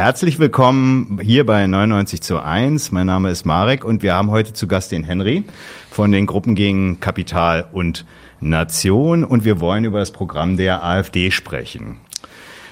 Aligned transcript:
herzlich 0.00 0.38
willkommen 0.38 1.20
hier 1.22 1.44
bei 1.44 1.66
99 1.66 2.22
zu 2.22 2.40
1. 2.42 2.90
Mein 2.90 3.06
Name 3.06 3.28
ist 3.28 3.44
Marek 3.44 3.84
und 3.84 4.02
wir 4.02 4.14
haben 4.14 4.30
heute 4.30 4.54
zu 4.54 4.66
Gast 4.66 4.92
den 4.92 5.04
Henry 5.04 5.44
von 5.90 6.10
den 6.10 6.24
Gruppen 6.24 6.54
gegen 6.54 7.00
Kapital 7.00 7.66
und 7.70 8.06
Nation 8.40 9.24
und 9.24 9.44
wir 9.44 9.60
wollen 9.60 9.84
über 9.84 9.98
das 9.98 10.10
Programm 10.10 10.56
der 10.56 10.82
AfD 10.82 11.30
sprechen. 11.30 11.98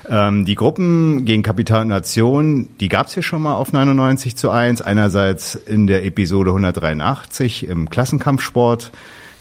Ähm, 0.08 0.46
die 0.46 0.54
Gruppen 0.54 1.26
gegen 1.26 1.42
Kapital 1.42 1.82
und 1.82 1.88
Nation, 1.88 2.70
die 2.80 2.88
gab 2.88 3.08
es 3.08 3.14
hier 3.14 3.22
schon 3.22 3.42
mal 3.42 3.56
auf 3.56 3.74
99 3.74 4.34
zu 4.34 4.50
1. 4.50 4.80
Einerseits 4.80 5.54
in 5.54 5.86
der 5.86 6.06
Episode 6.06 6.52
183 6.52 7.68
im 7.68 7.90
Klassenkampfsport. 7.90 8.90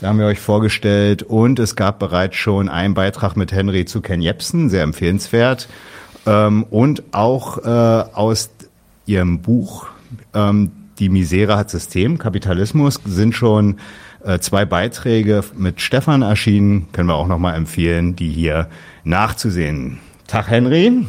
Da 0.02 0.10
haben 0.10 0.20
wir 0.20 0.26
euch 0.26 0.42
vorgestellt 0.42 1.24
und 1.24 1.58
es 1.58 1.78
gab 1.78 2.00
bereits 2.00 2.36
schon 2.36 2.68
einen 2.68 2.96
Beitrag 2.96 3.38
mit 3.38 3.54
Henry 3.54 3.86
zu 3.86 4.02
Ken 4.02 4.22
Jepsen, 4.22 4.70
sehr 4.70 4.84
empfehlenswert. 4.84 5.70
Ähm, 6.28 6.64
und 6.70 7.04
auch 7.14 7.58
äh, 7.60 7.70
aus 8.14 8.52
ihrem 9.06 9.40
Buch 9.40 9.88
ähm, 10.34 10.72
Die 11.00 11.10
Misere 11.10 11.58
hat 11.58 11.70
System, 11.70 12.18
Kapitalismus, 12.18 13.00
sind 13.06 13.34
schon 13.34 13.78
äh, 14.24 14.40
zwei 14.40 14.66
Beiträge 14.66 15.44
mit 15.56 15.80
Stefan 15.80 16.22
erschienen, 16.22 16.92
können 16.92 17.08
wir 17.08 17.16
auch 17.16 17.28
nochmal 17.28 17.56
empfehlen, 17.56 18.16
die 18.16 18.30
hier 18.30 18.68
nachzusehen. 19.04 20.00
Tag 20.28 20.50
Henry. 20.50 21.06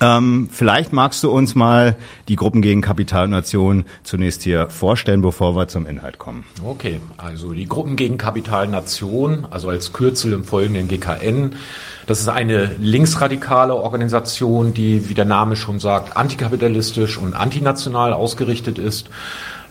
Ähm, 0.00 0.48
vielleicht 0.50 0.92
magst 0.92 1.22
du 1.22 1.30
uns 1.30 1.54
mal 1.54 1.96
die 2.28 2.36
Gruppen 2.36 2.62
gegen 2.62 2.80
Kapital 2.80 3.24
und 3.24 3.30
Nation 3.30 3.84
zunächst 4.02 4.42
hier 4.42 4.68
vorstellen, 4.68 5.22
bevor 5.22 5.56
wir 5.56 5.68
zum 5.68 5.86
Inhalt 5.86 6.18
kommen. 6.18 6.44
Okay, 6.64 7.00
also 7.16 7.52
die 7.52 7.66
Gruppen 7.66 7.96
gegen 7.96 8.18
Kapital 8.18 8.66
und 8.66 8.72
Nation, 8.72 9.46
also 9.50 9.68
als 9.68 9.92
Kürzel 9.92 10.32
im 10.32 10.44
folgenden 10.44 10.88
GKN, 10.88 11.54
das 12.06 12.20
ist 12.20 12.28
eine 12.28 12.74
linksradikale 12.78 13.74
Organisation, 13.74 14.74
die, 14.74 15.08
wie 15.08 15.14
der 15.14 15.24
Name 15.24 15.56
schon 15.56 15.80
sagt, 15.80 16.16
antikapitalistisch 16.16 17.16
und 17.16 17.34
antinational 17.34 18.12
ausgerichtet 18.12 18.78
ist. 18.78 19.08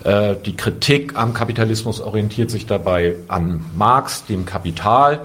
Äh, 0.03 0.35
die 0.43 0.55
Kritik 0.55 1.15
am 1.15 1.33
Kapitalismus 1.33 2.01
orientiert 2.01 2.49
sich 2.49 2.65
dabei 2.65 3.15
an 3.27 3.63
Marx, 3.75 4.25
dem 4.25 4.45
Kapital 4.45 5.21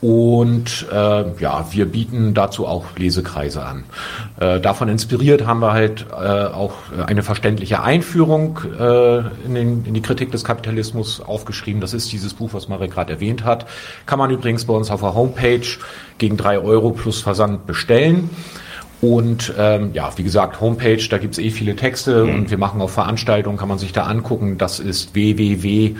und 0.00 0.86
äh, 0.90 1.24
ja, 1.40 1.66
wir 1.70 1.84
bieten 1.84 2.32
dazu 2.32 2.66
auch 2.66 2.96
Lesekreise 2.96 3.62
an. 3.62 3.84
Äh, 4.40 4.58
davon 4.58 4.88
inspiriert 4.88 5.46
haben 5.46 5.60
wir 5.60 5.72
halt 5.72 6.06
äh, 6.10 6.14
auch 6.14 6.72
eine 7.06 7.22
verständliche 7.22 7.82
Einführung 7.82 8.60
äh, 8.78 9.18
in, 9.44 9.54
den, 9.54 9.84
in 9.84 9.92
die 9.92 10.00
Kritik 10.00 10.32
des 10.32 10.42
Kapitalismus 10.42 11.20
aufgeschrieben. 11.20 11.82
Das 11.82 11.92
ist 11.92 12.10
dieses 12.12 12.32
Buch, 12.32 12.54
was 12.54 12.68
Marek 12.68 12.92
gerade 12.92 13.12
erwähnt 13.12 13.44
hat. 13.44 13.66
Kann 14.06 14.18
man 14.18 14.30
übrigens 14.30 14.64
bei 14.64 14.72
uns 14.72 14.90
auf 14.90 15.02
der 15.02 15.14
Homepage 15.14 15.66
gegen 16.16 16.38
drei 16.38 16.58
Euro 16.58 16.92
plus 16.92 17.20
Versand 17.20 17.66
bestellen. 17.66 18.30
Und 19.02 19.52
ähm, 19.58 19.90
ja, 19.92 20.10
wie 20.16 20.22
gesagt, 20.22 20.62
Homepage, 20.62 21.06
da 21.10 21.18
gibt's 21.18 21.38
eh 21.38 21.50
viele 21.50 21.76
Texte 21.76 22.24
mhm. 22.24 22.34
und 22.34 22.50
wir 22.50 22.56
machen 22.58 22.80
auch 22.80 22.88
Veranstaltungen, 22.88 23.58
kann 23.58 23.68
man 23.68 23.78
sich 23.78 23.92
da 23.92 24.04
angucken. 24.04 24.56
Das 24.56 24.80
ist 24.80 25.14
www.gegner.in. 25.14 25.98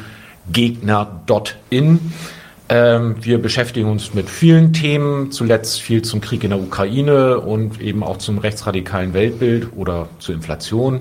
Ähm, 2.73 3.17
wir 3.21 3.43
beschäftigen 3.43 3.91
uns 3.91 4.15
mit 4.15 4.31
vielen 4.31 4.73
Themen, 4.73 5.33
zuletzt 5.33 5.83
viel 5.83 6.03
zum 6.03 6.21
Krieg 6.21 6.45
in 6.45 6.51
der 6.51 6.61
Ukraine 6.61 7.41
und 7.41 7.81
eben 7.81 8.05
auch 8.05 8.19
zum 8.19 8.39
rechtsradikalen 8.39 9.13
Weltbild 9.13 9.71
oder 9.77 10.09
zur 10.21 10.37
Inflation. 10.37 11.01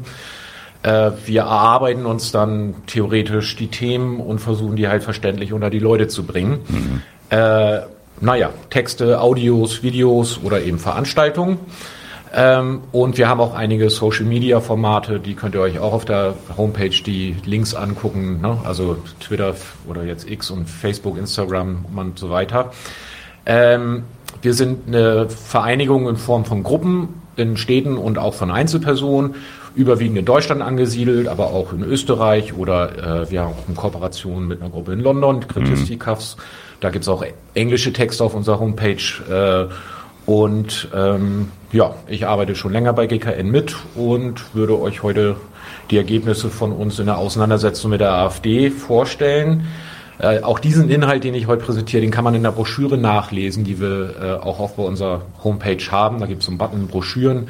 Äh, 0.82 1.12
wir 1.28 1.42
erarbeiten 1.42 2.08
uns 2.08 2.32
dann 2.32 2.74
theoretisch 2.88 3.56
die 3.56 3.68
Themen 3.68 4.20
und 4.20 4.40
versuchen 4.40 4.78
die 4.78 4.88
halt 4.88 5.04
verständlich 5.04 5.54
unter 5.54 5.70
die 5.70 5.78
Leute 5.78 6.08
zu 6.08 6.24
bringen. 6.24 6.60
Mhm. 6.68 7.02
Äh, 7.30 7.82
naja, 8.20 8.50
Texte, 8.72 9.22
Audios, 9.22 9.84
Videos 9.84 10.40
oder 10.44 10.64
eben 10.64 10.80
Veranstaltungen. 10.80 11.60
Ähm, 12.34 12.82
und 12.92 13.18
wir 13.18 13.28
haben 13.28 13.40
auch 13.40 13.56
einige 13.56 13.90
Social 13.90 14.26
Media 14.26 14.60
Formate, 14.60 15.20
die 15.20 15.34
könnt 15.34 15.56
ihr 15.56 15.62
euch 15.62 15.80
auch 15.80 15.94
auf 15.94 16.06
der 16.06 16.36
Homepage 16.58 16.90
die 16.90 17.36
Links 17.46 17.74
angucken, 17.74 18.40
ne? 18.42 18.60
also 18.64 18.98
Twitter 19.20 19.56
oder 19.88 20.04
jetzt 20.04 20.30
X 20.30 20.52
und 20.52 20.70
Facebook, 20.70 21.18
Instagram 21.18 21.86
und 21.96 22.20
so 22.20 22.30
weiter. 22.30 22.72
Ähm, 23.48 24.04
wir 24.42 24.54
sind 24.54 24.88
eine 24.88 25.28
Vereinigung 25.28 26.08
in 26.08 26.18
Form 26.18 26.46
von 26.46 26.62
Gruppen 26.62 27.10
in 27.36 27.58
Städten 27.58 27.98
und 27.98 28.20
auch 28.20 28.36
von 28.36 28.52
Einzelpersonen, 28.52 29.36
überwiegend 29.76 30.18
in 30.18 30.26
Deutschland 30.26 30.62
angesiedelt, 30.62 31.28
aber 31.28 31.48
auch 31.48 31.74
in 31.74 31.84
Österreich 31.84 32.54
oder 32.54 33.24
äh, 33.24 33.32
wir 33.32 33.42
haben 33.42 33.54
auch 33.54 33.68
eine 33.68 33.76
Kooperation 33.76 34.48
mit 34.48 34.62
einer 34.62 34.70
Gruppe 34.70 34.94
in 34.94 35.00
London, 35.00 35.48
Kritistikafs. 35.48 36.36
Mhm. 36.38 36.42
Da 36.82 36.90
gibt's 36.90 37.08
auch 37.08 37.24
englische 37.54 37.92
Texte 37.92 38.24
auf 38.24 38.36
unserer 38.36 38.60
Homepage. 38.60 38.96
Äh, 39.30 39.74
und 40.30 40.90
ähm, 40.94 41.50
ja, 41.72 41.96
ich 42.06 42.28
arbeite 42.28 42.54
schon 42.54 42.72
länger 42.72 42.94
bei 42.94 43.08
GKN 43.08 43.50
mit 43.50 43.76
und 43.96 44.54
würde 44.54 44.80
euch 44.80 45.02
heute 45.02 45.38
die 45.90 45.98
Ergebnisse 45.98 46.52
von 46.52 46.72
uns 46.72 47.00
in 47.00 47.08
der 47.08 47.18
Auseinandersetzung 47.18 47.90
mit 47.90 48.00
der 48.00 48.14
AfD 48.14 48.70
vorstellen. 48.70 49.66
Äh, 50.20 50.44
auch 50.44 50.60
diesen 50.60 50.88
Inhalt, 50.88 51.24
den 51.24 51.34
ich 51.34 51.48
heute 51.48 51.66
präsentiere, 51.66 52.02
den 52.02 52.12
kann 52.12 52.24
man 52.24 52.36
in 52.36 52.44
der 52.44 52.52
Broschüre 52.52 52.96
nachlesen, 52.96 53.64
die 53.64 53.82
wir 53.82 54.16
äh, 54.22 54.46
auch 54.46 54.60
auf 54.60 54.78
unserer 54.78 55.24
Homepage 55.44 55.84
haben. 55.90 56.20
Da 56.20 56.28
gibt 56.28 56.44
es 56.44 56.48
einen 56.48 56.60
Button 56.60 56.86
Broschüren, 56.86 57.48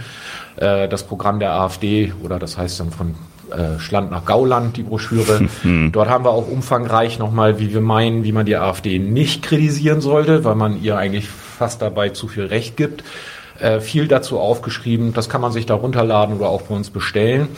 äh, 0.55 0.87
das 0.87 1.03
Programm 1.03 1.39
der 1.39 1.55
AfD 1.55 2.13
oder 2.23 2.39
das 2.39 2.57
heißt 2.57 2.79
dann 2.79 2.91
von 2.91 3.15
äh, 3.51 3.79
Schland 3.79 4.11
nach 4.11 4.25
Gauland, 4.25 4.77
die 4.77 4.83
Broschüre. 4.83 5.47
Mhm. 5.63 5.91
Dort 5.91 6.09
haben 6.09 6.25
wir 6.25 6.31
auch 6.31 6.47
umfangreich 6.47 7.19
nochmal, 7.19 7.59
wie 7.59 7.73
wir 7.73 7.81
meinen, 7.81 8.23
wie 8.23 8.31
man 8.31 8.45
die 8.45 8.55
AfD 8.55 8.99
nicht 8.99 9.43
kritisieren 9.43 10.01
sollte, 10.01 10.43
weil 10.43 10.55
man 10.55 10.81
ihr 10.81 10.97
eigentlich 10.97 11.29
fast 11.29 11.81
dabei 11.81 12.09
zu 12.09 12.27
viel 12.27 12.45
Recht 12.45 12.77
gibt. 12.77 13.03
Äh, 13.59 13.81
viel 13.81 14.07
dazu 14.07 14.39
aufgeschrieben, 14.39 15.13
das 15.13 15.27
kann 15.27 15.41
man 15.41 15.51
sich 15.51 15.65
da 15.65 15.73
runterladen 15.73 16.37
oder 16.37 16.47
auch 16.47 16.61
bei 16.61 16.75
uns 16.75 16.89
bestellen. 16.89 17.49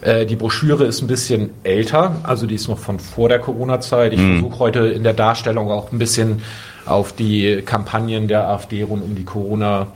Äh, 0.00 0.24
die 0.24 0.36
Broschüre 0.36 0.84
ist 0.84 1.02
ein 1.02 1.08
bisschen 1.08 1.50
älter, 1.64 2.14
also 2.22 2.46
die 2.46 2.54
ist 2.54 2.68
noch 2.68 2.78
von 2.78 3.00
vor 3.00 3.28
der 3.28 3.40
Corona-Zeit. 3.40 4.12
Ich 4.12 4.20
mhm. 4.20 4.40
versuche 4.40 4.58
heute 4.60 4.78
in 4.86 5.02
der 5.02 5.14
Darstellung 5.14 5.70
auch 5.70 5.90
ein 5.90 5.98
bisschen 5.98 6.42
auf 6.86 7.12
die 7.12 7.62
Kampagnen 7.62 8.28
der 8.28 8.48
AfD 8.48 8.82
rund 8.84 9.02
um 9.02 9.16
die 9.16 9.24
Corona 9.24 9.88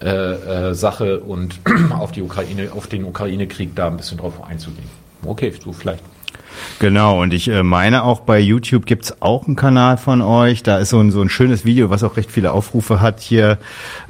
äh, 0.00 0.68
äh, 0.70 0.74
Sache 0.74 1.20
und 1.20 1.60
auf 1.90 2.12
die 2.12 2.22
Ukraine, 2.22 2.72
auf 2.72 2.86
den 2.86 3.04
Ukraine-Krieg 3.04 3.74
da 3.74 3.88
ein 3.88 3.96
bisschen 3.96 4.18
drauf 4.18 4.42
einzugehen. 4.44 4.88
Okay, 5.24 5.52
so 5.62 5.72
vielleicht 5.72 6.02
Genau, 6.78 7.22
und 7.22 7.32
ich 7.32 7.48
äh, 7.48 7.62
meine 7.62 8.04
auch 8.04 8.20
bei 8.20 8.38
YouTube 8.38 8.86
gibt's 8.86 9.20
auch 9.20 9.46
einen 9.46 9.56
Kanal 9.56 9.96
von 9.96 10.20
euch. 10.20 10.62
Da 10.62 10.78
ist 10.78 10.90
so 10.90 11.00
ein, 11.00 11.10
so 11.10 11.22
ein 11.22 11.28
schönes 11.28 11.64
Video, 11.64 11.90
was 11.90 12.02
auch 12.02 12.16
recht 12.16 12.30
viele 12.30 12.52
Aufrufe 12.52 13.00
hat 13.00 13.20
hier 13.20 13.58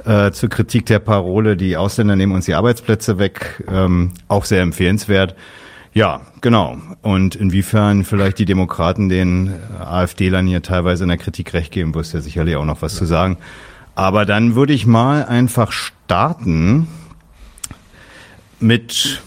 äh, 0.05 0.31
zur 0.31 0.49
Kritik 0.49 0.85
der 0.85 0.99
Parole, 0.99 1.55
die 1.55 1.77
Ausländer 1.77 2.15
nehmen 2.15 2.33
uns 2.33 2.45
die 2.45 2.55
Arbeitsplätze 2.55 3.19
weg. 3.19 3.63
Ähm, 3.69 4.11
auch 4.27 4.45
sehr 4.45 4.61
empfehlenswert. 4.61 5.35
Ja, 5.93 6.21
genau. 6.41 6.77
Und 7.01 7.35
inwiefern 7.35 8.03
vielleicht 8.03 8.37
die 8.37 8.45
Demokraten 8.45 9.09
den 9.09 9.53
AfD-Lern 9.79 10.45
hier 10.45 10.61
teilweise 10.61 11.03
in 11.03 11.09
der 11.09 11.17
Kritik 11.17 11.53
recht 11.53 11.71
geben, 11.71 11.95
wirst 11.95 12.13
du 12.13 12.17
ja 12.17 12.21
sicherlich 12.21 12.55
auch 12.55 12.65
noch 12.65 12.81
was 12.81 12.93
ja. 12.93 12.99
zu 12.99 13.05
sagen. 13.05 13.37
Aber 13.97 14.27
dann 14.27 14.53
würde 14.53 14.73
ich 14.73 14.85
mal 14.85 15.25
einfach 15.25 15.71
starten 15.71 16.87
mit 18.59 19.23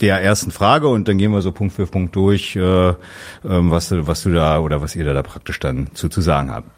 der 0.00 0.22
ersten 0.22 0.50
Frage 0.50 0.88
und 0.88 1.08
dann 1.08 1.18
gehen 1.18 1.30
wir 1.30 1.42
so 1.42 1.52
Punkt 1.52 1.74
für 1.74 1.86
Punkt 1.86 2.16
durch, 2.16 2.56
äh, 2.56 2.88
ähm, 2.88 2.96
was, 3.44 3.90
du, 3.90 4.06
was 4.06 4.22
du 4.22 4.32
da 4.32 4.60
oder 4.60 4.80
was 4.80 4.96
ihr 4.96 5.04
da, 5.04 5.12
da 5.12 5.22
praktisch 5.22 5.60
dann 5.60 5.88
zu, 5.92 6.08
zu 6.08 6.22
sagen 6.22 6.50
habt. 6.52 6.70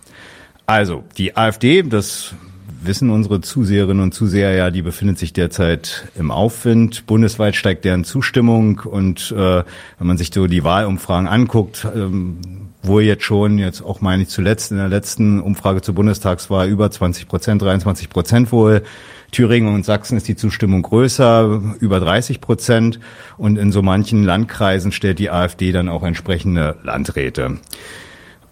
Also, 0.66 1.04
die 1.16 1.36
AfD, 1.36 1.84
das 1.84 2.34
wissen 2.82 3.10
unsere 3.10 3.42
Zuseherinnen 3.42 4.02
und 4.02 4.12
Zuseher 4.12 4.56
ja, 4.56 4.72
die 4.72 4.82
befindet 4.82 5.20
sich 5.20 5.32
derzeit 5.32 6.08
im 6.18 6.32
Aufwind. 6.32 7.06
Bundesweit 7.06 7.54
steigt 7.54 7.84
deren 7.84 8.02
Zustimmung 8.02 8.80
und 8.80 9.30
äh, 9.30 9.62
wenn 9.98 10.06
man 10.06 10.18
sich 10.18 10.32
so 10.34 10.48
die 10.48 10.64
Wahlumfragen 10.64 11.28
anguckt, 11.28 11.86
ähm, 11.94 12.38
wo 12.82 13.00
jetzt 13.00 13.24
schon, 13.24 13.58
jetzt 13.58 13.82
auch 13.82 14.00
meine 14.00 14.22
ich 14.22 14.28
zuletzt 14.28 14.70
in 14.70 14.76
der 14.76 14.88
letzten 14.88 15.40
Umfrage 15.40 15.82
zur 15.82 15.94
Bundestagswahl 15.94 16.68
über 16.68 16.90
20 16.90 17.28
Prozent, 17.28 17.62
23 17.62 18.08
Prozent 18.08 18.52
wohl, 18.52 18.82
Thüringen 19.30 19.74
und 19.74 19.84
Sachsen 19.84 20.16
ist 20.16 20.26
die 20.28 20.36
Zustimmung 20.36 20.82
größer, 20.82 21.60
über 21.80 22.00
30 22.00 22.40
Prozent. 22.40 22.98
Und 23.36 23.58
in 23.58 23.72
so 23.72 23.82
manchen 23.82 24.24
Landkreisen 24.24 24.92
stellt 24.92 25.18
die 25.18 25.30
AfD 25.30 25.72
dann 25.72 25.88
auch 25.88 26.02
entsprechende 26.02 26.76
Landräte. 26.82 27.58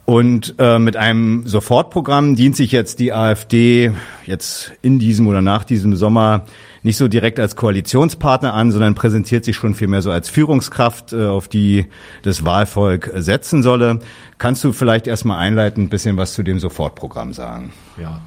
Und 0.06 0.54
äh, 0.58 0.78
mit 0.78 0.96
einem 0.96 1.48
Sofortprogramm 1.48 2.36
dient 2.36 2.54
sich 2.54 2.70
jetzt 2.70 3.00
die 3.00 3.12
AfD 3.12 3.90
jetzt 4.24 4.72
in 4.80 5.00
diesem 5.00 5.26
oder 5.26 5.42
nach 5.42 5.64
diesem 5.64 5.96
Sommer 5.96 6.44
nicht 6.84 6.96
so 6.96 7.08
direkt 7.08 7.40
als 7.40 7.56
Koalitionspartner 7.56 8.54
an, 8.54 8.70
sondern 8.70 8.94
präsentiert 8.94 9.44
sich 9.44 9.56
schon 9.56 9.74
vielmehr 9.74 10.02
so 10.02 10.12
als 10.12 10.30
Führungskraft, 10.30 11.12
äh, 11.12 11.26
auf 11.26 11.48
die 11.48 11.86
das 12.22 12.44
Wahlvolk 12.44 13.10
setzen 13.16 13.64
solle. 13.64 13.98
Kannst 14.38 14.62
du 14.62 14.72
vielleicht 14.72 15.08
erstmal 15.08 15.38
einleitend 15.38 15.86
ein 15.86 15.90
bisschen 15.90 16.16
was 16.16 16.34
zu 16.34 16.44
dem 16.44 16.60
Sofortprogramm 16.60 17.32
sagen? 17.32 17.72
Ja, 18.00 18.20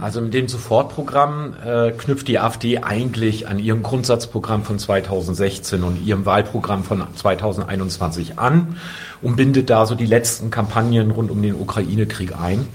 also 0.00 0.20
mit 0.20 0.34
dem 0.34 0.48
Sofortprogramm 0.48 1.54
äh, 1.64 1.92
knüpft 1.92 2.28
die 2.28 2.38
AfD 2.38 2.78
eigentlich 2.78 3.48
an 3.48 3.58
ihrem 3.58 3.82
Grundsatzprogramm 3.82 4.64
von 4.64 4.78
2016 4.78 5.82
und 5.82 6.04
ihrem 6.04 6.26
Wahlprogramm 6.26 6.84
von 6.84 7.04
2021 7.14 8.38
an 8.38 8.76
und 9.22 9.36
bindet 9.36 9.70
da 9.70 9.86
so 9.86 9.94
die 9.94 10.06
letzten 10.06 10.50
Kampagnen 10.50 11.10
rund 11.10 11.30
um 11.30 11.40
den 11.40 11.54
Ukraine-Krieg 11.54 12.34
ein. 12.38 12.68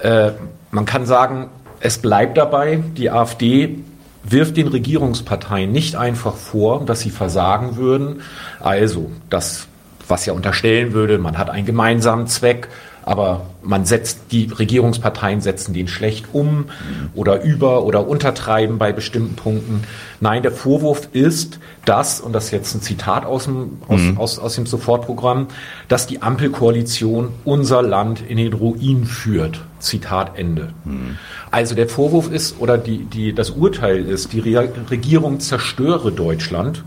Äh, 0.00 0.32
man 0.70 0.84
kann 0.84 1.06
sagen, 1.06 1.48
es 1.80 1.98
bleibt 1.98 2.36
dabei, 2.36 2.82
die 2.96 3.10
AfD 3.10 3.78
wirft 4.22 4.56
den 4.56 4.68
Regierungsparteien 4.68 5.70
nicht 5.70 5.96
einfach 5.96 6.34
vor, 6.34 6.84
dass 6.84 7.00
sie 7.00 7.10
versagen 7.10 7.76
würden. 7.76 8.22
Also, 8.60 9.10
das, 9.30 9.68
was 10.08 10.26
ja 10.26 10.32
unterstellen 10.32 10.92
würde, 10.92 11.18
man 11.18 11.38
hat 11.38 11.48
einen 11.48 11.66
gemeinsamen 11.66 12.26
Zweck, 12.26 12.68
aber 13.06 13.46
man 13.62 13.86
setzt, 13.86 14.32
die 14.32 14.46
Regierungsparteien 14.46 15.40
setzen 15.40 15.72
den 15.72 15.86
schlecht 15.86 16.26
um 16.32 16.66
oder 17.14 17.40
über 17.40 17.84
oder 17.84 18.06
untertreiben 18.06 18.78
bei 18.78 18.92
bestimmten 18.92 19.36
Punkten. 19.36 19.84
Nein, 20.20 20.42
der 20.42 20.50
Vorwurf 20.50 21.08
ist, 21.12 21.60
dass, 21.84 22.20
und 22.20 22.32
das 22.32 22.46
ist 22.46 22.50
jetzt 22.50 22.74
ein 22.74 22.82
Zitat 22.82 23.24
aus 23.24 23.44
dem, 23.44 23.78
aus, 23.86 24.00
mhm. 24.00 24.18
aus, 24.18 24.38
aus 24.40 24.56
dem 24.56 24.66
Sofortprogramm, 24.66 25.46
dass 25.86 26.08
die 26.08 26.20
Ampelkoalition 26.20 27.28
unser 27.44 27.80
Land 27.80 28.22
in 28.28 28.38
den 28.38 28.52
Ruin 28.52 29.04
führt. 29.06 29.60
Zitat 29.78 30.36
Ende. 30.36 30.70
Mhm. 30.84 31.16
Also 31.52 31.76
der 31.76 31.88
Vorwurf 31.88 32.28
ist, 32.30 32.58
oder 32.58 32.76
die, 32.76 33.04
die, 33.04 33.32
das 33.32 33.50
Urteil 33.50 34.04
ist, 34.04 34.32
die 34.32 34.40
Regierung 34.40 35.38
zerstöre 35.38 36.10
Deutschland. 36.10 36.82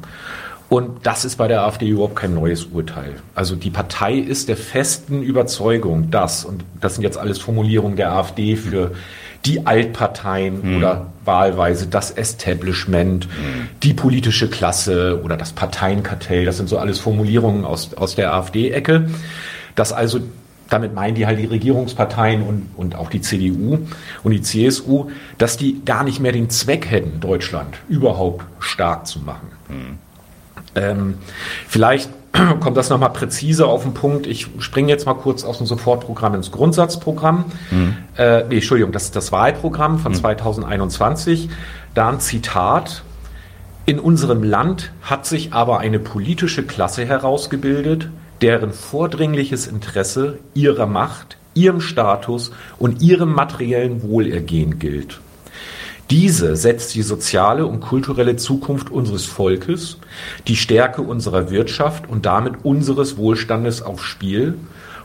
Und 0.69 1.07
das 1.07 1.25
ist 1.25 1.37
bei 1.37 1.47
der 1.47 1.63
AfD 1.63 1.87
überhaupt 1.89 2.15
kein 2.15 2.35
neues 2.35 2.65
Urteil. 2.65 3.15
Also 3.33 3.55
die 3.55 3.71
Partei 3.71 4.13
ist 4.13 4.49
der 4.49 4.57
festen 4.57 5.23
Überzeugung, 5.23 6.11
dass, 6.11 6.45
und 6.45 6.63
das 6.79 6.93
sind 6.93 7.03
jetzt 7.03 7.17
alles 7.17 7.39
Formulierungen 7.39 7.97
der 7.97 8.11
AfD 8.11 8.55
für 8.55 8.91
die 9.45 9.65
Altparteien 9.65 10.61
mhm. 10.61 10.77
oder 10.77 11.07
wahlweise 11.25 11.87
das 11.87 12.11
Establishment, 12.11 13.27
mhm. 13.27 13.69
die 13.81 13.93
politische 13.93 14.47
Klasse 14.47 15.21
oder 15.23 15.37
das 15.37 15.53
Parteienkartell, 15.53 16.45
das 16.45 16.57
sind 16.57 16.69
so 16.69 16.77
alles 16.77 16.99
Formulierungen 16.99 17.65
aus, 17.65 17.95
aus 17.95 18.13
der 18.15 18.33
AfD-Ecke, 18.33 19.09
dass 19.75 19.91
also 19.91 20.19
damit 20.69 20.93
meinen 20.93 21.15
die 21.15 21.25
halt 21.25 21.39
die 21.39 21.45
Regierungsparteien 21.45 22.43
und, 22.43 22.69
und 22.77 22.95
auch 22.95 23.09
die 23.09 23.21
CDU 23.21 23.79
und 24.23 24.31
die 24.31 24.41
CSU, 24.41 25.09
dass 25.39 25.57
die 25.57 25.83
gar 25.83 26.03
nicht 26.03 26.19
mehr 26.19 26.31
den 26.31 26.51
Zweck 26.51 26.91
hätten, 26.91 27.19
Deutschland 27.19 27.75
überhaupt 27.87 28.45
stark 28.59 29.07
zu 29.07 29.19
machen. 29.19 29.47
Mhm. 29.67 30.08
Ähm, 30.79 31.15
vielleicht 31.67 32.09
kommt 32.59 32.77
das 32.77 32.89
nochmal 32.89 33.11
präziser 33.11 33.67
auf 33.67 33.83
den 33.83 33.93
Punkt. 33.93 34.27
Ich 34.27 34.47
springe 34.59 34.89
jetzt 34.89 35.05
mal 35.05 35.15
kurz 35.15 35.43
aus 35.43 35.57
dem 35.57 35.67
Sofortprogramm 35.67 36.35
ins 36.35 36.51
Grundsatzprogramm. 36.51 37.45
Mhm. 37.71 37.97
Äh, 38.17 38.43
nee, 38.47 38.55
Entschuldigung, 38.55 38.91
das 38.91 39.05
ist 39.05 39.15
das 39.15 39.31
Wahlprogramm 39.31 39.99
von 39.99 40.11
mhm. 40.11 40.17
2021. 40.17 41.49
Da 41.93 42.09
ein 42.09 42.19
Zitat. 42.19 43.03
In 43.85 43.99
unserem 43.99 44.43
Land 44.43 44.91
hat 45.01 45.25
sich 45.25 45.53
aber 45.53 45.79
eine 45.79 45.97
politische 45.97 46.63
Klasse 46.63 47.05
herausgebildet, 47.05 48.09
deren 48.41 48.71
vordringliches 48.71 49.65
Interesse 49.65 50.37
ihrer 50.53 50.85
Macht, 50.85 51.37
ihrem 51.55 51.81
Status 51.81 52.51
und 52.77 53.01
ihrem 53.01 53.33
materiellen 53.33 54.03
Wohlergehen 54.03 54.77
gilt. 54.77 55.19
Diese 56.11 56.55
setzt 56.55 56.95
die 56.95 57.01
soziale 57.01 57.65
und 57.65 57.81
kulturelle 57.81 58.35
Zukunft 58.35 58.89
unseres 58.91 59.25
Volkes, 59.25 59.97
die 60.47 60.55
Stärke 60.55 61.01
unserer 61.01 61.49
Wirtschaft 61.49 62.09
und 62.09 62.25
damit 62.25 62.63
unseres 62.63 63.17
Wohlstandes 63.17 63.81
aufs 63.81 64.03
Spiel 64.03 64.55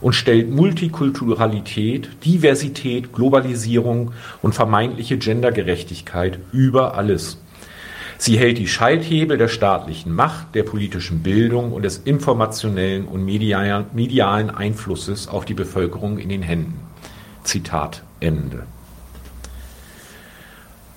und 0.01 0.15
stellt 0.15 0.51
Multikulturalität, 0.51 2.09
Diversität, 2.25 3.13
Globalisierung 3.13 4.13
und 4.43 4.55
vermeintliche 4.55 5.17
Gendergerechtigkeit 5.17 6.39
über 6.53 6.95
alles. 6.95 7.39
Sie 8.19 8.39
hält 8.39 8.59
die 8.59 8.69
Schalthebel 8.69 9.39
der 9.39 9.49
staatlichen 9.49 10.13
Macht, 10.13 10.55
der 10.55 10.63
politischen 10.63 11.23
Bildung 11.23 11.73
und 11.73 11.83
des 11.83 11.99
informationellen 11.99 13.07
und 13.07 13.25
medialen 13.25 14.51
Einflusses 14.51 15.29
auf 15.29 15.45
die 15.45 15.55
Bevölkerung 15.55 16.19
in 16.19 16.29
den 16.29 16.43
Händen. 16.43 16.79
Zitat 17.43 18.03
Ende. 18.21 18.65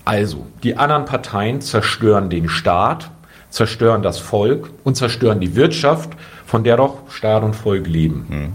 Also, 0.05 0.47
die 0.63 0.77
anderen 0.77 1.03
Parteien 1.05 1.59
zerstören 1.59 2.29
den 2.29 2.47
Staat, 2.47 3.11
zerstören 3.49 4.01
das 4.01 4.19
Volk 4.19 4.69
und 4.83 4.95
zerstören 4.95 5.39
die 5.39 5.55
Wirtschaft, 5.55 6.11
von 6.45 6.63
der 6.63 6.77
doch 6.77 7.09
Staat 7.09 7.43
und 7.43 7.55
Volk 7.55 7.87
leben. 7.87 8.25
Hm. 8.29 8.53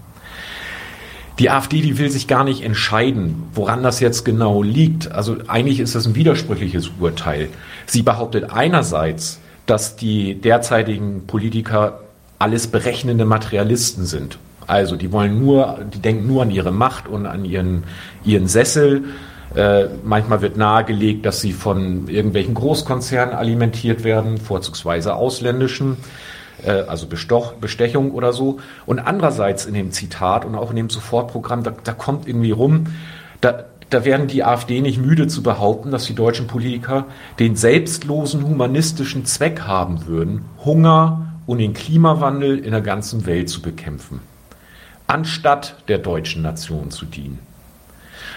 Die 1.38 1.50
AfD, 1.50 1.80
die 1.80 1.98
will 1.98 2.10
sich 2.10 2.28
gar 2.28 2.44
nicht 2.44 2.62
entscheiden, 2.62 3.44
woran 3.54 3.82
das 3.82 4.00
jetzt 4.00 4.24
genau 4.24 4.62
liegt. 4.62 5.10
Also 5.10 5.36
eigentlich 5.48 5.80
ist 5.80 5.94
das 5.94 6.06
ein 6.06 6.14
widersprüchliches 6.14 6.90
Urteil. 7.00 7.48
Sie 7.86 8.02
behauptet 8.02 8.50
einerseits, 8.52 9.40
dass 9.66 9.96
die 9.96 10.34
derzeitigen 10.34 11.26
Politiker 11.26 12.00
alles 12.38 12.66
berechnende 12.66 13.24
Materialisten 13.24 14.04
sind. 14.04 14.38
Also 14.66 14.96
die 14.96 15.10
wollen 15.10 15.38
nur, 15.38 15.78
die 15.92 16.00
denken 16.00 16.26
nur 16.26 16.42
an 16.42 16.50
ihre 16.50 16.70
Macht 16.72 17.08
und 17.08 17.26
an 17.26 17.44
ihren, 17.44 17.84
ihren 18.24 18.46
Sessel 18.46 19.04
äh, 19.54 19.88
manchmal 20.02 20.40
wird 20.40 20.56
nahegelegt, 20.56 21.26
dass 21.26 21.40
sie 21.40 21.52
von 21.52 22.08
irgendwelchen 22.08 22.54
Großkonzernen 22.54 23.34
alimentiert 23.34 24.04
werden, 24.04 24.38
vorzugsweise 24.38 25.14
ausländischen, 25.14 25.98
äh, 26.64 26.70
also 26.70 27.06
Bestoch, 27.06 27.52
Bestechung 27.54 28.12
oder 28.12 28.32
so. 28.32 28.58
Und 28.86 28.98
andererseits 28.98 29.66
in 29.66 29.74
dem 29.74 29.92
Zitat 29.92 30.44
und 30.44 30.54
auch 30.54 30.70
in 30.70 30.76
dem 30.76 30.90
Sofortprogramm, 30.90 31.62
da, 31.62 31.72
da 31.84 31.92
kommt 31.92 32.26
irgendwie 32.26 32.52
rum, 32.52 32.86
da, 33.40 33.64
da 33.90 34.04
werden 34.06 34.26
die 34.26 34.42
AfD 34.42 34.80
nicht 34.80 34.98
müde 34.98 35.26
zu 35.26 35.42
behaupten, 35.42 35.90
dass 35.90 36.06
die 36.06 36.14
deutschen 36.14 36.46
Politiker 36.46 37.06
den 37.38 37.56
selbstlosen 37.56 38.46
humanistischen 38.46 39.26
Zweck 39.26 39.62
haben 39.62 40.06
würden, 40.06 40.46
Hunger 40.64 41.34
und 41.46 41.58
den 41.58 41.74
Klimawandel 41.74 42.58
in 42.58 42.70
der 42.70 42.80
ganzen 42.80 43.26
Welt 43.26 43.50
zu 43.50 43.60
bekämpfen, 43.60 44.20
anstatt 45.06 45.76
der 45.88 45.98
deutschen 45.98 46.40
Nation 46.40 46.90
zu 46.90 47.04
dienen. 47.04 47.51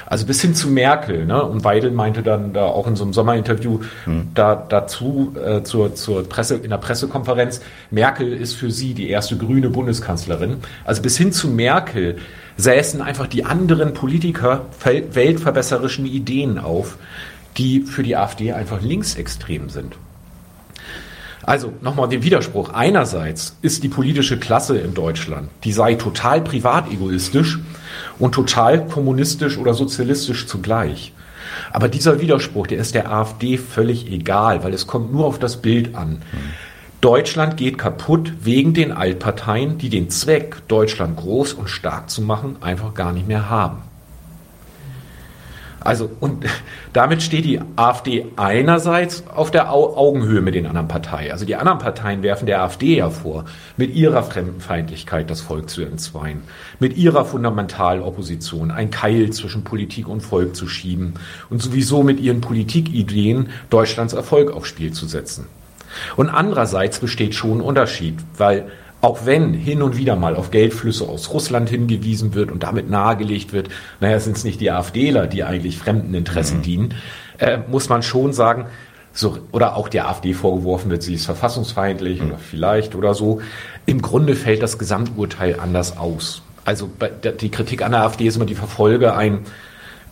Also 0.06 0.26
bis 0.26 0.42
hin 0.42 0.56
zu 0.56 0.70
Merkel. 0.70 1.26
Ne? 1.26 1.44
Und 1.44 1.64
Weidel 1.64 1.92
meinte 1.92 2.24
dann 2.24 2.54
da 2.54 2.66
auch 2.66 2.88
in 2.88 2.96
so 2.96 3.04
einem 3.04 3.14
Sommerinterview 3.14 3.80
hm. 4.06 4.28
da, 4.34 4.56
dazu 4.56 5.34
äh, 5.36 5.64
zur, 5.64 5.96
zur 5.96 6.28
Presse, 6.28 6.56
in 6.56 6.70
der 6.70 6.78
Pressekonferenz, 6.78 7.62
Merkel 7.92 8.34
ist 8.34 8.54
für 8.54 8.72
sie 8.72 8.94
die 8.94 9.10
erste 9.10 9.38
grüne 9.38 9.70
Bundeskanzlerin. 9.70 10.58
Also 10.84 11.02
bis 11.02 11.18
hin 11.18 11.32
zu 11.32 11.48
Merkel 11.48 12.18
säßen 12.58 13.02
einfach 13.02 13.28
die 13.28 13.46
anderen 13.46 13.94
Politiker 13.94 14.66
weltverbesserischen 14.84 16.06
Ideen 16.06 16.58
auf, 16.58 16.98
die 17.58 17.82
für 17.82 18.04
die 18.04 18.16
AfD 18.16 18.54
einfach 18.54 18.82
linksextrem 18.82 19.70
sind. 19.70 19.98
Also 21.46 21.74
nochmal 21.82 22.10
den 22.10 22.24
Widerspruch. 22.24 22.70
Einerseits 22.74 23.56
ist 23.62 23.84
die 23.84 23.88
politische 23.88 24.40
Klasse 24.40 24.78
in 24.78 24.96
Deutschland, 24.96 25.50
die 25.64 25.72
sei 25.72 25.94
total 25.94 26.42
privat 26.42 26.92
egoistisch 26.92 27.60
und 28.18 28.34
total 28.34 28.88
kommunistisch 28.88 29.58
oder 29.58 29.76
sozialistisch 29.76 30.48
zugleich. 30.48 31.14
Aber 31.72 31.88
dieser 31.88 32.20
Widerspruch, 32.20 32.66
der 32.68 32.80
ist 32.80 32.96
der 32.96 33.12
AfD 33.12 33.58
völlig 33.58 34.12
egal, 34.12 34.64
weil 34.64 34.74
es 34.74 34.88
kommt 34.88 35.14
nur 35.14 35.26
auf 35.26 35.38
das 35.38 35.62
Bild 35.62 35.96
an. 35.96 36.24
Deutschland 37.00 37.58
geht 37.58 37.78
kaputt 37.78 38.34
wegen 38.42 38.74
den 38.74 38.92
Altparteien, 38.92 39.78
die 39.78 39.90
den 39.90 40.10
Zweck, 40.10 40.68
Deutschland 40.68 41.18
groß 41.18 41.54
und 41.54 41.70
stark 41.70 42.10
zu 42.10 42.24
machen, 42.24 42.58
einfach 42.62 42.96
gar 42.96 43.14
nicht 43.14 43.28
mehr 43.28 43.50
haben. 43.50 43.84
Also, 45.86 46.10
und 46.20 46.46
damit 46.94 47.22
steht 47.22 47.46
die 47.46 47.62
AfD 47.76 48.26
einerseits 48.36 49.24
auf 49.28 49.52
der 49.52 49.72
Augenhöhe 49.72 50.42
mit 50.42 50.56
den 50.56 50.66
anderen 50.66 50.88
Parteien. 50.88 51.32
Also 51.32 51.46
die 51.46 51.56
anderen 51.56 51.78
Parteien 51.78 52.24
werfen 52.24 52.48
der 52.48 52.64
AfD 52.64 52.98
ja 52.98 53.10
vor, 53.12 53.46
mit 53.78 53.94
ihrer 53.94 54.24
Fremdenfeindlichkeit 54.24 55.30
das 55.30 55.42
Volk 55.42 55.70
zu 55.70 55.84
entzweien, 55.84 56.42
mit 56.80 56.98
ihrer 56.98 57.24
fundamentalen 57.24 58.02
Opposition 58.02 58.72
ein 58.72 58.90
Keil 58.90 59.30
zwischen 59.30 59.64
Politik 59.64 60.08
und 60.08 60.22
Volk 60.22 60.56
zu 60.56 60.68
schieben 60.68 61.14
und 61.52 61.62
sowieso 61.62 62.02
mit 62.02 62.20
ihren 62.20 62.42
Politikideen 62.42 63.50
Deutschlands 63.70 64.14
Erfolg 64.14 64.52
aufs 64.52 64.70
Spiel 64.70 64.92
zu 64.92 65.06
setzen. 65.06 65.46
Und 66.16 66.30
andererseits 66.30 67.00
besteht 67.00 67.36
schon 67.36 67.60
ein 67.60 67.62
Unterschied, 67.62 68.16
weil 68.38 68.72
auch 69.06 69.28
wenn 69.28 69.54
hin 69.54 69.84
und 69.84 69.98
wieder 69.98 70.16
mal 70.16 70.36
auf 70.36 70.50
Geldflüsse 70.50 71.08
aus 71.08 71.32
Russland 71.32 71.70
hingewiesen 71.70 72.34
wird 72.34 72.52
und 72.52 72.64
damit 72.64 72.90
nahegelegt 72.90 73.54
wird, 73.54 73.70
naja, 74.00 74.20
sind 74.20 74.36
es 74.36 74.44
nicht 74.44 74.60
die 74.60 74.72
AfDler, 74.72 75.28
die 75.28 75.44
eigentlich 75.44 75.78
fremden 75.78 76.16
Interessen 76.16 76.58
mhm. 76.58 76.64
dienen, 76.64 76.94
äh, 77.38 77.60
muss 77.68 77.88
man 77.88 78.02
schon 78.02 78.34
sagen, 78.34 78.66
so, 79.14 79.38
oder 79.52 79.78
auch 79.78 79.90
der 79.90 80.10
AfD 80.10 80.34
vorgeworfen 80.34 80.90
wird, 80.90 81.04
sie 81.04 81.14
ist 81.14 81.26
verfassungsfeindlich 81.26 82.20
mhm. 82.20 82.30
oder 82.30 82.38
vielleicht 82.40 82.96
oder 82.96 83.14
so. 83.14 83.42
Im 83.86 84.02
Grunde 84.02 84.36
fällt 84.36 84.64
das 84.64 84.80
Gesamturteil 84.80 85.60
anders 85.60 86.00
aus. 86.00 86.42
Also 86.66 86.90
die 87.40 87.52
Kritik 87.52 87.84
an 87.84 87.92
der 87.92 88.02
AfD 88.02 88.26
ist 88.26 88.38
immer 88.38 88.48
die 88.48 88.56
Verfolge 88.56 89.16
ein 89.16 89.42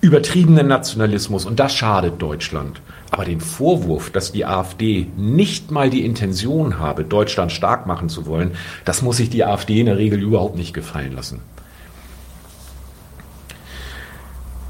übertriebenen 0.02 0.68
Nationalismus 0.68 1.48
und 1.48 1.60
das 1.60 1.74
schadet 1.74 2.22
Deutschland. 2.22 2.80
Aber 3.14 3.26
den 3.26 3.42
Vorwurf, 3.42 4.10
dass 4.10 4.32
die 4.32 4.44
AfD 4.44 5.06
nicht 5.16 5.70
mal 5.70 5.92
die 5.92 6.04
Intention 6.04 6.80
habe, 6.80 7.04
Deutschland 7.04 7.52
stark 7.52 7.86
machen 7.86 8.10
zu 8.10 8.26
wollen, 8.26 8.54
das 8.86 9.04
muss 9.04 9.18
sich 9.18 9.30
die 9.30 9.46
AfD 9.46 9.80
in 9.80 9.86
der 9.86 9.98
Regel 9.98 10.20
überhaupt 10.20 10.56
nicht 10.56 10.74
gefallen 10.74 11.14
lassen. 11.14 11.42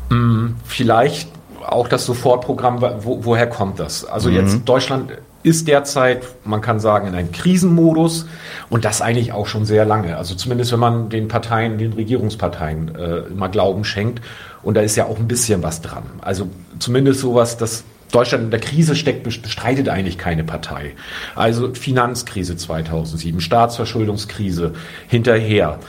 Hm, 0.10 0.58
vielleicht 0.66 1.30
auch 1.66 1.88
das 1.88 2.06
Sofortprogramm, 2.06 2.82
wo, 2.82 3.24
woher 3.24 3.48
kommt 3.48 3.80
das? 3.80 4.04
Also 4.04 4.30
mhm. 4.30 4.36
jetzt 4.36 4.66
Deutschland 4.66 5.14
ist 5.44 5.70
derzeit, 5.70 6.28
man 6.44 6.60
kann 6.60 6.82
sagen, 6.82 7.08
in 7.08 7.16
einem 7.16 7.32
Krisenmodus 7.32 8.26
und 8.70 8.84
das 8.84 9.02
eigentlich 9.02 9.32
auch 9.32 9.48
schon 9.48 9.64
sehr 9.64 9.86
lange. 9.86 10.18
Also 10.18 10.36
zumindest 10.36 10.74
wenn 10.74 10.82
man 10.82 11.08
den 11.08 11.30
Parteien, 11.30 11.78
den 11.78 11.94
Regierungsparteien 11.94 12.94
äh, 12.94 13.18
immer 13.20 13.48
Glauben 13.48 13.86
schenkt. 13.86 14.22
Und 14.64 14.76
da 14.76 14.82
ist 14.82 14.98
ja 14.98 15.06
auch 15.06 15.18
ein 15.18 15.30
bisschen 15.30 15.64
was 15.64 15.80
dran. 15.80 16.04
Also 16.20 16.50
zumindest 16.80 17.22
sowas, 17.22 17.56
dass 17.56 17.86
Deutschland 18.14 18.44
in 18.46 18.52
der 18.52 18.60
Krise 18.60 18.96
steckt, 18.96 19.24
bestreitet 19.24 19.90
eigentlich 19.90 20.18
keine 20.18 20.44
Partei. 20.44 20.94
Also 21.36 21.74
Finanzkrise 21.74 22.56
2007, 22.56 23.42
Staatsverschuldungskrise 23.42 24.74
hinterher 25.08 25.80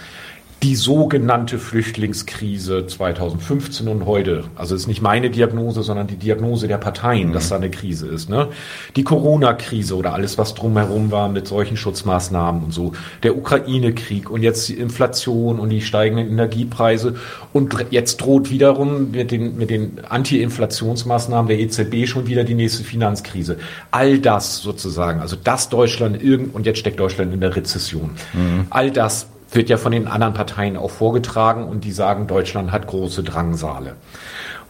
die 0.65 0.77
sogenannte 0.77 1.59
Flüchtlingskrise 1.59 2.87
2015 2.87 3.87
und 3.87 4.07
heute. 4.07 4.45
Also 4.57 4.75
ist 4.75 4.87
nicht 4.87 5.03
meine 5.03 5.29
Diagnose, 5.29 5.83
sondern 5.83 6.07
die 6.07 6.17
Diagnose 6.17 6.69
der 6.69 6.79
Parteien, 6.79 7.29
mhm. 7.29 7.33
dass 7.35 7.51
da 7.51 7.57
eine 7.57 7.69
Krise 7.69 8.09
ist. 8.09 8.31
Ne? 8.31 8.49
Die 8.97 9.05
Corona-Krise 9.05 9.95
oder 9.95 10.15
alles, 10.15 10.39
was 10.39 10.55
drumherum 10.55 11.11
war 11.11 11.29
mit 11.29 11.47
solchen 11.47 11.77
Schutzmaßnahmen 11.77 12.65
und 12.65 12.73
so. 12.73 12.93
Der 13.23 13.37
Ukraine-Krieg 13.37 14.31
und 14.31 14.43
jetzt 14.43 14.67
die 14.71 14.79
Inflation 14.79 15.61
und 15.61 15.69
die 15.69 15.83
steigenden 15.83 16.31
Energiepreise. 16.31 17.17
Und 17.53 17.77
jetzt 17.91 18.23
droht 18.23 18.51
wiederum 18.51 19.11
mit 19.11 19.33
den, 19.33 19.59
mit 19.59 19.69
den 19.69 20.01
Anti-Inflationsmaßnahmen 20.09 21.47
der 21.47 21.59
EZB 21.59 22.07
schon 22.07 22.27
wieder 22.27 22.43
die 22.43 22.55
nächste 22.55 22.85
Finanzkrise. 22.85 23.59
All 23.91 24.19
das 24.19 24.63
sozusagen, 24.63 25.21
also 25.21 25.37
das 25.37 25.69
Deutschland 25.69 26.23
irgend, 26.23 26.55
und 26.55 26.65
jetzt 26.65 26.79
steckt 26.79 26.99
Deutschland 26.99 27.35
in 27.35 27.43
der 27.43 27.55
Rezession. 27.55 28.13
Mhm. 28.33 28.67
All 28.71 28.91
das 28.91 29.27
wird 29.55 29.69
ja 29.69 29.77
von 29.77 29.93
den 29.93 30.09
anderen 30.09 30.35
Parteien 30.35 30.77
auch 30.77 30.91
vorgetragen 30.91 31.65
und 31.65 31.85
die 31.85 31.93
sagen, 31.93 32.27
Deutschland 32.27 32.73
hat 32.73 32.87
große 32.87 33.23
Drangsale. 33.23 33.95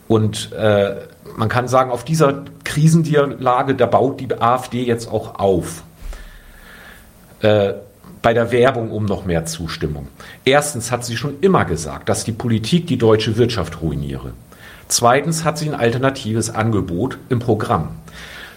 Und 0.06 0.52
äh, 0.52 0.96
man 1.36 1.48
kann 1.48 1.68
sagen, 1.68 1.90
auf 1.90 2.04
dieser 2.04 2.44
Krisenlage, 2.64 3.74
da 3.74 3.86
baut 3.86 4.20
die 4.20 4.32
AfD 4.38 4.82
jetzt 4.82 5.10
auch 5.10 5.38
auf. 5.38 5.82
Äh, 7.40 7.74
bei 8.24 8.32
der 8.32 8.52
Werbung 8.52 8.90
um 8.90 9.04
noch 9.04 9.26
mehr 9.26 9.44
Zustimmung. 9.44 10.08
Erstens 10.46 10.90
hat 10.90 11.04
sie 11.04 11.14
schon 11.14 11.40
immer 11.42 11.66
gesagt, 11.66 12.08
dass 12.08 12.24
die 12.24 12.32
Politik 12.32 12.86
die 12.86 12.96
deutsche 12.96 13.36
Wirtschaft 13.36 13.82
ruiniere. 13.82 14.32
Zweitens 14.88 15.44
hat 15.44 15.58
sie 15.58 15.68
ein 15.68 15.74
alternatives 15.74 16.48
Angebot 16.48 17.18
im 17.28 17.38
Programm. 17.38 17.90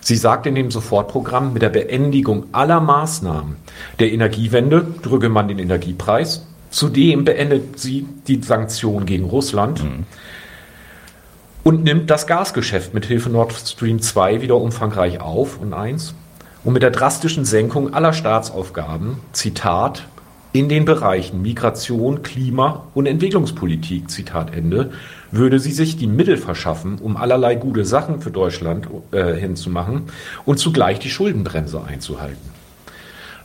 Sie 0.07 0.15
sagt 0.15 0.45
in 0.45 0.55
dem 0.55 0.71
Sofortprogramm, 0.71 1.51
mit 1.51 1.61
der 1.61 1.67
Beendigung 1.67 2.45
aller 2.53 2.79
Maßnahmen 2.79 3.57
der 3.99 4.09
Energiewende 4.13 4.87
drücke 5.01 5.27
man 5.27 5.49
den 5.49 5.59
Energiepreis. 5.59 6.47
Zudem 6.69 7.25
beendet 7.25 7.77
sie 7.77 8.07
die 8.25 8.41
Sanktionen 8.41 9.05
gegen 9.05 9.25
Russland. 9.25 9.83
Mhm. 9.83 10.05
Und 11.65 11.83
nimmt 11.83 12.09
das 12.09 12.25
Gasgeschäft 12.25 12.93
mit 12.93 13.05
Hilfe 13.05 13.29
Nord 13.29 13.51
Stream 13.51 14.01
2 14.01 14.41
wieder 14.41 14.55
umfangreich 14.55 15.19
auf 15.19 15.59
und 15.59 15.73
eins. 15.73 16.13
Und 16.63 16.71
mit 16.71 16.83
der 16.83 16.91
drastischen 16.91 17.43
Senkung 17.43 17.93
aller 17.93 18.13
Staatsaufgaben, 18.13 19.17
Zitat, 19.33 20.07
in 20.53 20.69
den 20.69 20.85
Bereichen 20.85 21.41
Migration, 21.41 22.23
Klima 22.23 22.85
und 22.93 23.07
Entwicklungspolitik, 23.07 24.09
Zitat 24.09 24.55
Ende, 24.55 24.91
würde 25.31 25.59
sie 25.59 25.71
sich 25.71 25.97
die 25.97 26.07
Mittel 26.07 26.37
verschaffen, 26.37 26.99
um 27.01 27.17
allerlei 27.17 27.55
gute 27.55 27.85
Sachen 27.85 28.21
für 28.21 28.31
Deutschland 28.31 28.87
äh, 29.11 29.33
hinzumachen 29.33 30.03
und 30.45 30.57
zugleich 30.57 30.99
die 30.99 31.09
Schuldenbremse 31.09 31.83
einzuhalten. 31.83 32.57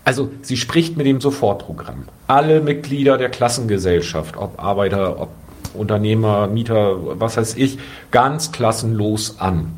Also 0.05 0.31
sie 0.43 0.57
spricht 0.57 0.97
mit 0.97 1.07
dem 1.07 1.21
Sofortprogramm 1.21 2.05
alle 2.27 2.61
Mitglieder 2.61 3.19
der 3.19 3.29
Klassengesellschaft, 3.29 4.37
ob 4.37 4.63
Arbeiter, 4.63 5.21
ob 5.21 5.31
Unternehmer, 5.75 6.49
Mieter, 6.49 7.21
was 7.21 7.37
weiß 7.37 7.57
ich, 7.57 7.79
ganz 8.11 8.53
klassenlos 8.53 9.39
an. 9.39 9.73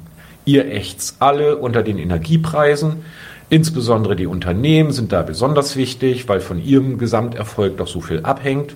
Ihr 0.45 0.71
ächt's 0.71 1.17
alle 1.21 1.57
unter 1.57 1.83
den 1.83 1.99
Energiepreisen. 1.99 3.05
Insbesondere 3.51 4.17
die 4.17 4.27
Unternehmen 4.27 4.93
sind 4.93 5.13
da 5.13 5.23
besonders 5.23 5.77
wichtig, 5.77 6.29
weil 6.29 6.41
von 6.41 6.63
ihrem 6.63 6.99
Gesamterfolg 6.99 7.77
doch 7.77 7.87
so 7.87 8.01
viel 8.01 8.21
abhängt. 8.21 8.75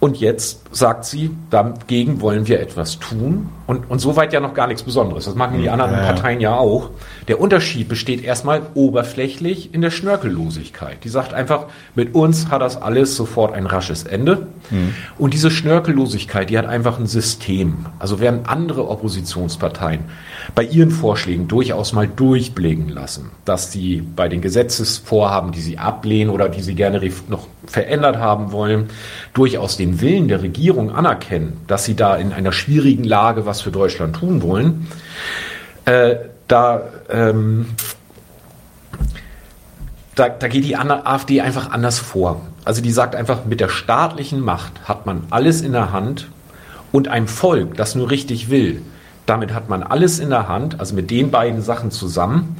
Und 0.00 0.18
jetzt 0.18 0.74
sagt 0.74 1.04
sie, 1.04 1.30
dagegen 1.50 2.22
wollen 2.22 2.48
wir 2.48 2.58
etwas 2.58 2.98
tun. 2.98 3.50
Und, 3.66 3.90
und 3.90 3.98
soweit 3.98 4.32
ja 4.32 4.40
noch 4.40 4.54
gar 4.54 4.66
nichts 4.66 4.82
Besonderes. 4.82 5.26
Das 5.26 5.34
machen 5.34 5.60
die 5.60 5.68
anderen 5.68 5.92
ja, 5.92 6.00
Parteien 6.00 6.40
ja 6.40 6.56
auch. 6.56 6.88
Der 7.30 7.40
Unterschied 7.40 7.88
besteht 7.88 8.24
erstmal 8.24 8.62
oberflächlich 8.74 9.72
in 9.72 9.82
der 9.82 9.92
Schnörkellosigkeit. 9.92 11.04
Die 11.04 11.08
sagt 11.08 11.32
einfach, 11.32 11.66
mit 11.94 12.12
uns 12.12 12.48
hat 12.50 12.60
das 12.60 12.82
alles 12.82 13.14
sofort 13.14 13.54
ein 13.54 13.66
rasches 13.66 14.02
Ende. 14.02 14.48
Mhm. 14.70 14.96
Und 15.16 15.32
diese 15.32 15.48
Schnörkellosigkeit, 15.48 16.50
die 16.50 16.58
hat 16.58 16.66
einfach 16.66 16.98
ein 16.98 17.06
System. 17.06 17.86
Also 18.00 18.18
während 18.18 18.48
andere 18.48 18.88
Oppositionsparteien 18.88 20.00
bei 20.56 20.64
ihren 20.64 20.90
Vorschlägen 20.90 21.46
durchaus 21.46 21.92
mal 21.92 22.08
durchblicken 22.08 22.88
lassen, 22.88 23.30
dass 23.44 23.70
sie 23.70 24.02
bei 24.16 24.28
den 24.28 24.40
Gesetzesvorhaben, 24.40 25.52
die 25.52 25.60
sie 25.60 25.78
ablehnen 25.78 26.30
oder 26.30 26.48
die 26.48 26.62
sie 26.62 26.74
gerne 26.74 27.00
noch 27.28 27.46
verändert 27.64 28.16
haben 28.16 28.50
wollen, 28.50 28.88
durchaus 29.34 29.76
den 29.76 30.00
Willen 30.00 30.26
der 30.26 30.42
Regierung 30.42 30.90
anerkennen, 30.90 31.58
dass 31.68 31.84
sie 31.84 31.94
da 31.94 32.16
in 32.16 32.32
einer 32.32 32.50
schwierigen 32.50 33.04
Lage 33.04 33.46
was 33.46 33.60
für 33.60 33.70
Deutschland 33.70 34.16
tun 34.16 34.42
wollen, 34.42 34.88
äh, 35.84 36.16
da, 36.50 36.82
ähm, 37.08 37.66
da, 40.14 40.28
da 40.28 40.48
geht 40.48 40.64
die 40.64 40.76
AfD 40.76 41.40
einfach 41.40 41.70
anders 41.70 41.98
vor. 41.98 42.40
Also 42.64 42.82
die 42.82 42.90
sagt 42.90 43.14
einfach, 43.14 43.44
mit 43.44 43.60
der 43.60 43.68
staatlichen 43.68 44.40
Macht 44.40 44.88
hat 44.88 45.06
man 45.06 45.24
alles 45.30 45.60
in 45.60 45.72
der 45.72 45.92
Hand 45.92 46.28
und 46.92 47.08
ein 47.08 47.28
Volk, 47.28 47.76
das 47.76 47.94
nur 47.94 48.10
richtig 48.10 48.50
will, 48.50 48.82
damit 49.26 49.54
hat 49.54 49.68
man 49.68 49.82
alles 49.82 50.18
in 50.18 50.30
der 50.30 50.48
Hand, 50.48 50.80
also 50.80 50.94
mit 50.94 51.10
den 51.10 51.30
beiden 51.30 51.62
Sachen 51.62 51.90
zusammen, 51.90 52.56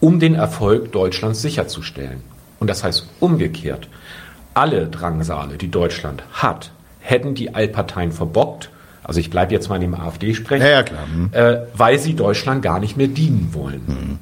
um 0.00 0.20
den 0.20 0.34
Erfolg 0.34 0.92
Deutschlands 0.92 1.40
sicherzustellen. 1.40 2.20
Und 2.60 2.68
das 2.68 2.84
heißt 2.84 3.06
umgekehrt, 3.18 3.88
alle 4.54 4.88
Drangsale, 4.88 5.56
die 5.56 5.70
Deutschland 5.70 6.22
hat, 6.32 6.70
hätten 7.00 7.34
die 7.34 7.54
Allparteien 7.54 8.12
verbockt, 8.12 8.70
also 9.04 9.20
ich 9.20 9.30
bleibe 9.30 9.52
jetzt 9.52 9.68
mal 9.68 9.76
in 9.76 9.82
dem 9.82 9.94
AfD-Sprechen, 9.94 10.66
ja, 10.66 10.80
ja, 10.80 10.84
mhm. 11.12 11.30
äh, 11.32 11.62
weil 11.74 11.98
sie 11.98 12.14
Deutschland 12.14 12.62
gar 12.62 12.80
nicht 12.80 12.96
mehr 12.96 13.08
dienen 13.08 13.50
wollen. 13.52 13.82
Mhm. 13.86 14.18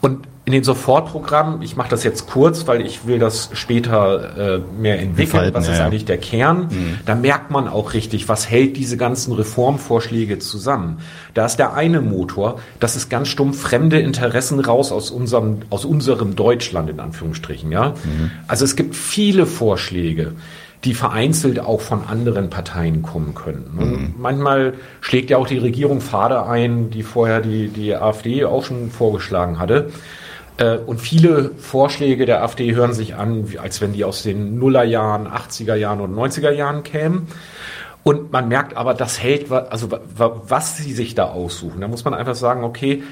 Und 0.00 0.26
in 0.46 0.52
den 0.52 0.64
Sofortprogrammen, 0.64 1.62
ich 1.62 1.76
mache 1.76 1.90
das 1.90 2.02
jetzt 2.02 2.26
kurz, 2.26 2.66
weil 2.66 2.84
ich 2.84 3.06
will 3.06 3.18
das 3.18 3.50
später 3.52 4.56
äh, 4.56 4.60
mehr 4.80 4.98
entwickeln, 4.98 5.42
Falten, 5.42 5.54
was 5.54 5.68
ist 5.68 5.78
ja. 5.78 5.86
eigentlich 5.86 6.06
der 6.06 6.18
Kern, 6.18 6.68
mhm. 6.70 6.98
da 7.06 7.14
merkt 7.14 7.50
man 7.50 7.68
auch 7.68 7.92
richtig, 7.92 8.28
was 8.28 8.50
hält 8.50 8.76
diese 8.76 8.96
ganzen 8.96 9.32
Reformvorschläge 9.32 10.38
zusammen. 10.40 10.98
Da 11.34 11.46
ist 11.46 11.56
der 11.56 11.74
eine 11.74 12.00
Motor, 12.00 12.58
das 12.80 12.96
ist 12.96 13.10
ganz 13.10 13.28
stumpf 13.28 13.60
fremde 13.60 14.00
Interessen 14.00 14.58
raus 14.60 14.90
aus 14.90 15.10
unserem, 15.10 15.58
aus 15.70 15.84
unserem 15.84 16.34
Deutschland, 16.34 16.90
in 16.90 16.98
Anführungsstrichen. 16.98 17.70
Ja? 17.70 17.90
Mhm. 17.90 18.30
Also 18.48 18.64
es 18.64 18.74
gibt 18.74 18.96
viele 18.96 19.46
Vorschläge, 19.46 20.32
die 20.84 20.94
vereinzelt 20.94 21.60
auch 21.60 21.80
von 21.80 22.06
anderen 22.06 22.48
Parteien 22.48 23.02
kommen 23.02 23.34
können. 23.34 23.70
Mhm. 23.74 24.14
Manchmal 24.18 24.74
schlägt 25.00 25.30
ja 25.30 25.36
auch 25.36 25.46
die 25.46 25.58
Regierung 25.58 26.00
Pfade 26.00 26.46
ein, 26.46 26.90
die 26.90 27.02
vorher 27.02 27.40
die, 27.40 27.68
die 27.68 27.94
AfD 27.94 28.44
auch 28.44 28.64
schon 28.64 28.90
vorgeschlagen 28.90 29.58
hatte. 29.58 29.90
Äh, 30.56 30.78
und 30.78 31.00
viele 31.00 31.50
Vorschläge 31.58 32.24
der 32.24 32.42
AfD 32.42 32.74
hören 32.74 32.94
sich 32.94 33.14
an, 33.14 33.46
als 33.62 33.80
wenn 33.80 33.92
die 33.92 34.04
aus 34.04 34.22
den 34.22 34.58
Nullerjahren, 34.58 35.26
80er 35.26 35.74
Jahren 35.74 36.00
und 36.00 36.14
90er 36.14 36.50
Jahren 36.50 36.82
kämen. 36.82 37.28
Und 38.02 38.32
man 38.32 38.48
merkt 38.48 38.76
aber, 38.76 38.94
das 38.94 39.22
hält, 39.22 39.52
also 39.52 39.88
was 40.16 40.78
sie 40.78 40.94
sich 40.94 41.14
da 41.14 41.24
aussuchen. 41.24 41.82
Da 41.82 41.88
muss 41.88 42.04
man 42.04 42.14
einfach 42.14 42.34
sagen, 42.34 42.64
okay, 42.64 43.02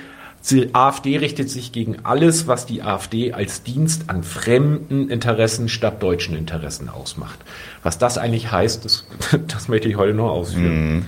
die 0.50 0.74
AfD 0.74 1.18
richtet 1.18 1.50
sich 1.50 1.72
gegen 1.72 2.04
alles, 2.04 2.46
was 2.46 2.66
die 2.66 2.82
AfD 2.82 3.32
als 3.32 3.62
Dienst 3.62 4.04
an 4.08 4.22
fremden 4.22 5.10
Interessen 5.10 5.68
statt 5.68 6.02
deutschen 6.02 6.36
Interessen 6.36 6.88
ausmacht. 6.88 7.38
Was 7.82 7.98
das 7.98 8.18
eigentlich 8.18 8.50
heißt, 8.50 8.84
das, 8.84 9.06
das 9.48 9.68
möchte 9.68 9.88
ich 9.88 9.96
heute 9.96 10.14
nur 10.14 10.30
ausführen. 10.30 10.94
Mhm. 10.94 11.06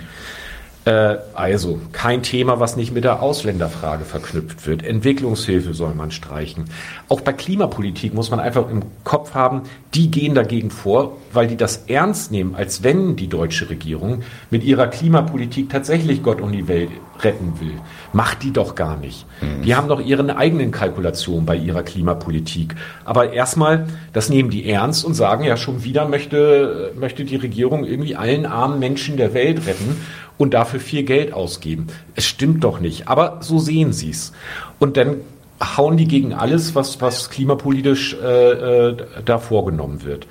Äh, 0.87 1.19
also 1.35 1.79
kein 1.93 2.23
Thema, 2.23 2.59
was 2.59 2.77
nicht 2.77 2.93
mit 2.93 3.05
der 3.05 3.23
Ausländerfrage 3.23 4.05
verknüpft 4.05 4.67
wird. 4.67 4.83
Entwicklungshilfe 4.83 5.75
soll 5.75 5.95
man 5.95 6.11
streichen. 6.11 6.65
Auch 7.09 7.21
bei 7.21 7.33
Klimapolitik 7.35 8.15
muss 8.15 8.31
man 8.31 8.41
einfach 8.41 8.71
im 8.71 8.83
Kopf 9.05 9.35
haben, 9.35 9.63
die 9.95 10.11
gehen 10.11 10.35
dagegen 10.35 10.71
vor, 10.71 11.19
weil 11.33 11.49
die 11.49 11.57
das 11.57 11.85
ernst 11.89 12.33
nehmen, 12.33 12.55
als 12.55 12.83
wenn 12.83 13.17
die 13.17 13.29
deutsche 13.29 13.69
Regierung 13.69 14.23
mit 14.51 14.65
ihrer 14.65 14.87
Klimapolitik 14.87 15.69
tatsächlich 15.69 16.23
Gott 16.23 16.41
und 16.41 16.53
die 16.53 16.67
Welt 16.67 16.91
retten 17.23 17.61
will. 17.61 17.75
Macht 18.13 18.43
die 18.43 18.53
doch 18.53 18.75
gar 18.75 18.97
nicht. 18.97 19.27
Mhm. 19.41 19.63
Die 19.63 19.75
haben 19.75 19.89
doch 19.89 20.01
ihre 20.01 20.37
eigenen 20.37 20.71
Kalkulationen 20.71 21.45
bei 21.45 21.57
ihrer 21.57 21.83
Klimapolitik. 21.83 22.75
Aber 23.05 23.33
erstmal, 23.33 23.87
das 24.13 24.31
nehmen 24.31 24.49
die 24.49 24.69
ernst 24.71 25.05
und 25.05 25.15
sagen 25.15 25.45
ja 25.45 25.57
schon 25.57 25.85
wieder 25.85 26.09
möchte, 26.09 26.93
möchte 26.99 27.25
die 27.25 27.37
Regierung 27.37 27.85
irgendwie 27.85 28.17
allen 28.17 28.47
armen 28.47 28.79
Menschen 28.79 29.17
der 29.17 29.35
Welt 29.35 29.67
retten 29.67 29.97
und 30.41 30.55
dafür 30.55 30.81
viel 30.81 31.03
Geld 31.03 31.35
ausgeben. 31.35 31.89
Es 32.15 32.25
stimmt 32.25 32.65
doch 32.65 32.81
nicht, 32.81 33.09
aber 33.09 33.41
so 33.41 33.59
sehen 33.59 33.93
sie 33.93 34.09
es. 34.09 34.33
Und 34.79 34.97
dann 34.97 35.17
hauen 35.63 35.99
die 35.99 36.09
gegen 36.09 36.33
alles, 36.33 36.75
was, 36.75 36.99
was 37.03 37.29
klimapolitisch 37.29 38.15
äh, 38.15 38.89
äh, 38.89 38.97
da 39.23 39.39
vorgenommen 39.39 40.03
wird. 40.03 40.27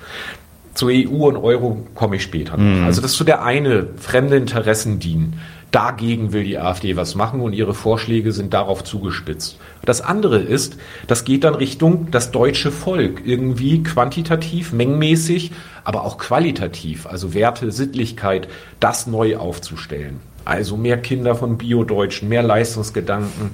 Zur 0.74 0.90
EU 0.90 1.28
und 1.28 1.36
Euro 1.36 1.86
komme 1.94 2.16
ich 2.16 2.24
später. 2.24 2.56
Mhm. 2.56 2.84
Also 2.86 3.00
das 3.00 3.12
ist 3.12 3.18
so 3.18 3.24
der 3.24 3.44
eine, 3.44 3.86
fremde 3.98 4.36
Interessen 4.36 4.98
dienen. 4.98 5.40
Dagegen 5.70 6.32
will 6.32 6.42
die 6.42 6.58
AfD 6.58 6.96
was 6.96 7.14
machen 7.14 7.40
und 7.40 7.52
ihre 7.52 7.74
Vorschläge 7.74 8.32
sind 8.32 8.52
darauf 8.52 8.82
zugespitzt. 8.82 9.58
Das 9.84 10.00
andere 10.00 10.38
ist, 10.38 10.76
das 11.06 11.24
geht 11.24 11.44
dann 11.44 11.54
Richtung 11.54 12.10
das 12.10 12.32
deutsche 12.32 12.72
Volk, 12.72 13.22
irgendwie 13.24 13.82
quantitativ, 13.82 14.72
mengenmäßig, 14.72 15.52
aber 15.84 16.04
auch 16.04 16.18
qualitativ, 16.18 17.06
also 17.06 17.34
Werte, 17.34 17.70
Sittlichkeit, 17.70 18.48
das 18.80 19.06
neu 19.06 19.36
aufzustellen. 19.36 20.20
Also 20.44 20.76
mehr 20.76 20.98
Kinder 20.98 21.36
von 21.36 21.56
Bio-Deutschen, 21.56 22.28
mehr 22.28 22.42
Leistungsgedanken 22.42 23.50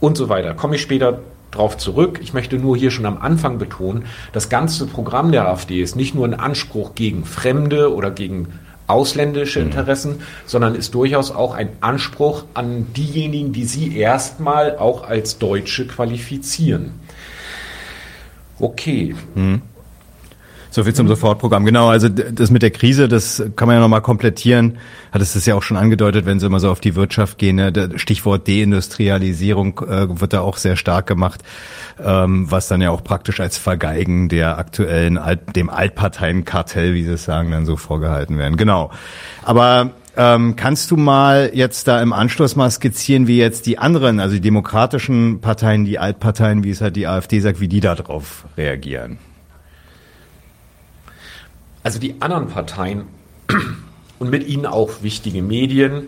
und 0.00 0.18
so 0.18 0.28
weiter. 0.28 0.52
Komme 0.52 0.76
ich 0.76 0.82
später 0.82 1.20
drauf 1.50 1.78
zurück. 1.78 2.20
Ich 2.22 2.34
möchte 2.34 2.58
nur 2.58 2.76
hier 2.76 2.90
schon 2.90 3.06
am 3.06 3.18
Anfang 3.18 3.56
betonen, 3.58 4.04
das 4.32 4.50
ganze 4.50 4.86
Programm 4.86 5.32
der 5.32 5.48
AfD 5.48 5.80
ist 5.80 5.96
nicht 5.96 6.14
nur 6.14 6.26
ein 6.26 6.38
Anspruch 6.38 6.94
gegen 6.94 7.24
Fremde 7.24 7.94
oder 7.94 8.10
gegen 8.10 8.48
ausländische 8.88 9.60
mhm. 9.60 9.66
Interessen, 9.66 10.12
mhm. 10.12 10.22
sondern 10.46 10.74
ist 10.74 10.94
durchaus 10.94 11.30
auch 11.30 11.54
ein 11.54 11.68
Anspruch 11.80 12.44
an 12.54 12.86
diejenigen, 12.96 13.52
die 13.52 13.64
sie 13.64 13.96
erstmal 13.96 14.76
auch 14.76 15.04
als 15.08 15.38
Deutsche 15.38 15.86
qualifizieren. 15.86 16.92
Okay. 18.58 19.14
Mhm. 19.34 19.62
So 20.78 20.84
viel 20.84 20.94
zum. 20.94 21.08
Sofortprogramm. 21.08 21.64
Genau, 21.64 21.88
also 21.88 22.08
das 22.08 22.52
mit 22.52 22.62
der 22.62 22.70
Krise, 22.70 23.08
das 23.08 23.42
kann 23.56 23.66
man 23.66 23.74
ja 23.74 23.80
nochmal 23.80 24.00
komplettieren. 24.00 24.78
Hat 25.10 25.20
es 25.20 25.44
ja 25.44 25.56
auch 25.56 25.62
schon 25.62 25.76
angedeutet, 25.76 26.24
wenn 26.24 26.38
Sie 26.38 26.46
immer 26.46 26.60
so 26.60 26.70
auf 26.70 26.78
die 26.78 26.94
Wirtschaft 26.94 27.36
gehen. 27.36 27.56
Ne? 27.56 27.90
Stichwort 27.96 28.46
Deindustrialisierung 28.46 29.80
äh, 29.80 30.20
wird 30.20 30.34
da 30.34 30.40
auch 30.42 30.56
sehr 30.56 30.76
stark 30.76 31.08
gemacht, 31.08 31.42
ähm, 32.00 32.48
was 32.48 32.68
dann 32.68 32.80
ja 32.80 32.90
auch 32.90 33.02
praktisch 33.02 33.40
als 33.40 33.58
Vergeigen 33.58 34.28
der 34.28 34.56
aktuellen, 34.56 35.18
dem 35.56 35.68
Altparteienkartell, 35.68 36.94
wie 36.94 37.02
Sie 37.02 37.14
es 37.14 37.24
sagen, 37.24 37.50
dann 37.50 37.66
so 37.66 37.76
vorgehalten 37.76 38.38
werden. 38.38 38.56
Genau. 38.56 38.92
Aber 39.42 39.90
ähm, 40.16 40.54
kannst 40.54 40.92
du 40.92 40.96
mal 40.96 41.50
jetzt 41.54 41.88
da 41.88 42.00
im 42.00 42.12
Anschluss 42.12 42.54
mal 42.54 42.70
skizzieren, 42.70 43.26
wie 43.26 43.38
jetzt 43.38 43.66
die 43.66 43.78
anderen, 43.78 44.20
also 44.20 44.36
die 44.36 44.40
demokratischen 44.40 45.40
Parteien, 45.40 45.84
die 45.84 45.98
Altparteien, 45.98 46.62
wie 46.62 46.70
es 46.70 46.80
halt 46.80 46.94
die 46.94 47.08
AfD 47.08 47.40
sagt, 47.40 47.58
wie 47.58 47.66
die 47.66 47.80
da 47.80 47.96
drauf 47.96 48.44
reagieren? 48.56 49.18
Also 51.88 52.00
die 52.00 52.16
anderen 52.20 52.48
Parteien 52.48 53.04
und 54.18 54.28
mit 54.28 54.46
ihnen 54.46 54.66
auch 54.66 54.90
wichtige 55.00 55.40
Medien, 55.40 56.06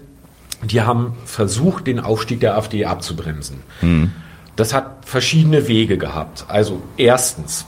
die 0.62 0.82
haben 0.82 1.14
versucht, 1.24 1.86
den 1.86 2.00
Aufstieg 2.00 2.40
der 2.40 2.58
AfD 2.58 2.84
abzubremsen. 2.84 3.62
Mhm. 3.80 4.12
Das 4.56 4.74
hat 4.74 5.06
verschiedene 5.06 5.68
Wege 5.68 5.96
gehabt. 5.96 6.44
Also 6.48 6.82
erstens, 6.98 7.64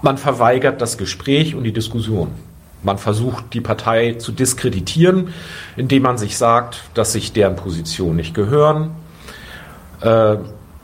man 0.00 0.16
verweigert 0.16 0.80
das 0.80 0.96
Gespräch 0.96 1.56
und 1.56 1.64
die 1.64 1.72
Diskussion. 1.72 2.28
Man 2.84 2.98
versucht, 2.98 3.52
die 3.52 3.60
Partei 3.60 4.12
zu 4.12 4.30
diskreditieren, 4.30 5.34
indem 5.76 6.04
man 6.04 6.18
sich 6.18 6.38
sagt, 6.38 6.84
dass 6.94 7.14
sich 7.14 7.32
deren 7.32 7.56
Position 7.56 8.14
nicht 8.14 8.32
gehören. 8.32 8.92
Äh, 10.02 10.36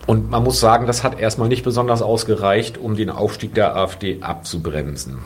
und 0.08 0.30
man 0.32 0.42
muss 0.42 0.58
sagen, 0.58 0.88
das 0.88 1.04
hat 1.04 1.20
erstmal 1.20 1.48
nicht 1.48 1.62
besonders 1.62 2.02
ausgereicht, 2.02 2.76
um 2.76 2.96
den 2.96 3.08
Aufstieg 3.08 3.54
der 3.54 3.76
AfD 3.76 4.20
abzubremsen. 4.20 5.20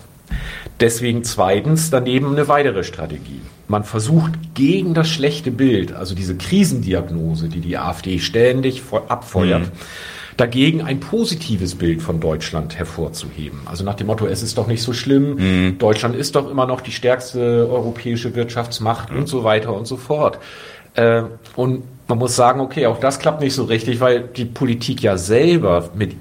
Deswegen 0.80 1.25
zweitens 1.25 1.90
daneben 1.90 2.33
eine 2.33 2.49
weitere 2.49 2.85
Strategie. 2.85 3.40
Man 3.68 3.85
versucht 3.85 4.33
gegen 4.54 4.95
das 4.95 5.09
schlechte 5.09 5.50
Bild, 5.50 5.92
also 5.92 6.14
diese 6.14 6.37
Krisendiagnose, 6.37 7.49
die 7.49 7.61
die 7.61 7.78
AfD 7.78 8.18
ständig 8.18 8.83
abfeuert, 9.09 9.62
mhm. 9.62 9.71
dagegen 10.37 10.83
ein 10.83 11.00
positives 11.00 11.75
Bild 11.75 12.02
von 12.02 12.21
Deutschland 12.21 12.78
hervorzuheben. 12.78 13.61
Also 13.64 13.85
nach 13.85 13.95
dem 13.95 14.06
Motto, 14.06 14.26
es 14.26 14.42
ist 14.42 14.59
doch 14.59 14.66
nicht 14.66 14.83
so 14.83 14.92
schlimm, 14.92 15.37
mhm. 15.37 15.78
Deutschland 15.78 16.14
ist 16.14 16.37
doch 16.37 16.49
immer 16.50 16.66
noch 16.66 16.80
die 16.80 16.92
stärkste 16.92 17.68
europäische 17.68 18.35
Wirtschaftsmacht 18.35 19.11
mhm. 19.11 19.21
und 19.21 19.26
so 19.28 19.45
weiter 19.45 19.75
und 19.75 19.87
so 19.87 19.97
fort. 19.97 20.38
Äh, 20.95 21.23
und 21.56 21.85
man 22.09 22.18
muss 22.18 22.37
sagen, 22.37 22.61
okay, 22.61 22.87
auch 22.87 23.00
das 23.00 23.18
klappt 23.18 23.40
nicht 23.40 23.54
so 23.54 23.64
richtig, 23.64 24.00
weil 24.00 24.21
die 24.21 24.45
Politik 24.45 25.02
ja 25.02 25.16
selber 25.16 25.90
mit 25.95 26.12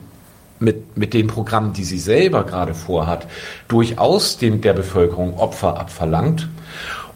mit, 0.65 0.97
mit 0.97 1.13
den 1.13 1.27
Programmen, 1.27 1.71
die 1.71 1.85
sie 1.85 1.99
selber 1.99 2.43
gerade 2.43 2.73
vorhat, 2.73 3.27
durchaus 3.69 4.37
den, 4.37 4.59
der 4.59 4.73
Bevölkerung 4.73 5.37
Opfer 5.37 5.79
abverlangt 5.79 6.49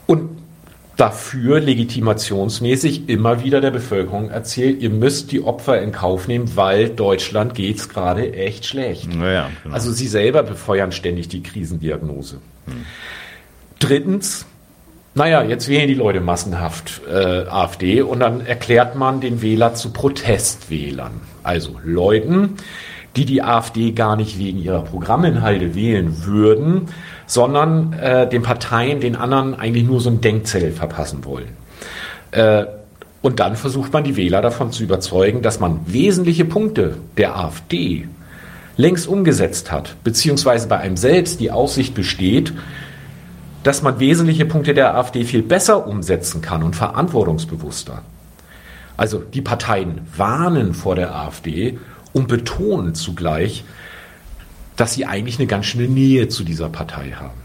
und 0.07 0.39
dafür 0.95 1.61
legitimationsmäßig 1.61 3.07
immer 3.07 3.41
wieder 3.43 3.61
der 3.61 3.71
Bevölkerung 3.71 4.29
erzählt, 4.29 4.81
ihr 4.81 4.89
müsst 4.89 5.31
die 5.31 5.41
Opfer 5.41 5.81
in 5.81 5.93
Kauf 5.93 6.27
nehmen, 6.27 6.55
weil 6.55 6.89
Deutschland 6.89 7.55
geht's 7.55 7.87
gerade 7.87 8.33
echt 8.33 8.65
schlecht. 8.65 9.13
Naja, 9.13 9.49
genau. 9.63 9.73
Also 9.73 9.91
sie 9.91 10.07
selber 10.07 10.43
befeuern 10.43 10.91
ständig 10.91 11.29
die 11.29 11.41
Krisendiagnose. 11.41 12.39
Hm. 12.65 12.85
Drittens, 13.79 14.45
naja, 15.15 15.41
jetzt 15.41 15.69
wählen 15.69 15.87
die 15.87 15.93
Leute 15.93 16.19
massenhaft 16.19 17.01
äh, 17.09 17.45
AfD 17.47 18.01
und 18.01 18.19
dann 18.19 18.45
erklärt 18.45 18.95
man 18.95 19.21
den 19.21 19.41
Wähler 19.41 19.75
zu 19.75 19.93
Protestwählern. 19.93 21.21
Also 21.43 21.79
Leuten, 21.81 22.57
die 23.19 23.25
die 23.25 23.43
AfD 23.43 23.91
gar 23.91 24.15
nicht 24.15 24.39
wegen 24.39 24.59
ihrer 24.59 24.81
Programminhalte 24.81 25.75
wählen 25.75 26.23
würden, 26.25 26.83
sondern 27.27 27.91
äh, 27.93 28.29
den 28.29 28.43
Parteien, 28.43 29.01
den 29.01 29.17
anderen 29.17 29.55
eigentlich 29.55 29.83
nur 29.83 29.99
so 29.99 30.09
ein 30.09 30.21
Denkzettel 30.21 30.71
verpassen 30.71 31.25
wollen. 31.25 31.49
Äh, 32.31 32.65
und 33.21 33.41
dann 33.41 33.57
versucht 33.57 33.91
man 33.91 34.05
die 34.05 34.15
Wähler 34.15 34.41
davon 34.41 34.71
zu 34.71 34.83
überzeugen, 34.83 35.41
dass 35.41 35.59
man 35.59 35.81
wesentliche 35.85 36.45
Punkte 36.45 36.95
der 37.17 37.37
AfD 37.37 38.07
längst 38.77 39.05
umgesetzt 39.05 39.69
hat, 39.69 39.95
beziehungsweise 40.05 40.69
bei 40.69 40.77
einem 40.77 40.95
selbst 40.95 41.41
die 41.41 41.51
Aussicht 41.51 41.93
besteht, 41.93 42.53
dass 43.63 43.81
man 43.81 43.99
wesentliche 43.99 44.45
Punkte 44.45 44.73
der 44.73 44.95
AfD 44.95 45.25
viel 45.25 45.43
besser 45.43 45.85
umsetzen 45.85 46.41
kann 46.41 46.63
und 46.63 46.77
verantwortungsbewusster. 46.77 48.01
Also 48.95 49.19
die 49.19 49.41
Parteien 49.41 50.07
warnen 50.15 50.73
vor 50.73 50.95
der 50.95 51.13
AfD 51.13 51.77
und 52.13 52.27
betonen 52.27 52.95
zugleich, 52.95 53.63
dass 54.75 54.93
sie 54.93 55.05
eigentlich 55.05 55.39
eine 55.39 55.47
ganz 55.47 55.65
schöne 55.65 55.87
Nähe 55.87 56.27
zu 56.29 56.43
dieser 56.43 56.69
Partei 56.69 57.11
haben. 57.11 57.39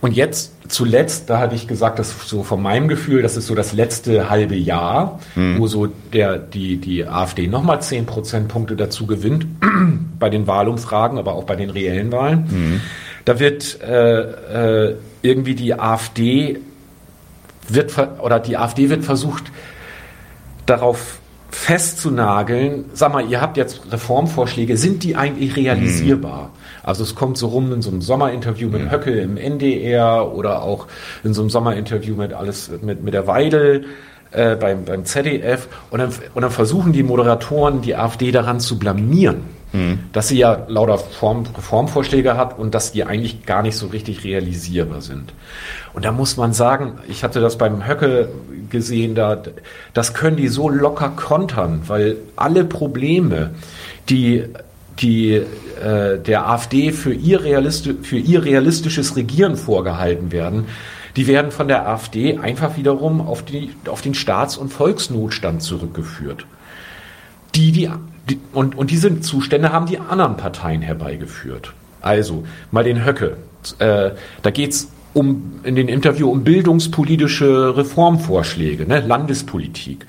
Und 0.00 0.16
jetzt 0.16 0.54
zuletzt, 0.68 1.28
da 1.28 1.38
hatte 1.38 1.54
ich 1.54 1.66
gesagt, 1.66 1.98
dass 1.98 2.14
so 2.26 2.42
von 2.42 2.62
meinem 2.62 2.88
Gefühl, 2.88 3.20
das 3.20 3.36
ist 3.36 3.46
so 3.46 3.54
das 3.54 3.72
letzte 3.72 4.30
halbe 4.30 4.56
Jahr, 4.56 5.20
mhm. 5.34 5.58
wo 5.58 5.66
so 5.66 5.86
der, 5.86 6.38
die, 6.38 6.78
die 6.78 7.06
AfD 7.06 7.48
nochmal 7.48 7.82
10 7.82 8.06
Prozentpunkte 8.06 8.76
dazu 8.76 9.06
gewinnt, 9.06 9.46
bei 10.18 10.30
den 10.30 10.46
Wahlumfragen, 10.46 11.18
aber 11.18 11.34
auch 11.34 11.44
bei 11.44 11.56
den 11.56 11.68
reellen 11.68 12.12
Wahlen. 12.12 12.46
Mhm. 12.50 12.80
Da 13.26 13.38
wird 13.38 13.80
äh, 13.82 14.88
äh, 14.88 14.96
irgendwie 15.20 15.54
die 15.54 15.78
AfD 15.78 16.60
wird 17.68 17.92
oder 18.20 18.40
die 18.40 18.56
AfD 18.56 18.88
wird 18.88 19.04
versucht, 19.04 19.44
darauf 20.64 21.18
festzunageln, 21.50 22.86
sag 22.94 23.12
mal, 23.12 23.28
ihr 23.28 23.40
habt 23.40 23.56
jetzt 23.56 23.82
Reformvorschläge, 23.90 24.76
sind 24.76 25.02
die 25.02 25.16
eigentlich 25.16 25.56
realisierbar? 25.56 26.44
Mhm. 26.44 26.60
Also 26.82 27.02
es 27.02 27.14
kommt 27.14 27.38
so 27.38 27.48
rum 27.48 27.72
in 27.72 27.82
so 27.82 27.90
einem 27.90 28.02
Sommerinterview 28.02 28.68
mit 28.68 28.84
mhm. 28.84 28.90
Höcke 28.90 29.20
im 29.20 29.36
NDR 29.36 30.32
oder 30.32 30.62
auch 30.62 30.86
in 31.24 31.34
so 31.34 31.42
einem 31.42 31.50
Sommerinterview 31.50 32.14
mit 32.14 32.32
alles 32.32 32.70
mit, 32.82 33.02
mit 33.02 33.14
der 33.14 33.26
Weidel 33.26 33.86
äh, 34.30 34.56
beim, 34.56 34.84
beim 34.84 35.04
ZDF 35.04 35.68
und 35.90 35.98
dann, 35.98 36.12
und 36.34 36.42
dann 36.42 36.50
versuchen 36.50 36.92
die 36.92 37.02
Moderatoren 37.02 37.82
die 37.82 37.96
AfD 37.96 38.30
daran 38.30 38.60
zu 38.60 38.78
blamieren, 38.78 39.42
mhm. 39.72 40.00
dass 40.12 40.28
sie 40.28 40.38
ja 40.38 40.64
lauter 40.68 40.98
Form, 40.98 41.44
Reformvorschläge 41.56 42.36
hat 42.36 42.58
und 42.58 42.74
dass 42.74 42.92
die 42.92 43.04
eigentlich 43.04 43.46
gar 43.46 43.62
nicht 43.62 43.76
so 43.76 43.86
richtig 43.88 44.24
realisierbar 44.24 45.00
sind. 45.00 45.32
Und 45.92 46.04
da 46.04 46.12
muss 46.12 46.36
man 46.36 46.52
sagen, 46.52 46.98
ich 47.08 47.24
hatte 47.24 47.40
das 47.40 47.58
beim 47.58 47.86
Höcke 47.86 48.28
gesehen, 48.70 49.14
da, 49.14 49.42
das 49.94 50.14
können 50.14 50.36
die 50.36 50.48
so 50.48 50.68
locker 50.68 51.10
kontern, 51.10 51.82
weil 51.86 52.16
alle 52.36 52.64
Probleme, 52.64 53.50
die 54.08 54.44
die 55.00 55.32
äh, 55.32 56.18
der 56.18 56.48
AfD 56.48 56.92
für 56.92 57.12
ihr, 57.12 57.40
für 57.40 58.16
ihr 58.18 58.44
realistisches 58.44 59.16
Regieren 59.16 59.56
vorgehalten 59.56 60.30
werden, 60.32 60.66
die 61.16 61.26
werden 61.26 61.50
von 61.50 61.68
der 61.68 61.88
AfD 61.88 62.38
einfach 62.38 62.76
wiederum 62.76 63.20
auf, 63.20 63.42
die, 63.42 63.70
auf 63.86 64.00
den 64.00 64.14
Staats- 64.14 64.56
und 64.56 64.72
Volksnotstand 64.72 65.62
zurückgeführt. 65.62 66.46
Die, 67.54 67.72
die, 67.72 67.90
die, 68.30 68.40
und, 68.52 68.76
und 68.76 68.90
diese 68.90 69.20
Zustände 69.20 69.72
haben 69.72 69.86
die 69.86 69.98
anderen 69.98 70.36
Parteien 70.36 70.82
herbeigeführt. 70.82 71.72
Also 72.00 72.44
mal 72.70 72.84
den 72.84 73.04
Höcke. 73.04 73.36
Äh, 73.78 74.10
da 74.42 74.50
geht's 74.50 74.88
um 75.12 75.60
in 75.64 75.74
den 75.74 75.88
Interview 75.88 76.30
um 76.30 76.44
bildungspolitische 76.44 77.76
Reformvorschläge, 77.76 78.86
ne, 78.86 79.00
Landespolitik. 79.00 80.06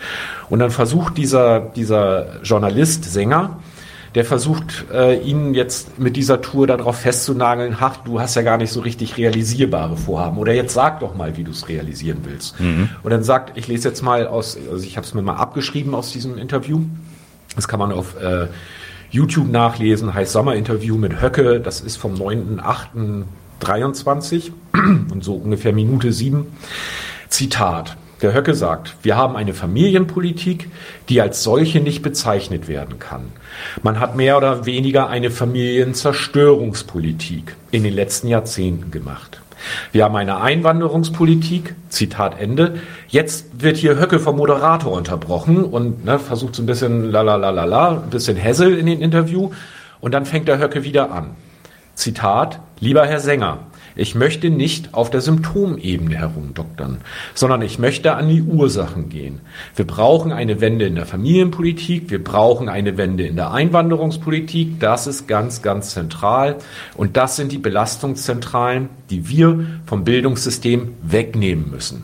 Und 0.50 0.60
dann 0.60 0.72
versucht 0.72 1.18
dieser, 1.18 1.60
dieser 1.60 2.42
Journalist, 2.44 3.06
Sänger, 3.06 3.60
der 4.14 4.26
versucht, 4.26 4.86
äh, 4.94 5.20
ihn 5.22 5.54
jetzt 5.54 5.98
mit 5.98 6.18
dieser 6.18 6.42
Tour 6.42 6.68
darauf 6.68 6.98
festzunageln, 6.98 7.78
ach, 7.80 7.98
du 7.98 8.20
hast 8.20 8.36
ja 8.36 8.42
gar 8.42 8.58
nicht 8.58 8.72
so 8.72 8.82
richtig 8.82 9.18
realisierbare 9.18 9.96
Vorhaben. 9.96 10.38
Oder 10.38 10.54
jetzt 10.54 10.74
sag 10.74 11.00
doch 11.00 11.16
mal, 11.16 11.38
wie 11.38 11.44
du 11.44 11.52
es 11.52 11.70
realisieren 11.70 12.20
willst. 12.24 12.60
Mhm. 12.60 12.90
Und 13.04 13.12
dann 13.12 13.24
sagt, 13.24 13.58
ich 13.58 13.68
lese 13.68 13.88
jetzt 13.88 14.02
mal 14.02 14.28
aus, 14.28 14.58
also 14.70 14.84
ich 14.86 14.98
habe 14.98 15.08
es 15.08 15.14
mir 15.14 15.22
mal 15.22 15.36
abgeschrieben 15.36 15.96
aus 15.96 16.12
diesem 16.12 16.38
Interview. 16.38 16.82
Das 17.56 17.68
kann 17.68 17.80
man 17.80 17.92
auf 17.92 18.16
äh, 18.22 18.46
YouTube 19.10 19.50
nachlesen, 19.50 20.14
heißt 20.14 20.32
Sommerinterview 20.32 20.96
mit 20.98 21.20
Höcke, 21.22 21.60
das 21.60 21.82
ist 21.82 21.98
vom 21.98 22.14
9.8.23 22.16 24.52
und 25.12 25.22
so 25.24 25.34
ungefähr 25.36 25.74
Minute 25.74 26.14
sieben. 26.14 26.56
Zitat. 27.30 27.98
Der 28.22 28.34
Höcke 28.36 28.54
sagt, 28.54 28.98
wir 29.02 29.18
haben 29.18 29.36
eine 29.36 29.56
Familienpolitik, 29.56 30.70
die 31.10 31.22
als 31.22 31.42
solche 31.42 31.80
nicht 31.80 32.04
bezeichnet 32.04 32.68
werden 32.68 33.00
kann. 33.00 33.32
Man 33.82 34.00
hat 34.00 34.16
mehr 34.16 34.38
oder 34.38 34.68
weniger 34.68 35.10
eine 35.10 35.32
Familienzerstörungspolitik 35.32 37.56
in 37.72 37.82
den 37.84 37.96
letzten 37.96 38.28
Jahrzehnten 38.28 38.92
gemacht. 38.92 39.42
Wir 39.92 40.04
haben 40.04 40.16
eine 40.16 40.42
Einwanderungspolitik, 40.42 41.76
Zitat 41.90 42.40
Ende. 42.40 42.80
Jetzt 43.08 43.62
wird 43.62 43.78
hier 43.78 44.00
Höcke 44.00 44.20
vom 44.20 44.38
Moderator 44.38 44.92
unterbrochen 44.92 45.64
und 45.64 46.06
ne, 46.06 46.20
versucht 46.20 46.56
so 46.56 46.64
ein 46.64 46.66
bisschen 46.66 47.12
la 47.12 47.22
la 47.22 47.36
la 47.36 47.50
la 47.50 47.66
la, 47.66 47.90
ein 48.04 48.10
bisschen 48.10 48.38
Hessel 48.38 48.78
in 48.78 48.86
den 48.86 49.02
Interview. 49.02 49.52
Und 50.00 50.14
dann 50.14 50.26
fängt 50.26 50.48
der 50.48 50.60
Höcke 50.60 50.84
wieder 50.84 51.12
an. 51.12 51.36
Zitat, 51.96 52.60
lieber 52.80 53.06
Herr 53.06 53.20
Sänger, 53.20 53.60
ich 53.96 54.16
möchte 54.16 54.50
nicht 54.50 54.94
auf 54.94 55.10
der 55.10 55.22
Symptomebene 55.22 56.16
herumdoktern, 56.16 56.98
sondern 57.34 57.62
ich 57.62 57.80
möchte 57.80 58.16
an 58.16 58.30
die 58.30 58.42
Ursachen 58.42 59.10
gehen. 59.10 59.42
Wir 59.76 59.86
brauchen 59.86 60.32
eine 60.32 60.62
Wende 60.62 60.86
in 60.86 60.96
der 60.96 61.06
Familienpolitik, 61.06 62.10
wir 62.10 62.24
brauchen 62.24 62.70
eine 62.70 62.98
Wende 62.98 63.26
in 63.26 63.36
der 63.36 63.52
Einwanderungspolitik, 63.52 64.80
das 64.80 65.08
ist 65.08 65.28
ganz, 65.28 65.62
ganz 65.62 65.92
zentral. 65.92 66.58
Und 66.96 67.18
das 67.18 67.36
sind 67.36 67.52
die 67.52 67.58
Belastungszentralen, 67.58 68.90
die 69.10 69.28
wir 69.30 69.66
vom 69.86 70.04
Bildungssystem 70.04 70.96
wegnehmen 71.02 71.70
müssen. 71.70 72.04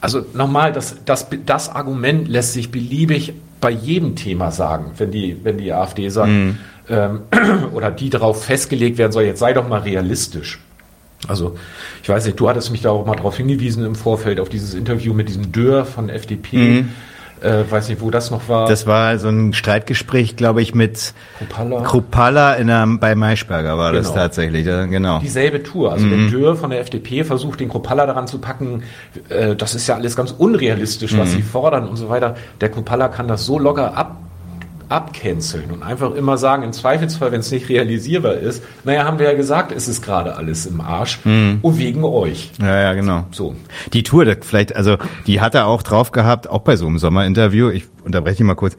Also 0.00 0.24
nochmal, 0.32 0.72
das, 0.72 0.96
das, 1.04 1.26
das 1.44 1.68
Argument 1.68 2.28
lässt 2.28 2.52
sich 2.52 2.70
beliebig 2.70 3.32
bei 3.60 3.70
jedem 3.70 4.14
Thema 4.14 4.52
sagen, 4.52 4.92
wenn 4.96 5.10
die, 5.10 5.36
wenn 5.42 5.58
die 5.58 5.72
AfD 5.72 6.08
sagt, 6.08 6.30
mm 6.30 6.50
ähm, 6.90 7.20
oder 7.72 7.90
die 7.90 8.10
darauf 8.10 8.44
festgelegt 8.44 8.98
werden 8.98 9.12
soll, 9.12 9.24
jetzt 9.24 9.40
sei 9.40 9.52
doch 9.52 9.68
mal 9.68 9.80
realistisch. 9.80 10.58
Also, 11.26 11.56
ich 12.02 12.08
weiß 12.08 12.26
nicht, 12.26 12.38
du 12.38 12.48
hattest 12.48 12.70
mich 12.70 12.82
da 12.82 12.90
auch 12.90 13.04
mal 13.04 13.16
darauf 13.16 13.36
hingewiesen 13.36 13.84
im 13.84 13.96
Vorfeld, 13.96 14.38
auf 14.38 14.48
dieses 14.48 14.74
Interview 14.74 15.12
mit 15.14 15.28
diesem 15.28 15.50
Dörr 15.50 15.84
von 15.84 16.08
FDP. 16.08 16.56
Mhm. 16.56 16.88
Äh, 17.40 17.70
weiß 17.70 17.88
nicht, 17.88 18.00
wo 18.00 18.10
das 18.10 18.32
noch 18.32 18.48
war. 18.48 18.68
Das 18.68 18.86
war 18.88 19.16
so 19.18 19.28
ein 19.28 19.52
Streitgespräch, 19.52 20.34
glaube 20.34 20.60
ich, 20.60 20.74
mit 20.74 21.14
Kruppalla, 21.38 21.82
Kruppalla 21.82 22.54
in 22.54 22.68
einem, 22.68 22.98
bei 22.98 23.14
Maischberger 23.14 23.78
war 23.78 23.92
genau. 23.92 24.02
das 24.02 24.12
tatsächlich, 24.12 24.66
ja, 24.66 24.86
genau. 24.86 25.20
Dieselbe 25.20 25.62
Tour. 25.62 25.92
Also 25.92 26.06
mhm. 26.06 26.10
der 26.10 26.30
Dürr 26.30 26.56
von 26.56 26.70
der 26.70 26.80
FDP 26.80 27.22
versucht, 27.22 27.60
den 27.60 27.68
Kruppalla 27.68 28.06
daran 28.06 28.26
zu 28.26 28.38
packen, 28.38 28.82
äh, 29.28 29.54
das 29.54 29.76
ist 29.76 29.86
ja 29.86 29.94
alles 29.94 30.16
ganz 30.16 30.32
unrealistisch, 30.32 31.16
was 31.16 31.28
mhm. 31.28 31.36
sie 31.36 31.42
fordern 31.42 31.86
und 31.86 31.96
so 31.96 32.08
weiter. 32.08 32.34
Der 32.60 32.70
Kruppalla 32.70 33.06
kann 33.06 33.28
das 33.28 33.46
so 33.46 33.60
locker 33.60 33.96
ab 33.96 34.16
abcanceln 34.88 35.70
und 35.70 35.82
einfach 35.82 36.14
immer 36.14 36.38
sagen, 36.38 36.62
im 36.62 36.72
Zweifelsfall, 36.72 37.32
wenn 37.32 37.40
es 37.40 37.50
nicht 37.50 37.68
realisierbar 37.68 38.34
ist, 38.34 38.62
naja, 38.84 39.04
haben 39.04 39.18
wir 39.18 39.26
ja 39.26 39.34
gesagt, 39.34 39.72
es 39.72 39.88
ist 39.88 40.02
gerade 40.02 40.36
alles 40.36 40.66
im 40.66 40.80
Arsch 40.80 41.20
mhm. 41.24 41.58
und 41.62 41.78
wegen 41.78 42.04
euch. 42.04 42.52
Ja, 42.60 42.80
ja, 42.80 42.94
genau. 42.94 43.26
So. 43.30 43.54
Die 43.92 44.02
Tour, 44.02 44.26
vielleicht, 44.40 44.74
also 44.74 44.96
die 45.26 45.40
hat 45.40 45.54
er 45.54 45.66
auch 45.66 45.82
drauf 45.82 46.12
gehabt, 46.12 46.48
auch 46.48 46.62
bei 46.62 46.76
so 46.76 46.86
einem 46.86 46.98
Sommerinterview, 46.98 47.70
ich 47.70 47.86
unterbreche 48.04 48.44
mal 48.44 48.54
kurz, 48.54 48.76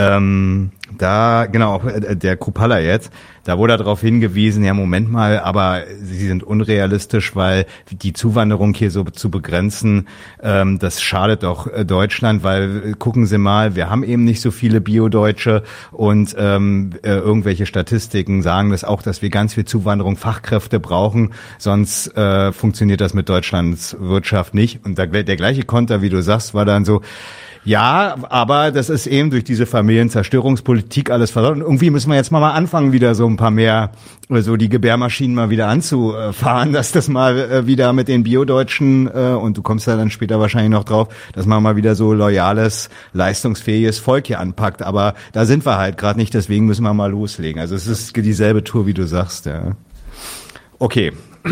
ähm, 0.00 0.70
da, 0.96 1.46
genau, 1.46 1.80
äh, 1.82 2.16
der 2.16 2.36
Kupala 2.36 2.80
jetzt, 2.80 3.12
da 3.44 3.58
wurde 3.58 3.76
darauf 3.76 4.00
hingewiesen, 4.00 4.64
ja, 4.64 4.72
Moment 4.72 5.10
mal, 5.10 5.40
aber 5.40 5.82
sie 6.02 6.26
sind 6.26 6.42
unrealistisch, 6.42 7.36
weil 7.36 7.66
die 7.90 8.12
Zuwanderung 8.12 8.72
hier 8.74 8.90
so 8.90 9.04
zu 9.04 9.30
begrenzen, 9.30 10.08
ähm, 10.42 10.78
das 10.78 11.02
schadet 11.02 11.42
doch 11.42 11.66
äh, 11.66 11.84
Deutschland, 11.84 12.42
weil 12.42 12.90
äh, 12.90 12.92
gucken 12.92 13.26
Sie 13.26 13.38
mal, 13.38 13.76
wir 13.76 13.90
haben 13.90 14.02
eben 14.02 14.24
nicht 14.24 14.40
so 14.40 14.50
viele 14.50 14.80
Bio-Deutsche 14.80 15.64
und 15.90 16.34
ähm, 16.38 16.92
äh, 17.02 17.10
irgendwelche 17.10 17.66
Statistiken 17.66 18.42
sagen 18.42 18.70
das 18.70 18.84
auch, 18.84 19.02
dass 19.02 19.20
wir 19.20 19.28
ganz 19.28 19.54
viel 19.54 19.66
Zuwanderung, 19.66 20.16
Fachkräfte 20.16 20.80
brauchen, 20.80 21.34
sonst 21.58 22.16
äh, 22.16 22.52
funktioniert 22.52 23.00
das 23.02 23.12
mit 23.12 23.28
Deutschlands 23.28 23.96
Wirtschaft 23.98 24.54
nicht. 24.54 24.84
Und 24.84 24.96
der, 24.96 25.08
der 25.08 25.36
gleiche 25.36 25.64
Konter, 25.64 26.00
wie 26.00 26.08
du 26.08 26.22
sagst, 26.22 26.54
war 26.54 26.64
dann 26.64 26.84
so, 26.84 27.02
ja, 27.64 28.16
aber 28.30 28.70
das 28.70 28.88
ist 28.88 29.06
eben 29.06 29.30
durch 29.30 29.44
diese 29.44 29.66
Familienzerstörungspolitik 29.66 31.10
alles 31.10 31.30
versaut. 31.30 31.56
Und 31.56 31.60
irgendwie 31.60 31.90
müssen 31.90 32.08
wir 32.08 32.16
jetzt 32.16 32.32
mal, 32.32 32.50
anfangen, 32.52 32.92
wieder 32.92 33.14
so 33.14 33.26
ein 33.26 33.36
paar 33.36 33.50
mehr, 33.50 33.90
so 34.30 34.56
die 34.56 34.70
Gebärmaschinen 34.70 35.34
mal 35.34 35.50
wieder 35.50 35.68
anzufahren, 35.68 36.72
dass 36.72 36.92
das 36.92 37.08
mal 37.08 37.38
äh, 37.38 37.66
wieder 37.66 37.92
mit 37.92 38.08
den 38.08 38.22
Biodeutschen, 38.22 39.08
äh, 39.08 39.34
und 39.34 39.58
du 39.58 39.62
kommst 39.62 39.86
da 39.86 39.96
dann 39.96 40.10
später 40.10 40.40
wahrscheinlich 40.40 40.70
noch 40.70 40.84
drauf, 40.84 41.08
dass 41.34 41.44
man 41.44 41.62
mal 41.62 41.76
wieder 41.76 41.94
so 41.94 42.14
loyales, 42.14 42.88
leistungsfähiges 43.12 43.98
Volk 43.98 44.28
hier 44.28 44.40
anpackt. 44.40 44.82
Aber 44.82 45.14
da 45.32 45.44
sind 45.44 45.66
wir 45.66 45.76
halt 45.76 45.98
gerade 45.98 46.18
nicht, 46.18 46.32
deswegen 46.32 46.64
müssen 46.64 46.82
wir 46.82 46.94
mal 46.94 47.10
loslegen. 47.10 47.60
Also 47.60 47.74
es 47.74 47.86
ist 47.86 48.16
dieselbe 48.16 48.64
Tour, 48.64 48.86
wie 48.86 48.94
du 48.94 49.06
sagst, 49.06 49.44
ja. 49.44 49.72
Okay, 50.78 51.12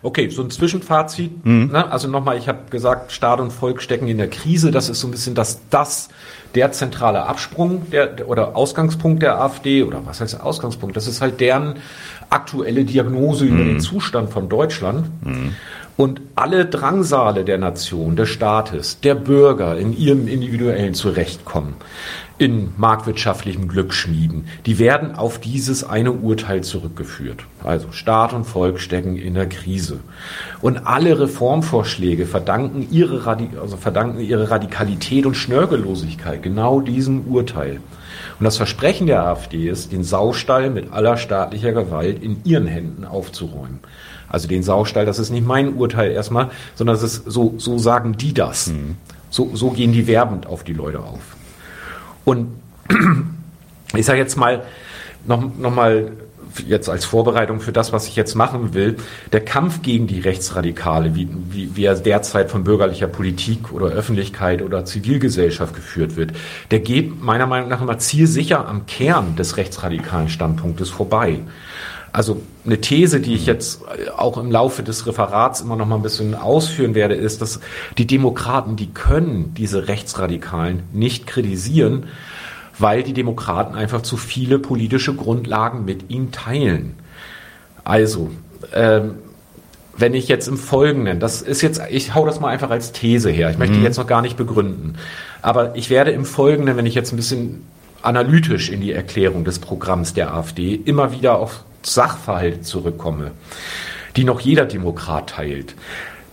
Okay, 0.00 0.28
so 0.28 0.42
ein 0.42 0.50
Zwischenfazit. 0.50 1.44
Mhm. 1.44 1.70
Ne? 1.72 1.90
Also 1.90 2.08
nochmal, 2.08 2.38
ich 2.38 2.48
habe 2.48 2.70
gesagt, 2.70 3.10
Staat 3.10 3.40
und 3.40 3.52
Volk 3.52 3.82
stecken 3.82 4.06
in 4.06 4.18
der 4.18 4.30
Krise. 4.30 4.70
Das 4.70 4.88
ist 4.88 5.00
so 5.00 5.08
ein 5.08 5.10
bisschen 5.10 5.34
das, 5.34 5.60
das 5.70 6.08
der 6.54 6.72
zentrale 6.72 7.24
Absprung 7.24 7.90
der, 7.90 8.28
oder 8.28 8.56
Ausgangspunkt 8.56 9.22
der 9.22 9.40
AfD 9.40 9.82
oder 9.82 10.06
was 10.06 10.20
heißt 10.20 10.40
Ausgangspunkt? 10.40 10.96
Das 10.96 11.06
ist 11.06 11.20
halt 11.20 11.40
deren 11.40 11.74
aktuelle 12.30 12.84
Diagnose 12.84 13.44
mhm. 13.44 13.54
über 13.54 13.64
den 13.64 13.80
Zustand 13.80 14.30
von 14.30 14.48
Deutschland. 14.48 15.08
Mhm. 15.24 15.54
Und 15.96 16.20
alle 16.36 16.66
Drangsale 16.66 17.44
der 17.44 17.58
Nation, 17.58 18.14
des 18.14 18.28
Staates, 18.28 19.00
der 19.00 19.16
Bürger 19.16 19.76
in 19.76 19.96
ihrem 19.96 20.28
individuellen 20.28 20.94
Zurechtkommen, 20.94 21.74
in 22.38 22.72
marktwirtschaftlichem 22.76 23.66
Glück 23.66 23.92
schmieden, 23.92 24.46
die 24.64 24.78
werden 24.78 25.16
auf 25.16 25.40
dieses 25.40 25.82
eine 25.82 26.12
Urteil 26.12 26.62
zurückgeführt. 26.62 27.40
Also 27.64 27.90
Staat 27.90 28.32
und 28.32 28.44
Volk 28.44 28.78
stecken 28.80 29.16
in 29.16 29.34
der 29.34 29.48
Krise. 29.48 29.98
Und 30.60 30.86
alle 30.86 31.18
Reformvorschläge 31.18 32.26
verdanken 32.26 32.86
ihre, 32.90 33.26
also 33.60 33.76
verdanken 33.76 34.20
ihre 34.20 34.50
Radikalität 34.50 35.26
und 35.26 35.34
Schnörkellosigkeit 35.34 36.42
genau 36.42 36.80
diesem 36.80 37.26
Urteil. 37.26 37.80
Und 38.38 38.44
das 38.44 38.56
Versprechen 38.56 39.08
der 39.08 39.24
AfD 39.24 39.68
ist, 39.68 39.90
den 39.90 40.04
Saustall 40.04 40.70
mit 40.70 40.92
aller 40.92 41.16
staatlicher 41.16 41.72
Gewalt 41.72 42.22
in 42.22 42.40
ihren 42.44 42.66
Händen 42.66 43.04
aufzuräumen. 43.04 43.80
Also 44.28 44.46
den 44.46 44.62
Saustall, 44.62 45.06
das 45.06 45.18
ist 45.18 45.30
nicht 45.30 45.46
mein 45.46 45.74
Urteil 45.74 46.12
erstmal, 46.12 46.50
sondern 46.76 46.94
das 46.94 47.02
ist 47.02 47.24
so, 47.30 47.54
so 47.56 47.78
sagen 47.78 48.16
die 48.16 48.32
das. 48.32 48.68
Mhm. 48.68 48.96
So, 49.30 49.50
so 49.54 49.70
gehen 49.70 49.92
die 49.92 50.06
werbend 50.06 50.46
auf 50.46 50.62
die 50.62 50.72
Leute 50.72 51.00
auf. 51.00 51.37
Und 52.28 52.48
ich 53.96 54.04
sage 54.04 54.18
jetzt 54.18 54.36
mal, 54.36 54.62
noch, 55.26 55.42
noch 55.56 55.74
mal 55.74 56.12
jetzt 56.66 56.90
als 56.90 57.06
Vorbereitung 57.06 57.60
für 57.60 57.72
das, 57.72 57.94
was 57.94 58.06
ich 58.06 58.16
jetzt 58.16 58.34
machen 58.34 58.74
will, 58.74 58.96
der 59.32 59.42
Kampf 59.42 59.80
gegen 59.80 60.06
die 60.06 60.20
Rechtsradikale, 60.20 61.14
wie, 61.14 61.26
wie, 61.48 61.74
wie 61.74 61.84
er 61.86 61.94
derzeit 61.94 62.50
von 62.50 62.64
bürgerlicher 62.64 63.06
Politik 63.06 63.72
oder 63.72 63.86
Öffentlichkeit 63.86 64.60
oder 64.60 64.84
Zivilgesellschaft 64.84 65.74
geführt 65.74 66.16
wird, 66.16 66.32
der 66.70 66.80
geht 66.80 67.22
meiner 67.22 67.46
Meinung 67.46 67.70
nach 67.70 67.80
immer 67.80 67.98
zielsicher 67.98 68.68
am 68.68 68.84
Kern 68.84 69.36
des 69.36 69.56
rechtsradikalen 69.56 70.28
Standpunktes 70.28 70.90
vorbei. 70.90 71.40
Also 72.12 72.40
eine 72.64 72.80
These, 72.80 73.20
die 73.20 73.34
ich 73.34 73.46
jetzt 73.46 73.82
auch 74.16 74.38
im 74.38 74.50
Laufe 74.50 74.82
des 74.82 75.06
Referats 75.06 75.60
immer 75.60 75.76
noch 75.76 75.86
mal 75.86 75.96
ein 75.96 76.02
bisschen 76.02 76.34
ausführen 76.34 76.94
werde, 76.94 77.14
ist, 77.14 77.42
dass 77.42 77.60
die 77.98 78.06
Demokraten, 78.06 78.76
die 78.76 78.88
können 78.88 79.54
diese 79.54 79.88
Rechtsradikalen 79.88 80.84
nicht 80.92 81.26
kritisieren, 81.26 82.06
weil 82.78 83.02
die 83.02 83.12
Demokraten 83.12 83.74
einfach 83.74 84.02
zu 84.02 84.16
viele 84.16 84.58
politische 84.58 85.14
Grundlagen 85.14 85.84
mit 85.84 86.10
ihnen 86.10 86.32
teilen. 86.32 86.94
Also, 87.84 88.30
ähm, 88.72 89.16
wenn 89.96 90.14
ich 90.14 90.28
jetzt 90.28 90.46
im 90.46 90.56
Folgenden, 90.56 91.18
das 91.18 91.42
ist 91.42 91.60
jetzt, 91.60 91.80
ich 91.90 92.14
hau 92.14 92.24
das 92.24 92.38
mal 92.38 92.48
einfach 92.48 92.70
als 92.70 92.92
These 92.92 93.30
her, 93.30 93.50
ich 93.50 93.58
möchte 93.58 93.76
mhm. 93.76 93.82
jetzt 93.82 93.98
noch 93.98 94.06
gar 94.06 94.22
nicht 94.22 94.36
begründen, 94.36 94.94
aber 95.42 95.74
ich 95.74 95.90
werde 95.90 96.12
im 96.12 96.24
Folgenden, 96.24 96.76
wenn 96.76 96.86
ich 96.86 96.94
jetzt 96.94 97.12
ein 97.12 97.16
bisschen 97.16 97.66
analytisch 98.00 98.70
in 98.70 98.80
die 98.80 98.92
Erklärung 98.92 99.44
des 99.44 99.58
Programms 99.58 100.14
der 100.14 100.32
AfD 100.32 100.74
immer 100.74 101.10
wieder 101.12 101.38
auf 101.38 101.64
Sachverhalte 101.82 102.60
zurückkomme, 102.60 103.32
die 104.16 104.24
noch 104.24 104.40
jeder 104.40 104.66
Demokrat 104.66 105.30
teilt, 105.30 105.74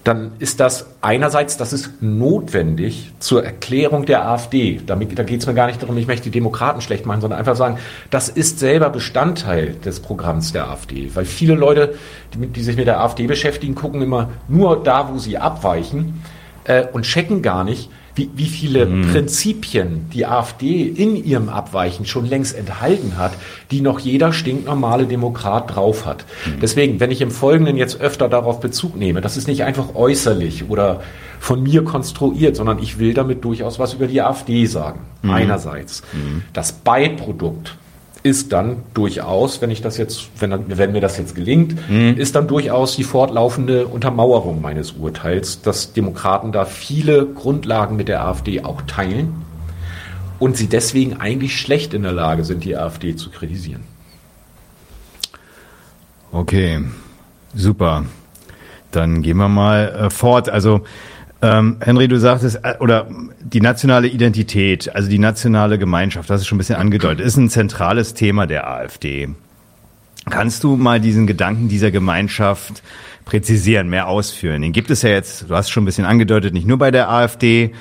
dann 0.06 0.34
ist 0.38 0.60
das 0.60 0.86
einerseits, 1.02 1.58
das 1.58 1.74
ist 1.74 2.00
notwendig 2.00 3.12
zur 3.18 3.44
Erklärung 3.44 4.06
der 4.06 4.28
AfD. 4.28 4.80
Damit, 4.86 5.18
da 5.18 5.24
geht 5.24 5.42
es 5.42 5.48
mir 5.48 5.56
gar 5.56 5.66
nicht 5.66 5.82
darum, 5.82 5.98
ich 5.98 6.06
möchte 6.06 6.26
die 6.26 6.32
Demokraten 6.32 6.80
schlecht 6.82 7.08
machen, 7.08 7.22
sondern 7.22 7.40
einfach 7.40 7.56
sagen, 7.56 7.80
das 8.12 8.30
ist 8.30 8.60
selber 8.60 8.92
Bestandteil 8.92 9.74
des 9.84 10.00
Programms 10.00 10.52
der 10.52 10.70
AfD. 10.70 11.10
Weil 11.16 11.26
viele 11.26 11.56
Leute, 11.56 11.96
die, 12.36 12.46
die 12.46 12.62
sich 12.62 12.78
mit 12.78 12.86
der 12.86 13.02
AfD 13.02 13.26
beschäftigen, 13.26 13.74
gucken 13.74 14.04
immer 14.04 14.30
nur 14.48 14.84
da, 14.84 15.10
wo 15.12 15.18
sie 15.18 15.40
abweichen 15.40 16.22
äh, 16.66 16.86
und 16.94 17.06
checken 17.06 17.42
gar 17.42 17.64
nicht, 17.64 17.90
wie, 18.16 18.30
wie 18.36 18.46
viele 18.46 18.86
mhm. 18.86 19.12
Prinzipien 19.12 20.10
die 20.14 20.26
AfD 20.26 20.84
in 20.84 21.16
ihrem 21.16 21.50
Abweichen 21.50 22.06
schon 22.06 22.26
längst 22.26 22.56
enthalten 22.56 23.18
hat, 23.18 23.34
die 23.72 23.82
noch 23.82 24.00
jeder 24.00 24.32
stinknormale 24.34 25.06
Demokrat 25.06 25.76
drauf 25.76 26.06
hat. 26.06 26.26
Mhm. 26.46 26.60
Deswegen, 26.62 27.00
wenn 27.00 27.12
ich 27.12 27.22
im 27.22 27.32
Folgenden 27.32 27.78
jetzt 27.78 28.00
öfter 28.00 28.30
darauf 28.30 28.60
Bezug 28.60 28.96
nehme, 28.96 29.22
das 29.22 29.38
ist 29.38 29.48
nicht 29.48 29.64
einfach 29.64 29.96
äußerlich 29.96 30.70
oder 30.70 31.02
von 31.40 31.62
mir 31.62 31.84
konstruiert, 31.84 32.56
sondern 32.56 32.80
ich 32.80 32.98
will 32.98 33.14
damit 33.14 33.44
durchaus 33.44 33.78
was 33.78 33.94
über 33.94 34.08
die 34.08 34.22
AfD 34.22 34.66
sagen. 34.66 35.02
Mhm. 35.22 35.32
Einerseits. 35.32 36.02
Mhm. 36.14 36.44
Das 36.54 36.72
Beiprodukt 36.72 37.78
ist 38.26 38.54
dann 38.54 38.78
durchaus, 38.96 39.62
wenn 39.62 39.70
ich 39.70 39.84
das 39.84 39.98
jetzt, 39.98 40.30
wenn, 40.40 40.78
wenn 40.78 40.92
mir 40.94 41.00
das 41.00 41.20
jetzt 41.20 41.36
gelingt, 41.36 41.76
mhm. 41.88 42.18
ist 42.18 42.36
dann 42.36 42.48
durchaus 42.48 42.96
die 42.96 43.04
fortlaufende 43.04 43.86
Untermauerung 43.86 44.62
meines 44.62 44.94
Urteils, 44.94 45.62
dass 45.62 45.94
Demokraten 45.94 46.52
da 46.52 46.66
viele 46.66 47.28
Grundlagen 47.28 47.96
mit 47.96 48.08
der 48.08 48.26
AfD 48.26 48.64
auch 48.64 48.82
teilen 48.82 49.46
und 50.40 50.58
sie 50.58 50.66
deswegen 50.68 51.18
eigentlich 51.18 51.56
schlecht 51.60 51.94
in 51.94 52.02
der 52.02 52.14
Lage 52.14 52.44
sind, 52.46 52.64
die 52.64 52.76
AfD 52.76 53.16
zu 53.16 53.30
kritisieren. 53.30 53.84
Okay. 56.32 56.82
Super. 57.54 58.06
Dann 58.90 59.22
gehen 59.22 59.38
wir 59.38 59.50
mal 59.50 59.88
äh, 59.90 60.10
fort. 60.10 60.50
Also 60.50 60.82
ähm, 61.46 61.78
Henry, 61.80 62.08
du 62.08 62.18
sagtest, 62.20 62.60
äh, 62.64 62.76
oder 62.80 63.08
die 63.40 63.62
nationale 63.62 64.08
Identität, 64.08 64.94
also 64.96 65.08
die 65.08 65.20
nationale 65.20 65.78
Gemeinschaft, 65.78 66.30
das 66.30 66.42
ist 66.42 66.48
schon 66.48 66.56
ein 66.56 66.60
bisschen 66.60 66.78
angedeutet, 66.78 67.24
ist 67.24 67.38
ein 67.38 67.50
zentrales 67.50 68.16
Thema 68.16 68.48
der 68.48 68.68
AfD. 68.68 69.30
Kannst 70.28 70.64
du 70.64 70.76
mal 70.76 71.00
diesen 71.00 71.28
Gedanken 71.28 71.70
dieser 71.70 71.92
Gemeinschaft 71.92 72.82
präzisieren, 73.26 73.90
mehr 73.90 74.08
ausführen? 74.08 74.64
Den 74.64 74.72
gibt 74.72 74.90
es 74.90 75.04
ja 75.04 75.10
jetzt, 75.10 75.48
du 75.48 75.56
hast 75.56 75.70
schon 75.70 75.84
ein 75.84 75.86
bisschen 75.86 76.06
angedeutet, 76.06 76.54
nicht 76.54 76.66
nur 76.66 76.80
bei 76.80 76.90
der 76.90 77.12
AfD. 77.12 77.76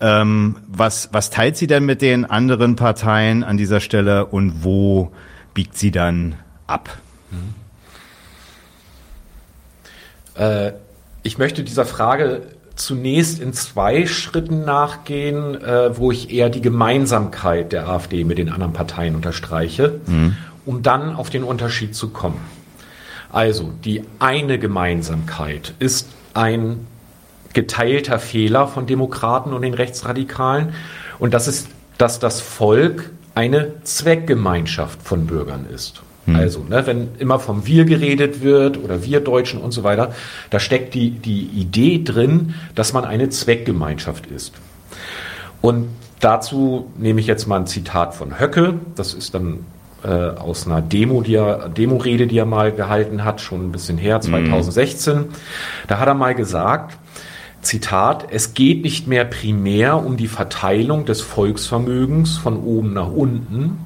Ähm, 0.00 0.56
was, 0.68 1.08
was 1.10 1.30
teilt 1.30 1.56
sie 1.56 1.66
denn 1.66 1.84
mit 1.84 2.02
den 2.02 2.24
anderen 2.24 2.76
Parteien 2.76 3.42
an 3.42 3.56
dieser 3.56 3.80
Stelle 3.80 4.26
und 4.26 4.62
wo 4.62 5.10
biegt 5.54 5.76
sie 5.76 5.90
dann 5.90 6.36
ab? 6.68 6.98
Äh, 10.36 10.70
ich 11.24 11.36
möchte 11.36 11.64
dieser 11.64 11.84
Frage 11.84 12.42
zunächst 12.78 13.40
in 13.40 13.52
zwei 13.52 14.06
Schritten 14.06 14.64
nachgehen, 14.64 15.60
äh, 15.60 15.96
wo 15.96 16.12
ich 16.12 16.30
eher 16.30 16.48
die 16.48 16.60
Gemeinsamkeit 16.60 17.72
der 17.72 17.88
AfD 17.88 18.24
mit 18.24 18.38
den 18.38 18.50
anderen 18.50 18.72
Parteien 18.72 19.14
unterstreiche, 19.14 20.00
mhm. 20.06 20.36
um 20.64 20.82
dann 20.82 21.14
auf 21.14 21.30
den 21.30 21.44
Unterschied 21.44 21.94
zu 21.94 22.10
kommen. 22.10 22.40
Also 23.30 23.72
die 23.84 24.04
eine 24.18 24.58
Gemeinsamkeit 24.58 25.74
ist 25.78 26.08
ein 26.34 26.86
geteilter 27.52 28.18
Fehler 28.18 28.68
von 28.68 28.86
Demokraten 28.86 29.52
und 29.52 29.62
den 29.62 29.74
Rechtsradikalen 29.74 30.74
und 31.18 31.34
das 31.34 31.48
ist, 31.48 31.68
dass 31.98 32.20
das 32.20 32.40
Volk 32.40 33.10
eine 33.34 33.82
Zweckgemeinschaft 33.82 35.02
von 35.02 35.26
Bürgern 35.26 35.66
ist. 35.72 36.02
Hm. 36.28 36.36
Also, 36.36 36.64
ne, 36.68 36.86
wenn 36.86 37.08
immer 37.18 37.38
vom 37.38 37.66
Wir 37.66 37.84
geredet 37.84 38.42
wird 38.42 38.82
oder 38.82 39.02
wir 39.02 39.20
Deutschen 39.20 39.60
und 39.60 39.72
so 39.72 39.82
weiter, 39.82 40.12
da 40.50 40.60
steckt 40.60 40.94
die, 40.94 41.10
die 41.10 41.42
Idee 41.42 42.02
drin, 42.04 42.54
dass 42.74 42.92
man 42.92 43.04
eine 43.04 43.30
Zweckgemeinschaft 43.30 44.26
ist. 44.26 44.52
Und 45.62 45.88
dazu 46.20 46.90
nehme 46.98 47.20
ich 47.20 47.26
jetzt 47.26 47.46
mal 47.46 47.56
ein 47.56 47.66
Zitat 47.66 48.14
von 48.14 48.38
Höcke. 48.38 48.74
Das 48.94 49.14
ist 49.14 49.34
dann 49.34 49.60
äh, 50.04 50.08
aus 50.08 50.66
einer 50.66 50.82
Demo, 50.82 51.22
die 51.22 51.34
er, 51.34 51.70
Demo-Rede, 51.70 52.26
die 52.26 52.38
er 52.38 52.46
mal 52.46 52.72
gehalten 52.72 53.24
hat, 53.24 53.40
schon 53.40 53.66
ein 53.66 53.72
bisschen 53.72 53.96
her, 53.96 54.20
2016. 54.20 55.16
Mhm. 55.16 55.24
Da 55.86 55.98
hat 55.98 56.08
er 56.08 56.14
mal 56.14 56.34
gesagt, 56.34 56.98
Zitat, 57.62 58.28
es 58.30 58.54
geht 58.54 58.82
nicht 58.82 59.08
mehr 59.08 59.24
primär 59.24 60.04
um 60.04 60.16
die 60.16 60.28
Verteilung 60.28 61.06
des 61.06 61.22
Volksvermögens 61.22 62.36
von 62.36 62.56
oben 62.56 62.92
nach 62.92 63.10
unten, 63.10 63.78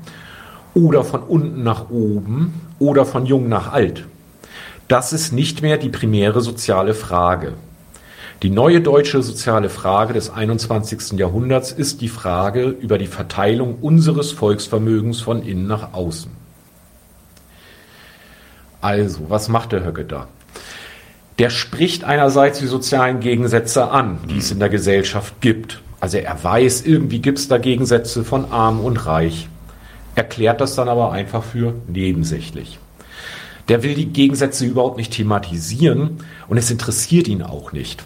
oder 0.74 1.04
von 1.04 1.22
unten 1.22 1.62
nach 1.62 1.90
oben 1.90 2.60
oder 2.78 3.04
von 3.04 3.26
jung 3.26 3.48
nach 3.48 3.72
alt. 3.72 4.06
Das 4.88 5.12
ist 5.12 5.32
nicht 5.32 5.62
mehr 5.62 5.78
die 5.78 5.88
primäre 5.88 6.40
soziale 6.40 6.94
Frage. 6.94 7.54
Die 8.42 8.50
neue 8.50 8.80
deutsche 8.80 9.22
soziale 9.22 9.68
Frage 9.68 10.14
des 10.14 10.28
21. 10.28 11.12
Jahrhunderts 11.12 11.70
ist 11.70 12.00
die 12.00 12.08
Frage 12.08 12.64
über 12.64 12.98
die 12.98 13.06
Verteilung 13.06 13.76
unseres 13.80 14.32
Volksvermögens 14.32 15.20
von 15.20 15.42
innen 15.42 15.68
nach 15.68 15.92
außen. 15.92 16.30
Also, 18.80 19.30
was 19.30 19.48
macht 19.48 19.70
der 19.70 19.84
Höcke 19.84 20.04
da? 20.04 20.26
Der 21.38 21.50
spricht 21.50 22.02
einerseits 22.02 22.58
die 22.58 22.66
sozialen 22.66 23.20
Gegensätze 23.20 23.90
an, 23.90 24.18
die 24.28 24.38
es 24.38 24.50
in 24.50 24.58
der 24.58 24.68
Gesellschaft 24.68 25.40
gibt. 25.40 25.80
Also 26.00 26.18
er 26.18 26.42
weiß, 26.42 26.82
irgendwie 26.82 27.20
gibt 27.20 27.38
es 27.38 27.46
da 27.46 27.58
Gegensätze 27.58 28.24
von 28.24 28.50
arm 28.50 28.80
und 28.80 29.06
reich 29.06 29.48
erklärt 30.14 30.60
das 30.60 30.74
dann 30.74 30.88
aber 30.88 31.12
einfach 31.12 31.42
für 31.42 31.74
nebensächlich. 31.88 32.78
Der 33.68 33.82
will 33.82 33.94
die 33.94 34.06
Gegensätze 34.06 34.66
überhaupt 34.66 34.96
nicht 34.96 35.12
thematisieren 35.12 36.18
und 36.48 36.58
es 36.58 36.70
interessiert 36.70 37.28
ihn 37.28 37.42
auch 37.42 37.72
nicht. 37.72 38.04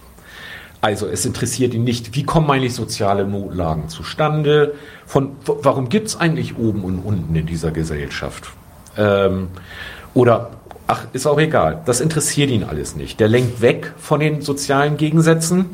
Also 0.80 1.06
es 1.06 1.24
interessiert 1.24 1.74
ihn 1.74 1.84
nicht, 1.84 2.14
wie 2.14 2.22
kommen 2.22 2.50
eigentlich 2.50 2.74
soziale 2.74 3.26
Notlagen 3.26 3.88
zustande, 3.88 4.74
von 5.06 5.32
warum 5.44 5.88
gibt 5.88 6.08
es 6.08 6.20
eigentlich 6.20 6.58
oben 6.58 6.84
und 6.84 6.98
unten 6.98 7.34
in 7.34 7.46
dieser 7.46 7.70
Gesellschaft. 7.70 8.52
Ähm, 8.96 9.48
oder, 10.14 10.50
ach, 10.86 11.06
ist 11.12 11.26
auch 11.26 11.40
egal, 11.40 11.82
das 11.86 12.00
interessiert 12.00 12.50
ihn 12.50 12.62
alles 12.62 12.94
nicht. 12.94 13.18
Der 13.18 13.28
lenkt 13.28 13.60
weg 13.62 13.94
von 13.96 14.20
den 14.20 14.42
sozialen 14.42 14.96
Gegensätzen 14.96 15.70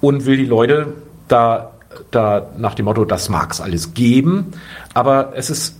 und 0.00 0.26
will 0.26 0.36
die 0.36 0.46
Leute 0.46 0.92
da 1.28 1.72
da 2.10 2.50
nach 2.56 2.74
dem 2.74 2.84
Motto, 2.86 3.04
das 3.04 3.28
mag 3.28 3.52
es 3.52 3.60
alles 3.60 3.94
geben, 3.94 4.52
aber 4.94 5.32
es 5.36 5.50
ist, 5.50 5.76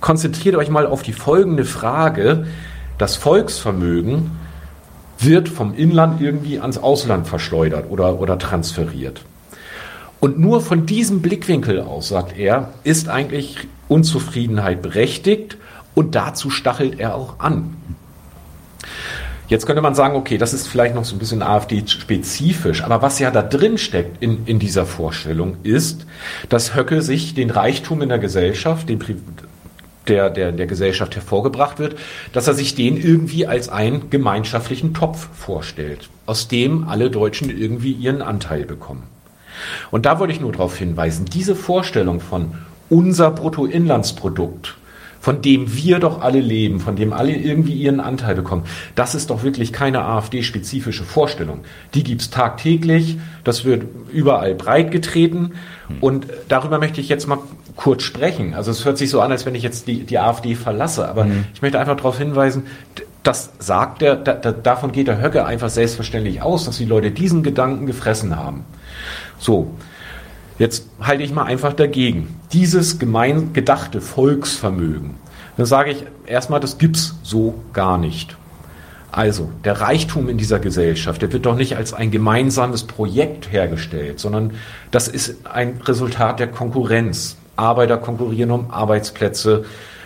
konzentriert 0.00 0.56
euch 0.56 0.68
mal 0.68 0.86
auf 0.86 1.02
die 1.02 1.12
folgende 1.12 1.64
Frage, 1.64 2.46
das 2.98 3.16
Volksvermögen 3.16 4.32
wird 5.18 5.48
vom 5.48 5.74
Inland 5.74 6.20
irgendwie 6.20 6.60
ans 6.60 6.78
Ausland 6.78 7.26
verschleudert 7.26 7.90
oder, 7.90 8.20
oder 8.20 8.38
transferiert. 8.38 9.22
Und 10.20 10.38
nur 10.38 10.60
von 10.60 10.86
diesem 10.86 11.20
Blickwinkel 11.20 11.80
aus, 11.80 12.08
sagt 12.08 12.36
er, 12.38 12.70
ist 12.82 13.08
eigentlich 13.08 13.68
Unzufriedenheit 13.88 14.80
berechtigt 14.80 15.58
und 15.94 16.14
dazu 16.14 16.50
stachelt 16.50 16.98
er 16.98 17.14
auch 17.14 17.40
an. 17.40 17.76
Jetzt 19.48 19.66
könnte 19.66 19.82
man 19.82 19.94
sagen, 19.94 20.16
okay, 20.16 20.38
das 20.38 20.54
ist 20.54 20.66
vielleicht 20.66 20.94
noch 20.94 21.04
so 21.04 21.14
ein 21.14 21.18
bisschen 21.18 21.42
AfD-spezifisch, 21.42 22.82
aber 22.82 23.02
was 23.02 23.18
ja 23.18 23.30
da 23.30 23.42
drin 23.42 23.76
steckt 23.76 24.22
in, 24.22 24.46
in 24.46 24.58
dieser 24.58 24.86
Vorstellung 24.86 25.58
ist, 25.62 26.06
dass 26.48 26.74
Höcke 26.74 27.02
sich 27.02 27.34
den 27.34 27.50
Reichtum 27.50 28.00
in 28.00 28.08
der 28.08 28.18
Gesellschaft, 28.18 28.88
den 28.88 28.98
der, 30.08 30.30
der, 30.30 30.52
der 30.52 30.66
Gesellschaft 30.66 31.14
hervorgebracht 31.14 31.78
wird, 31.78 31.96
dass 32.32 32.48
er 32.48 32.54
sich 32.54 32.74
den 32.74 32.96
irgendwie 32.96 33.46
als 33.46 33.68
einen 33.68 34.10
gemeinschaftlichen 34.10 34.94
Topf 34.94 35.28
vorstellt, 35.34 36.08
aus 36.26 36.48
dem 36.48 36.88
alle 36.88 37.10
Deutschen 37.10 37.50
irgendwie 37.50 37.92
ihren 37.92 38.22
Anteil 38.22 38.64
bekommen. 38.64 39.04
Und 39.90 40.06
da 40.06 40.18
wollte 40.18 40.32
ich 40.32 40.40
nur 40.40 40.52
darauf 40.52 40.76
hinweisen, 40.76 41.26
diese 41.26 41.54
Vorstellung 41.54 42.20
von 42.20 42.54
unser 42.90 43.30
Bruttoinlandsprodukt 43.30 44.76
von 45.24 45.40
dem 45.40 45.74
wir 45.74 46.00
doch 46.00 46.20
alle 46.20 46.40
leben, 46.40 46.80
von 46.80 46.96
dem 46.96 47.14
alle 47.14 47.34
irgendwie 47.34 47.72
ihren 47.72 47.98
Anteil 47.98 48.34
bekommen. 48.34 48.64
Das 48.94 49.14
ist 49.14 49.30
doch 49.30 49.42
wirklich 49.42 49.72
keine 49.72 50.04
AfD-spezifische 50.04 51.02
Vorstellung. 51.02 51.60
Die 51.94 52.02
gibt's 52.02 52.28
tagtäglich, 52.28 53.16
das 53.42 53.64
wird 53.64 53.84
überall 54.12 54.54
breit 54.54 54.90
getreten 54.90 55.52
und 56.02 56.26
darüber 56.50 56.78
möchte 56.78 57.00
ich 57.00 57.08
jetzt 57.08 57.26
mal 57.26 57.38
kurz 57.74 58.02
sprechen. 58.02 58.52
Also 58.52 58.70
es 58.70 58.84
hört 58.84 58.98
sich 58.98 59.08
so 59.08 59.22
an, 59.22 59.32
als 59.32 59.46
wenn 59.46 59.54
ich 59.54 59.62
jetzt 59.62 59.86
die, 59.86 60.04
die 60.04 60.18
AfD 60.18 60.56
verlasse, 60.56 61.08
aber 61.08 61.24
mhm. 61.24 61.46
ich 61.54 61.62
möchte 61.62 61.80
einfach 61.80 61.96
darauf 61.96 62.18
hinweisen, 62.18 62.64
das 63.22 63.54
sagt 63.58 64.02
der, 64.02 64.16
da, 64.16 64.34
davon 64.34 64.92
geht 64.92 65.08
der 65.08 65.22
Höcke 65.22 65.46
einfach 65.46 65.70
selbstverständlich 65.70 66.42
aus, 66.42 66.66
dass 66.66 66.76
die 66.76 66.84
Leute 66.84 67.10
diesen 67.10 67.42
Gedanken 67.42 67.86
gefressen 67.86 68.36
haben. 68.36 68.66
So. 69.38 69.70
Jetzt 70.58 70.86
halte 71.00 71.22
ich 71.24 71.32
mal 71.32 71.44
einfach 71.44 71.72
dagegen. 71.72 72.40
Dieses 72.52 72.98
gemein 72.98 73.52
gedachte 73.52 74.00
Volksvermögen, 74.00 75.14
dann 75.56 75.66
sage 75.66 75.90
ich 75.90 76.04
erstmal, 76.26 76.60
das 76.60 76.78
gibt's 76.78 77.16
so 77.22 77.54
gar 77.72 77.98
nicht. 77.98 78.36
Also, 79.10 79.50
der 79.64 79.80
Reichtum 79.80 80.28
in 80.28 80.38
dieser 80.38 80.58
Gesellschaft, 80.58 81.22
der 81.22 81.32
wird 81.32 81.46
doch 81.46 81.54
nicht 81.54 81.76
als 81.76 81.92
ein 81.92 82.10
gemeinsames 82.10 82.84
Projekt 82.84 83.52
hergestellt, 83.52 84.18
sondern 84.18 84.52
das 84.90 85.06
ist 85.06 85.46
ein 85.46 85.80
Resultat 85.84 86.40
der 86.40 86.48
Konkurrenz. 86.48 87.36
Arbeiter 87.54 87.96
konkurrieren 87.98 88.50
um 88.50 88.70
Arbeitsplätze, 88.72 89.64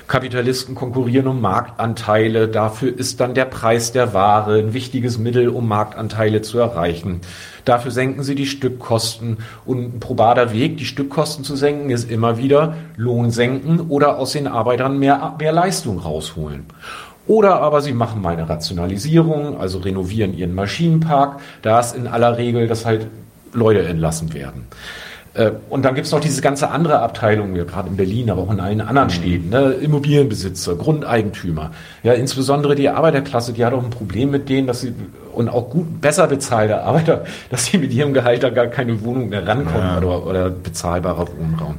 Kapitalisten 0.08 0.74
konkurrieren 0.74 1.26
um 1.28 1.40
Marktanteile. 1.42 2.48
Dafür 2.48 2.98
ist 2.98 3.20
dann 3.20 3.34
der 3.34 3.44
Preis 3.44 3.92
der 3.92 4.14
Ware 4.14 4.58
ein 4.58 4.72
wichtiges 4.72 5.18
Mittel, 5.18 5.48
um 5.50 5.68
Marktanteile 5.68 6.40
zu 6.40 6.58
erreichen. 6.58 7.20
Dafür 7.66 7.90
senken 7.90 8.22
sie 8.22 8.34
die 8.34 8.46
Stückkosten. 8.46 9.38
Und 9.66 9.96
ein 9.96 10.00
probater 10.00 10.52
Weg, 10.52 10.78
die 10.78 10.86
Stückkosten 10.86 11.44
zu 11.44 11.56
senken, 11.56 11.90
ist 11.90 12.10
immer 12.10 12.38
wieder 12.38 12.74
Lohn 12.96 13.30
senken 13.30 13.80
oder 13.88 14.18
aus 14.18 14.32
den 14.32 14.46
Arbeitern 14.46 14.98
mehr, 14.98 15.36
mehr 15.38 15.52
Leistung 15.52 15.98
rausholen. 15.98 16.64
Oder 17.26 17.60
aber 17.60 17.82
sie 17.82 17.92
machen 17.92 18.22
mal 18.22 18.32
eine 18.32 18.48
Rationalisierung, 18.48 19.60
also 19.60 19.78
renovieren 19.78 20.32
ihren 20.32 20.54
Maschinenpark. 20.54 21.40
Da 21.60 21.78
ist 21.78 21.94
in 21.94 22.06
aller 22.06 22.38
Regel, 22.38 22.66
dass 22.66 22.86
halt 22.86 23.08
Leute 23.52 23.86
entlassen 23.86 24.32
werden. 24.32 24.66
Äh, 25.34 25.52
und 25.68 25.84
dann 25.84 25.94
gibt 25.94 26.06
es 26.06 26.12
noch 26.12 26.20
diese 26.20 26.40
ganze 26.40 26.70
andere 26.70 27.00
Abteilung, 27.00 27.54
ja, 27.56 27.64
gerade 27.64 27.88
in 27.88 27.96
Berlin, 27.96 28.30
aber 28.30 28.42
auch 28.42 28.52
in 28.52 28.60
allen 28.60 28.80
anderen 28.80 29.08
mhm. 29.08 29.12
Städten, 29.12 29.48
ne? 29.50 29.72
Immobilienbesitzer, 29.72 30.76
Grundeigentümer. 30.76 31.72
Ja, 32.02 32.14
insbesondere 32.14 32.74
die 32.74 32.88
Arbeiterklasse, 32.88 33.52
die 33.52 33.64
hat 33.64 33.72
auch 33.72 33.82
ein 33.82 33.90
Problem 33.90 34.30
mit 34.30 34.48
denen, 34.48 34.66
dass 34.66 34.80
sie, 34.80 34.94
und 35.32 35.48
auch 35.48 35.70
gut, 35.70 36.00
besser 36.00 36.26
bezahlte 36.26 36.82
Arbeiter, 36.82 37.24
dass 37.50 37.66
sie 37.66 37.78
mit 37.78 37.92
ihrem 37.92 38.14
Gehalt 38.14 38.42
da 38.42 38.50
gar 38.50 38.66
keine 38.66 39.02
Wohnung 39.02 39.28
mehr 39.28 39.46
rankommen 39.46 39.80
ja. 39.80 39.98
oder, 39.98 40.26
oder 40.26 40.50
bezahlbarer 40.50 41.28
Wohnraum. 41.38 41.76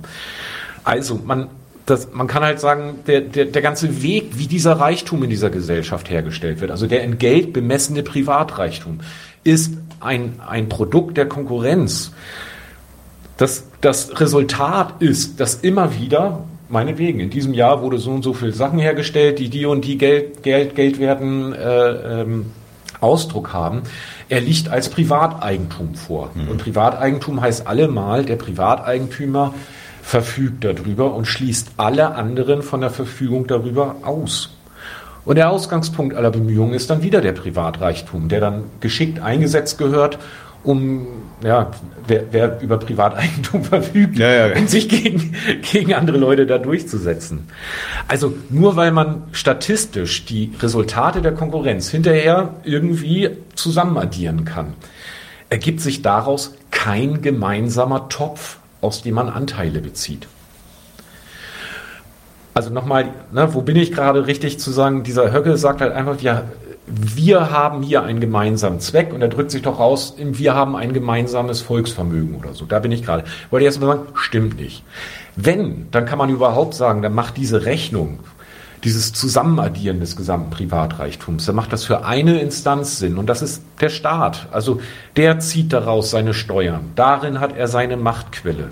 Also, 0.84 1.20
man, 1.24 1.48
das, 1.86 2.10
man 2.14 2.28
kann 2.28 2.44
halt 2.44 2.60
sagen, 2.60 3.00
der, 3.08 3.22
der, 3.22 3.46
der 3.46 3.62
ganze 3.62 4.02
Weg, 4.04 4.32
wie 4.38 4.48
dieser 4.48 4.74
Reichtum 4.74 5.24
in 5.24 5.30
dieser 5.30 5.50
Gesellschaft 5.50 6.10
hergestellt 6.10 6.62
wird, 6.62 6.72
also 6.72 6.88
der 6.88 7.04
in 7.04 7.18
Geld 7.18 7.52
bemessene 7.52 8.04
Privatreichtum, 8.04 9.00
ist 9.44 9.74
ein, 10.00 10.40
ein 10.48 10.70
Produkt 10.70 11.18
der 11.18 11.28
Konkurrenz 11.28 12.12
das, 13.40 13.64
das 13.80 14.20
Resultat 14.20 15.02
ist, 15.02 15.40
dass 15.40 15.56
immer 15.56 15.98
wieder, 15.98 16.44
meinetwegen, 16.68 17.22
in 17.22 17.30
diesem 17.30 17.54
Jahr 17.54 17.82
wurde 17.82 17.98
so 17.98 18.12
und 18.12 18.22
so 18.22 18.34
viel 18.34 18.54
Sachen 18.54 18.80
hergestellt, 18.80 19.40
die 19.40 19.50
die 19.50 19.66
und 19.66 19.86
die 19.86 19.98
Geld, 19.98 20.44
Geld, 20.44 20.76
Geldwerten 20.76 21.54
äh, 21.54 22.22
ähm, 22.22 22.48
Ausdruck 23.00 23.54
haben. 23.54 23.84
Er 24.28 24.42
liegt 24.42 24.68
als 24.68 24.90
Privateigentum 24.90 25.96
vor. 25.96 26.32
Mhm. 26.36 26.50
Und 26.50 26.58
Privateigentum 26.58 27.40
heißt 27.40 27.66
allemal, 27.66 28.26
der 28.26 28.36
Privateigentümer 28.36 29.54
verfügt 30.02 30.66
darüber 30.66 31.14
und 31.14 31.26
schließt 31.26 31.72
alle 31.78 32.16
anderen 32.16 32.62
von 32.62 32.82
der 32.82 32.90
Verfügung 32.90 33.48
darüber 33.48 33.96
aus. 34.02 34.58
Und 35.24 35.38
der 35.38 35.50
Ausgangspunkt 35.50 36.14
aller 36.14 36.32
Bemühungen 36.32 36.74
ist 36.74 36.90
dann 36.90 37.04
wieder 37.04 37.22
der 37.22 37.32
Privatreichtum, 37.34 38.28
der 38.28 38.42
dann 38.42 38.64
geschickt 38.82 39.22
eingesetzt 39.22 39.78
gehört, 39.78 40.20
um, 40.64 41.08
ja, 41.44 41.72
wer, 42.08 42.24
wer 42.32 42.62
über 42.62 42.78
Privateigentum 42.78 43.64
verfügt, 43.66 44.18
ja, 44.18 44.48
ja. 44.48 44.56
um 44.58 44.68
sich 44.68 44.90
gegen, 44.90 45.36
gegen 45.72 45.94
andere 45.94 46.18
Leute 46.18 46.46
da 46.46 46.58
durchzusetzen. 46.58 47.48
Also 48.08 48.34
nur 48.50 48.76
weil 48.76 48.92
man 48.92 49.24
statistisch 49.32 50.26
die 50.26 50.54
Resultate 50.62 51.22
der 51.22 51.34
Konkurrenz 51.34 51.90
hinterher 51.90 52.56
irgendwie 52.64 53.30
zusammenaddieren 53.56 54.46
kann, 54.46 54.74
ergibt 55.50 55.82
sich 55.82 56.02
daraus 56.02 56.56
kein 56.72 57.22
gemeinsamer 57.22 58.10
Topf, 58.10 58.58
aus 58.82 59.02
dem 59.02 59.16
man 59.16 59.30
Anteile 59.30 59.82
bezieht. 59.82 60.28
Also 62.54 62.72
nochmal, 62.72 63.14
ne, 63.32 63.54
wo 63.54 63.62
bin 63.62 63.76
ich 63.76 63.92
gerade 63.92 64.28
richtig 64.28 64.60
zu 64.60 64.72
sagen, 64.72 65.04
dieser 65.04 65.32
Höcke 65.32 65.58
sagt 65.58 65.82
halt 65.82 65.94
einfach, 65.94 66.20
ja, 66.22 66.44
wir 66.90 67.52
haben 67.52 67.84
hier 67.84 68.04
einen 68.04 68.20
gemeinsamen 68.20 68.80
Zweck 68.80 69.14
und 69.14 69.22
er 69.22 69.28
drückt 69.28 69.52
sich 69.52 69.62
doch 69.62 69.80
raus, 69.80 70.16
wir 70.18 70.56
haben 70.56 70.76
ein 70.76 70.94
gemeinsames 70.94 71.62
Volksvermögen 71.62 72.36
oder 72.36 72.54
so. 72.54 72.66
Da 72.66 72.80
bin 72.80 72.92
ich 72.92 73.04
gerade. 73.04 73.24
Wollte 73.52 73.64
ich 73.64 73.68
erst 73.68 73.80
mal 73.80 73.88
sagen, 73.88 74.08
stimmt 74.16 74.60
nicht. 74.60 74.84
Wenn, 75.36 75.88
dann 75.92 76.06
kann 76.06 76.18
man 76.18 76.30
überhaupt 76.30 76.74
sagen, 76.74 77.02
dann 77.02 77.14
macht 77.14 77.38
diese 77.38 77.66
Rechnung, 77.66 78.20
dieses 78.84 79.14
Zusammenaddieren 79.14 80.00
des 80.00 80.16
gesamten 80.16 80.50
Privatreichtums, 80.50 81.46
dann 81.46 81.56
macht 81.56 81.74
das 81.74 81.84
für 81.84 82.06
eine 82.06 82.40
Instanz 82.40 82.98
Sinn 82.98 83.18
und 83.18 83.28
das 83.28 83.42
ist 83.42 83.62
der 83.82 83.90
Staat. 83.90 84.48
Also 84.52 84.82
der 85.16 85.40
zieht 85.40 85.74
daraus 85.74 86.10
seine 86.10 86.34
Steuern. 86.34 86.92
Darin 86.96 87.40
hat 87.40 87.56
er 87.56 87.68
seine 87.68 87.98
Machtquelle. 87.98 88.70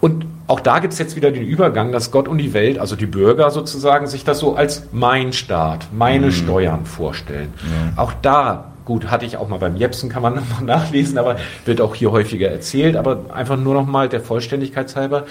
Und 0.00 0.26
auch 0.46 0.60
da 0.60 0.78
gibt 0.78 0.92
es 0.92 0.98
jetzt 0.98 1.16
wieder 1.16 1.32
den 1.32 1.42
Übergang, 1.42 1.92
dass 1.92 2.10
Gott 2.10 2.28
und 2.28 2.38
die 2.38 2.54
Welt, 2.54 2.78
also 2.78 2.94
die 2.94 3.06
Bürger 3.06 3.50
sozusagen, 3.50 4.06
sich 4.06 4.24
das 4.24 4.38
so 4.38 4.54
als 4.54 4.84
mein 4.92 5.32
Staat, 5.32 5.88
meine 5.92 6.26
mhm. 6.26 6.32
Steuern 6.32 6.86
vorstellen. 6.86 7.52
Ja. 7.64 8.02
Auch 8.02 8.12
da, 8.22 8.72
gut, 8.84 9.10
hatte 9.10 9.26
ich 9.26 9.36
auch 9.36 9.48
mal 9.48 9.58
beim 9.58 9.76
Jepsen, 9.76 10.08
kann 10.08 10.22
man 10.22 10.34
noch 10.50 10.60
nachlesen, 10.60 11.18
aber 11.18 11.36
wird 11.64 11.80
auch 11.80 11.94
hier 11.94 12.12
häufiger 12.12 12.48
erzählt, 12.48 12.96
aber 12.96 13.26
einfach 13.32 13.56
nur 13.56 13.74
noch 13.74 13.86
mal 13.86 14.08
der 14.08 14.20
Vollständigkeit 14.20 14.94
halber. 14.94 15.26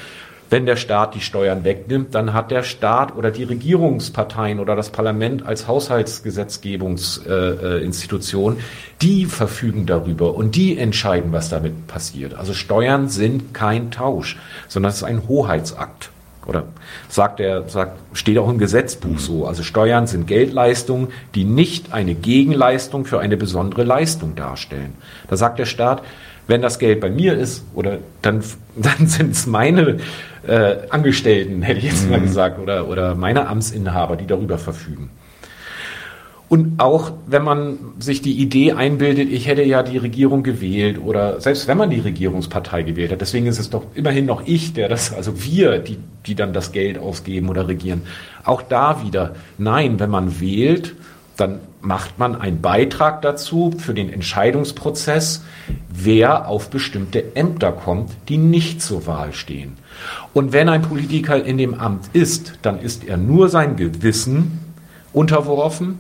Wenn 0.50 0.66
der 0.66 0.76
Staat 0.76 1.16
die 1.16 1.22
Steuern 1.22 1.64
wegnimmt, 1.64 2.14
dann 2.14 2.34
hat 2.34 2.52
der 2.52 2.64
Staat 2.64 3.16
oder 3.16 3.32
die 3.32 3.44
Regierungsparteien 3.44 4.60
oder 4.60 4.76
das 4.76 4.90
Parlament 4.92 5.46
als 5.46 5.68
Haushaltsgesetzgebungsinstitution, 5.68 8.58
die 9.02 9.26
verfügen 9.26 9.88
darüber 9.88 10.36
und 10.36 10.56
die 10.56 10.78
entscheiden, 10.78 11.32
was 11.32 11.50
damit 11.50 11.88
passiert. 11.88 12.36
Also 12.36 12.54
Steuern 12.54 13.10
sind 13.10 13.56
kein 13.56 13.90
Tausch, 13.90 14.38
sondern 14.68 14.92
es 14.92 14.98
ist 14.98 15.04
ein 15.04 15.28
Hoheitsakt. 15.28 16.12
Oder 16.46 16.66
sagt 17.10 17.40
er, 17.40 17.68
sagt, 17.68 17.98
steht 18.14 18.38
auch 18.38 18.50
im 18.50 18.60
Gesetzbuch 18.60 19.18
so. 19.18 19.48
Also 19.48 19.64
Steuern 19.64 20.06
sind 20.06 20.28
Geldleistungen, 20.28 21.08
die 21.34 21.44
nicht 21.44 21.92
eine 21.92 22.14
Gegenleistung 22.14 23.06
für 23.06 23.20
eine 23.20 23.36
besondere 23.36 23.84
Leistung 23.84 24.36
darstellen. 24.36 24.94
Da 25.28 25.38
sagt 25.38 25.58
der 25.58 25.66
Staat, 25.66 26.04
wenn 26.48 26.62
das 26.62 26.78
Geld 26.78 27.02
bei 27.02 27.10
mir 27.10 27.36
ist, 27.36 27.64
oder 27.74 27.98
dann, 28.22 28.44
dann 28.76 29.08
sind 29.08 29.32
es 29.32 29.48
meine 29.48 29.98
äh, 30.48 30.88
Angestellten, 30.90 31.62
hätte 31.62 31.80
ich 31.80 31.86
jetzt 31.86 32.06
mhm. 32.06 32.12
mal 32.12 32.22
gesagt, 32.22 32.60
oder, 32.60 32.88
oder 32.88 33.16
meine 33.16 33.48
Amtsinhaber, 33.48 34.16
die 34.16 34.28
darüber 34.28 34.58
verfügen. 34.58 35.10
Und 36.48 36.80
auch 36.80 37.12
wenn 37.26 37.44
man 37.44 37.78
sich 37.98 38.22
die 38.22 38.40
Idee 38.40 38.74
einbildet, 38.74 39.32
ich 39.32 39.48
hätte 39.48 39.64
ja 39.64 39.82
die 39.82 39.98
Regierung 39.98 40.44
gewählt 40.44 41.00
oder 41.04 41.42
selbst 41.42 41.68
wenn 41.68 41.78
man 41.78 41.90
die 41.90 42.00
Regierungspartei 42.00 42.84
gewählt 42.84 43.12
hat, 43.12 43.22
deswegen 43.22 43.48
ist 43.48 43.58
es 43.58 43.72
doch 43.72 43.84
immerhin 43.96 44.28
noch 44.28 44.46
ich, 44.46 44.74
der 44.74 44.88
das, 44.88 45.12
also 45.12 45.44
wir, 45.44 45.80
die, 45.80 45.98
die 46.28 46.36
dann 46.36 46.54
das 46.54 46.72
Geld 46.72 47.00
ausgeben 47.00 47.50
oder 47.50 47.68
regieren. 47.68 48.04
Auch 48.44 48.62
da 48.62 49.04
wieder, 49.04 49.36
nein, 49.58 50.00
wenn 50.00 50.12
man 50.12 50.40
wählt, 50.40 50.94
dann 51.38 51.60
macht 51.82 52.18
man 52.18 52.36
einen 52.40 52.62
Beitrag 52.62 53.22
dazu 53.22 53.74
für 53.78 53.94
den 53.94 54.12
Entscheidungsprozess, 54.12 55.44
wer 55.90 56.48
auf 56.48 56.70
bestimmte 56.70 57.36
Ämter 57.36 57.72
kommt, 57.72 58.12
die 58.30 58.38
nicht 58.38 58.82
zur 58.82 59.06
Wahl 59.06 59.34
stehen. 59.34 59.78
Und 60.34 60.54
wenn 60.54 60.70
ein 60.70 60.82
Politiker 60.82 61.44
in 61.44 61.58
dem 61.58 61.74
Amt 61.74 62.10
ist, 62.14 62.60
dann 62.62 62.80
ist 62.80 63.04
er 63.04 63.18
nur 63.18 63.50
sein 63.50 63.76
Gewissen 63.76 64.60
unterworfen 65.14 66.00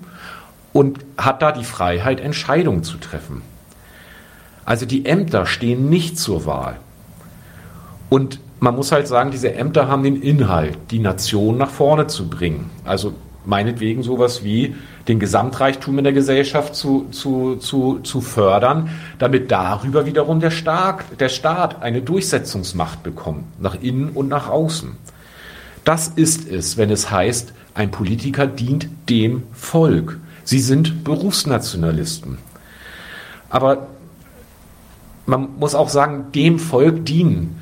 und 0.73 0.99
hat 1.17 1.41
da 1.41 1.51
die 1.51 1.63
Freiheit, 1.63 2.19
Entscheidungen 2.19 2.83
zu 2.83 2.97
treffen. 2.97 3.41
Also 4.65 4.85
die 4.85 5.05
Ämter 5.05 5.45
stehen 5.45 5.89
nicht 5.89 6.17
zur 6.17 6.45
Wahl. 6.45 6.77
Und 8.09 8.39
man 8.59 8.75
muss 8.75 8.91
halt 8.91 9.07
sagen, 9.07 9.31
diese 9.31 9.53
Ämter 9.53 9.87
haben 9.87 10.03
den 10.03 10.21
Inhalt, 10.21 10.77
die 10.91 10.99
Nation 10.99 11.57
nach 11.57 11.69
vorne 11.69 12.07
zu 12.07 12.29
bringen. 12.29 12.69
Also 12.83 13.13
meinetwegen 13.47 14.03
sowas 14.03 14.43
wie 14.43 14.75
den 15.08 15.19
Gesamtreichtum 15.19 15.97
in 15.97 16.03
der 16.03 16.13
Gesellschaft 16.13 16.75
zu, 16.75 17.08
zu, 17.12 17.58
zu, 17.58 17.99
zu 17.99 18.21
fördern, 18.21 18.89
damit 19.19 19.51
darüber 19.51 20.05
wiederum 20.05 20.39
der 20.39 20.51
Staat, 20.51 21.19
der 21.19 21.29
Staat 21.29 21.81
eine 21.81 22.01
Durchsetzungsmacht 22.01 23.03
bekommt, 23.03 23.43
nach 23.62 23.75
innen 23.81 24.10
und 24.10 24.27
nach 24.27 24.49
außen. 24.49 24.97
Das 25.84 26.08
ist 26.08 26.49
es, 26.49 26.77
wenn 26.77 26.89
es 26.89 27.12
heißt, 27.12 27.53
ein 27.75 27.91
Politiker 27.91 28.47
dient 28.47 28.88
dem 29.10 29.43
Volk. 29.51 30.19
Sie 30.43 30.60
sind 30.60 31.03
Berufsnationalisten. 31.03 32.38
Aber 33.49 33.88
man 35.25 35.49
muss 35.60 35.75
auch 35.75 35.89
sagen, 35.89 36.31
dem 36.34 36.60
Volk 36.60 37.05
dienen 37.05 37.62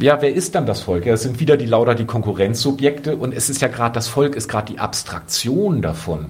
ja, 0.00 0.20
wer 0.20 0.34
ist 0.34 0.54
dann 0.54 0.66
das 0.66 0.80
Volk? 0.80 1.06
Ja, 1.06 1.14
es 1.14 1.22
sind 1.22 1.40
wieder 1.40 1.56
die 1.56 1.66
lauter 1.66 1.94
die 1.94 2.04
Konkurrenzsubjekte 2.04 3.16
und 3.16 3.32
es 3.32 3.48
ist 3.50 3.62
ja 3.62 3.68
gerade, 3.68 3.94
das 3.94 4.08
Volk 4.08 4.34
ist 4.34 4.48
gerade 4.48 4.72
die 4.72 4.78
Abstraktion 4.78 5.82
davon, 5.82 6.26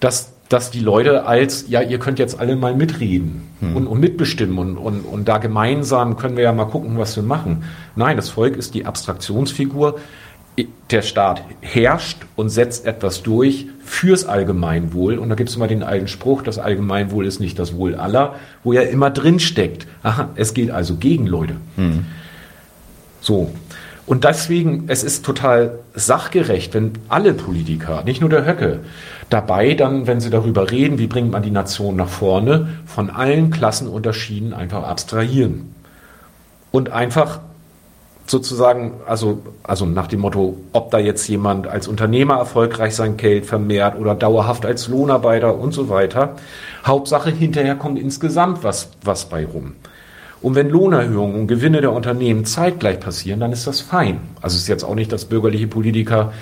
dass, 0.00 0.32
dass 0.48 0.70
die 0.70 0.80
Leute 0.80 1.26
als, 1.26 1.68
ja, 1.68 1.80
ihr 1.80 1.98
könnt 1.98 2.18
jetzt 2.18 2.38
alle 2.38 2.56
mal 2.56 2.74
mitreden 2.74 3.48
hm. 3.60 3.76
und, 3.76 3.86
und 3.86 4.00
mitbestimmen 4.00 4.58
und, 4.58 4.76
und, 4.76 5.00
und 5.00 5.28
da 5.28 5.38
gemeinsam 5.38 6.16
können 6.16 6.36
wir 6.36 6.44
ja 6.44 6.52
mal 6.52 6.66
gucken, 6.66 6.98
was 6.98 7.16
wir 7.16 7.22
machen. 7.22 7.64
Nein, 7.96 8.16
das 8.16 8.28
Volk 8.28 8.56
ist 8.56 8.74
die 8.74 8.86
Abstraktionsfigur. 8.86 9.98
Der 10.90 11.02
Staat 11.02 11.44
herrscht 11.60 12.26
und 12.34 12.48
setzt 12.48 12.84
etwas 12.84 13.22
durch 13.22 13.66
fürs 13.84 14.24
Allgemeinwohl. 14.24 15.18
Und 15.18 15.28
da 15.28 15.36
gibt 15.36 15.50
es 15.50 15.56
immer 15.56 15.68
den 15.68 15.84
alten 15.84 16.08
Spruch, 16.08 16.42
das 16.42 16.58
Allgemeinwohl 16.58 17.26
ist 17.26 17.38
nicht 17.38 17.60
das 17.60 17.76
Wohl 17.76 17.94
aller, 17.94 18.34
wo 18.64 18.72
ja 18.72 18.82
immer 18.82 19.10
drin 19.10 19.38
steckt. 19.38 19.86
Aha, 20.02 20.30
es 20.34 20.54
geht 20.54 20.72
also 20.72 20.96
gegen 20.96 21.28
Leute. 21.28 21.54
Hm. 21.76 22.06
So. 23.28 23.50
Und 24.06 24.24
deswegen, 24.24 24.84
es 24.86 25.04
ist 25.04 25.22
total 25.22 25.80
sachgerecht, 25.92 26.72
wenn 26.72 26.92
alle 27.10 27.34
Politiker, 27.34 28.02
nicht 28.04 28.22
nur 28.22 28.30
der 28.30 28.46
Höcke, 28.46 28.80
dabei 29.28 29.74
dann, 29.74 30.06
wenn 30.06 30.18
sie 30.18 30.30
darüber 30.30 30.70
reden, 30.70 30.98
wie 30.98 31.08
bringt 31.08 31.30
man 31.30 31.42
die 31.42 31.50
Nation 31.50 31.96
nach 31.96 32.08
vorne, 32.08 32.68
von 32.86 33.10
allen 33.10 33.50
Klassenunterschieden 33.50 34.54
einfach 34.54 34.82
abstrahieren. 34.84 35.74
Und 36.70 36.88
einfach 36.88 37.40
sozusagen, 38.24 38.94
also, 39.06 39.42
also 39.62 39.84
nach 39.84 40.06
dem 40.06 40.20
Motto, 40.20 40.56
ob 40.72 40.90
da 40.90 40.98
jetzt 40.98 41.28
jemand 41.28 41.66
als 41.66 41.86
Unternehmer 41.86 42.38
erfolgreich 42.38 42.94
sein 42.96 43.18
Geld 43.18 43.44
vermehrt 43.44 43.98
oder 43.98 44.14
dauerhaft 44.14 44.64
als 44.64 44.88
Lohnarbeiter 44.88 45.54
und 45.54 45.72
so 45.74 45.90
weiter. 45.90 46.36
Hauptsache 46.86 47.28
hinterher 47.28 47.74
kommt 47.74 47.98
insgesamt 47.98 48.64
was, 48.64 48.88
was 49.04 49.26
bei 49.26 49.44
rum. 49.44 49.74
Und 50.40 50.54
wenn 50.54 50.68
Lohnerhöhungen 50.68 51.40
und 51.40 51.46
Gewinne 51.48 51.80
der 51.80 51.92
Unternehmen 51.92 52.44
zeitgleich 52.44 53.00
passieren, 53.00 53.40
dann 53.40 53.52
ist 53.52 53.66
das 53.66 53.80
fein. 53.80 54.20
Also 54.40 54.54
es 54.54 54.62
ist 54.62 54.68
jetzt 54.68 54.84
auch 54.84 54.94
nicht, 54.94 55.12
dass 55.12 55.24
bürgerliche 55.24 55.66
Politiker 55.66 56.32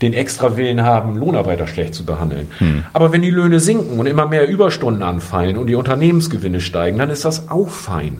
den 0.00 0.14
extra 0.14 0.56
Willen 0.56 0.82
haben, 0.82 1.16
Lohnarbeiter 1.16 1.66
schlecht 1.66 1.94
zu 1.94 2.04
behandeln. 2.04 2.48
Hm. 2.58 2.84
Aber 2.92 3.12
wenn 3.12 3.22
die 3.22 3.30
Löhne 3.30 3.60
sinken 3.60 4.00
und 4.00 4.06
immer 4.06 4.26
mehr 4.26 4.48
Überstunden 4.48 5.02
anfallen 5.02 5.56
und 5.56 5.68
die 5.68 5.76
Unternehmensgewinne 5.76 6.60
steigen, 6.60 6.98
dann 6.98 7.10
ist 7.10 7.24
das 7.24 7.48
auch 7.50 7.68
fein. 7.68 8.18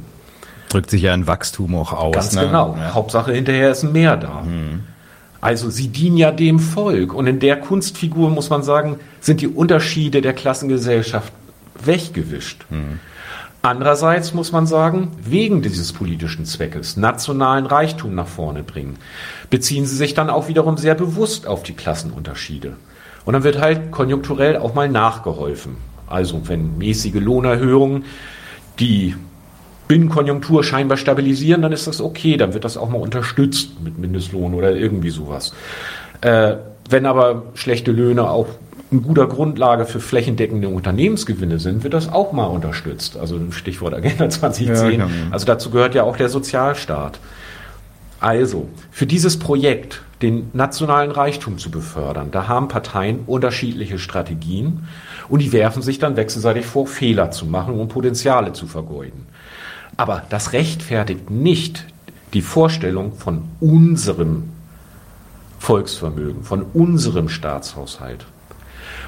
Drückt 0.69 0.91
sich 0.91 1.03
ja 1.03 1.13
ein 1.13 1.27
Wachstum 1.27 1.75
auch 1.75 1.93
aus. 1.93 2.15
Ganz 2.15 2.35
ne? 2.35 2.47
genau. 2.47 2.77
Ja. 2.79 2.95
Hauptsache 2.95 3.33
hinterher 3.33 3.71
ist 3.71 3.83
mehr 3.83 4.17
da. 4.17 4.45
Hm. 4.45 4.85
Also 5.41 5.71
sie 5.71 5.89
dienen 5.89 6.17
ja 6.17 6.31
dem 6.31 6.61
Volk. 6.61 7.13
Und 7.13 7.27
in 7.27 7.41
der 7.41 7.57
Kunstfigur, 7.57 8.31
muss 8.31 8.49
man 8.49 8.63
sagen, 8.63 8.97
sind 9.21 9.41
die 9.41 9.49
Unterschiede 9.49 10.21
der 10.21 10.35
Klassengesellschaft 10.35 11.33
weggewischt. 11.85 12.65
Hm. 12.71 13.01
Andererseits 13.65 14.35
muss 14.35 14.51
man 14.51 14.67
sagen, 14.67 15.13
wegen 15.23 15.63
dieses 15.63 15.93
politischen 15.93 16.45
Zweckes 16.45 16.97
nationalen 16.97 17.65
Reichtum 17.65 18.13
nach 18.13 18.27
vorne 18.27 18.65
bringen, 18.65 18.99
beziehen 19.51 19.87
sie 19.87 19.95
sich 19.95 20.15
dann 20.15 20.31
auch 20.31 20.49
wiederum 20.49 20.77
sehr 20.77 20.97
bewusst 20.97 21.47
auf 21.47 21.63
die 21.63 21.75
Klassenunterschiede. 21.75 22.75
Und 23.25 23.35
dann 23.35 23.45
wird 23.45 23.61
halt 23.61 23.93
konjunkturell 23.93 24.57
auch 24.57 24.75
mal 24.75 24.89
nachgeholfen. 24.89 25.77
Also 26.09 26.49
wenn 26.49 26.77
mäßige 26.77 27.15
Lohnerhöhungen 27.15 28.05
die 28.81 29.15
Binnenkonjunktur 29.87 30.65
scheinbar 30.65 30.97
stabilisieren, 30.97 31.63
dann 31.63 31.71
ist 31.71 31.87
das 31.87 32.01
okay, 32.01 32.37
dann 32.37 32.55
wird 32.55 32.65
das 32.65 32.77
auch 32.77 32.89
mal 32.89 33.01
unterstützt 33.01 33.81
mit 33.81 33.97
Mindestlohn 33.97 34.55
oder 34.55 34.75
irgendwie 34.75 35.11
sowas. 35.11 35.55
Äh, 36.21 36.57
wenn 36.91 37.07
aber 37.07 37.45
schlechte 37.55 37.93
Löhne 37.93 38.29
auch 38.29 38.49
eine 38.93 39.01
gute 39.01 39.27
Grundlage 39.27 39.87
für 39.87 40.01
flächendeckende 40.01 40.69
Unternehmensgewinne 40.69 41.59
sind, 41.59 41.83
wird 41.83 41.95
das 41.95 42.13
auch 42.13 42.33
mal 42.33 42.47
unterstützt. 42.47 43.17
Also 43.17 43.41
Stichwort 43.51 43.95
Agenda 43.95 44.29
2010. 44.29 45.01
Ja, 45.01 45.09
also 45.31 45.47
dazu 45.47 45.71
gehört 45.71 45.95
ja 45.95 46.05
auch 46.05 46.17
der 46.17 46.29
Sozialstaat. 46.29 47.19
Also, 48.21 48.69
für 48.93 49.07
dieses 49.07 49.37
Projekt, 49.37 50.03
den 50.23 50.49
nationalen 50.53 51.11
Reichtum 51.11 51.59
zu 51.59 51.73
befördern, 51.73 52.29
da 52.31 52.47
haben 52.47 52.69
Parteien 52.69 53.21
unterschiedliche 53.27 53.99
Strategien 53.99 54.87
und 55.29 55.41
die 55.41 55.53
werfen 55.53 55.83
sich 55.83 55.99
dann 55.99 56.17
wechselseitig 56.17 56.65
vor, 56.65 56.87
Fehler 56.87 57.33
zu 57.33 57.47
machen 57.47 57.81
und 57.81 57.89
Potenziale 57.89 58.53
zu 58.53 58.69
vergeuden. 58.69 59.27
Aber 59.97 60.23
das 60.31 60.53
rechtfertigt 60.53 61.31
nicht 61.31 61.85
die 62.33 62.43
Vorstellung 62.43 63.13
von 63.15 63.43
unserem 63.59 64.51
Volksvermögen, 65.59 66.45
von 66.45 66.63
unserem 66.63 67.29
Staatshaushalt. 67.29 68.25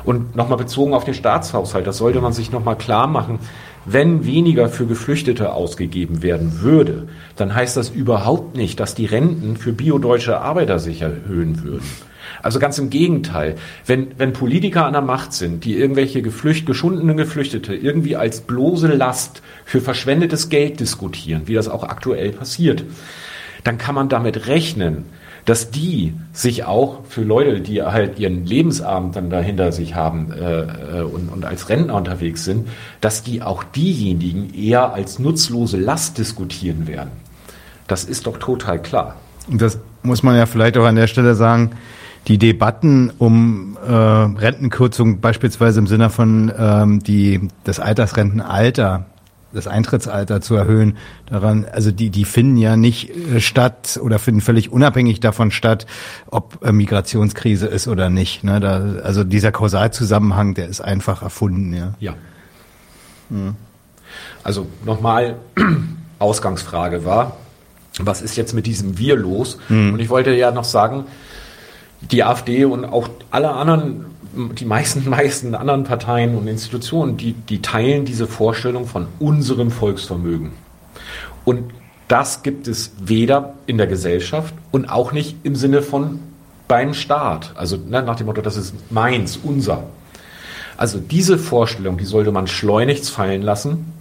Und 0.05 0.37
nochmal 0.37 0.59
bezogen 0.59 0.93
auf 0.93 1.05
den 1.05 1.15
Staatshaushalt, 1.15 1.87
das 1.87 1.99
sollte 1.99 2.21
man 2.21 2.33
sich 2.33 2.53
nochmal 2.53 2.77
klar 2.77 3.07
machen. 3.07 3.39
Wenn 3.87 4.25
weniger 4.25 4.69
für 4.69 4.87
Geflüchtete 4.87 5.53
ausgegeben 5.53 6.23
werden 6.23 6.61
würde, 6.61 7.09
dann 7.37 7.55
heißt 7.55 7.77
das 7.77 7.91
überhaupt 7.91 8.57
nicht, 8.57 8.81
dass 8.81 8.95
die 8.95 9.07
Renten 9.07 9.57
für 9.57 9.73
biodeutsche 9.73 10.41
Arbeiter 10.41 10.79
sich 10.79 11.03
erhöhen 11.03 11.63
würden. 11.63 11.87
Also 12.43 12.59
ganz 12.59 12.79
im 12.79 12.91
Gegenteil. 12.91 13.57
Wenn, 13.87 14.19
wenn 14.19 14.33
Politiker 14.33 14.87
an 14.87 14.93
der 14.93 15.03
Macht 15.03 15.33
sind, 15.33 15.65
die 15.65 15.77
irgendwelche 15.77 16.23
geflücht, 16.23 16.67
geschundenen 16.67 17.17
Geflüchtete 17.17 17.75
irgendwie 17.75 18.17
als 18.17 18.43
bloße 18.43 18.89
Last 18.89 19.43
für 19.65 19.81
verschwendetes 19.81 20.49
Geld 20.49 20.81
diskutieren, 20.81 21.43
wie 21.47 21.55
das 21.55 21.69
auch 21.69 21.85
aktuell 21.85 22.33
passiert, 22.33 22.85
dann 23.65 23.79
kann 23.79 23.95
man 23.95 24.09
damit 24.09 24.47
rechnen, 24.47 25.07
dass 25.45 25.71
die 25.71 26.15
sich 26.33 26.65
auch 26.65 27.05
für 27.09 27.23
Leute, 27.23 27.61
die 27.61 27.83
halt 27.83 28.19
ihren 28.19 28.47
Lebensabend 28.47 29.17
dann 29.17 29.31
dahinter 29.31 29.73
sich 29.73 29.95
haben 29.95 30.33
äh, 30.33 30.63
äh, 30.63 31.03
und, 31.03 31.29
und 31.29 31.45
als 31.45 31.69
Rentner 31.69 31.95
unterwegs 31.95 32.45
sind, 32.45 32.69
dass 33.01 33.23
die 33.23 33.43
auch 33.43 33.63
diejenigen 33.63 34.55
eher 34.55 34.95
als 34.95 35.19
nutzlose 35.19 35.77
Last 35.77 36.19
diskutieren 36.19 36.87
werden. 36.87 37.11
Das 37.87 38.05
ist 38.05 38.27
doch 38.27 38.39
total 38.39 38.81
klar. 38.81 39.17
Und 39.51 39.61
das 39.61 39.79
muss 40.03 40.23
man 40.23 40.37
ja 40.37 40.47
vielleicht 40.47 40.79
auch 40.79 40.87
an 40.87 40.97
der 40.97 41.07
Stelle 41.07 41.35
sagen. 41.35 41.73
Die 42.27 42.39
Debatten 42.39 43.13
um 43.19 43.77
äh, 43.87 43.93
Rentenkürzung 43.93 45.21
beispielsweise 45.21 45.79
im 45.81 45.87
Sinne 45.87 46.09
von 46.09 46.51
ähm, 46.59 47.01
die 47.01 47.49
das 47.65 47.81
Altersrentenalter 47.81 49.05
das 49.55 49.67
Eintrittsalter 49.67 50.41
zu 50.41 50.55
erhöhen. 50.55 50.97
Daran, 51.27 51.65
also 51.71 51.91
die, 51.91 52.11
die 52.11 52.25
finden 52.25 52.57
ja 52.57 52.77
nicht 52.77 53.11
äh, 53.11 53.41
statt 53.41 53.99
oder 54.03 54.19
finden 54.19 54.41
völlig 54.41 54.71
unabhängig 54.71 55.21
davon 55.21 55.51
statt, 55.51 55.87
ob 56.27 56.65
äh, 56.65 56.73
Migrationskrise 56.73 57.67
ist 57.67 57.89
oder 57.89 58.11
nicht. 58.11 58.45
Ne? 58.45 58.61
Da, 58.61 58.97
also 59.03 59.25
dieser 59.25 59.53
Kausalzusammenhang, 59.53 60.55
der 60.55 60.69
ist 60.69 60.81
einfach 60.81 61.23
erfunden. 61.23 61.73
Ja. 61.73 61.95
ja. 62.01 62.15
Mhm. 63.31 63.57
Also 64.43 64.67
nochmal, 64.85 65.37
Ausgangsfrage 66.19 67.05
war, 67.05 67.37
was 67.99 68.23
ist 68.23 68.37
jetzt 68.37 68.55
mit 68.55 68.67
diesem 68.67 68.99
Wir 68.99 69.17
los? 69.17 69.59
Mhm. 69.69 69.95
Und 69.95 70.01
ich 70.01 70.09
wollte 70.09 70.33
ja 70.33 70.51
noch 70.51 70.65
sagen, 70.65 71.05
die 72.11 72.25
AfD 72.25 72.65
und 72.65 72.85
auch 72.85 73.09
alle 73.31 73.51
anderen 73.51 74.07
die 74.35 74.65
meisten, 74.65 75.09
meisten 75.09 75.55
anderen 75.55 75.85
Parteien 75.85 76.37
und 76.37 76.49
Institutionen, 76.49 77.17
die, 77.17 77.33
die 77.33 77.63
teilen 77.63 78.05
diese 78.05 78.27
Vorstellung 78.27 78.87
von 78.87 79.07
unserem 79.19 79.71
Volksvermögen. 79.71 80.53
Und 81.45 81.73
das 82.09 82.43
gibt 82.43 82.69
es 82.69 82.93
weder 82.99 83.55
in 83.67 83.79
der 83.79 83.87
Gesellschaft 83.87 84.55
und 84.71 84.87
auch 84.91 85.13
nicht 85.13 85.37
im 85.43 85.57
Sinne 85.57 85.83
von 85.83 86.21
beim 86.69 86.95
Staat. 86.95 87.53
Also 87.57 87.77
ne, 87.77 88.03
nach 88.03 88.17
dem 88.17 88.27
Motto, 88.27 88.43
das 88.43 88.57
ist 88.57 88.75
meins, 88.91 89.39
unser. 89.43 89.85
Also 90.77 90.99
diese 90.99 91.39
Vorstellung, 91.39 91.99
die 91.99 92.05
sollte 92.05 92.33
man 92.33 92.47
schleunigst 92.47 93.11
fallen 93.11 93.43
lassen 93.43 93.93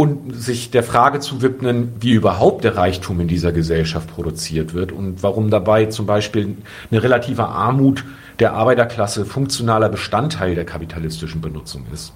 und 0.00 0.34
sich 0.34 0.70
der 0.70 0.82
Frage 0.82 1.20
zu 1.20 1.42
widmen, 1.42 1.92
wie 2.00 2.12
überhaupt 2.12 2.64
der 2.64 2.74
Reichtum 2.74 3.20
in 3.20 3.28
dieser 3.28 3.52
Gesellschaft 3.52 4.08
produziert 4.08 4.72
wird 4.72 4.92
und 4.92 5.22
warum 5.22 5.50
dabei 5.50 5.84
zum 5.86 6.06
Beispiel 6.06 6.56
eine 6.90 7.02
relative 7.02 7.44
Armut 7.44 8.02
der 8.38 8.54
Arbeiterklasse 8.54 9.26
funktionaler 9.26 9.90
Bestandteil 9.90 10.54
der 10.54 10.64
kapitalistischen 10.64 11.42
Benutzung 11.42 11.84
ist. 11.92 12.14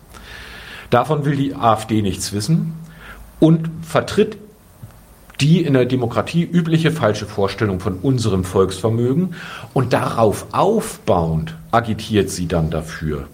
Davon 0.89 1.27
will 1.27 1.37
die 1.37 1.55
AfD 1.55 2.01
nichts 2.01 2.33
wissen 2.33 2.73
und 3.39 3.69
vertritt 3.83 4.39
die 5.43 5.61
in 5.61 5.75
der 5.75 5.85
Demokratie 5.85 6.43
übliche 6.43 6.91
falsche 6.91 7.27
Vorstellung 7.27 7.81
von 7.81 7.99
unserem 7.99 8.45
Volksvermögen 8.45 9.35
und 9.75 9.93
darauf 9.93 10.47
aufbauend 10.53 11.55
agitiert 11.71 12.31
sie 12.31 12.49
dann 12.49 12.71
dafür, 12.71 13.27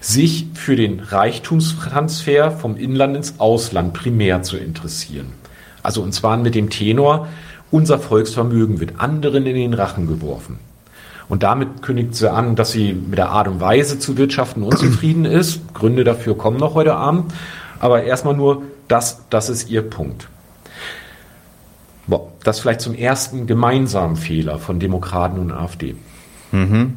sich 0.00 0.46
für 0.54 0.76
den 0.76 1.00
Reichtumstransfer 1.00 2.50
vom 2.50 2.76
Inland 2.76 3.16
ins 3.16 3.40
Ausland 3.40 3.94
primär 3.94 4.42
zu 4.42 4.56
interessieren. 4.56 5.32
Also 5.82 6.02
und 6.02 6.12
zwar 6.12 6.36
mit 6.36 6.54
dem 6.54 6.70
Tenor, 6.70 7.28
unser 7.70 7.98
Volksvermögen 7.98 8.80
wird 8.80 8.98
anderen 8.98 9.46
in 9.46 9.54
den 9.54 9.74
Rachen 9.74 10.06
geworfen. 10.06 10.58
Und 11.28 11.44
damit 11.44 11.82
kündigt 11.82 12.16
sie 12.16 12.30
an, 12.30 12.56
dass 12.56 12.72
sie 12.72 12.92
mit 12.92 13.16
der 13.16 13.30
Art 13.30 13.46
und 13.46 13.60
Weise 13.60 14.00
zu 14.00 14.16
wirtschaften 14.16 14.64
unzufrieden 14.64 15.24
ist. 15.26 15.60
Gründe 15.74 16.02
dafür 16.02 16.36
kommen 16.36 16.56
noch 16.56 16.74
heute 16.74 16.96
Abend. 16.96 17.32
Aber 17.78 18.02
erstmal 18.02 18.34
nur, 18.34 18.62
das, 18.88 19.22
das 19.30 19.48
ist 19.48 19.70
ihr 19.70 19.82
Punkt. 19.82 20.28
Boah, 22.08 22.32
das 22.42 22.58
vielleicht 22.58 22.80
zum 22.80 22.94
ersten 22.94 23.46
gemeinsamen 23.46 24.16
Fehler 24.16 24.58
von 24.58 24.80
Demokraten 24.80 25.38
und 25.38 25.52
AfD. 25.52 25.94
Mhm. 26.50 26.96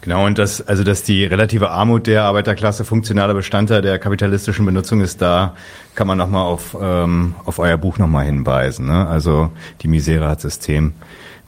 Genau, 0.00 0.26
und 0.26 0.38
das, 0.38 0.66
also 0.66 0.84
dass 0.84 1.02
die 1.02 1.24
relative 1.24 1.70
Armut 1.70 2.06
der 2.06 2.22
Arbeiterklasse 2.22 2.84
funktionaler 2.84 3.34
Bestandteil 3.34 3.82
der 3.82 3.98
kapitalistischen 3.98 4.64
Benutzung 4.64 5.00
ist, 5.00 5.20
da 5.20 5.54
kann 5.94 6.06
man 6.06 6.16
nochmal 6.16 6.44
auf, 6.44 6.76
ähm, 6.80 7.34
auf 7.44 7.58
euer 7.58 7.76
Buch 7.76 7.98
nochmal 7.98 8.24
hinweisen. 8.24 8.86
Ne? 8.86 9.06
Also 9.08 9.50
die 9.82 9.88
Misere 9.88 10.28
hat 10.28 10.40
System. 10.40 10.94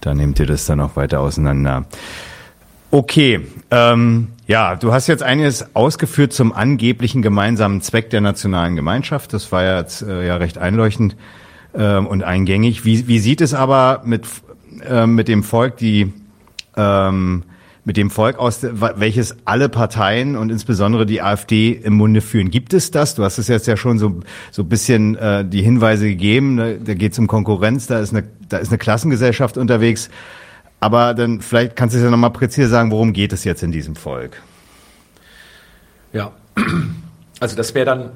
Da 0.00 0.14
nehmt 0.14 0.38
ihr 0.40 0.46
das 0.46 0.66
dann 0.66 0.80
auch 0.80 0.96
weiter 0.96 1.20
auseinander. 1.20 1.84
Okay, 2.90 3.40
ähm, 3.70 4.28
ja, 4.48 4.74
du 4.74 4.92
hast 4.92 5.06
jetzt 5.06 5.22
einiges 5.22 5.76
ausgeführt 5.76 6.32
zum 6.32 6.52
angeblichen 6.52 7.22
gemeinsamen 7.22 7.82
Zweck 7.82 8.10
der 8.10 8.20
nationalen 8.20 8.74
Gemeinschaft. 8.74 9.32
Das 9.32 9.52
war 9.52 9.62
ja 9.62 9.78
jetzt 9.78 10.02
äh, 10.02 10.26
ja 10.26 10.36
recht 10.36 10.58
einleuchtend 10.58 11.14
ähm, 11.72 12.08
und 12.08 12.24
eingängig. 12.24 12.84
Wie, 12.84 13.06
wie 13.06 13.20
sieht 13.20 13.42
es 13.42 13.54
aber 13.54 14.02
mit, 14.04 14.26
äh, 14.82 15.06
mit 15.06 15.28
dem 15.28 15.44
Volk, 15.44 15.76
die 15.76 16.12
ähm, 16.76 17.44
mit 17.84 17.96
dem 17.96 18.10
Volk 18.10 18.38
aus, 18.38 18.60
welches 18.62 19.36
alle 19.44 19.68
Parteien 19.68 20.36
und 20.36 20.50
insbesondere 20.50 21.06
die 21.06 21.22
AfD 21.22 21.72
im 21.72 21.94
Munde 21.94 22.20
führen. 22.20 22.50
Gibt 22.50 22.74
es 22.74 22.90
das? 22.90 23.14
Du 23.14 23.24
hast 23.24 23.38
es 23.38 23.48
jetzt 23.48 23.66
ja 23.66 23.76
schon 23.76 23.98
so 23.98 24.20
so 24.50 24.64
bisschen 24.64 25.16
äh, 25.16 25.44
die 25.44 25.62
Hinweise 25.62 26.06
gegeben. 26.06 26.56
Ne? 26.56 26.78
Da 26.78 26.94
geht 26.94 27.12
es 27.12 27.18
um 27.18 27.26
Konkurrenz, 27.26 27.86
da 27.86 28.00
ist 28.00 28.12
eine 28.12 28.24
da 28.48 28.58
ist 28.58 28.68
eine 28.68 28.78
Klassengesellschaft 28.78 29.56
unterwegs. 29.56 30.10
Aber 30.80 31.14
dann 31.14 31.40
vielleicht 31.40 31.76
kannst 31.76 31.94
du 31.94 31.98
es 31.98 32.04
ja 32.04 32.10
nochmal 32.10 32.30
präzise 32.30 32.68
sagen, 32.68 32.90
worum 32.90 33.12
geht 33.12 33.32
es 33.32 33.44
jetzt 33.44 33.62
in 33.62 33.72
diesem 33.72 33.96
Volk? 33.96 34.42
Ja, 36.12 36.32
also 37.40 37.56
das 37.56 37.74
wäre 37.74 37.86
dann 37.86 38.10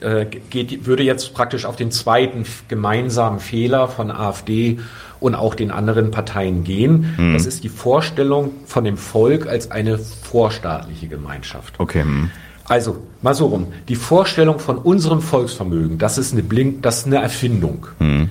äh, 0.00 0.26
geht, 0.26 0.86
würde 0.86 1.02
jetzt 1.02 1.34
praktisch 1.34 1.64
auf 1.64 1.76
den 1.76 1.90
zweiten 1.90 2.44
gemeinsamen 2.68 3.40
Fehler 3.40 3.88
von 3.88 4.10
AfD 4.10 4.80
und 5.20 5.34
auch 5.34 5.54
den 5.54 5.70
anderen 5.70 6.10
Parteien 6.10 6.64
gehen. 6.64 7.14
Mhm. 7.16 7.34
Das 7.34 7.46
ist 7.46 7.64
die 7.64 7.68
Vorstellung 7.68 8.52
von 8.66 8.84
dem 8.84 8.96
Volk 8.96 9.46
als 9.46 9.70
eine 9.70 9.98
vorstaatliche 9.98 11.08
Gemeinschaft. 11.08 11.74
Okay. 11.78 12.04
Mhm. 12.04 12.30
Also, 12.64 13.02
mal 13.20 13.34
so 13.34 13.46
rum. 13.46 13.66
Die 13.88 13.96
Vorstellung 13.96 14.58
von 14.58 14.78
unserem 14.78 15.20
Volksvermögen, 15.20 15.98
das 15.98 16.16
ist 16.16 16.32
eine, 16.32 16.42
Blink, 16.42 16.82
das 16.82 16.98
ist 16.98 17.06
eine 17.06 17.16
Erfindung. 17.16 17.86
Mhm. 17.98 18.30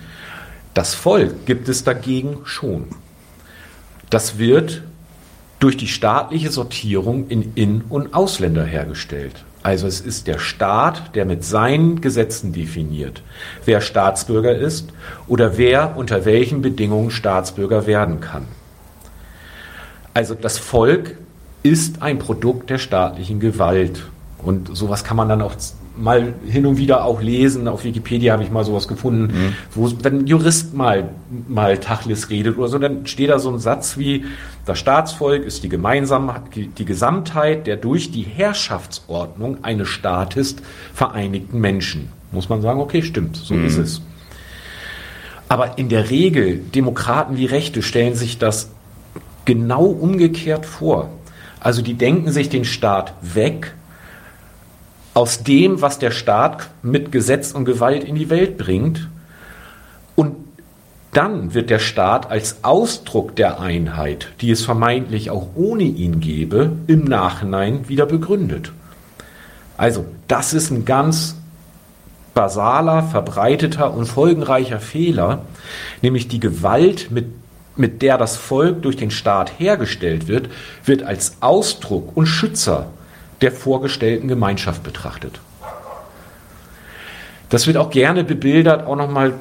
Das 0.74 0.94
Volk 0.94 1.46
gibt 1.46 1.68
es 1.70 1.84
dagegen 1.84 2.40
schon. 2.46 2.86
Das 4.10 4.38
wird 4.38 4.84
durch 5.60 5.78
die 5.78 5.88
staatliche 5.88 6.50
Sortierung 6.50 7.28
in 7.28 7.54
In- 7.56 7.82
und 7.88 8.14
Ausländer 8.14 8.66
hergestellt. 8.66 9.46
Also 9.64 9.86
es 9.86 10.02
ist 10.02 10.26
der 10.28 10.40
Staat, 10.40 11.16
der 11.16 11.26
mit 11.26 11.44
seinen 11.44 12.02
Gesetzen 12.02 12.52
definiert, 12.52 13.22
wer 13.66 13.80
Staatsbürger 13.80 14.56
ist 14.56 14.90
oder 15.28 15.58
wer 15.58 15.96
unter 15.98 16.26
welchen 16.26 16.62
Bedingungen 16.62 17.12
Staatsbürger 17.12 17.86
werden 17.86 18.22
kann. 18.22 18.48
Also 20.14 20.34
das 20.34 20.58
Volk 20.58 21.16
ist 21.64 22.02
ein 22.02 22.18
Produkt 22.18 22.70
der 22.70 22.80
staatlichen 22.80 23.40
Gewalt. 23.40 24.04
Und 24.40 24.76
sowas 24.76 25.04
kann 25.04 25.18
man 25.18 25.30
dann 25.30 25.42
auch 25.42 25.56
mal 26.02 26.34
hin 26.46 26.66
und 26.66 26.78
wieder 26.78 27.06
auch 27.06 27.22
lesen. 27.22 27.68
Auf 27.68 27.84
Wikipedia 27.84 28.34
habe 28.34 28.44
ich 28.44 28.52
mal 28.52 28.66
sowas 28.66 28.88
gefunden, 28.88 29.34
mhm. 29.34 29.56
wo 29.74 29.92
wenn 30.02 30.20
ein 30.20 30.28
Jurist 30.28 30.74
mal, 30.74 31.10
mal 31.48 31.78
Tachlis 31.78 32.30
redet 32.30 32.58
oder 32.58 32.68
so, 32.68 32.80
dann 32.80 33.06
steht 33.06 33.30
da 33.30 33.40
so 33.40 33.52
ein 33.52 33.60
Satz 33.60 33.98
wie, 33.98 34.26
das 34.66 34.80
Staatsvolk 34.80 35.44
ist 35.44 35.64
die 35.64 35.70
gemeinsame, 35.70 36.36
die 36.56 36.86
Gesamtheit 36.86 37.68
der 37.68 37.78
durch 37.78 38.12
die 38.12 38.24
Herrschaftsordnung 38.24 39.64
eines 39.64 39.88
Staates 39.88 40.56
vereinigten 40.94 41.60
Menschen. 41.60 42.10
Muss 42.32 42.50
man 42.50 42.62
sagen, 42.62 42.80
okay, 42.80 43.02
stimmt, 43.02 43.38
so 43.38 43.54
mhm. 43.54 43.66
ist 43.66 43.78
es. 43.78 44.02
Aber 45.48 45.78
in 45.78 45.90
der 45.90 46.10
Regel, 46.10 46.58
Demokraten 46.58 47.38
wie 47.38 47.46
Rechte 47.46 47.82
stellen 47.82 48.16
sich 48.16 48.38
das 48.38 48.70
genau 49.46 49.86
umgekehrt 49.86 50.66
vor. 50.66 51.10
Also 51.60 51.82
die 51.82 51.94
denken 51.94 52.32
sich 52.32 52.50
den 52.50 52.66
Staat 52.66 53.14
weg 53.22 53.76
aus 55.14 55.44
dem, 55.44 55.82
was 55.82 56.00
der 56.00 56.12
Staat 56.12 56.70
mit 56.82 57.12
Gesetz 57.12 57.52
und 57.52 57.66
Gewalt 57.66 58.04
in 58.04 58.16
die 58.16 58.30
Welt 58.30 58.58
bringt. 58.58 59.10
Und 60.16 60.36
dann 61.14 61.54
wird 61.54 61.70
der 61.70 61.80
Staat 61.80 62.32
als 62.32 62.64
Ausdruck 62.64 63.36
der 63.36 63.60
Einheit, 63.60 64.30
die 64.40 64.52
es 64.52 64.64
vermeintlich 64.64 65.30
auch 65.30 65.50
ohne 65.56 65.84
ihn 65.84 66.22
gäbe, 66.22 66.72
im 66.88 67.04
Nachhinein 67.04 67.90
wieder 67.90 68.06
begründet. 68.06 68.72
Also 69.76 70.06
das 70.28 70.54
ist 70.54 70.72
ein 70.72 70.86
ganz 70.86 71.36
basaler, 72.34 73.04
verbreiteter 73.04 73.94
und 73.94 74.06
folgenreicher 74.06 74.80
Fehler, 74.80 75.42
nämlich 76.02 76.30
die 76.30 76.40
Gewalt, 76.40 77.12
mit, 77.12 77.26
mit 77.76 78.02
der 78.02 78.18
das 78.18 78.38
Volk 78.38 78.84
durch 78.84 78.96
den 78.96 79.12
Staat 79.12 79.60
hergestellt 79.60 80.30
wird, 80.30 80.50
wird 80.86 81.04
als 81.04 81.38
Ausdruck 81.42 82.16
und 82.16 82.28
Schützer 82.28 82.88
der 83.42 83.52
vorgestellten 83.52 84.28
Gemeinschaft 84.28 84.84
betrachtet. 84.84 85.40
Das 87.50 87.68
wird 87.68 87.78
auch 87.78 87.90
gerne 87.90 88.24
bebildert, 88.24 88.86
auch 88.86 88.96
nochmal 88.96 89.34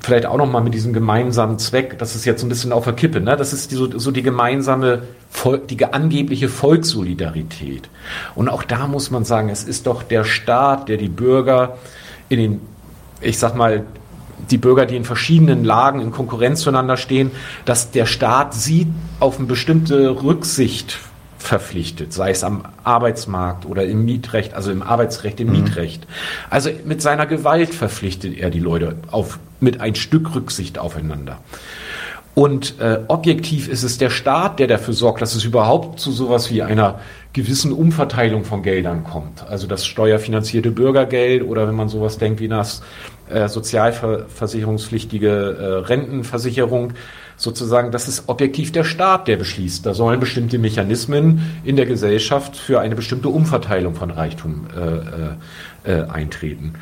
vielleicht 0.00 0.26
auch 0.26 0.38
nochmal 0.38 0.62
mit 0.62 0.74
diesem 0.74 0.92
gemeinsamen 0.92 1.58
Zweck, 1.58 1.98
das 1.98 2.16
ist 2.16 2.24
jetzt 2.24 2.42
ein 2.42 2.48
bisschen 2.48 2.72
auf 2.72 2.84
der 2.84 2.94
Kippe, 2.94 3.20
ne? 3.20 3.36
das 3.36 3.52
ist 3.52 3.70
die, 3.70 3.74
so, 3.74 3.98
so 3.98 4.10
die 4.10 4.22
gemeinsame, 4.22 5.02
die 5.68 5.84
angebliche 5.84 6.48
Volkssolidarität. 6.48 7.88
Und 8.34 8.48
auch 8.48 8.62
da 8.62 8.86
muss 8.86 9.10
man 9.10 9.24
sagen, 9.24 9.50
es 9.50 9.64
ist 9.64 9.86
doch 9.86 10.02
der 10.02 10.24
Staat, 10.24 10.88
der 10.88 10.96
die 10.96 11.08
Bürger 11.08 11.76
in 12.28 12.38
den, 12.38 12.60
ich 13.20 13.38
sag 13.38 13.56
mal, 13.56 13.84
die 14.50 14.56
Bürger, 14.56 14.86
die 14.86 14.96
in 14.96 15.04
verschiedenen 15.04 15.64
Lagen 15.64 16.00
in 16.00 16.12
Konkurrenz 16.12 16.62
zueinander 16.62 16.96
stehen, 16.96 17.30
dass 17.66 17.90
der 17.90 18.06
Staat 18.06 18.54
sie 18.54 18.86
auf 19.20 19.38
eine 19.38 19.46
bestimmte 19.46 20.22
Rücksicht 20.22 20.98
verpflichtet, 21.40 22.12
sei 22.12 22.30
es 22.30 22.44
am 22.44 22.64
Arbeitsmarkt 22.84 23.64
oder 23.66 23.84
im 23.84 24.04
Mietrecht, 24.04 24.54
also 24.54 24.70
im 24.70 24.82
Arbeitsrecht, 24.82 25.40
im 25.40 25.48
mhm. 25.48 25.64
Mietrecht. 25.64 26.06
Also 26.50 26.70
mit 26.84 27.00
seiner 27.02 27.26
Gewalt 27.26 27.74
verpflichtet 27.74 28.38
er 28.38 28.50
die 28.50 28.60
Leute 28.60 28.96
auf, 29.10 29.38
mit 29.58 29.80
ein 29.80 29.94
Stück 29.94 30.34
Rücksicht 30.34 30.78
aufeinander. 30.78 31.38
Und 32.34 32.78
äh, 32.78 33.00
objektiv 33.08 33.68
ist 33.68 33.82
es 33.82 33.98
der 33.98 34.10
Staat, 34.10 34.60
der 34.60 34.66
dafür 34.66 34.94
sorgt, 34.94 35.20
dass 35.20 35.34
es 35.34 35.44
überhaupt 35.44 35.98
zu 35.98 36.12
sowas 36.12 36.50
wie 36.50 36.62
einer 36.62 37.00
gewissen 37.32 37.72
Umverteilung 37.72 38.44
von 38.44 38.62
Geldern 38.62 39.02
kommt. 39.04 39.46
Also 39.48 39.66
das 39.66 39.84
steuerfinanzierte 39.84 40.70
Bürgergeld 40.70 41.42
oder 41.42 41.66
wenn 41.66 41.74
man 41.74 41.88
sowas 41.88 42.18
denkt 42.18 42.40
wie 42.40 42.48
das 42.48 42.82
äh, 43.30 43.48
sozialversicherungspflichtige 43.48 45.28
äh, 45.28 45.86
Rentenversicherung, 45.86 46.92
sozusagen, 47.40 47.90
das 47.90 48.06
ist 48.06 48.24
objektiv 48.28 48.70
der 48.70 48.84
Staat, 48.84 49.26
der 49.26 49.38
beschließt. 49.38 49.84
Da 49.86 49.94
sollen 49.94 50.20
bestimmte 50.20 50.58
Mechanismen 50.58 51.40
in 51.64 51.76
der 51.76 51.86
Gesellschaft 51.86 52.54
für 52.54 52.80
eine 52.80 52.94
bestimmte 52.94 53.30
Umverteilung 53.30 53.94
von 53.94 54.10
Reichtum 54.10 54.66
äh, 54.76 55.90
äh, 55.90 56.00
äh 56.02 56.08
eintreten. 56.08 56.74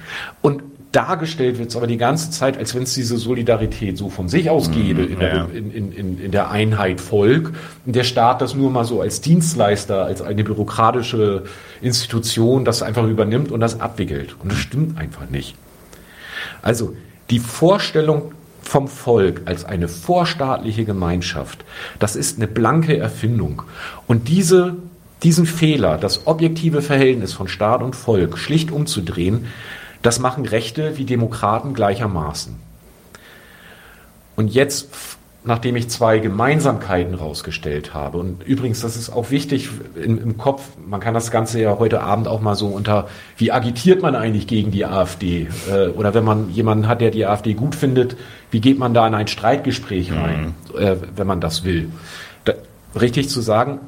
Und 0.43 0.63
dargestellt 0.91 1.59
wird 1.59 1.69
es 1.69 1.77
aber 1.77 1.87
die 1.87 1.97
ganze 1.97 2.31
Zeit, 2.31 2.59
als 2.59 2.75
wenn 2.75 2.83
es 2.83 2.95
diese 2.95 3.19
Solidarität 3.19 3.97
so 3.97 4.09
von 4.09 4.29
sich 4.29 4.51
aus 4.51 4.73
gäbe 4.73 5.03
mhm, 5.03 5.13
in, 5.13 5.19
der, 5.21 5.49
in, 5.55 5.93
in, 5.93 6.19
in, 6.19 6.31
der 6.33 6.51
Einheit 6.51 7.01
Volk 7.01 7.53
und 7.87 7.95
der 7.95 8.05
Staat 8.05 8.41
das 8.41 8.55
nur 8.55 8.71
mal 8.71 8.85
so 8.85 9.01
als 9.01 9.21
Dienstleister, 9.21 10.05
als 10.07 10.23
eine 10.23 10.43
bürokratische 10.43 11.45
Institution 11.83 12.65
das 12.65 12.83
einfach 12.83 13.07
übernimmt 13.07 13.53
und 13.53 13.61
das 13.61 13.81
abwickelt. 13.81 14.35
Und 14.43 14.51
das 14.51 14.59
stimmt 14.59 14.99
einfach 14.99 15.31
nicht. 15.31 15.55
Also 16.63 16.97
die 17.31 17.39
Vorstellung 17.39 18.33
vom 18.63 18.89
Volk 18.89 19.43
als 19.47 19.65
eine 19.65 19.89
vorstaatliche 19.89 20.85
Gemeinschaft, 20.85 21.65
das 21.99 22.17
ist 22.17 22.39
eine 22.39 22.49
blanke 22.49 22.97
Erfindung. 22.97 23.63
Und 24.07 24.29
diese, 24.29 24.77
diesen 25.23 25.47
Fehler, 25.47 25.99
das 25.99 26.27
objektive 26.27 26.83
Verhältnis 26.83 27.33
von 27.33 27.49
Staat 27.49 27.83
und 27.83 27.97
Volk 27.97 28.39
schlicht 28.39 28.71
umzudrehen, 28.71 29.47
das 30.03 30.19
machen 30.19 30.47
Rechte 30.47 30.97
wie 30.97 31.05
Demokraten 31.05 31.75
gleichermaßen. 31.75 32.57
Und 34.37 34.49
jetzt, 34.49 35.18
nachdem 35.49 35.77
ich 35.77 35.89
zwei 35.89 36.19
Gemeinsamkeiten 36.19 37.15
rausgestellt 37.15 37.95
habe, 37.95 38.19
und 38.19 38.47
übrigens, 38.47 38.83
das 38.83 38.97
ist 38.97 39.09
auch 39.09 39.31
wichtig 39.31 39.71
im, 39.97 40.23
im, 40.23 40.37
Kopf, 40.37 40.63
man 40.87 41.01
kann 41.01 41.15
das 41.15 41.31
Ganze 41.31 41.59
ja 41.59 41.79
heute 41.79 42.03
Abend 42.03 42.29
auch 42.29 42.43
mal 42.43 42.55
so 42.55 42.67
unter, 42.67 43.09
wie 43.39 43.51
agitiert 43.51 44.03
man 44.03 44.15
eigentlich 44.15 44.47
gegen 44.47 44.71
die 44.71 44.85
AfD? 44.85 45.49
Äh, 45.71 45.89
oder 45.89 46.13
wenn 46.13 46.25
man 46.25 46.51
jemanden 46.51 46.87
hat, 46.87 47.01
der 47.01 47.11
die 47.11 47.25
AfD 47.25 47.55
gut 47.55 47.75
findet, 47.75 48.19
wie 48.51 48.61
geht 48.61 48.79
man 48.79 48.93
da 48.93 49.07
in 49.07 49.15
ein 49.15 49.27
Streitgespräch 49.27 50.13
rein, 50.13 50.55
mhm. 50.75 50.79
äh, 50.79 50.97
wenn 51.17 51.27
man 51.27 51.41
das 51.41 51.65
will? 51.65 51.89
Da, 52.45 52.53
richtig 53.01 53.31
zu 53.31 53.41
sagen, 53.41 53.81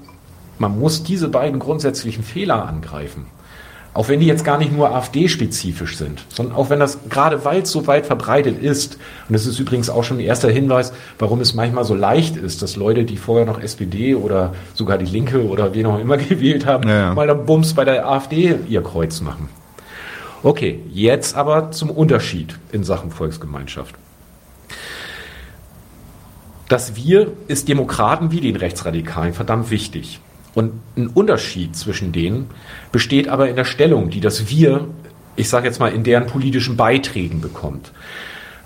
man 0.59 0.79
muss 0.79 1.03
diese 1.03 1.29
beiden 1.29 1.61
grundsätzlichen 1.61 2.25
Fehler 2.25 2.67
angreifen. 2.67 3.27
Auch 3.93 4.09
wenn 4.09 4.21
die 4.21 4.27
jetzt 4.27 4.45
gar 4.45 4.57
nicht 4.57 4.73
nur 4.73 4.95
AfD-spezifisch 4.95 5.97
sind, 5.97 6.25
sondern 6.29 6.55
auch 6.55 6.71
wenn 6.71 6.79
das, 6.79 6.99
gerade 7.09 7.45
weil 7.45 7.63
es 7.63 7.73
so 7.73 7.89
weit 7.89 8.07
verbreitet 8.07 8.63
ist, 8.63 8.99
und 9.29 9.33
das 9.33 9.47
ist 9.47 9.59
übrigens 9.59 9.91
auch 9.91 10.05
schon 10.05 10.19
ein 10.19 10.25
erster 10.25 10.49
Hinweis, 10.49 10.93
warum 11.19 11.41
es 11.41 11.55
manchmal 11.55 11.85
so 11.85 11.95
leicht 11.97 12.37
ist, 12.37 12.63
dass 12.63 12.77
Leute, 12.77 13.05
die 13.05 13.17
vorher 13.17 13.47
noch 13.47 13.61
SPD 13.61 14.15
oder 14.15 14.55
sogar 14.75 14.97
die 14.97 15.07
Linke 15.07 15.45
oder 15.45 15.75
wen 15.75 15.87
auch 15.87 15.99
immer 15.99 16.17
gewählt 16.19 16.67
haben, 16.67 16.89
ja, 16.89 16.97
ja. 16.97 17.15
mal 17.15 17.27
dann 17.27 17.47
Bums 17.47 17.75
bei 17.75 17.85
der 17.85 18.09
AfD 18.09 18.55
ihr 18.69 18.83
Kreuz 18.83 19.21
machen. 19.21 19.49
Okay, 20.45 20.81
jetzt 20.93 21.37
aber 21.37 21.73
zum 21.73 21.91
Unterschied 21.91 22.59
in 22.71 22.85
Sachen 22.85 23.11
Volksgemeinschaft. 23.11 23.97
Das 26.69 26.95
Wir 26.95 27.33
ist 27.49 27.67
Demokraten 27.67 28.31
wie 28.31 28.41
den 28.41 28.55
Rechtsradikalen 28.55 29.35
verdammt 29.35 29.73
wichtig. 29.73 30.21
Und 30.55 30.73
ein 30.97 31.09
Unterschied 31.09 31.77
zwischen 31.77 32.13
denen 32.13 32.51
besteht 32.93 33.29
aber 33.29 33.49
in 33.49 33.57
der 33.57 33.65
Stellung, 33.65 34.11
die 34.11 34.21
das 34.21 34.49
Wir, 34.51 34.89
ich 35.37 35.49
sage 35.49 35.67
jetzt 35.67 35.79
mal, 35.79 35.93
in 35.93 36.03
deren 36.03 36.27
politischen 36.27 36.77
Beiträgen 36.77 37.41
bekommt. 37.41 37.93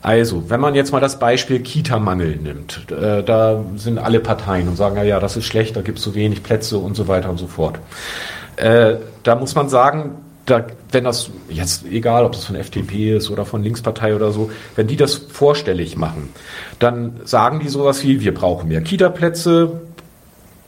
Also, 0.05 0.51
wenn 0.51 0.61
man 0.61 0.75
jetzt 0.75 0.93
mal 0.93 1.01
das 1.01 1.19
Beispiel 1.19 1.61
Kita-Mangel 1.61 2.37
nimmt, 2.37 2.91
äh, 2.91 3.23
da 3.23 3.65
sind 3.77 3.99
alle 3.99 4.21
Parteien 4.21 4.69
und 4.69 4.77
sagen, 4.77 4.97
ja, 4.97 5.03
ja, 5.03 5.19
das 5.19 5.37
ist 5.39 5.47
schlecht, 5.47 5.77
da 5.77 5.81
gibt 5.81 5.97
es 5.97 6.05
zu 6.05 6.15
wenig 6.15 6.43
Plätze 6.43 6.77
und 6.77 6.95
so 6.95 7.09
weiter 7.09 7.31
und 7.31 7.39
so 7.39 7.47
fort. 7.47 7.79
Äh, 8.57 8.97
da 9.23 9.35
muss 9.35 9.55
man 9.55 9.71
sagen, 9.71 10.17
da, 10.45 10.67
wenn 10.93 11.05
das 11.05 11.31
jetzt 11.49 11.87
egal, 11.87 12.25
ob 12.25 12.33
das 12.33 12.45
von 12.45 12.57
FDP 12.57 13.17
ist 13.17 13.31
oder 13.31 13.47
von 13.47 13.63
Linkspartei 13.63 14.15
oder 14.15 14.31
so, 14.31 14.51
wenn 14.77 14.87
die 14.87 14.97
das 14.97 15.15
vorstellig 15.15 15.97
machen, 15.97 16.29
dann 16.79 17.21
sagen 17.25 17.61
die 17.61 17.69
sowas 17.69 18.03
wie, 18.05 18.21
wir 18.21 18.35
brauchen 18.35 18.69
mehr 18.69 18.83
Kita-Plätze, 18.83 19.81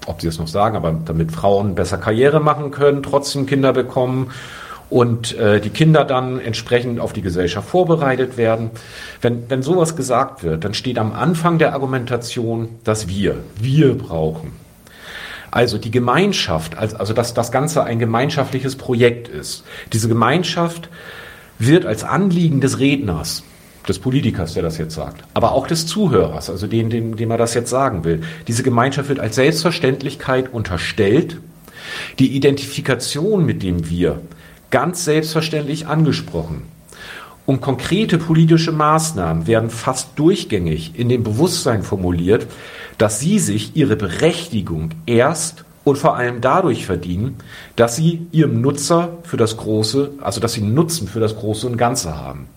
ob 0.07 0.21
sie 0.21 0.29
es 0.29 0.39
noch 0.39 0.49
sagen, 0.49 0.77
aber 0.77 0.95
damit 1.05 1.33
Frauen 1.33 1.75
besser 1.75 1.99
Karriere 1.99 2.41
machen 2.41 2.71
können, 2.71 3.03
trotzdem 3.03 3.47
Kinder 3.47 3.73
bekommen 3.73 4.31
und 4.89 5.37
äh, 5.37 5.61
die 5.61 5.71
Kinder 5.71 6.05
dann 6.05 6.41
entsprechend 6.41 7.01
auf 7.01 7.13
die 7.13 7.23
Gesellschaft 7.23 7.69
vorbereitet 7.69 8.37
werden. 8.37 8.71
Wenn, 9.21 9.51
wenn 9.51 9.63
sowas 9.63 9.97
gesagt 9.97 10.43
wird, 10.43 10.65
dann 10.65 10.75
steht 10.75 10.99
am 10.99 11.13
Anfang 11.13 11.59
der 11.59 11.73
Argumentation, 11.73 12.69
dass 12.85 13.09
wir, 13.09 13.37
wir 13.61 13.97
brauchen. 13.99 14.53
Also 15.51 15.79
die 15.79 15.91
Gemeinschaft, 15.91 16.77
also, 16.77 16.97
also 16.99 17.13
dass 17.15 17.35
das 17.35 17.51
Ganze 17.51 17.83
ein 17.85 17.99
gemeinschaftliches 17.99 18.77
Projekt 18.77 19.29
ist. 19.29 19.65
Diese 19.93 20.09
Gemeinschaft 20.09 20.89
wird 21.59 21.87
als 21.87 22.05
Anliegen 22.05 22.61
des 22.61 22.79
Redners 22.79 23.43
des 23.89 23.99
Politikers, 23.99 24.55
der 24.55 24.63
das 24.63 24.79
jetzt 24.79 24.95
sagt, 24.95 25.23
aber 25.35 25.53
auch 25.53 25.67
des 25.67 25.87
Zuhörers, 25.87 26.51
also 26.51 26.67
den, 26.67 26.91
dem, 26.91 27.17
dem 27.17 27.31
er 27.31 27.39
das 27.39 27.55
jetzt 27.55 27.71
sagen 27.71 28.05
will. 28.05 28.23
Diese 28.49 28.63
Gemeinschaft 28.63 29.09
wird 29.09 29.21
als 29.21 29.37
Selbstverständlichkeit 29.37 30.53
unterstellt, 30.53 31.39
die 32.19 32.37
Identifikation 32.37 33.45
mit 33.45 33.63
dem 33.63 33.89
Wir 33.89 34.21
ganz 34.71 35.05
selbstverständlich 35.05 35.87
angesprochen. 35.87 36.63
Und 37.47 37.61
konkrete 37.61 38.19
politische 38.19 38.73
Maßnahmen 38.73 39.47
werden 39.47 39.71
fast 39.71 40.19
durchgängig 40.19 40.99
in 40.99 41.09
dem 41.09 41.23
Bewusstsein 41.23 41.85
formuliert, 41.85 42.47
dass 42.99 43.21
sie 43.21 43.39
sich 43.39 43.77
ihre 43.77 43.95
Berechtigung 43.95 44.91
erst 45.07 45.65
und 45.85 45.97
vor 45.97 46.17
allem 46.17 46.41
dadurch 46.41 46.85
verdienen, 46.85 47.37
dass 47.77 47.95
sie 47.95 48.27
ihrem 48.33 48.61
Nutzer 48.61 49.19
für 49.23 49.37
das 49.37 49.57
Große, 49.57 50.11
also 50.21 50.41
dass 50.41 50.55
sie 50.55 50.63
Nutzen 50.63 51.07
für 51.07 51.21
das 51.21 51.37
Große 51.37 51.69
und 51.69 51.77
Ganze 51.77 52.17
haben. 52.17 52.49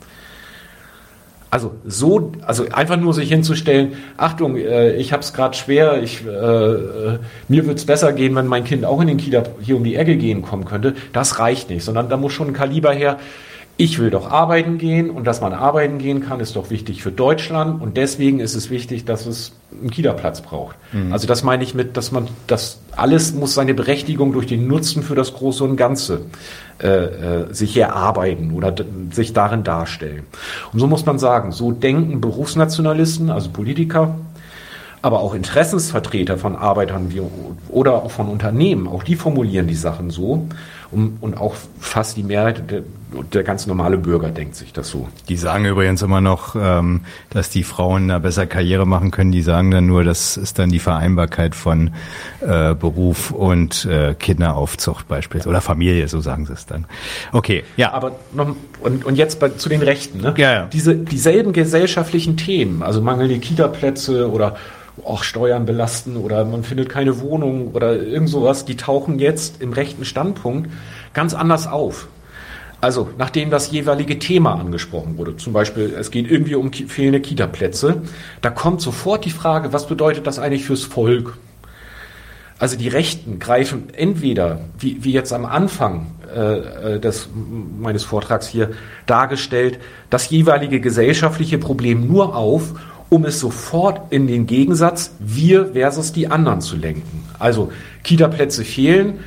Also 1.52 1.74
so, 1.84 2.32
also 2.46 2.66
einfach 2.72 2.98
nur 2.98 3.14
sich 3.14 3.30
hinzustellen, 3.30 3.94
Achtung, 4.18 4.56
äh, 4.56 4.94
ich 4.94 5.12
habe 5.12 5.24
es 5.24 5.34
gerade 5.34 5.58
schwer, 5.58 6.02
ich, 6.04 6.24
äh, 6.26 6.30
äh 6.30 7.20
mir 7.48 7.66
wird 7.66 7.80
es 7.80 7.86
besser 7.86 8.14
gehen, 8.14 8.36
wenn 8.36 8.46
mein 8.46 8.64
Kind 8.64 8.86
auch 8.86 9.02
in 9.02 9.08
den 9.08 9.18
Kita 9.18 9.44
hier 9.60 9.76
um 9.76 9.84
die 9.84 9.96
Ecke 9.96 10.16
gehen 10.16 10.44
kommen 10.44 10.66
könnte, 10.66 10.94
das 11.12 11.40
reicht 11.40 11.72
nicht, 11.72 11.84
sondern 11.84 12.08
da 12.08 12.18
muss 12.18 12.34
schon 12.34 12.50
ein 12.50 12.54
Kaliber 12.54 12.94
her, 12.94 13.18
ich 13.82 13.98
will 13.98 14.10
doch 14.10 14.30
arbeiten 14.30 14.78
gehen 14.78 15.10
und 15.10 15.26
dass 15.26 15.40
man 15.40 15.54
arbeiten 15.54 16.00
gehen 16.00 16.20
kann, 16.20 16.42
ist 16.42 16.58
doch 16.58 16.70
wichtig 16.70 17.02
für 17.02 17.14
Deutschland 17.14 17.82
und 17.82 17.96
deswegen 17.96 18.42
ist 18.42 18.54
es 18.54 18.70
wichtig, 18.70 19.06
dass 19.06 19.26
es 19.26 19.54
einen 19.72 19.90
Kita-Platz 19.90 20.42
braucht. 20.42 20.76
Mhm. 20.92 21.14
Also 21.14 21.28
das 21.28 21.44
meine 21.44 21.64
ich 21.64 21.74
mit, 21.74 21.96
dass 21.96 22.12
man, 22.12 22.28
das 22.46 22.82
alles 22.98 23.34
muss 23.34 23.54
seine 23.54 23.74
Berechtigung 23.74 24.34
durch 24.34 24.48
den 24.48 24.68
Nutzen 24.68 25.02
für 25.02 25.16
das 25.16 25.34
Große 25.34 25.64
und 25.64 25.78
Ganze 25.78 26.24
äh, 26.82 26.88
äh, 26.88 27.54
sich 27.54 27.76
erarbeiten 27.78 28.52
oder 28.52 28.74
sich 29.12 29.34
darin 29.34 29.64
darstellen. 29.64 30.24
Und 30.72 30.80
so 30.80 30.88
muss 30.88 31.06
man 31.06 31.20
sagen, 31.20 31.52
so 31.52 31.72
denken 31.72 32.22
Berufsnationalisten, 32.22 33.30
also 33.30 33.50
Politiker, 33.50 34.16
Aber 35.02 35.22
auch 35.22 35.34
Interessensvertreter 35.34 36.38
von 36.38 36.58
Arbeitern 36.58 37.12
wie, 37.12 37.22
oder 37.70 37.94
auch 38.04 38.12
von 38.12 38.28
Unternehmen, 38.28 38.88
auch 38.88 39.04
die 39.04 39.16
formulieren 39.16 39.68
die 39.68 39.76
Sachen 39.76 40.10
so. 40.10 40.48
Und, 40.92 41.18
und 41.22 41.38
auch 41.38 41.56
fast 41.80 42.18
die 42.18 42.24
Mehrheit 42.24 42.72
der, 42.72 42.82
der 43.34 43.44
ganz 43.44 43.68
normale 43.68 43.98
Bürger 43.98 44.30
denkt 44.30 44.56
sich 44.56 44.74
das 44.74 44.90
so. 44.90 45.08
Die 45.28 45.38
sagen 45.38 45.66
übrigens 45.66 46.02
immer 46.02 46.20
noch, 46.20 46.56
ähm, 46.56 47.02
dass 47.30 47.52
die 47.52 47.64
Frauen 47.64 48.08
da 48.08 48.18
besser 48.18 48.48
Karriere 48.48 48.88
machen 48.88 49.12
können. 49.12 49.32
Die 49.32 49.44
sagen 49.44 49.70
dann 49.70 49.86
nur, 49.86 50.04
das 50.04 50.36
ist 50.36 50.58
dann 50.58 50.70
die 50.70 50.80
Vereinbarkeit 50.80 51.54
von 51.54 51.92
äh, 52.42 52.74
Beruf 52.74 53.30
und 53.30 53.86
äh, 53.86 54.16
Kinderaufzucht 54.16 55.08
beispielsweise 55.08 55.50
oder 55.50 55.62
Familie, 55.62 56.08
so 56.08 56.22
sagen 56.22 56.48
sie 56.48 56.54
es 56.54 56.66
dann. 56.66 56.86
Okay, 57.34 57.64
ja. 57.78 57.94
Aber 57.94 58.14
noch, 58.34 58.56
und, 58.82 59.06
und 59.06 59.16
jetzt 59.16 59.40
bei, 59.40 59.50
zu 59.50 59.70
den 59.70 59.84
Rechten. 59.84 60.22
Ne? 60.22 60.34
Ja, 60.38 60.52
ja. 60.52 60.66
Diese 60.66 60.96
dieselben 60.96 61.54
gesellschaftlichen 61.54 62.36
Themen, 62.36 62.82
also 62.82 63.02
mangelnde 63.02 63.38
Kita-Plätze 63.38 64.32
oder 64.32 64.56
auch 65.06 65.24
Steuern 65.24 65.66
belasten 65.66 66.18
oder 66.18 66.46
man 66.46 66.64
findet 66.64 66.90
keine 66.90 67.20
Wohnung 67.22 67.72
oder 67.74 67.96
irgend 67.96 68.30
sowas, 68.30 68.66
die 68.66 68.76
tauchen 68.76 69.20
jetzt 69.20 69.62
im 69.62 69.74
rechten 69.74 70.06
Standpunkt 70.06 70.70
ganz 71.14 71.34
anders 71.34 71.68
auf. 71.68 72.08
Also, 72.82 73.10
nachdem 73.18 73.50
das 73.50 73.72
jeweilige 73.72 74.20
Thema 74.20 74.56
angesprochen 74.56 75.18
wurde, 75.18 75.36
zum 75.36 75.52
Beispiel, 75.52 75.94
es 76.00 76.12
geht 76.12 76.32
irgendwie 76.32 76.56
um 76.56 76.72
fehlende 76.72 77.20
Kita-Plätze, 77.20 78.02
da 78.42 78.50
kommt 78.50 78.80
sofort 78.80 79.26
die 79.26 79.32
Frage, 79.32 79.74
was 79.74 79.88
bedeutet 79.88 80.26
das 80.26 80.40
eigentlich 80.40 80.64
fürs 80.64 80.84
Volk? 80.84 81.38
Also 82.58 82.78
die 82.78 82.90
Rechten 82.90 83.40
greifen 83.40 83.90
entweder, 83.94 84.60
wie, 84.78 85.04
wie 85.04 85.14
jetzt 85.14 85.32
am 85.32 85.46
Anfang 85.46 86.08
äh, 86.34 86.96
äh 86.96 87.00
des, 87.00 87.30
meines 87.34 88.04
Vortrags 88.04 88.48
hier 88.48 88.72
dargestellt, 89.06 89.80
das 90.10 90.30
jeweilige 90.30 90.82
gesellschaftliche 90.82 91.58
Problem 91.58 92.06
nur 92.08 92.36
auf, 92.36 92.74
um 93.10 93.26
es 93.26 93.40
sofort 93.40 94.12
in 94.12 94.28
den 94.28 94.46
Gegensatz 94.46 95.12
wir 95.20 95.74
versus 95.74 96.14
die 96.14 96.30
anderen 96.30 96.62
zu 96.62 96.76
lenken. 96.78 97.26
Also 97.40 97.72
Kita-Plätze 98.04 98.64
fehlen, 98.64 99.20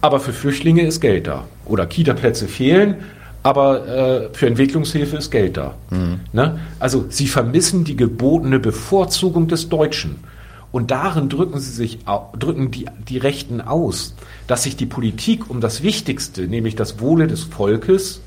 aber 0.00 0.20
für 0.20 0.32
Flüchtlinge 0.32 0.82
ist 0.82 1.00
Geld 1.00 1.26
da. 1.26 1.44
Oder 1.64 1.86
Kita-Plätze 1.86 2.46
fehlen, 2.46 2.96
aber 3.42 3.88
äh, 3.88 4.28
für 4.32 4.46
Entwicklungshilfe 4.46 5.16
ist 5.16 5.30
Geld 5.30 5.56
da. 5.56 5.74
Mhm. 5.90 6.20
Ne? 6.32 6.60
Also 6.78 7.06
sie 7.08 7.26
vermissen 7.26 7.84
die 7.84 7.96
gebotene 7.96 8.60
Bevorzugung 8.60 9.48
des 9.48 9.68
Deutschen. 9.68 10.16
Und 10.70 10.90
darin 10.90 11.28
drücken 11.28 11.58
sie 11.58 11.70
sich, 11.70 12.00
drücken 12.38 12.70
die, 12.70 12.86
die 13.08 13.18
Rechten 13.18 13.60
aus, 13.60 14.14
dass 14.46 14.64
sich 14.64 14.76
die 14.76 14.86
Politik 14.86 15.48
um 15.48 15.60
das 15.60 15.82
Wichtigste, 15.82 16.42
nämlich 16.42 16.76
das 16.76 17.00
Wohle 17.00 17.28
des 17.28 17.44
Volkes, 17.44 18.20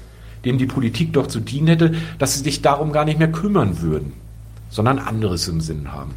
dem 0.45 0.57
die 0.57 0.65
Politik 0.65 1.13
doch 1.13 1.27
zu 1.27 1.41
dienen 1.41 1.67
hätte, 1.67 1.93
dass 2.17 2.35
sie 2.35 2.43
sich 2.43 2.61
darum 2.61 2.91
gar 2.91 3.05
nicht 3.05 3.19
mehr 3.19 3.31
kümmern 3.31 3.81
würden 3.81 4.13
sondern 4.69 4.99
anderes 4.99 5.47
im 5.47 5.61
Sinn 5.61 5.91
haben. 5.91 6.13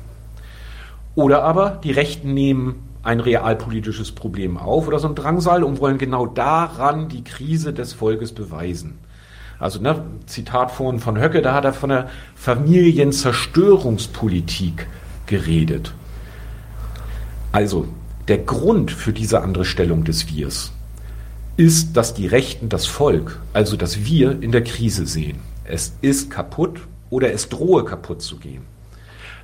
Oder 1.15 1.43
aber 1.43 1.81
die 1.83 1.93
Rechten 1.93 2.35
nehmen 2.35 2.89
ein 3.03 3.21
realpolitisches 3.21 4.13
Problem 4.13 4.57
auf 4.57 4.87
oder 4.87 4.99
so 4.99 5.09
ein 5.09 5.15
Drangsal 5.15 5.65
und 5.65 5.81
wollen 5.81 5.99
genau 5.99 6.27
daran 6.27 7.09
die 7.09 7.25
Krise 7.25 7.73
des 7.73 7.93
Volkes 7.93 8.33
beweisen. 8.33 8.99
Also 9.59 9.81
ne, 9.81 10.05
Zitat 10.27 10.71
vorhin 10.71 11.01
von 11.01 11.21
Höcke, 11.21 11.43
da 11.43 11.55
hat 11.55 11.65
er 11.65 11.73
von 11.73 11.91
der 11.91 12.09
Familienzerstörungspolitik 12.35 14.87
geredet. 15.27 15.95
Also 17.51 17.87
der 18.29 18.39
Grund 18.39 18.91
für 18.91 19.13
diese 19.13 19.43
andere 19.43 19.65
Stellung 19.65 20.05
des 20.05 20.35
Wirs 20.35 20.73
ist, 21.57 21.97
dass 21.97 22.15
die 22.15 22.27
Rechten 22.27 22.69
das 22.69 22.87
Volk, 22.87 23.41
also 23.53 23.77
das 23.77 24.05
Wir, 24.05 24.43
in 24.43 24.53
der 24.53 24.65
Krise 24.65 25.07
sehen. 25.07 25.39
Es 25.65 25.93
ist 26.01 26.31
kaputt 26.31 26.81
oder 27.13 27.31
es 27.33 27.51
drohe 27.51 27.85
kaputt 27.85 28.23
zu 28.23 28.39
gehen. 28.39 28.63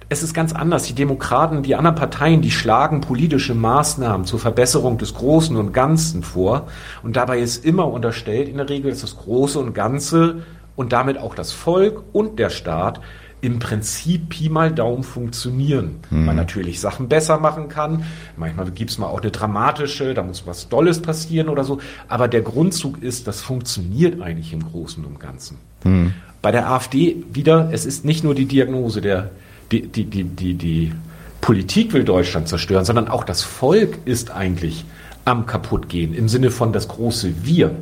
Es 0.08 0.22
ist 0.22 0.32
ganz 0.32 0.54
anders. 0.54 0.84
Die 0.84 0.94
Demokraten, 0.94 1.62
die 1.62 1.76
anderen 1.76 1.96
Parteien, 1.96 2.40
die 2.40 2.50
schlagen 2.50 3.02
politische 3.02 3.54
Maßnahmen 3.54 4.24
zur 4.24 4.38
Verbesserung 4.38 4.96
des 4.96 5.12
Großen 5.12 5.54
und 5.54 5.74
Ganzen 5.74 6.22
vor. 6.22 6.68
Und 7.02 7.16
dabei 7.16 7.40
ist 7.40 7.62
immer 7.66 7.86
unterstellt 7.86 8.48
in 8.48 8.56
der 8.56 8.70
Regel, 8.70 8.90
dass 8.90 9.02
das 9.02 9.18
Große 9.18 9.58
und 9.58 9.74
Ganze 9.74 10.44
und 10.76 10.94
damit 10.94 11.18
auch 11.18 11.34
das 11.34 11.52
Volk 11.52 12.02
und 12.14 12.38
der 12.38 12.48
Staat 12.48 13.00
im 13.40 13.58
Prinzip 13.58 14.30
Pi 14.30 14.48
mal 14.48 14.72
Daumen 14.72 15.04
funktionieren. 15.04 16.00
Mhm. 16.10 16.24
Man 16.24 16.36
natürlich 16.36 16.80
Sachen 16.80 17.08
besser 17.08 17.38
machen 17.38 17.68
kann. 17.68 18.04
Manchmal 18.36 18.70
gibt 18.70 18.90
es 18.90 18.98
mal 18.98 19.06
auch 19.06 19.20
eine 19.20 19.30
dramatische, 19.30 20.14
da 20.14 20.22
muss 20.22 20.46
was 20.46 20.68
Dolles 20.68 21.00
passieren 21.00 21.48
oder 21.48 21.64
so. 21.64 21.78
Aber 22.08 22.28
der 22.28 22.42
Grundzug 22.42 23.02
ist, 23.02 23.26
das 23.26 23.40
funktioniert 23.40 24.20
eigentlich 24.20 24.52
im 24.52 24.64
Großen 24.64 25.04
und 25.04 25.20
Ganzen. 25.20 25.58
Mhm. 25.84 26.14
Bei 26.42 26.52
der 26.52 26.70
AfD 26.70 27.16
wieder, 27.32 27.70
es 27.72 27.86
ist 27.86 28.04
nicht 28.04 28.24
nur 28.24 28.34
die 28.34 28.46
Diagnose 28.46 29.00
der, 29.00 29.30
die, 29.70 29.86
die, 29.86 30.04
die, 30.04 30.24
die, 30.24 30.54
die 30.54 30.92
Politik 31.40 31.92
will 31.92 32.04
Deutschland 32.04 32.48
zerstören, 32.48 32.84
sondern 32.84 33.08
auch 33.08 33.24
das 33.24 33.42
Volk 33.42 33.98
ist 34.04 34.30
eigentlich 34.30 34.84
am 35.24 35.46
kaputtgehen 35.46 36.14
im 36.14 36.28
Sinne 36.28 36.50
von 36.50 36.72
das 36.72 36.88
große 36.88 37.44
Wir. 37.44 37.74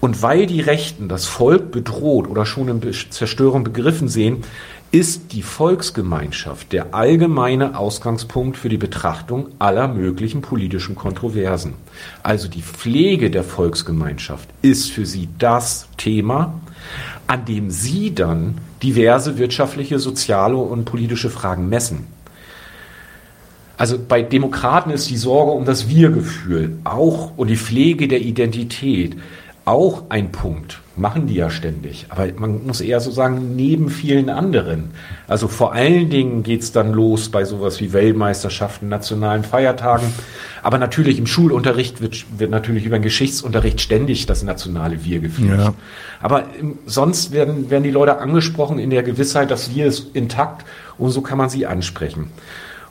Und 0.00 0.22
weil 0.22 0.46
die 0.46 0.60
Rechten 0.60 1.08
das 1.08 1.26
Volk 1.26 1.70
bedroht 1.70 2.28
oder 2.28 2.46
schon 2.46 2.68
in 2.68 2.92
Zerstörung 3.10 3.64
begriffen 3.64 4.08
sehen, 4.08 4.44
ist 4.92 5.32
die 5.32 5.42
Volksgemeinschaft 5.42 6.72
der 6.72 6.94
allgemeine 6.94 7.76
Ausgangspunkt 7.76 8.56
für 8.56 8.68
die 8.68 8.78
Betrachtung 8.78 9.48
aller 9.58 9.88
möglichen 9.88 10.42
politischen 10.42 10.94
Kontroversen. 10.94 11.74
Also 12.22 12.48
die 12.48 12.62
Pflege 12.62 13.30
der 13.30 13.42
Volksgemeinschaft 13.42 14.48
ist 14.62 14.90
für 14.92 15.04
sie 15.04 15.28
das 15.38 15.88
Thema, 15.96 16.60
an 17.26 17.44
dem 17.44 17.70
Sie 17.70 18.14
dann 18.14 18.58
diverse 18.82 19.38
wirtschaftliche, 19.38 19.98
soziale 19.98 20.56
und 20.56 20.84
politische 20.84 21.30
Fragen 21.30 21.68
messen. 21.68 22.06
Also 23.76 23.98
bei 23.98 24.22
Demokraten 24.22 24.90
ist 24.90 25.10
die 25.10 25.16
Sorge 25.16 25.50
um 25.50 25.64
das 25.64 25.88
Wir-Gefühl 25.88 26.78
auch 26.84 27.36
und 27.36 27.48
die 27.48 27.56
Pflege 27.56 28.08
der 28.08 28.22
Identität 28.22 29.16
auch 29.66 30.04
ein 30.10 30.32
Punkt. 30.32 30.80
Machen 30.96 31.26
die 31.26 31.34
ja 31.34 31.50
ständig. 31.50 32.06
Aber 32.08 32.26
man 32.38 32.66
muss 32.66 32.80
eher 32.80 33.00
so 33.00 33.10
sagen, 33.10 33.54
neben 33.54 33.90
vielen 33.90 34.30
anderen. 34.30 34.92
Also 35.28 35.46
vor 35.46 35.74
allen 35.74 36.08
Dingen 36.08 36.42
geht's 36.42 36.72
dann 36.72 36.92
los 36.92 37.28
bei 37.28 37.44
sowas 37.44 37.80
wie 37.80 37.92
Weltmeisterschaften, 37.92 38.88
nationalen 38.88 39.44
Feiertagen. 39.44 40.06
Aber 40.62 40.78
natürlich 40.78 41.18
im 41.18 41.26
Schulunterricht 41.26 42.00
wird, 42.00 42.24
wird 42.38 42.50
natürlich 42.50 42.86
über 42.86 42.98
den 42.98 43.02
Geschichtsunterricht 43.02 43.82
ständig 43.82 44.24
das 44.24 44.42
nationale 44.42 45.04
Wir 45.04 45.18
geführt. 45.18 45.58
Ja. 45.58 45.74
Aber 46.22 46.44
sonst 46.86 47.32
werden, 47.32 47.68
werden 47.68 47.84
die 47.84 47.90
Leute 47.90 48.18
angesprochen 48.18 48.78
in 48.78 48.88
der 48.88 49.02
Gewissheit, 49.02 49.50
dass 49.50 49.74
Wir 49.74 49.86
ist 49.86 50.14
intakt 50.14 50.64
und 50.96 51.10
so 51.10 51.20
kann 51.20 51.36
man 51.36 51.50
sie 51.50 51.66
ansprechen. 51.66 52.30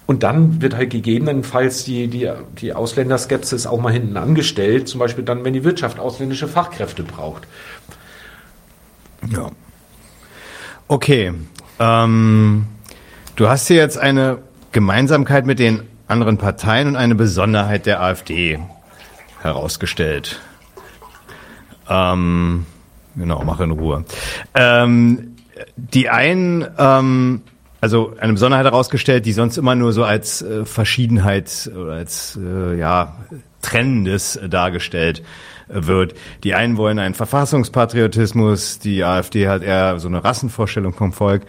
Und 0.07 0.21
dann 0.21 0.61
wird 0.61 0.75
halt 0.75 0.91
gegebenenfalls 0.91 1.83
die, 1.83 2.07
die, 2.07 2.31
die 2.59 2.73
Ausländerskepsis 2.73 3.65
auch 3.65 3.81
mal 3.81 3.91
hinten 3.91 4.17
angestellt, 4.17 4.87
zum 4.87 4.99
Beispiel 4.99 5.23
dann, 5.23 5.43
wenn 5.43 5.53
die 5.53 5.63
Wirtschaft 5.63 5.99
ausländische 5.99 6.47
Fachkräfte 6.47 7.03
braucht. 7.03 7.47
Ja. 9.31 9.49
Okay. 10.87 11.33
Ähm, 11.79 12.67
du 13.35 13.49
hast 13.49 13.67
hier 13.67 13.77
jetzt 13.77 13.97
eine 13.97 14.39
Gemeinsamkeit 14.71 15.45
mit 15.45 15.57
den 15.57 15.81
anderen 16.07 16.37
Parteien 16.37 16.89
und 16.89 16.95
eine 16.95 17.15
Besonderheit 17.15 17.87
der 17.87 18.01
AfD 18.01 18.59
herausgestellt. 19.41 20.39
Ähm, 21.89 22.65
genau, 23.15 23.43
mach 23.43 23.59
in 23.59 23.71
Ruhe. 23.71 24.05
Ähm, 24.53 25.35
die 25.75 26.09
einen 26.09 26.67
ähm, 26.77 27.41
also 27.85 28.15
eine 28.19 28.33
Besonderheit 28.33 28.65
herausgestellt, 28.65 29.27
die 29.27 29.31
sonst 29.31 29.57
immer 29.57 29.75
nur 29.75 29.93
so 29.93 30.03
als 30.03 30.41
äh, 30.41 30.65
Verschiedenheit 30.65 31.69
oder 31.79 31.93
als 31.93 32.35
äh, 32.35 32.79
ja 32.79 33.15
Trennendes 33.61 34.39
dargestellt 34.49 35.21
äh, 35.69 35.85
wird. 35.85 36.15
Die 36.43 36.55
einen 36.55 36.77
wollen 36.77 36.97
einen 36.97 37.13
Verfassungspatriotismus, 37.13 38.79
die 38.79 39.03
AfD 39.03 39.47
hat 39.47 39.61
eher 39.61 39.99
so 39.99 40.07
eine 40.07 40.23
Rassenvorstellung 40.23 40.93
vom 40.93 41.13
Volk. 41.13 41.43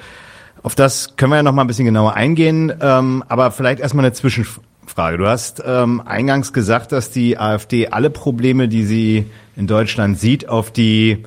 Auf 0.62 0.74
das 0.74 1.16
können 1.16 1.32
wir 1.32 1.37
ja 1.37 1.43
noch 1.43 1.55
mal 1.55 1.64
ein 1.64 1.68
bisschen 1.68 1.87
genauer 1.87 2.12
eingehen, 2.12 2.70
ähm, 2.82 3.24
aber 3.28 3.51
vielleicht 3.51 3.80
erstmal 3.80 4.05
eine 4.05 4.12
Zwischenfrage. 4.12 5.16
Du 5.16 5.26
hast 5.26 5.62
ähm, 5.64 6.03
eingangs 6.05 6.53
gesagt, 6.53 6.93
dass 6.93 7.11
die 7.11 7.39
AfD 7.39 7.89
alle 7.89 8.11
Probleme, 8.11 8.68
die 8.68 8.84
sie 8.84 9.24
in 9.57 9.66
Deutschland 9.66 10.20
sieht, 10.20 10.51
auf 10.51 10.70
die 10.70 11.24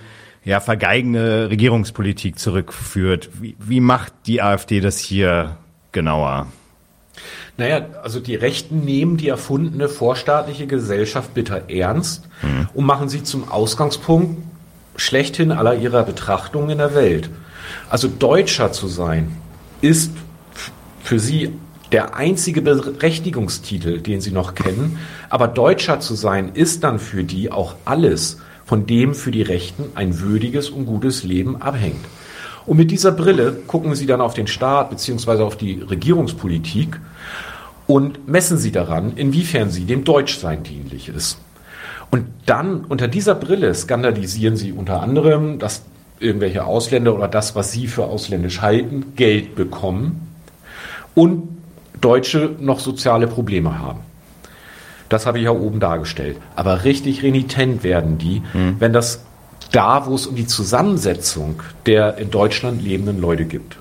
ja, 0.50 0.60
vergeigene 0.60 1.52
Regierungspolitik 1.52 2.39
zurückführt. 2.39 3.30
Wie, 3.39 3.56
wie 3.60 3.80
macht 3.80 4.14
die 4.26 4.41
AfD 4.41 4.80
das 4.80 4.97
hier 4.97 5.58
genauer? 5.91 6.47
Naja, 7.58 7.86
also 8.02 8.20
die 8.20 8.34
Rechten 8.34 8.80
nehmen 8.80 9.18
die 9.18 9.28
erfundene 9.28 9.88
vorstaatliche 9.88 10.66
Gesellschaft 10.66 11.36
bitter 11.36 11.70
ernst 11.70 12.28
mhm. 12.41 12.68
und 12.74 12.84
machen 12.84 13.10
sie 13.10 13.22
zum 13.22 13.47
Ausgangspunkt 13.52 14.41
schlechthin 14.95 15.52
aller 15.52 15.76
ihrer 15.76 16.02
Betrachtungen 16.02 16.72
in 16.72 16.80
der 16.80 16.95
Welt. 16.95 17.30
Also 17.91 18.08
Deutscher 18.08 18.72
zu 18.72 18.88
sein, 18.88 19.38
ist 19.82 20.14
für 21.04 21.20
sie 21.20 21.54
der 21.91 22.16
einzige 22.16 22.64
Berechtigungstitel, 22.64 24.00
den 24.00 24.20
sie 24.20 24.32
noch 24.32 24.56
kennen. 24.56 24.97
Aber 25.30 25.47
Deutscher 25.47 26.00
zu 26.00 26.16
sein, 26.16 26.54
ist 26.56 26.84
dann 26.84 26.97
für 26.97 27.24
die 27.24 27.52
auch 27.52 27.76
alles 27.86 28.39
von 28.70 28.86
dem 28.86 29.16
für 29.16 29.32
die 29.32 29.42
Rechten 29.42 29.86
ein 29.96 30.20
würdiges 30.20 30.70
und 30.70 30.86
gutes 30.86 31.24
Leben 31.24 31.60
abhängt. 31.60 32.06
Und 32.68 32.78
mit 32.78 32.92
dieser 32.92 33.12
Brille 33.12 33.64
gucken 33.66 33.96
sie 33.96 34.06
dann 34.06 34.22
auf 34.22 34.36
den 34.36 34.46
Staat 34.46 34.92
beziehungsweise 34.92 35.44
auf 35.44 35.58
die 35.58 35.82
Regierungspolitik 35.82 37.00
und 37.88 38.28
messen 38.28 38.60
sie 38.60 38.72
daran, 38.72 39.14
inwiefern 39.16 39.72
sie 39.72 39.86
dem 39.86 40.04
Deutschsein 40.04 40.62
dienlich 40.62 41.10
ist. 41.10 41.40
Und 42.12 42.28
dann 42.46 42.86
unter 42.86 43.08
dieser 43.08 43.34
Brille 43.34 43.74
skandalisieren 43.74 44.56
sie 44.56 44.72
unter 44.72 45.02
anderem, 45.02 45.58
dass 45.58 45.82
irgendwelche 46.20 46.64
Ausländer 46.64 47.16
oder 47.16 47.28
das, 47.28 47.56
was 47.56 47.72
sie 47.72 47.88
für 47.88 48.04
ausländisch 48.06 48.62
halten, 48.62 49.14
Geld 49.16 49.56
bekommen 49.56 50.28
und 51.16 51.48
Deutsche 52.02 52.56
noch 52.60 52.80
soziale 52.80 53.26
Probleme 53.26 53.80
haben. 53.80 54.02
Das 55.10 55.26
habe 55.26 55.39
ich 55.39 55.45
ja 55.45 55.51
oben 55.51 55.80
dargestellt. 55.80 56.38
Aber 56.55 56.84
richtig 56.84 57.24
renitent 57.24 57.84
werden 57.84 58.18
die, 58.18 58.41
mhm. 58.53 58.76
wenn 58.80 58.93
das 58.93 59.24
da, 59.72 60.05
wo 60.05 60.16
es 60.16 60.28
um 60.28 60.36
die 60.36 60.47
Zusammensetzung 60.47 61.62
der 61.86 62.18
in 62.18 62.32
Deutschland 62.32 62.82
lebenden 62.82 63.20
Leute 63.20 63.45
gibt. 63.45 63.78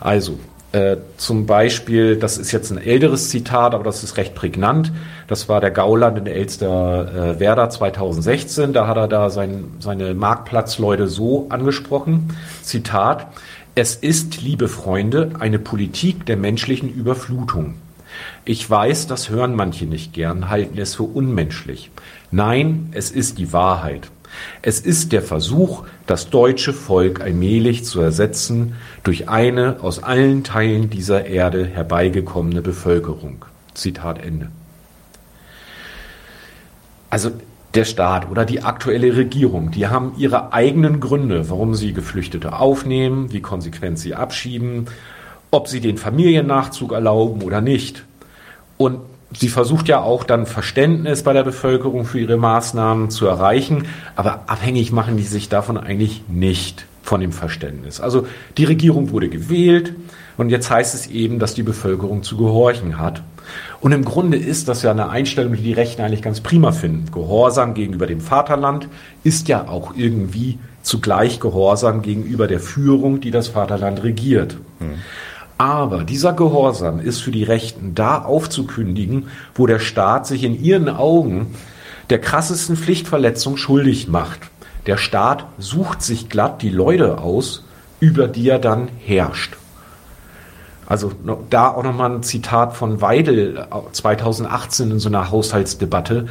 Also 0.00 0.38
äh, 0.72 0.96
zum 1.18 1.46
Beispiel, 1.46 2.16
das 2.16 2.36
ist 2.36 2.50
jetzt 2.50 2.72
ein 2.72 2.78
älteres 2.78 3.30
Zitat, 3.30 3.74
aber 3.74 3.84
das 3.84 4.02
ist 4.02 4.16
recht 4.16 4.34
prägnant. 4.34 4.92
Das 5.28 5.48
war 5.48 5.60
der 5.60 5.70
Gauland 5.70 6.18
in 6.18 6.24
der 6.24 6.34
Elster 6.34 7.36
äh, 7.36 7.40
Werder 7.40 7.70
2016. 7.70 8.72
Da 8.72 8.88
hat 8.88 8.96
er 8.96 9.06
da 9.06 9.30
sein, 9.30 9.66
seine 9.78 10.14
Marktplatzleute 10.14 11.06
so 11.06 11.46
angesprochen. 11.48 12.36
Zitat. 12.62 13.28
Es 13.76 13.94
ist, 13.94 14.42
liebe 14.42 14.68
Freunde, 14.68 15.30
eine 15.38 15.58
Politik 15.58 16.26
der 16.26 16.36
menschlichen 16.36 16.92
Überflutung. 16.92 17.74
Ich 18.44 18.68
weiß, 18.68 19.06
das 19.06 19.30
hören 19.30 19.54
manche 19.54 19.86
nicht 19.86 20.12
gern, 20.12 20.48
halten 20.48 20.78
es 20.78 20.96
für 20.96 21.04
unmenschlich. 21.04 21.90
Nein, 22.30 22.90
es 22.92 23.10
ist 23.10 23.38
die 23.38 23.52
Wahrheit. 23.52 24.10
Es 24.62 24.80
ist 24.80 25.12
der 25.12 25.22
Versuch, 25.22 25.84
das 26.06 26.30
deutsche 26.30 26.72
Volk 26.72 27.20
allmählich 27.20 27.84
zu 27.84 28.00
ersetzen 28.00 28.74
durch 29.02 29.28
eine 29.28 29.78
aus 29.80 30.02
allen 30.02 30.44
Teilen 30.44 30.90
dieser 30.90 31.26
Erde 31.26 31.66
herbeigekommene 31.66 32.62
Bevölkerung. 32.62 33.44
Zitat 33.74 34.24
Ende. 34.24 34.50
Also 37.10 37.30
der 37.74 37.84
Staat 37.84 38.30
oder 38.30 38.44
die 38.44 38.62
aktuelle 38.62 39.16
Regierung, 39.16 39.70
die 39.70 39.86
haben 39.88 40.12
ihre 40.16 40.52
eigenen 40.52 41.00
Gründe, 41.00 41.50
warum 41.50 41.74
sie 41.74 41.92
Geflüchtete 41.92 42.58
aufnehmen, 42.58 43.32
wie 43.32 43.40
konsequent 43.40 43.98
sie 43.98 44.14
abschieben, 44.14 44.86
ob 45.54 45.68
sie 45.68 45.80
den 45.80 45.98
Familiennachzug 45.98 46.92
erlauben 46.92 47.42
oder 47.42 47.60
nicht. 47.60 48.04
Und 48.76 48.98
sie 49.38 49.48
versucht 49.48 49.88
ja 49.88 50.00
auch 50.00 50.24
dann 50.24 50.46
Verständnis 50.46 51.22
bei 51.22 51.32
der 51.32 51.44
Bevölkerung 51.44 52.04
für 52.04 52.20
ihre 52.20 52.36
Maßnahmen 52.36 53.10
zu 53.10 53.26
erreichen, 53.26 53.86
aber 54.16 54.42
abhängig 54.46 54.92
machen 54.92 55.16
die 55.16 55.22
sich 55.22 55.48
davon 55.48 55.76
eigentlich 55.76 56.22
nicht 56.28 56.86
von 57.02 57.20
dem 57.20 57.32
Verständnis. 57.32 58.00
Also 58.00 58.26
die 58.56 58.64
Regierung 58.64 59.10
wurde 59.10 59.28
gewählt 59.28 59.94
und 60.36 60.50
jetzt 60.50 60.70
heißt 60.70 60.94
es 60.94 61.06
eben, 61.06 61.38
dass 61.38 61.54
die 61.54 61.62
Bevölkerung 61.62 62.22
zu 62.22 62.36
gehorchen 62.36 62.98
hat. 62.98 63.22
Und 63.80 63.92
im 63.92 64.04
Grunde 64.04 64.38
ist 64.38 64.68
das 64.68 64.82
ja 64.82 64.90
eine 64.90 65.10
Einstellung, 65.10 65.52
die 65.52 65.62
die 65.62 65.72
Rechten 65.74 66.02
eigentlich 66.02 66.22
ganz 66.22 66.40
prima 66.40 66.72
finden. 66.72 67.12
Gehorsam 67.12 67.74
gegenüber 67.74 68.06
dem 68.06 68.20
Vaterland 68.20 68.88
ist 69.22 69.48
ja 69.48 69.68
auch 69.68 69.94
irgendwie 69.96 70.58
zugleich 70.82 71.40
Gehorsam 71.40 72.02
gegenüber 72.02 72.46
der 72.46 72.60
Führung, 72.60 73.20
die 73.20 73.30
das 73.30 73.48
Vaterland 73.48 74.02
regiert. 74.02 74.56
Mhm. 74.80 74.94
Aber 75.56 76.02
dieser 76.02 76.32
Gehorsam 76.32 76.98
ist 77.00 77.20
für 77.20 77.30
die 77.30 77.44
Rechten 77.44 77.94
da 77.94 78.22
aufzukündigen, 78.22 79.28
wo 79.54 79.66
der 79.66 79.78
Staat 79.78 80.26
sich 80.26 80.42
in 80.42 80.60
ihren 80.60 80.88
Augen 80.88 81.54
der 82.10 82.20
krassesten 82.20 82.76
Pflichtverletzung 82.76 83.56
schuldig 83.56 84.08
macht. 84.08 84.40
Der 84.86 84.96
Staat 84.96 85.46
sucht 85.58 86.02
sich 86.02 86.28
glatt 86.28 86.60
die 86.60 86.70
Leute 86.70 87.18
aus, 87.18 87.64
über 88.00 88.28
die 88.28 88.48
er 88.48 88.58
dann 88.58 88.88
herrscht. 89.04 89.56
Also 90.86 91.12
da 91.48 91.68
auch 91.68 91.82
nochmal 91.82 92.10
ein 92.10 92.22
Zitat 92.22 92.74
von 92.76 93.00
Weidel 93.00 93.66
2018 93.92 94.90
in 94.90 94.98
so 94.98 95.08
einer 95.08 95.30
Haushaltsdebatte. 95.30 96.26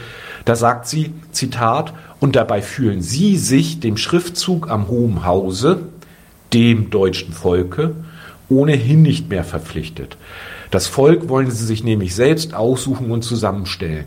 Da 0.46 0.56
sagt 0.56 0.88
sie, 0.88 1.14
Zitat, 1.32 1.94
und 2.20 2.36
dabei 2.36 2.62
fühlen 2.62 3.02
Sie 3.02 3.38
sich 3.38 3.80
dem 3.80 3.98
Schriftzug 3.98 4.70
am 4.70 4.88
Hohen 4.90 5.26
Hause, 5.26 5.80
dem 6.54 6.92
deutschen 6.92 7.34
Volke, 7.34 7.96
ohnehin 8.54 9.02
nicht 9.02 9.30
mehr 9.30 9.44
verpflichtet. 9.44 10.18
Das 10.72 10.88
Volk 10.88 11.30
wollen 11.30 11.52
sie 11.52 11.66
sich 11.66 11.84
nämlich 11.84 12.16
selbst 12.16 12.54
aussuchen 12.54 13.12
und 13.12 13.24
zusammenstellen. 13.24 14.06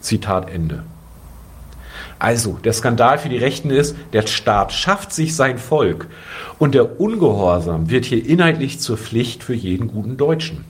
Zitat 0.00 0.50
Ende. 0.50 0.82
Also, 2.18 2.58
der 2.64 2.72
Skandal 2.72 3.18
für 3.18 3.28
die 3.28 3.38
Rechten 3.38 3.70
ist, 3.70 3.96
der 4.12 4.26
Staat 4.26 4.72
schafft 4.72 5.12
sich 5.12 5.34
sein 5.34 5.58
Volk 5.58 6.06
und 6.58 6.74
der 6.74 7.00
Ungehorsam 7.00 7.90
wird 7.90 8.04
hier 8.04 8.24
inhaltlich 8.24 8.80
zur 8.80 8.96
Pflicht 8.96 9.42
für 9.42 9.54
jeden 9.54 9.88
guten 9.88 10.16
Deutschen. 10.16 10.64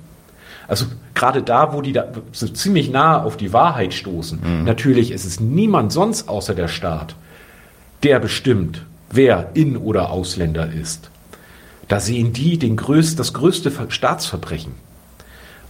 Also 0.66 0.86
gerade 1.14 1.42
da, 1.42 1.72
wo 1.72 1.82
die 1.82 1.92
da 1.92 2.07
so 2.32 2.49
ziemlich 2.49 2.90
nah 2.90 3.22
auf 3.22 3.36
die 3.36 3.53
Wahrheit 3.53 3.92
stoßen, 3.92 4.40
mhm. 4.42 4.64
natürlich 4.64 5.11
ist 5.11 5.24
es 5.24 5.38
niemand 5.40 5.92
sonst 5.92 6.28
außer 6.28 6.55
der 6.55 6.68
Staat, 6.68 7.14
der 8.03 8.18
bestimmt, 8.18 8.82
wer 9.11 9.51
In- 9.55 9.76
oder 9.76 10.11
Ausländer 10.11 10.72
ist. 10.72 11.11
Da 11.89 12.01
sehen 12.01 12.32
die 12.32 12.59
den 12.59 12.76
größt, 12.76 13.18
das 13.18 13.32
größte 13.32 13.72
Staatsverbrechen. 13.89 14.72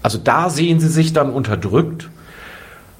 Also 0.03 0.19
da 0.19 0.51
sehen 0.51 0.81
sie 0.81 0.89
sich 0.89 1.13
dann 1.13 1.31
unterdrückt. 1.31 2.11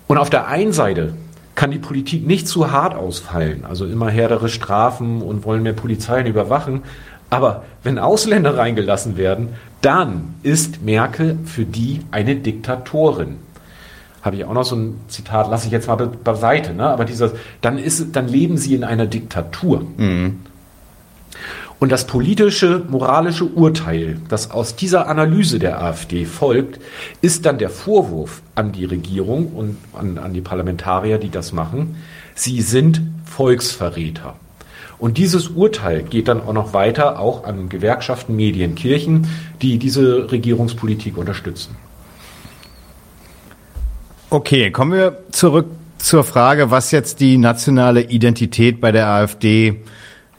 Und 0.07 0.19
auf 0.19 0.31
der 0.31 0.49
einen 0.49 0.73
Seite 0.73 1.15
kann 1.55 1.71
die 1.71 1.79
Politik 1.79 2.27
nicht 2.27 2.49
zu 2.49 2.73
hart 2.73 2.95
ausfallen, 2.95 3.65
also 3.65 3.87
immer 3.87 4.11
härtere 4.11 4.49
Strafen 4.49 5.23
und 5.23 5.45
wollen 5.45 5.63
mehr 5.63 5.73
Polizeien 5.73 6.27
überwachen. 6.27 6.83
Aber 7.31 7.65
wenn 7.83 7.99
Ausländer 7.99 8.57
reingelassen 8.57 9.17
werden, 9.17 9.51
dann 9.81 10.35
ist 10.43 10.83
Merkel 10.83 11.39
für 11.45 11.65
die 11.65 12.01
eine 12.11 12.37
Diktatorin. 12.37 13.37
Habe 14.23 14.37
ich 14.37 14.45
auch 14.45 14.55
noch 14.55 14.65
so 14.65 14.77
ein 14.77 15.01
Zitat, 15.09 15.51
lasse 15.51 15.67
ich 15.67 15.73
jetzt 15.73 15.87
mal 15.87 15.97
beiseite, 15.97 16.73
ne? 16.73 16.89
aber 16.89 17.05
dieser, 17.05 17.33
dann, 17.61 17.77
ist, 17.77 18.17
dann 18.17 18.27
leben 18.27 18.57
sie 18.57 18.75
in 18.75 18.83
einer 18.83 19.07
Diktatur. 19.07 19.85
Mhm. 19.97 20.41
Und 21.85 21.93
das 21.93 22.07
politische, 22.07 22.83
moralische 22.89 23.45
Urteil, 23.45 24.17
das 24.31 24.51
aus 24.51 24.75
dieser 24.75 25.07
Analyse 25.07 25.59
der 25.59 25.83
AfD 25.83 26.25
folgt, 26.25 26.81
ist 27.21 27.45
dann 27.45 27.59
der 27.59 27.69
Vorwurf 27.69 28.41
an 28.55 28.73
die 28.73 28.87
Regierung 28.87 29.49
und 29.49 29.77
an, 29.93 30.17
an 30.17 30.33
die 30.33 30.41
Parlamentarier, 30.41 31.19
die 31.19 31.29
das 31.29 31.53
machen, 31.53 31.97
sie 32.35 32.63
sind 32.63 33.03
Volksverräter. 33.27 34.37
Und 34.99 35.19
dieses 35.19 35.49
Urteil 35.49 36.05
geht 36.05 36.29
dann 36.29 36.41
auch 36.41 36.55
noch 36.55 36.73
weiter, 36.73 37.21
auch 37.21 37.45
an 37.45 37.69
Gewerkschaften, 37.69 38.35
Medien, 38.35 38.77
Kirchen, 38.77 39.27
die 39.61 39.77
diese 39.77 40.33
Regierungspolitik 40.33 41.19
unterstützen. 41.19 41.77
Okay, 44.31 44.71
kommen 44.71 44.93
wir 44.93 45.19
zurück 45.33 45.67
zur 45.99 46.25
Frage, 46.25 46.71
was 46.71 46.93
jetzt 46.93 47.21
die 47.21 47.37
nationale 47.37 48.01
Identität 48.01 48.81
bei 48.81 48.91
der 48.91 49.07
AfD 49.07 49.83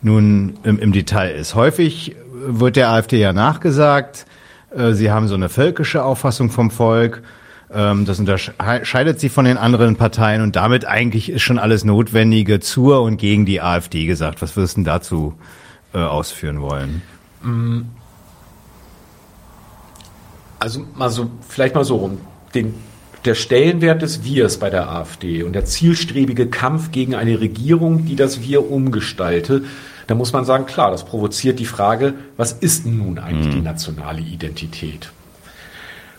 nun 0.06 0.54
im, 0.64 0.80
im 0.80 0.92
Detail 0.92 1.32
ist. 1.32 1.56
Häufig 1.56 2.16
wird 2.32 2.76
der 2.76 2.92
AfD 2.92 3.20
ja 3.20 3.34
nachgesagt, 3.34 4.26
äh, 4.70 4.94
sie 4.94 5.12
haben 5.12 5.28
so 5.28 5.36
eine 5.36 5.50
völkische 5.50 6.04
Auffassung 6.04 6.50
vom 6.52 6.70
Volk. 6.70 7.24
Ähm, 7.74 8.06
das 8.06 8.20
unterscheidet 8.20 9.20
sie 9.20 9.30
von 9.30 9.46
den 9.46 9.58
anderen 9.58 9.96
Parteien 9.96 10.44
und 10.44 10.56
damit 10.56 10.86
eigentlich 10.86 11.30
ist 11.30 11.42
schon 11.42 11.58
alles 11.58 11.84
Notwendige 11.84 12.60
zur 12.60 13.02
und 13.02 13.18
gegen 13.18 13.46
die 13.46 13.62
AfD 13.62 14.06
gesagt. 14.06 14.42
Was 14.44 14.56
wirst 14.56 14.78
du 14.78 14.82
denn 14.82 14.86
dazu 14.86 15.34
äh, 15.94 15.98
ausführen 15.98 16.62
wollen? 16.62 17.02
Mm. 17.42 17.82
Also 20.60 20.86
mal 20.96 21.10
so, 21.10 21.30
vielleicht 21.50 21.76
mal 21.76 21.84
so 21.84 21.98
rum. 21.98 22.18
Den, 22.54 22.76
der 23.26 23.36
Stellenwert 23.36 24.04
des 24.04 24.24
Wirs 24.24 24.58
bei 24.58 24.70
der 24.70 24.90
AfD 24.90 25.42
und 25.42 25.54
der 25.54 25.66
zielstrebige 25.66 26.48
Kampf 26.48 26.92
gegen 26.92 27.16
eine 27.16 27.40
Regierung, 27.40 28.06
die 28.06 28.16
das 28.16 28.42
Wir 28.42 28.70
umgestalte, 28.70 29.64
da 30.08 30.16
muss 30.16 30.34
man 30.34 30.46
sagen, 30.46 30.66
klar, 30.66 30.92
das 30.92 31.04
provoziert 31.04 31.60
die 31.60 31.66
Frage, 31.66 32.14
was 32.38 32.54
ist 32.54 32.86
nun 32.86 33.20
eigentlich 33.20 33.48
mhm. 33.48 33.60
die 33.60 33.62
nationale 33.62 34.22
Identität? 34.22 35.12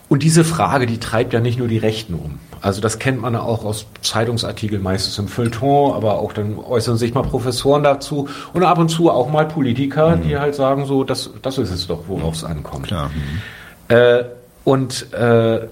Und 0.09 0.23
diese 0.23 0.43
Frage, 0.45 0.85
die 0.85 0.99
treibt 0.99 1.33
ja 1.33 1.39
nicht 1.39 1.59
nur 1.59 1.67
die 1.67 1.77
Rechten 1.77 2.13
um. 2.13 2.39
Also 2.61 2.81
das 2.81 2.97
kennt 2.97 3.21
man 3.21 3.35
auch 3.35 3.65
aus 3.65 3.85
Zeitungsartikeln, 4.01 4.81
meistens 4.81 5.17
im 5.19 5.27
Feuilleton, 5.27 5.93
aber 5.93 6.19
auch 6.19 6.33
dann 6.33 6.57
äußern 6.57 6.97
sich 6.97 7.13
mal 7.13 7.23
Professoren 7.23 7.83
dazu 7.83 8.27
und 8.53 8.63
ab 8.63 8.77
und 8.77 8.89
zu 8.89 9.11
auch 9.11 9.29
mal 9.29 9.47
Politiker, 9.47 10.15
mhm. 10.15 10.23
die 10.23 10.37
halt 10.37 10.55
sagen 10.55 10.85
so, 10.85 11.03
das, 11.03 11.29
das 11.41 11.57
ist 11.57 11.71
es 11.71 11.87
doch, 11.87 12.03
worauf 12.07 12.35
es 12.35 12.43
ankommt. 12.43 12.87
Klar. 12.87 13.09
Mhm. 13.09 13.95
Äh, 13.95 14.23
und 14.63 15.13
äh, 15.13 15.67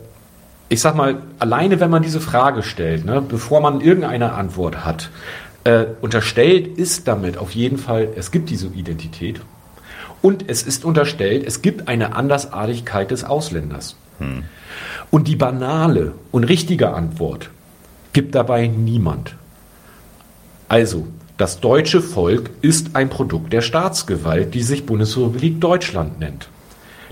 ich 0.67 0.81
sag 0.81 0.95
mal, 0.95 1.17
alleine 1.39 1.79
wenn 1.79 1.89
man 1.89 2.03
diese 2.03 2.19
Frage 2.19 2.63
stellt, 2.63 3.05
ne, 3.05 3.21
bevor 3.21 3.61
man 3.61 3.81
irgendeine 3.81 4.33
Antwort 4.33 4.85
hat, 4.85 5.09
äh, 5.65 5.85
unterstellt 6.01 6.77
ist 6.77 7.07
damit 7.07 7.37
auf 7.37 7.51
jeden 7.51 7.77
Fall, 7.77 8.07
es 8.15 8.31
gibt 8.31 8.49
diese 8.49 8.67
Identität 8.67 9.41
und 10.21 10.49
es 10.49 10.63
ist 10.63 10.85
unterstellt, 10.85 11.43
es 11.45 11.61
gibt 11.61 11.89
eine 11.89 12.15
Andersartigkeit 12.15 13.11
des 13.11 13.25
Ausländers. 13.25 13.97
Hm. 14.19 14.43
Und 15.11 15.27
die 15.27 15.35
banale 15.35 16.13
und 16.31 16.45
richtige 16.45 16.93
Antwort 16.93 17.49
gibt 18.13 18.33
dabei 18.33 18.67
niemand. 18.67 19.35
Also, 20.69 21.05
Das 21.37 21.59
deutsche 21.59 22.01
Volk 22.01 22.49
ist 22.61 22.95
ein 22.95 23.09
Produkt 23.09 23.51
der 23.51 23.59
Staatsgewalt, 23.59 24.53
die 24.53 24.63
sich 24.63 24.85
Bundesrepublik 24.85 25.59
Deutschland 25.59 26.17
nennt. 26.17 26.47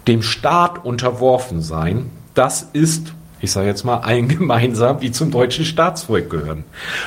Dem 0.08 0.22
Staat 0.22 0.86
unterworfen 0.86 1.62
sein, 1.62 2.10
das 2.34 2.70
ist 2.72 3.14
ich 3.44 3.52
sage 3.52 3.68
jetzt 3.68 3.84
mal, 3.84 3.98
allen 3.98 4.28
gemeinsam, 4.40 5.02
die 5.02 5.12
zum 5.12 5.30
deutschen 5.30 5.66
Staatsvolk 5.66 6.30
gehören. 6.30 6.64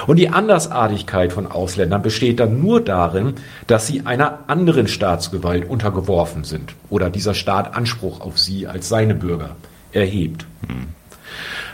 Und 0.07 0.17
die 0.19 0.29
Andersartigkeit 0.29 1.33
von 1.33 1.47
Ausländern 1.47 2.03
besteht 2.03 2.41
dann 2.41 2.61
nur 2.61 2.83
darin, 2.83 3.35
dass 3.67 3.87
sie 3.87 4.03
einer 4.05 4.41
anderen 4.47 4.87
Staatsgewalt 4.87 5.67
untergeworfen 5.69 6.45
sind 6.45 6.75
oder 6.91 7.09
dieser 7.09 7.33
Staat 7.33 7.75
Anspruch 7.75 8.21
auf 8.21 8.39
sie 8.39 8.67
als 8.67 8.89
seine 8.89 9.15
Bürger 9.15 9.57
erhebt. 9.93 10.47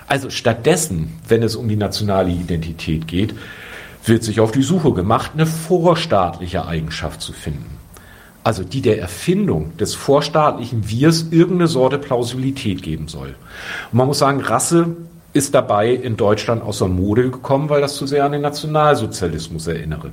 Also 0.06 0.30
stattdessen, 0.30 1.18
wenn 1.26 1.42
es 1.42 1.56
um 1.56 1.68
die 1.68 1.76
nationale 1.76 2.30
Identität 2.30 3.08
geht, 3.08 3.34
wird 4.04 4.22
sich 4.22 4.38
auf 4.38 4.52
die 4.52 4.62
Suche 4.62 4.92
gemacht, 4.92 5.32
eine 5.34 5.46
vorstaatliche 5.46 6.66
Eigenschaft 6.66 7.20
zu 7.20 7.32
finden 7.32 7.71
also 8.44 8.64
die 8.64 8.80
der 8.82 8.98
Erfindung 9.00 9.76
des 9.76 9.94
vorstaatlichen 9.94 10.90
Wirs 10.90 11.26
irgendeine 11.30 11.68
Sorte 11.68 11.98
Plausibilität 11.98 12.82
geben 12.82 13.08
soll. 13.08 13.34
Und 13.90 13.98
man 13.98 14.06
muss 14.06 14.18
sagen, 14.18 14.40
Rasse 14.40 14.96
ist 15.32 15.54
dabei 15.54 15.90
in 15.90 16.16
Deutschland 16.16 16.62
außer 16.62 16.88
Mode 16.88 17.30
gekommen, 17.30 17.68
weil 17.68 17.80
das 17.80 17.96
zu 17.96 18.06
sehr 18.06 18.24
an 18.24 18.32
den 18.32 18.42
Nationalsozialismus 18.42 19.66
erinnere. 19.66 20.10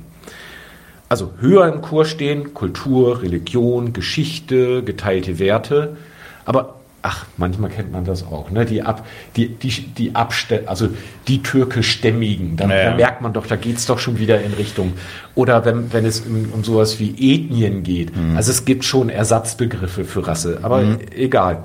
Also 1.08 1.32
höher 1.40 1.66
im 1.66 1.82
Kurs 1.82 2.08
stehen 2.08 2.54
Kultur, 2.54 3.22
Religion, 3.22 3.92
Geschichte, 3.92 4.82
geteilte 4.84 5.38
Werte, 5.38 5.96
aber 6.44 6.79
Ach, 7.02 7.24
manchmal 7.38 7.70
kennt 7.70 7.92
man 7.92 8.04
das 8.04 8.26
auch, 8.26 8.50
ne? 8.50 8.66
Die 8.66 8.82
ab, 8.82 9.06
die, 9.34 9.48
die, 9.48 9.70
die 9.70 10.14
Abste 10.14 10.64
also 10.66 10.88
die 11.28 11.42
türkischstämmigen, 11.42 12.58
da, 12.58 12.66
naja. 12.66 12.90
da 12.90 12.96
merkt 12.96 13.22
man 13.22 13.32
doch, 13.32 13.46
da 13.46 13.56
geht's 13.56 13.86
doch 13.86 13.98
schon 13.98 14.18
wieder 14.18 14.42
in 14.42 14.52
Richtung. 14.52 14.92
Oder 15.34 15.64
wenn, 15.64 15.92
wenn 15.94 16.04
es 16.04 16.20
um, 16.20 16.50
um 16.52 16.62
sowas 16.62 17.00
wie 17.00 17.10
Ethnien 17.10 17.82
geht. 17.82 18.14
Mhm. 18.14 18.36
Also 18.36 18.50
es 18.50 18.66
gibt 18.66 18.84
schon 18.84 19.08
Ersatzbegriffe 19.08 20.04
für 20.04 20.26
Rasse, 20.26 20.58
aber 20.62 20.82
mhm. 20.82 20.98
egal. 21.16 21.62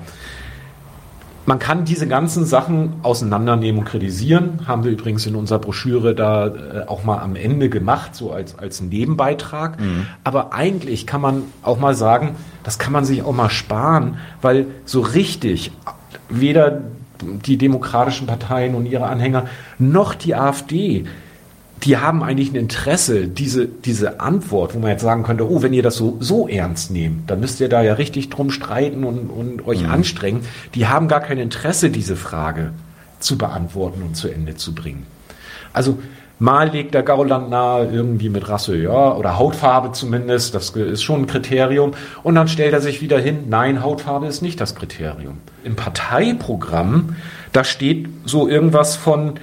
Man 1.44 1.60
kann 1.60 1.84
diese 1.84 2.08
ganzen 2.08 2.44
Sachen 2.44 2.94
auseinandernehmen 3.02 3.80
und 3.80 3.84
kritisieren. 3.84 4.66
Haben 4.66 4.82
wir 4.82 4.90
übrigens 4.90 5.26
in 5.26 5.36
unserer 5.36 5.60
Broschüre 5.60 6.14
da 6.14 6.46
äh, 6.46 6.50
auch 6.88 7.04
mal 7.04 7.18
am 7.18 7.36
Ende 7.36 7.68
gemacht, 7.68 8.16
so 8.16 8.32
als, 8.32 8.58
als 8.58 8.80
Nebenbeitrag. 8.80 9.78
Mhm. 9.78 10.06
Aber 10.24 10.52
eigentlich 10.52 11.06
kann 11.06 11.20
man 11.20 11.42
auch 11.62 11.78
mal 11.78 11.94
sagen, 11.94 12.34
das 12.66 12.80
kann 12.80 12.92
man 12.92 13.04
sich 13.04 13.22
auch 13.22 13.32
mal 13.32 13.48
sparen, 13.48 14.18
weil 14.42 14.66
so 14.84 15.00
richtig 15.00 15.70
weder 16.28 16.82
die 17.22 17.56
demokratischen 17.56 18.26
Parteien 18.26 18.74
und 18.74 18.86
ihre 18.86 19.06
Anhänger 19.06 19.46
noch 19.78 20.16
die 20.16 20.34
AfD 20.34 21.06
die 21.82 21.98
haben 21.98 22.22
eigentlich 22.22 22.52
ein 22.52 22.56
Interesse, 22.56 23.28
diese, 23.28 23.66
diese 23.66 24.20
Antwort, 24.20 24.74
wo 24.74 24.78
man 24.78 24.90
jetzt 24.90 25.02
sagen 25.02 25.22
könnte, 25.22 25.48
oh, 25.48 25.62
wenn 25.62 25.72
ihr 25.72 25.82
das 25.82 25.96
so, 25.96 26.16
so 26.20 26.48
ernst 26.48 26.90
nehmt, 26.90 27.30
dann 27.30 27.40
müsst 27.40 27.60
ihr 27.60 27.68
da 27.68 27.82
ja 27.82 27.94
richtig 27.94 28.30
drum 28.30 28.50
streiten 28.50 29.04
und, 29.04 29.28
und 29.28 29.66
euch 29.66 29.82
mhm. 29.82 29.90
anstrengen. 29.90 30.40
Die 30.74 30.86
haben 30.86 31.06
gar 31.06 31.20
kein 31.20 31.38
Interesse, 31.38 31.90
diese 31.90 32.16
Frage 32.16 32.72
zu 33.20 33.36
beantworten 33.36 34.02
und 34.02 34.16
zu 34.16 34.28
Ende 34.28 34.56
zu 34.56 34.74
bringen. 34.74 35.06
Also, 35.72 35.98
mal 36.38 36.70
legt 36.70 36.94
der 36.94 37.02
Gauland 37.02 37.50
nahe, 37.50 37.86
irgendwie 37.86 38.28
mit 38.28 38.48
Rasse, 38.48 38.76
ja, 38.76 39.14
oder 39.14 39.38
Hautfarbe 39.38 39.92
zumindest, 39.92 40.54
das 40.54 40.70
ist 40.70 41.02
schon 41.02 41.22
ein 41.22 41.26
Kriterium. 41.26 41.92
Und 42.22 42.34
dann 42.34 42.48
stellt 42.48 42.72
er 42.72 42.80
sich 42.80 43.00
wieder 43.00 43.18
hin, 43.18 43.44
nein, 43.48 43.82
Hautfarbe 43.82 44.26
ist 44.26 44.42
nicht 44.42 44.60
das 44.60 44.74
Kriterium. 44.74 45.38
Im 45.64 45.76
Parteiprogramm, 45.76 47.16
da 47.52 47.64
steht 47.64 48.08
so 48.24 48.48
irgendwas 48.48 48.96
von, 48.96 49.34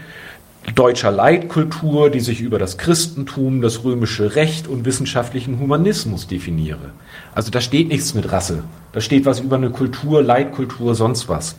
deutscher 0.75 1.11
Leitkultur, 1.11 2.09
die 2.09 2.21
sich 2.21 2.41
über 2.41 2.57
das 2.57 2.77
Christentum, 2.77 3.61
das 3.61 3.83
römische 3.83 4.35
Recht 4.35 4.67
und 4.67 4.85
wissenschaftlichen 4.85 5.59
Humanismus 5.59 6.27
definiere. 6.27 6.91
Also 7.35 7.51
da 7.51 7.61
steht 7.61 7.89
nichts 7.89 8.13
mit 8.13 8.31
Rasse. 8.31 8.63
Da 8.93 9.01
steht 9.01 9.25
was 9.25 9.39
über 9.39 9.57
eine 9.57 9.71
Kultur, 9.71 10.23
Leitkultur, 10.23 10.95
sonst 10.95 11.27
was. 11.27 11.55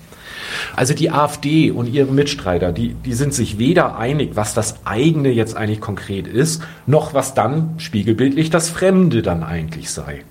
Also 0.75 0.95
die 0.95 1.11
AfD 1.11 1.71
und 1.71 1.87
ihre 1.93 2.13
Mitstreiter, 2.13 2.73
die, 2.73 2.95
die 2.95 3.15
sind 3.15 3.35
sich 3.35 3.59
weder 3.59 3.99
einig, 3.99 4.33
was 4.35 4.55
das 4.55 4.77
eigene 4.85 5.31
jetzt 5.31 5.57
eigentlich 5.57 5.81
konkret 5.81 6.27
ist, 6.27 6.63
noch 6.87 7.15
was 7.15 7.35
dann 7.35 7.75
spiegelbildlich 7.79 8.51
das 8.51 8.71
Fremde 8.71 9.23
dann 9.23 9.43
eigentlich 9.43 9.91
sei. 9.91 10.23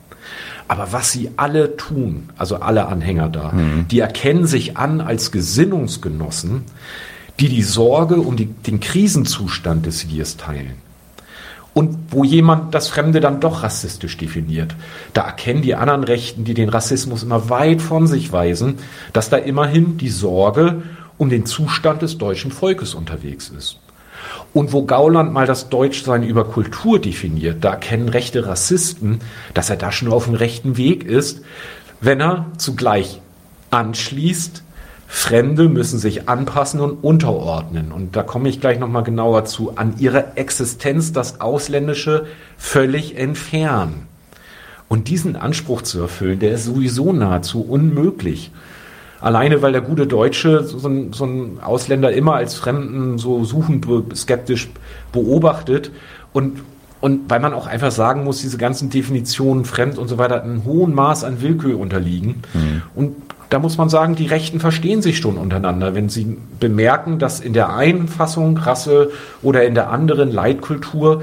Aber 0.67 0.91
was 0.91 1.11
sie 1.11 1.31
alle 1.35 1.77
tun, 1.77 2.29
also 2.37 2.57
alle 2.57 2.87
Anhänger 2.87 3.29
da, 3.29 3.51
mhm. 3.51 3.87
die 3.89 3.99
erkennen 3.99 4.47
sich 4.47 4.77
an 4.77 5.01
als 5.01 5.31
Gesinnungsgenossen, 5.31 6.63
die 7.39 7.49
die 7.49 7.63
Sorge 7.63 8.15
um 8.15 8.35
die, 8.35 8.45
den 8.45 8.79
Krisenzustand 8.79 9.85
des 9.85 10.09
Wirs 10.09 10.37
teilen. 10.37 10.75
Und 11.73 11.97
wo 12.11 12.23
jemand 12.23 12.75
das 12.75 12.87
Fremde 12.87 13.19
dann 13.19 13.39
doch 13.39 13.63
rassistisch 13.63 14.17
definiert, 14.17 14.75
da 15.13 15.21
erkennen 15.21 15.63
die 15.63 15.73
anderen 15.73 16.03
Rechten, 16.03 16.43
die 16.43 16.53
den 16.53 16.69
Rassismus 16.69 17.23
immer 17.23 17.49
weit 17.49 17.81
von 17.81 18.05
sich 18.05 18.31
weisen, 18.31 18.77
dass 19.11 19.29
da 19.29 19.37
immerhin 19.37 19.97
die 19.97 20.09
Sorge 20.09 20.83
um 21.17 21.29
den 21.29 21.47
Zustand 21.47 22.03
des 22.03 22.19
deutschen 22.19 22.51
Volkes 22.51 22.93
unterwegs 22.93 23.49
ist. 23.49 23.79
Und 24.53 24.71
wo 24.71 24.83
Gauland 24.83 25.33
mal 25.33 25.47
das 25.47 25.69
Deutschsein 25.69 26.23
über 26.23 26.45
Kultur 26.45 26.99
definiert, 26.99 27.63
da 27.63 27.71
erkennen 27.71 28.09
rechte 28.09 28.45
Rassisten, 28.45 29.19
dass 29.55 29.71
er 29.71 29.75
da 29.77 29.91
schon 29.91 30.11
auf 30.11 30.25
dem 30.25 30.35
rechten 30.35 30.77
Weg 30.77 31.03
ist, 31.03 31.41
wenn 32.01 32.21
er 32.21 32.45
zugleich 32.57 33.19
anschließt, 33.71 34.62
Fremde 35.15 35.69
müssen 35.69 35.99
sich 35.99 36.27
anpassen 36.27 36.79
und 36.79 37.03
unterordnen. 37.03 37.91
Und 37.91 38.15
da 38.15 38.23
komme 38.23 38.49
ich 38.49 38.59
gleich 38.59 38.79
nochmal 38.79 39.03
genauer 39.03 39.45
zu. 39.45 39.77
An 39.77 39.93
ihrer 39.99 40.35
Existenz 40.37 41.13
das 41.13 41.39
Ausländische 41.39 42.25
völlig 42.57 43.15
entfernen. 43.15 44.07
Und 44.89 45.09
diesen 45.09 45.35
Anspruch 45.35 45.83
zu 45.83 46.01
erfüllen, 46.01 46.39
der 46.39 46.53
ist 46.53 46.65
sowieso 46.65 47.13
nahezu 47.13 47.61
unmöglich. 47.61 48.49
Alleine 49.21 49.61
weil 49.61 49.71
der 49.71 49.81
gute 49.81 50.07
Deutsche 50.07 50.63
so 50.63 50.87
ein, 50.87 51.13
so 51.13 51.25
ein 51.25 51.59
Ausländer 51.61 52.11
immer 52.11 52.33
als 52.33 52.55
Fremden 52.55 53.19
so 53.19 53.45
suchend 53.45 53.85
skeptisch 54.15 54.69
beobachtet 55.11 55.91
und 56.33 56.59
und 57.01 57.29
weil 57.29 57.41
man 57.41 57.53
auch 57.53 57.67
einfach 57.67 57.91
sagen 57.91 58.23
muss, 58.23 58.39
diese 58.39 58.57
ganzen 58.57 58.89
Definitionen 58.89 59.65
fremd 59.65 59.97
und 59.97 60.07
so 60.07 60.17
weiter 60.17 60.41
ein 60.41 60.63
hohen 60.63 60.95
Maß 60.95 61.25
an 61.25 61.41
Willkür 61.41 61.77
unterliegen. 61.77 62.43
Mhm. 62.53 62.81
Und 62.95 63.15
da 63.53 63.59
muss 63.59 63.77
man 63.77 63.87
sagen, 63.87 64.15
die 64.15 64.25
Rechten 64.25 64.59
verstehen 64.59 65.03
sich 65.03 65.19
schon 65.19 65.37
untereinander, 65.37 65.93
wenn 65.93 66.09
sie 66.09 66.37
bemerken, 66.59 67.19
dass 67.19 67.39
in 67.39 67.53
der 67.53 67.75
einen 67.75 68.07
Fassung 68.07 68.57
Rasse 68.57 69.11
oder 69.43 69.63
in 69.63 69.75
der 69.75 69.91
anderen 69.91 70.31
Leitkultur, 70.31 71.21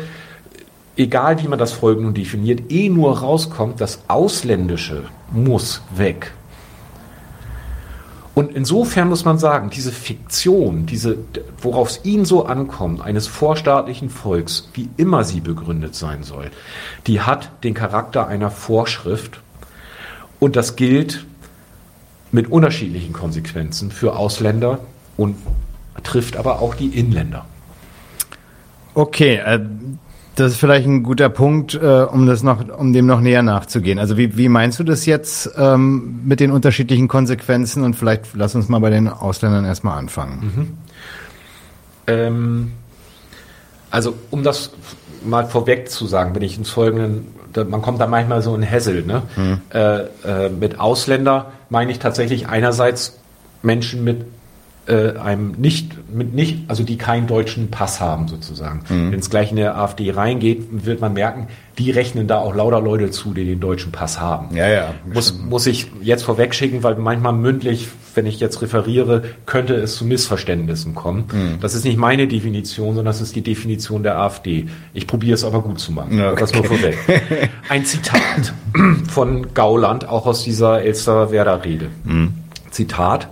egal 0.96 1.42
wie 1.42 1.48
man 1.48 1.58
das 1.58 1.72
Folgen 1.72 2.04
nun 2.04 2.14
definiert, 2.14 2.70
eh 2.70 2.88
nur 2.88 3.18
rauskommt, 3.18 3.80
das 3.80 4.02
Ausländische 4.06 5.02
muss 5.32 5.82
weg. 5.96 6.32
Und 8.36 8.54
insofern 8.54 9.08
muss 9.08 9.24
man 9.24 9.40
sagen, 9.40 9.70
diese 9.70 9.90
Fiktion, 9.90 10.86
diese, 10.86 11.18
worauf 11.60 11.88
es 11.88 12.04
ihnen 12.04 12.26
so 12.26 12.46
ankommt, 12.46 13.00
eines 13.00 13.26
vorstaatlichen 13.26 14.08
Volks, 14.08 14.68
wie 14.74 14.88
immer 14.96 15.24
sie 15.24 15.40
begründet 15.40 15.96
sein 15.96 16.22
soll, 16.22 16.52
die 17.08 17.22
hat 17.22 17.50
den 17.64 17.74
Charakter 17.74 18.28
einer 18.28 18.52
Vorschrift. 18.52 19.40
Und 20.38 20.54
das 20.54 20.76
gilt 20.76 21.26
mit 22.32 22.50
unterschiedlichen 22.50 23.12
Konsequenzen 23.12 23.90
für 23.90 24.16
Ausländer 24.16 24.80
und 25.16 25.36
trifft 26.02 26.36
aber 26.36 26.60
auch 26.60 26.74
die 26.74 26.88
Inländer. 26.88 27.44
Okay, 28.94 29.36
äh, 29.36 29.60
das 30.36 30.52
ist 30.52 30.58
vielleicht 30.58 30.86
ein 30.86 31.02
guter 31.02 31.28
Punkt, 31.28 31.74
äh, 31.74 31.78
um 31.78 32.26
das 32.26 32.42
noch, 32.42 32.66
um 32.78 32.92
dem 32.92 33.06
noch 33.06 33.20
näher 33.20 33.42
nachzugehen. 33.42 33.98
Also 33.98 34.16
wie, 34.16 34.36
wie 34.36 34.48
meinst 34.48 34.78
du 34.78 34.84
das 34.84 35.06
jetzt 35.06 35.50
ähm, 35.56 36.20
mit 36.24 36.40
den 36.40 36.50
unterschiedlichen 36.50 37.08
Konsequenzen? 37.08 37.82
Und 37.82 37.94
vielleicht 37.94 38.26
lass 38.34 38.54
uns 38.54 38.68
mal 38.68 38.78
bei 38.80 38.90
den 38.90 39.08
Ausländern 39.08 39.64
erstmal 39.64 39.98
anfangen. 39.98 40.40
Mhm. 40.40 40.78
Ähm, 42.06 42.72
also 43.90 44.14
um 44.30 44.42
das 44.42 44.70
mal 45.24 45.46
vorweg 45.46 45.90
zu 45.90 46.06
sagen, 46.06 46.32
bin 46.32 46.42
ich 46.42 46.56
ins 46.56 46.70
Folgenden, 46.70 47.26
man 47.56 47.82
kommt 47.82 48.00
da 48.00 48.06
manchmal 48.06 48.42
so 48.42 48.54
in 48.54 48.62
Hessel, 48.62 49.02
ne? 49.04 49.22
Mhm. 49.36 49.60
Äh, 49.72 50.46
äh, 50.46 50.48
mit 50.48 50.78
Ausländer 50.80 51.52
meine 51.68 51.90
ich 51.92 51.98
tatsächlich 51.98 52.48
einerseits 52.48 53.18
Menschen 53.62 54.04
mit 54.04 54.24
äh, 54.90 55.16
einem 55.18 55.52
nicht, 55.52 55.92
mit 56.12 56.34
nicht, 56.34 56.68
also 56.68 56.82
die 56.82 56.98
keinen 56.98 57.28
deutschen 57.28 57.70
Pass 57.70 58.00
haben 58.00 58.26
sozusagen. 58.26 58.80
Mhm. 58.88 59.12
Wenn 59.12 59.20
es 59.20 59.30
gleich 59.30 59.50
in 59.50 59.56
der 59.56 59.78
AfD 59.78 60.10
reingeht, 60.10 60.66
wird 60.70 61.00
man 61.00 61.12
merken, 61.12 61.46
die 61.78 61.92
rechnen 61.92 62.26
da 62.26 62.38
auch 62.38 62.54
lauter 62.54 62.80
Leute 62.80 63.10
zu, 63.10 63.32
die 63.32 63.44
den 63.44 63.60
deutschen 63.60 63.92
Pass 63.92 64.20
haben. 64.20 64.54
Ja, 64.54 64.68
ja. 64.68 64.94
Muss, 65.12 65.38
muss 65.38 65.66
ich 65.66 65.86
jetzt 66.02 66.24
vorweg 66.24 66.54
schicken, 66.54 66.82
weil 66.82 66.96
manchmal 66.96 67.32
mündlich, 67.32 67.88
wenn 68.14 68.26
ich 68.26 68.40
jetzt 68.40 68.60
referiere, 68.62 69.22
könnte 69.46 69.74
es 69.76 69.94
zu 69.94 70.04
Missverständnissen 70.04 70.96
kommen. 70.96 71.26
Mhm. 71.32 71.60
Das 71.60 71.74
ist 71.74 71.84
nicht 71.84 71.96
meine 71.96 72.26
Definition, 72.26 72.88
sondern 72.88 73.06
das 73.06 73.20
ist 73.20 73.36
die 73.36 73.42
Definition 73.42 74.02
der 74.02 74.18
AfD. 74.18 74.66
Ich 74.92 75.06
probiere 75.06 75.34
es 75.34 75.44
aber 75.44 75.62
gut 75.62 75.78
zu 75.78 75.92
machen. 75.92 76.20
Okay. 76.20 76.36
Das 76.40 76.52
nur 76.52 76.64
vorweg. 76.64 76.98
Ein 77.68 77.84
Zitat 77.84 78.52
von 79.08 79.54
Gauland, 79.54 80.08
auch 80.08 80.26
aus 80.26 80.42
dieser 80.42 80.82
Elsterwerder 80.82 81.64
Rede. 81.64 81.86
Mhm. 82.04 82.34
Zitat. 82.70 83.28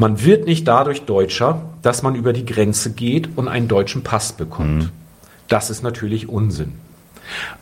Man 0.00 0.24
wird 0.24 0.46
nicht 0.46 0.66
dadurch 0.66 1.02
Deutscher, 1.02 1.60
dass 1.82 2.02
man 2.02 2.14
über 2.14 2.32
die 2.32 2.46
Grenze 2.46 2.92
geht 2.92 3.36
und 3.36 3.48
einen 3.48 3.68
deutschen 3.68 4.02
Pass 4.02 4.32
bekommt. 4.32 4.84
Mhm. 4.84 4.88
Das 5.46 5.68
ist 5.68 5.82
natürlich 5.82 6.26
Unsinn. 6.26 6.72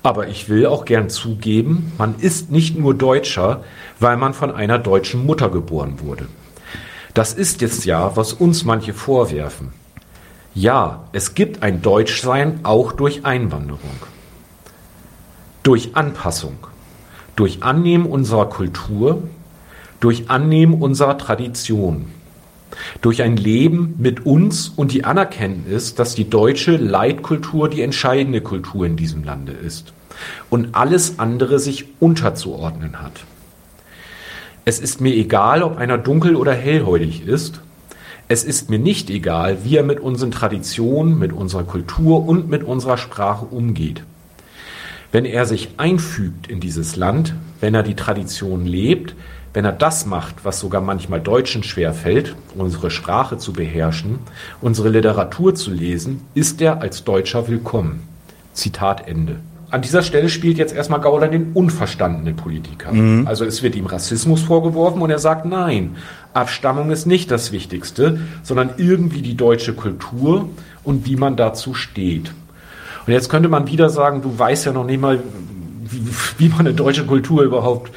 Aber 0.04 0.28
ich 0.28 0.48
will 0.48 0.66
auch 0.66 0.84
gern 0.84 1.10
zugeben, 1.10 1.90
man 1.98 2.14
ist 2.20 2.52
nicht 2.52 2.78
nur 2.78 2.94
Deutscher, 2.94 3.64
weil 3.98 4.16
man 4.16 4.34
von 4.34 4.54
einer 4.54 4.78
deutschen 4.78 5.26
Mutter 5.26 5.48
geboren 5.48 5.98
wurde. 6.00 6.28
Das 7.12 7.34
ist 7.34 7.60
jetzt 7.60 7.84
ja, 7.86 8.16
was 8.16 8.34
uns 8.34 8.64
manche 8.64 8.94
vorwerfen. 8.94 9.72
Ja, 10.54 11.08
es 11.10 11.34
gibt 11.34 11.64
ein 11.64 11.82
Deutschsein 11.82 12.60
auch 12.62 12.92
durch 12.92 13.24
Einwanderung, 13.24 13.98
durch 15.64 15.96
Anpassung, 15.96 16.58
durch 17.34 17.64
Annehmen 17.64 18.06
unserer 18.06 18.48
Kultur, 18.48 19.24
durch 19.98 20.30
Annehmen 20.30 20.80
unserer 20.80 21.18
Tradition, 21.18 22.12
durch 23.00 23.22
ein 23.22 23.36
Leben 23.36 23.94
mit 23.98 24.26
uns 24.26 24.68
und 24.68 24.92
die 24.92 25.04
Anerkenntnis, 25.04 25.94
dass 25.94 26.14
die 26.14 26.28
deutsche 26.28 26.76
Leitkultur 26.76 27.68
die 27.68 27.82
entscheidende 27.82 28.40
Kultur 28.40 28.86
in 28.86 28.96
diesem 28.96 29.24
Lande 29.24 29.52
ist 29.52 29.92
und 30.50 30.74
alles 30.74 31.18
andere 31.18 31.58
sich 31.58 31.86
unterzuordnen 32.00 33.02
hat. 33.02 33.24
Es 34.64 34.80
ist 34.80 35.00
mir 35.00 35.14
egal, 35.14 35.62
ob 35.62 35.78
einer 35.78 35.96
dunkel 35.96 36.36
oder 36.36 36.52
hellhäutig 36.52 37.26
ist. 37.26 37.60
Es 38.28 38.44
ist 38.44 38.68
mir 38.68 38.78
nicht 38.78 39.08
egal, 39.08 39.64
wie 39.64 39.76
er 39.76 39.82
mit 39.82 40.00
unseren 40.00 40.30
Traditionen, 40.30 41.18
mit 41.18 41.32
unserer 41.32 41.64
Kultur 41.64 42.28
und 42.28 42.50
mit 42.50 42.62
unserer 42.62 42.98
Sprache 42.98 43.46
umgeht. 43.46 44.02
Wenn 45.10 45.24
er 45.24 45.46
sich 45.46 45.70
einfügt 45.78 46.48
in 46.48 46.60
dieses 46.60 46.96
Land, 46.96 47.34
wenn 47.60 47.74
er 47.74 47.82
die 47.82 47.96
Tradition 47.96 48.66
lebt, 48.66 49.14
wenn 49.54 49.64
er 49.64 49.72
das 49.72 50.06
macht, 50.06 50.44
was 50.44 50.60
sogar 50.60 50.80
manchmal 50.80 51.20
Deutschen 51.20 51.62
schwerfällt, 51.62 52.34
unsere 52.56 52.90
Sprache 52.90 53.38
zu 53.38 53.52
beherrschen, 53.52 54.18
unsere 54.60 54.90
Literatur 54.90 55.54
zu 55.54 55.70
lesen, 55.70 56.22
ist 56.34 56.60
er 56.60 56.80
als 56.80 57.04
Deutscher 57.04 57.48
willkommen. 57.48 58.02
Zitat 58.52 59.08
Ende. 59.08 59.36
An 59.70 59.82
dieser 59.82 60.02
Stelle 60.02 60.30
spielt 60.30 60.56
jetzt 60.56 60.74
erstmal 60.74 61.00
Gauland 61.00 61.34
den 61.34 61.52
unverstandenen 61.52 62.36
Politiker. 62.36 62.90
Mhm. 62.90 63.26
Also 63.26 63.44
es 63.44 63.62
wird 63.62 63.76
ihm 63.76 63.86
Rassismus 63.86 64.42
vorgeworfen 64.42 65.02
und 65.02 65.10
er 65.10 65.18
sagt, 65.18 65.44
nein, 65.44 65.96
Abstammung 66.32 66.90
ist 66.90 67.06
nicht 67.06 67.30
das 67.30 67.52
Wichtigste, 67.52 68.20
sondern 68.42 68.70
irgendwie 68.78 69.20
die 69.20 69.36
deutsche 69.36 69.74
Kultur 69.74 70.48
und 70.84 71.06
wie 71.06 71.16
man 71.16 71.36
dazu 71.36 71.74
steht. 71.74 72.32
Und 73.06 73.12
jetzt 73.12 73.28
könnte 73.28 73.48
man 73.48 73.66
wieder 73.66 73.90
sagen, 73.90 74.22
du 74.22 74.38
weißt 74.38 74.66
ja 74.66 74.72
noch 74.72 74.84
nicht 74.84 75.00
mal, 75.00 75.20
wie, 75.84 76.02
wie 76.38 76.48
man 76.48 76.60
eine 76.60 76.74
deutsche 76.74 77.04
Kultur 77.04 77.42
überhaupt 77.42 77.90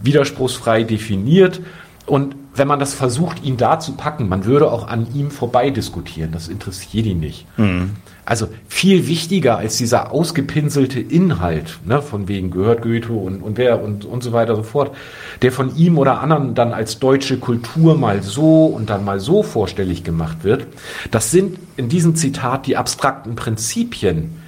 widerspruchsfrei 0.00 0.84
definiert. 0.84 1.60
Und 2.06 2.36
wenn 2.54 2.68
man 2.68 2.80
das 2.80 2.94
versucht, 2.94 3.44
ihn 3.44 3.56
da 3.56 3.78
zu 3.78 3.92
packen, 3.92 4.28
man 4.28 4.44
würde 4.44 4.70
auch 4.70 4.88
an 4.88 5.06
ihm 5.14 5.30
vorbei 5.30 5.70
diskutieren. 5.70 6.32
Das 6.32 6.48
interessiert 6.48 7.06
ihn 7.06 7.20
nicht. 7.20 7.46
Mhm. 7.56 7.90
Also 8.28 8.48
viel 8.68 9.06
wichtiger 9.06 9.56
als 9.56 9.78
dieser 9.78 10.12
ausgepinselte 10.12 11.00
Inhalt, 11.00 11.78
ne, 11.86 12.02
von 12.02 12.28
wegen 12.28 12.50
gehört 12.50 12.82
Goethe 12.82 13.10
und, 13.10 13.40
und 13.40 13.56
wer 13.56 13.82
und, 13.82 14.04
und 14.04 14.22
so 14.22 14.32
weiter 14.34 14.54
und 14.54 14.64
so 14.64 14.68
fort, 14.68 14.94
der 15.40 15.50
von 15.50 15.74
ihm 15.76 15.96
oder 15.96 16.20
anderen 16.20 16.54
dann 16.54 16.74
als 16.74 16.98
deutsche 16.98 17.38
Kultur 17.38 17.96
mal 17.96 18.22
so 18.22 18.66
und 18.66 18.90
dann 18.90 19.02
mal 19.02 19.18
so 19.18 19.42
vorstellig 19.42 20.04
gemacht 20.04 20.44
wird. 20.44 20.66
Das 21.10 21.30
sind 21.30 21.58
in 21.78 21.88
diesem 21.88 22.16
Zitat 22.16 22.66
die 22.66 22.76
abstrakten 22.76 23.34
Prinzipien, 23.34 24.42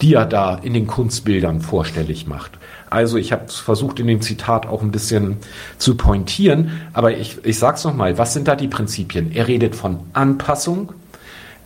die 0.00 0.14
er 0.14 0.24
da 0.24 0.54
in 0.56 0.72
den 0.72 0.86
Kunstbildern 0.86 1.60
vorstellig 1.60 2.26
macht. 2.26 2.52
Also 2.88 3.16
ich 3.16 3.32
habe 3.32 3.48
versucht 3.48 3.98
in 3.98 4.06
dem 4.06 4.22
Zitat 4.22 4.66
auch 4.66 4.82
ein 4.82 4.92
bisschen 4.92 5.38
zu 5.78 5.96
pointieren, 5.96 6.82
aber 6.92 7.16
ich, 7.16 7.38
ich 7.44 7.58
sage 7.58 7.76
es 7.76 7.84
nochmal, 7.84 8.16
was 8.16 8.32
sind 8.32 8.46
da 8.46 8.54
die 8.54 8.68
Prinzipien? 8.68 9.32
Er 9.34 9.48
redet 9.48 9.74
von 9.74 10.00
Anpassung, 10.12 10.92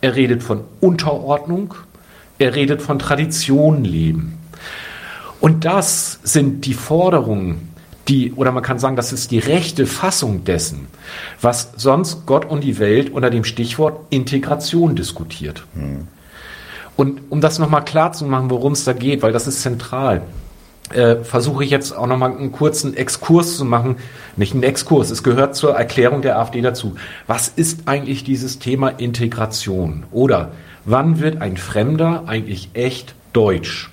er 0.01 0.15
redet 0.15 0.41
von 0.41 0.61
Unterordnung, 0.79 1.75
er 2.39 2.55
redet 2.55 2.81
von 2.81 2.97
Tradition 2.97 3.83
leben. 3.83 4.39
Und 5.39 5.63
das 5.65 6.19
sind 6.23 6.65
die 6.65 6.73
Forderungen, 6.73 7.69
die, 8.07 8.33
oder 8.33 8.51
man 8.51 8.63
kann 8.63 8.79
sagen, 8.79 8.95
das 8.95 9.13
ist 9.13 9.29
die 9.29 9.39
rechte 9.39 9.85
Fassung 9.85 10.43
dessen, 10.43 10.87
was 11.39 11.71
sonst 11.77 12.25
Gott 12.25 12.45
und 12.45 12.63
die 12.63 12.79
Welt 12.79 13.11
unter 13.11 13.29
dem 13.29 13.43
Stichwort 13.43 13.99
Integration 14.09 14.95
diskutiert. 14.95 15.63
Hm. 15.75 16.07
Und 16.95 17.21
um 17.29 17.41
das 17.41 17.57
nochmal 17.59 17.85
klar 17.85 18.11
zu 18.11 18.25
machen, 18.25 18.49
worum 18.49 18.73
es 18.73 18.83
da 18.83 18.93
geht, 18.93 19.21
weil 19.21 19.31
das 19.31 19.47
ist 19.47 19.61
zentral 19.61 20.23
äh, 20.93 21.23
versuche 21.23 21.63
ich 21.63 21.69
jetzt 21.69 21.95
auch 21.95 22.07
nochmal 22.07 22.31
einen 22.31 22.51
kurzen 22.51 22.95
Exkurs 22.95 23.57
zu 23.57 23.65
machen. 23.65 23.97
Nicht 24.35 24.53
einen 24.53 24.63
Exkurs, 24.63 25.11
es 25.11 25.23
gehört 25.23 25.55
zur 25.55 25.75
Erklärung 25.75 26.21
der 26.21 26.39
AfD 26.39 26.61
dazu. 26.61 26.95
Was 27.27 27.47
ist 27.47 27.87
eigentlich 27.87 28.23
dieses 28.23 28.59
Thema 28.59 28.89
Integration? 28.89 30.03
Oder 30.11 30.51
wann 30.85 31.19
wird 31.19 31.41
ein 31.41 31.57
Fremder 31.57 32.23
eigentlich 32.27 32.69
echt 32.73 33.15
deutsch? 33.33 33.89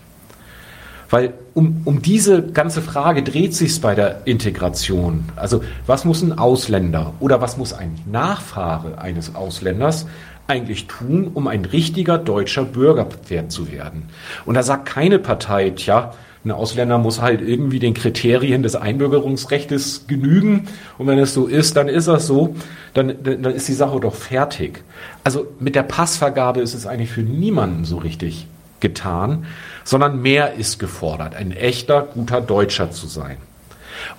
Weil 1.11 1.32
um, 1.55 1.82
um 1.84 2.03
diese 2.03 2.42
ganze 2.42 2.82
Frage 2.82 3.22
dreht 3.22 3.55
sich 3.55 3.80
bei 3.80 3.94
der 3.94 4.26
Integration. 4.26 5.24
Also 5.36 5.62
was 5.86 6.05
muss 6.05 6.22
ein 6.22 6.38
Ausländer 6.38 7.14
oder 7.18 7.40
was 7.40 7.57
muss 7.57 7.72
ein 7.72 7.99
Nachfahre 8.07 8.99
eines 8.99 9.34
Ausländers 9.34 10.07
eigentlich 10.46 10.86
tun, 10.86 11.30
um 11.32 11.49
ein 11.49 11.64
richtiger 11.64 12.18
deutscher 12.18 12.64
Bürger 12.64 13.09
zu 13.49 13.72
werden? 13.72 14.05
Und 14.44 14.55
da 14.55 14.62
sagt 14.62 14.86
keine 14.86 15.18
Partei, 15.18 15.70
tja, 15.70 16.12
ein 16.45 16.53
Ausländer 16.53 16.99
muss 16.99 17.20
halt 17.20 17.41
irgendwie 17.41 17.78
den 17.78 17.95
Kriterien 17.95 18.62
des 18.62 18.76
Einbürgerungsrechts 18.76 20.07
genügen. 20.07 20.68
Und 20.97 21.07
wenn 21.07 21.18
es 21.18 21.34
so 21.34 21.47
ist, 21.47 21.76
dann 21.76 21.89
ist 21.89 22.09
das 22.09 22.26
so. 22.26 22.55
Dann, 22.95 23.14
dann 23.22 23.45
ist 23.45 23.68
die 23.68 23.74
Sache 23.74 23.99
doch 24.01 24.14
fertig. 24.14 24.82
Also 25.24 25.47
mit 25.59 25.74
der 25.74 25.82
Passvergabe 25.82 26.61
ist 26.61 26.74
es 26.74 26.86
eigentlich 26.86 27.11
für 27.11 27.22
niemanden 27.22 27.84
so 27.84 27.99
richtig 27.99 28.47
getan, 28.80 29.47
sondern 29.84 30.22
mehr 30.22 30.55
ist 30.55 30.78
gefordert, 30.78 31.34
ein 31.34 31.51
echter, 31.51 32.03
guter 32.03 32.41
Deutscher 32.41 32.91
zu 32.91 33.09
sein. 33.09 33.36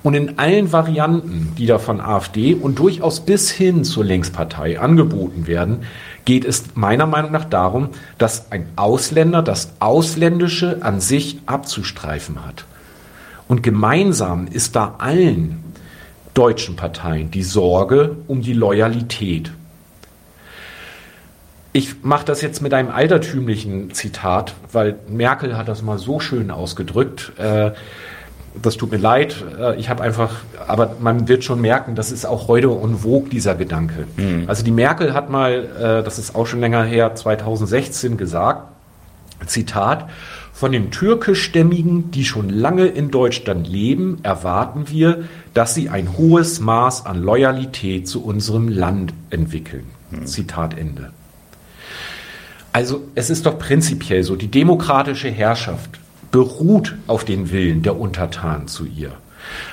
Und 0.03 0.13
in 0.13 0.37
allen 0.37 0.71
Varianten, 0.73 1.53
die 1.57 1.65
da 1.65 1.79
von 1.79 2.01
AfD 2.01 2.53
und 2.53 2.79
durchaus 2.79 3.21
bis 3.21 3.49
hin 3.49 3.83
zur 3.85 4.03
Linkspartei 4.03 4.79
angeboten 4.79 5.47
werden, 5.47 5.83
geht 6.29 6.45
es 6.45 6.75
meiner 6.75 7.07
Meinung 7.07 7.31
nach 7.31 7.45
darum, 7.45 7.89
dass 8.19 8.51
ein 8.51 8.67
Ausländer 8.75 9.41
das 9.41 9.71
Ausländische 9.79 10.77
an 10.81 11.01
sich 11.01 11.39
abzustreifen 11.47 12.45
hat. 12.45 12.65
Und 13.47 13.63
gemeinsam 13.63 14.45
ist 14.45 14.75
da 14.75 14.93
allen 14.99 15.63
deutschen 16.35 16.75
Parteien 16.75 17.31
die 17.31 17.41
Sorge 17.41 18.17
um 18.27 18.43
die 18.43 18.53
Loyalität. 18.53 19.51
Ich 21.73 22.03
mache 22.03 22.25
das 22.25 22.43
jetzt 22.43 22.61
mit 22.61 22.75
einem 22.75 22.91
altertümlichen 22.91 23.95
Zitat, 23.95 24.53
weil 24.71 24.99
Merkel 25.07 25.57
hat 25.57 25.67
das 25.67 25.81
mal 25.81 25.97
so 25.97 26.19
schön 26.19 26.51
ausgedrückt. 26.51 27.31
Äh, 27.39 27.71
das 28.61 28.77
tut 28.77 28.91
mir 28.91 28.97
leid. 28.97 29.43
Äh, 29.59 29.79
ich 29.79 29.89
habe 29.89 30.03
einfach, 30.03 30.37
aber 30.67 30.95
man 30.99 31.27
wird 31.27 31.43
schon 31.43 31.61
merken, 31.61 31.95
das 31.95 32.11
ist 32.11 32.25
auch 32.25 32.47
heute 32.47 32.67
en 32.67 32.97
vogue, 32.97 33.29
dieser 33.29 33.55
Gedanke. 33.55 34.07
Mhm. 34.17 34.45
Also 34.47 34.63
die 34.63 34.71
Merkel 34.71 35.13
hat 35.13 35.29
mal, 35.29 35.53
äh, 35.53 36.03
das 36.03 36.19
ist 36.19 36.35
auch 36.35 36.47
schon 36.47 36.59
länger 36.59 36.83
her, 36.83 37.15
2016 37.15 38.17
gesagt, 38.17 38.63
Zitat, 39.45 40.09
von 40.51 40.73
den 40.73 40.91
türkischstämmigen, 40.91 42.11
die 42.11 42.25
schon 42.25 42.49
lange 42.49 42.87
in 42.87 43.11
Deutschland 43.11 43.67
leben, 43.67 44.19
erwarten 44.23 44.89
wir, 44.89 45.23
dass 45.53 45.73
sie 45.73 45.87
ein 45.87 46.17
hohes 46.17 46.59
Maß 46.59 47.05
an 47.05 47.21
Loyalität 47.23 48.09
zu 48.09 48.23
unserem 48.23 48.67
Land 48.67 49.13
entwickeln. 49.29 49.85
Mhm. 50.11 50.25
Zitat 50.25 50.77
Ende. 50.77 51.11
Also 52.73 53.03
es 53.15 53.29
ist 53.29 53.45
doch 53.45 53.57
prinzipiell 53.57 54.23
so, 54.23 54.35
die 54.35 54.51
demokratische 54.51 55.29
Herrschaft 55.29 55.98
beruht 56.31 56.95
auf 57.07 57.25
den 57.25 57.51
Willen 57.51 57.81
der 57.81 57.99
Untertanen 57.99 58.67
zu 58.67 58.85
ihr. 58.85 59.11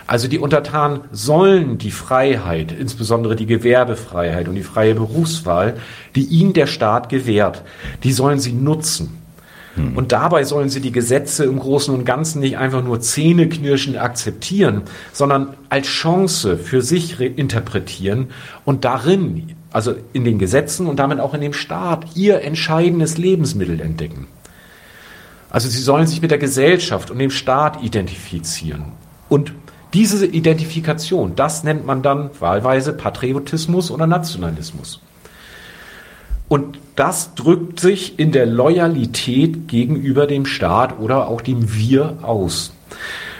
Also 0.06 0.28
die 0.28 0.38
Untertanen 0.38 1.00
sollen 1.12 1.78
die 1.78 1.90
Freiheit, 1.90 2.72
insbesondere 2.72 3.36
die 3.36 3.46
Gewerbefreiheit 3.46 4.48
und 4.48 4.54
die 4.54 4.62
freie 4.62 4.94
Berufswahl, 4.94 5.76
die 6.14 6.24
ihnen 6.24 6.52
der 6.52 6.66
Staat 6.66 7.08
gewährt, 7.08 7.62
die 8.02 8.12
sollen 8.12 8.38
sie 8.38 8.52
nutzen. 8.52 9.18
Hm. 9.74 9.96
Und 9.96 10.12
dabei 10.12 10.44
sollen 10.44 10.68
sie 10.68 10.80
die 10.80 10.92
Gesetze 10.92 11.44
im 11.44 11.58
Großen 11.58 11.94
und 11.94 12.04
Ganzen 12.04 12.40
nicht 12.40 12.56
einfach 12.56 12.82
nur 12.82 13.00
zähneknirschend 13.00 13.98
akzeptieren, 13.98 14.82
sondern 15.12 15.54
als 15.68 15.86
Chance 15.88 16.56
für 16.56 16.82
sich 16.82 17.20
interpretieren 17.20 18.28
und 18.64 18.84
darin, 18.84 19.54
also 19.72 19.94
in 20.12 20.24
den 20.24 20.38
Gesetzen 20.38 20.86
und 20.86 20.98
damit 20.98 21.20
auch 21.20 21.34
in 21.34 21.40
dem 21.40 21.52
Staat, 21.52 22.16
ihr 22.16 22.42
entscheidendes 22.42 23.18
Lebensmittel 23.18 23.80
entdecken. 23.80 24.28
Also 25.50 25.68
sie 25.68 25.80
sollen 25.80 26.06
sich 26.06 26.22
mit 26.22 26.30
der 26.30 26.38
Gesellschaft 26.38 27.10
und 27.10 27.18
dem 27.18 27.30
Staat 27.30 27.82
identifizieren. 27.82 28.92
Und 29.28 29.52
diese 29.94 30.26
Identifikation, 30.26 31.34
das 31.36 31.64
nennt 31.64 31.86
man 31.86 32.02
dann 32.02 32.30
wahlweise 32.40 32.92
Patriotismus 32.92 33.90
oder 33.90 34.06
Nationalismus. 34.06 35.00
Und 36.48 36.78
das 36.94 37.34
drückt 37.34 37.80
sich 37.80 38.18
in 38.18 38.32
der 38.32 38.46
Loyalität 38.46 39.68
gegenüber 39.68 40.26
dem 40.26 40.46
Staat 40.46 40.98
oder 41.00 41.28
auch 41.28 41.40
dem 41.40 41.74
Wir 41.74 42.18
aus. 42.22 42.72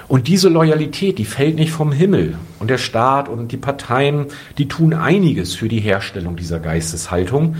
Und 0.09 0.29
diese 0.29 0.49
Loyalität, 0.49 1.19
die 1.19 1.25
fällt 1.25 1.57
nicht 1.57 1.73
vom 1.73 1.91
Himmel. 1.91 2.37
Und 2.61 2.71
der 2.71 2.79
Staat 2.79 3.29
und 3.29 3.51
die 3.51 3.57
Parteien, 3.57 4.27
die 4.57 4.69
tun 4.69 4.95
einiges 4.95 5.55
für 5.55 5.69
die 5.69 5.81
Herstellung 5.81 6.37
dieser 6.37 6.61
Geisteshaltung 6.61 7.57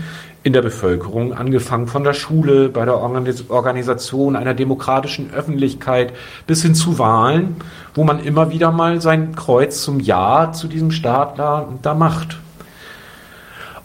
in 0.47 0.53
der 0.53 0.61
Bevölkerung, 0.61 1.33
angefangen 1.33 1.87
von 1.87 2.05
der 2.05 2.13
Schule, 2.13 2.69
bei 2.69 2.85
der 2.85 2.97
Organisation 2.97 4.37
einer 4.37 4.53
demokratischen 4.53 5.33
Öffentlichkeit 5.33 6.13
bis 6.47 6.61
hin 6.61 6.73
zu 6.73 6.97
Wahlen, 6.97 7.57
wo 7.93 8.05
man 8.05 8.23
immer 8.23 8.49
wieder 8.49 8.71
mal 8.71 9.01
sein 9.01 9.35
Kreuz 9.35 9.83
zum 9.83 9.99
Ja 9.99 10.53
zu 10.53 10.69
diesem 10.69 10.91
Staat 10.91 11.37
da, 11.37 11.67
da 11.81 11.93
macht. 11.93 12.37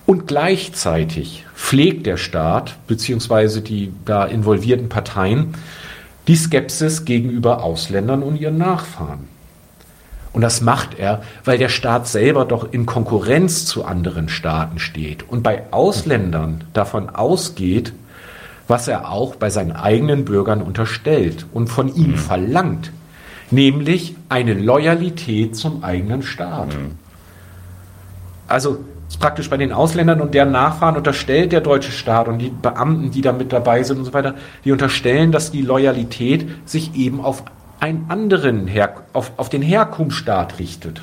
Und 0.06 0.28
gleichzeitig 0.28 1.46
pflegt 1.56 2.06
der 2.06 2.16
Staat 2.16 2.76
bzw. 2.86 3.60
die 3.60 3.92
da 4.04 4.24
involvierten 4.24 4.88
Parteien 4.88 5.54
die 6.28 6.36
Skepsis 6.36 7.04
gegenüber 7.04 7.64
Ausländern 7.64 8.22
und 8.22 8.40
ihren 8.40 8.58
Nachfahren. 8.58 9.32
Und 10.33 10.41
das 10.41 10.62
macht 10.62 10.99
er, 10.99 11.22
weil 11.45 11.59
der 11.59 11.68
Staat 11.68 12.09
selber 12.09 12.45
doch 12.45 12.72
in 12.72 12.87
Konkurrenz 12.87 13.66
zu 13.66 13.85
anderen 13.85 14.28
Staaten 14.28 14.78
steht 14.78 15.28
und 15.28 15.43
bei 15.43 15.64
Ausländern 15.70 16.64
davon 16.72 17.11
ausgeht, 17.11 17.93
was 18.66 18.89
er 18.89 19.11
auch 19.11 19.37
bei 19.37 19.51
seinen 19.51 19.72
eigenen 19.72 20.24
Bürgern 20.24 20.62
unterstellt 20.62 21.47
und 21.53 21.68
von 21.68 21.95
ihnen 21.95 22.12
mhm. 22.12 22.18
verlangt, 22.18 22.93
nämlich 23.51 24.16
eine 24.30 24.55
Loyalität 24.55 25.55
zum 25.55 25.85
eigenen 25.85 26.22
Staat. 26.22 26.68
Mhm. 26.68 26.93
Also 28.49 28.78
praktisch 29.18 29.51
bei 29.51 29.59
den 29.59 29.72
Ausländern 29.72 30.22
und 30.22 30.33
deren 30.33 30.53
Nachfahren 30.53 30.97
unterstellt 30.97 31.53
der 31.53 31.61
deutsche 31.61 31.93
Staat 31.93 32.28
und 32.28 32.39
die 32.39 32.51
Beamten, 32.51 33.11
die 33.11 33.20
da 33.20 33.33
mit 33.33 33.53
dabei 33.53 33.83
sind 33.83 33.99
und 33.99 34.05
so 34.07 34.12
weiter, 34.14 34.35
die 34.64 34.72
unterstellen, 34.72 35.33
dass 35.33 35.51
die 35.51 35.62
Loyalität 35.62 36.49
sich 36.64 36.95
eben 36.95 37.20
auf 37.20 37.45
einen 37.83 38.07
anderen, 38.09 38.68
Her 38.68 38.95
auf, 39.12 39.33
auf 39.37 39.49
den 39.49 39.61
Herkunftsstaat 39.61 40.61
richtet. 40.61 41.03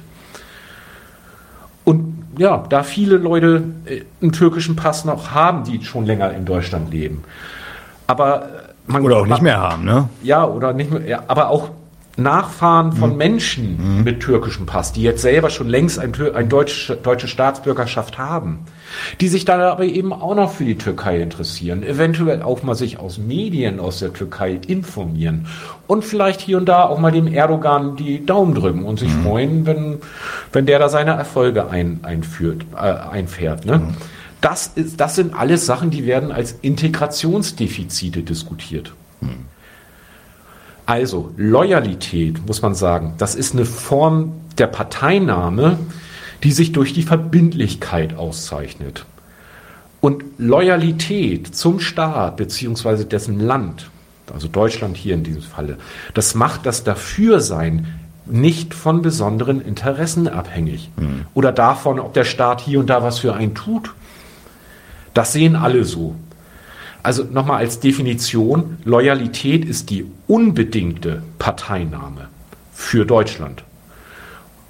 Und 1.84 2.24
ja, 2.38 2.64
da 2.70 2.84
viele 2.84 3.18
Leute 3.18 3.64
äh, 3.86 4.04
einen 4.22 4.32
türkischen 4.32 4.78
Pass 4.78 5.04
noch 5.04 5.32
haben, 5.32 5.66
die 5.66 5.84
schon 5.84 6.06
länger 6.06 6.32
in 6.32 6.46
Deutschland 6.46 6.92
leben. 6.92 7.26
Aber 8.08 8.44
äh, 8.44 8.48
man, 8.88 9.04
oder 9.04 9.18
auch 9.18 9.26
nicht 9.26 9.42
mehr 9.42 9.60
haben, 9.60 9.84
ne? 9.84 10.08
Ja, 10.24 10.46
oder 10.46 10.72
nicht 10.72 10.90
mehr, 10.90 11.06
ja, 11.06 11.24
aber 11.28 11.50
auch 11.50 11.72
Nachfahren 12.16 12.94
von 12.94 13.12
mhm. 13.12 13.18
Menschen 13.18 13.98
mhm. 13.98 14.04
mit 14.06 14.22
türkischem 14.22 14.66
Pass, 14.66 14.94
die 14.94 15.04
jetzt 15.04 15.22
selber 15.22 15.50
schon 15.50 15.68
längst 15.68 16.00
ein, 16.00 16.14
ein 16.34 16.48
deutsche, 16.48 16.96
deutsche 16.96 17.28
Staatsbürgerschaft 17.28 18.18
haben, 18.18 18.60
die 19.22 19.28
sich 19.28 19.46
dann 19.46 19.62
aber 19.62 19.84
eben 19.84 20.14
auch 20.14 20.36
noch 20.36 20.52
für 20.52 20.66
die 20.66 20.78
Türkei 20.78 21.22
interessieren, 21.22 21.84
eventuell 21.84 22.42
auch 22.42 22.64
mal 22.64 22.76
sich 22.76 23.00
aus 23.00 23.18
Medien 23.18 23.80
aus 23.80 24.00
der 24.00 24.14
Türkei 24.14 24.60
informieren 24.68 25.48
und 25.88 26.06
vielleicht 26.06 26.42
hier 26.42 26.58
und 26.58 26.68
da 26.68 26.84
auch 26.84 27.00
mal 27.00 27.12
dem 27.12 27.28
Erdogan 27.28 27.96
die 27.96 28.26
Daumen 28.26 28.56
drücken 28.56 28.84
und 28.84 29.00
sich 29.00 29.14
mhm. 29.14 29.24
freuen, 29.24 29.66
wenn, 29.66 29.98
wenn 30.54 30.66
der 30.66 30.80
da 30.80 30.90
seine 30.90 31.12
Erfolge 31.12 31.70
ein, 31.70 32.00
einführt, 32.04 32.66
äh, 32.76 32.78
einfährt. 32.78 33.66
Ne? 33.66 33.80
Mhm. 33.80 33.96
Das, 34.42 34.68
ist, 34.68 35.00
das 35.00 35.16
sind 35.16 35.34
alles 35.34 35.66
Sachen, 35.66 35.90
die 35.90 36.06
werden 36.06 36.32
als 36.32 36.56
Integrationsdefizite 36.62 38.24
diskutiert. 38.24 38.94
Mhm. 39.22 39.46
Also 40.86 41.32
Loyalität, 41.38 42.48
muss 42.48 42.64
man 42.64 42.74
sagen, 42.74 43.14
das 43.20 43.36
ist 43.36 43.54
eine 43.54 43.66
Form 43.66 44.34
der 44.58 44.68
Parteinahme, 44.68 45.78
die 46.44 46.52
sich 46.52 46.72
durch 46.72 46.94
die 46.94 47.04
Verbindlichkeit 47.04 48.16
auszeichnet. 48.16 49.06
Und 50.02 50.24
Loyalität 50.38 51.54
zum 51.56 51.80
Staat 51.80 52.38
bzw. 52.38 53.04
dessen 53.04 53.40
Land, 53.40 53.90
also 54.34 54.48
Deutschland 54.48 54.96
hier 54.96 55.16
in 55.16 55.24
diesem 55.24 55.42
Falle, 55.42 55.78
das 56.14 56.36
macht 56.36 56.66
das 56.66 56.84
Dafürsein 56.84 57.88
nicht 58.26 58.74
von 58.74 59.02
besonderen 59.02 59.60
Interessen 59.62 60.28
abhängig 60.28 60.90
mhm. 60.96 61.26
oder 61.34 61.52
davon, 61.52 62.00
ob 62.00 62.14
der 62.14 62.24
Staat 62.24 62.62
hier 62.62 62.80
und 62.80 62.90
da 62.90 63.04
was 63.04 63.20
für 63.20 63.34
einen 63.34 63.56
tut. 63.56 63.94
Das 65.14 65.34
sehen 65.34 65.56
alle 65.56 65.84
so. 65.84 66.16
Also 67.02 67.24
nochmal 67.24 67.58
als 67.58 67.80
Definition, 67.80 68.78
Loyalität 68.84 69.66
ist 69.66 69.90
die 69.90 70.06
unbedingte 70.28 71.24
Parteinahme 71.40 72.28
für 72.74 73.06
Deutschland. 73.06 73.64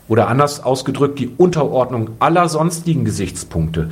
Oder 0.09 0.27
anders 0.27 0.61
ausgedrückt, 0.61 1.19
die 1.19 1.31
Unterordnung 1.37 2.09
aller 2.19 2.49
sonstigen 2.49 3.05
Gesichtspunkte. 3.05 3.91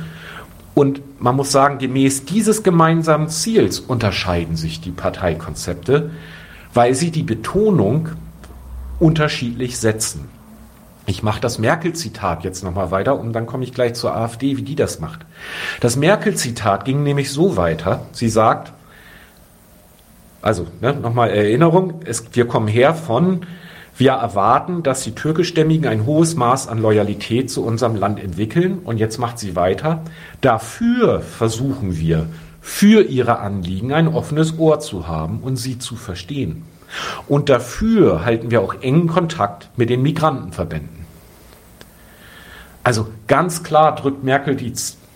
Und 0.74 1.00
man 1.20 1.34
muss 1.34 1.50
sagen, 1.50 1.78
gemäß 1.78 2.24
dieses 2.26 2.62
gemeinsamen 2.62 3.30
Ziels 3.30 3.80
unterscheiden 3.80 4.56
sich 4.56 4.80
die 4.80 4.90
Parteikonzepte, 4.90 6.10
weil 6.74 6.94
sie 6.94 7.10
die 7.10 7.22
Betonung 7.22 8.10
unterschiedlich 9.00 9.78
setzen. 9.78 10.28
Ich 11.06 11.22
mache 11.22 11.40
das 11.40 11.58
Merkel-Zitat 11.58 12.44
jetzt 12.44 12.62
nochmal 12.62 12.90
weiter 12.90 13.18
und 13.18 13.32
dann 13.32 13.46
komme 13.46 13.64
ich 13.64 13.72
gleich 13.72 13.94
zur 13.94 14.14
AfD, 14.14 14.58
wie 14.58 14.62
die 14.62 14.74
das 14.74 15.00
macht. 15.00 15.20
Das 15.80 15.96
Merkel-Zitat 15.96 16.84
ging 16.84 17.02
nämlich 17.02 17.32
so 17.32 17.56
weiter. 17.56 18.02
Sie 18.12 18.28
sagt, 18.28 18.72
also 20.42 20.66
ne, 20.80 20.92
nochmal 20.92 21.30
Erinnerung, 21.30 22.02
es, 22.04 22.24
wir 22.32 22.46
kommen 22.46 22.68
her 22.68 22.94
von, 22.94 23.46
wir 23.98 24.12
erwarten, 24.12 24.84
dass 24.84 25.02
die 25.02 25.14
Türkischstämmigen 25.14 25.88
ein 25.88 26.06
hohes 26.06 26.36
Maß 26.36 26.68
an 26.68 26.78
Loyalität 26.78 27.50
zu 27.50 27.64
unserem 27.64 27.96
Land 27.96 28.22
entwickeln. 28.22 28.78
Und 28.84 28.98
jetzt 28.98 29.18
macht 29.18 29.40
sie 29.40 29.56
weiter. 29.56 30.02
Dafür 30.40 31.20
versuchen 31.20 31.98
wir, 31.98 32.26
für 32.60 33.02
ihre 33.02 33.40
Anliegen 33.40 33.92
ein 33.92 34.06
offenes 34.06 34.58
Ohr 34.58 34.78
zu 34.78 35.08
haben 35.08 35.40
und 35.40 35.56
sie 35.56 35.78
zu 35.78 35.96
verstehen. 35.96 36.62
Und 37.26 37.48
dafür 37.48 38.24
halten 38.24 38.50
wir 38.52 38.60
auch 38.60 38.74
engen 38.82 39.08
Kontakt 39.08 39.68
mit 39.76 39.90
den 39.90 40.02
Migrantenverbänden. 40.02 41.06
Also 42.84 43.08
ganz 43.26 43.64
klar 43.64 43.96
drückt 43.96 44.22
Merkel 44.22 44.54
die 44.54 44.72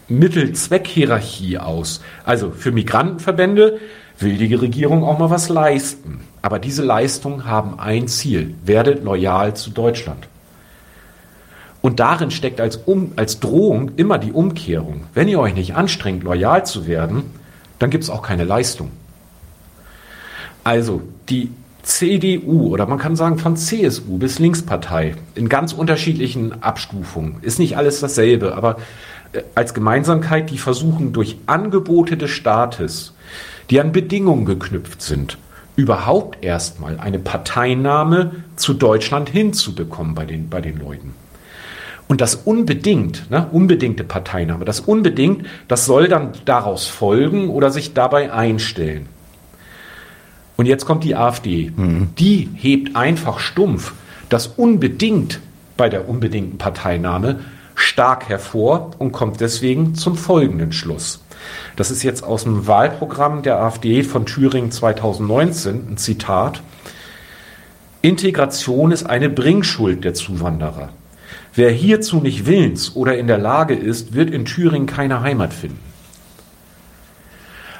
Mittel-Zweck-Hierarchie 0.09 1.59
aus. 1.59 2.03
Also 2.24 2.51
für 2.51 2.72
Migrantenverbände 2.72 3.78
will 4.18 4.37
die 4.37 4.55
Regierung 4.55 5.05
auch 5.05 5.18
mal 5.18 5.30
was 5.30 5.49
leisten. 5.49 6.20
Aber 6.43 6.59
diese 6.59 6.82
Leistungen 6.82 7.45
haben 7.45 7.78
ein 7.78 8.09
Ziel. 8.09 8.55
Werdet 8.64 9.05
loyal 9.05 9.55
zu 9.55 9.70
Deutschland. 9.70 10.28
Und 11.80 11.99
darin 12.01 12.30
steckt 12.30 12.61
als, 12.61 12.76
um, 12.76 13.12
als 13.16 13.40
Drohung 13.40 13.93
immer 13.97 14.18
die 14.18 14.32
Umkehrung. 14.32 15.05
Wenn 15.14 15.28
ihr 15.28 15.40
euch 15.40 15.55
nicht 15.55 15.74
anstrengt, 15.74 16.22
loyal 16.22 16.66
zu 16.66 16.86
werden, 16.86 17.24
dann 17.78 17.90
gibt 17.90 18.05
es 18.05 18.11
auch 18.11 18.22
keine 18.22 18.45
Leistung. 18.45 18.90
Also 20.64 21.03
die 21.28 21.51
CDU 21.82 22.68
oder 22.68 22.86
man 22.86 22.99
kann 22.99 23.16
sagen 23.16 23.38
von 23.38 23.57
CSU 23.57 24.18
bis 24.18 24.38
Linkspartei 24.38 25.16
in 25.34 25.49
ganz 25.49 25.72
unterschiedlichen 25.72 26.62
Abstufungen. 26.62 27.36
Ist 27.43 27.59
nicht 27.59 27.76
alles 27.76 27.99
dasselbe, 27.99 28.55
aber 28.55 28.76
äh, 29.32 29.43
als 29.57 29.74
Gemeinsamkeit, 29.74 30.51
die 30.51 30.59
versuchen 30.59 31.12
durch 31.12 31.38
Angebote 31.47 32.16
des 32.16 32.30
Staates, 32.30 33.14
die 33.70 33.81
an 33.81 33.90
Bedingungen 33.90 34.44
geknüpft 34.44 35.02
sind, 35.02 35.39
überhaupt 35.83 36.45
erstmal 36.45 37.01
eine 37.01 37.19
Parteinahme 37.19 38.37
zu 38.55 38.73
Deutschland 38.73 39.29
hinzubekommen 39.29 40.15
bei 40.15 40.25
den, 40.25 40.49
bei 40.49 40.61
den 40.61 40.79
Leuten. 40.79 41.15
Und 42.07 42.21
das 42.21 42.37
unbedingt, 42.37 43.29
ne, 43.31 43.49
unbedingte 43.51 44.05
Parteinahme, 44.05 44.65
das 44.65 44.79
unbedingt, 44.79 45.47
das 45.67 45.85
soll 45.85 46.07
dann 46.07 46.33
daraus 46.45 46.87
folgen 46.87 47.49
oder 47.49 47.71
sich 47.71 47.95
dabei 47.95 48.33
einstellen. 48.33 49.07
Und 50.57 50.67
jetzt 50.67 50.85
kommt 50.85 51.03
die 51.03 51.17
AfD. 51.17 51.73
Mhm. 51.75 52.11
Die 52.17 52.49
hebt 52.55 52.95
einfach 52.95 53.41
stumpf 53.41 53.93
das 54.29 54.47
unbedingt 54.47 55.41
bei 55.77 55.89
der 55.89 56.09
unbedingten 56.09 56.59
Parteinahme 56.59 57.41
stark 57.75 58.29
hervor 58.29 58.93
und 58.99 59.11
kommt 59.11 59.41
deswegen 59.41 59.97
zum 59.97 60.17
folgenden 60.17 60.73
Schluss. 60.73 61.25
Das 61.77 61.90
ist 61.90 62.02
jetzt 62.02 62.24
aus 62.24 62.44
dem 62.44 62.66
Wahlprogramm 62.66 63.43
der 63.43 63.60
AfD 63.60 64.02
von 64.02 64.27
Thüringen 64.27 64.70
2019 64.70 65.89
ein 65.90 65.97
Zitat. 65.97 66.62
Integration 68.02 68.93
ist 68.93 69.05
eine 69.05 69.28
Bringschuld 69.28 70.05
der 70.05 70.14
Zuwanderer. 70.14 70.90
Wer 71.55 71.70
hierzu 71.70 72.19
nicht 72.20 72.47
willens 72.47 72.97
oder 72.97 73.16
in 73.16 73.27
der 73.27 73.39
Lage 73.39 73.74
ist, 73.74 74.14
wird 74.14 74.31
in 74.31 74.44
Thüringen 74.44 74.86
keine 74.86 75.20
Heimat 75.20 75.52
finden. 75.52 75.81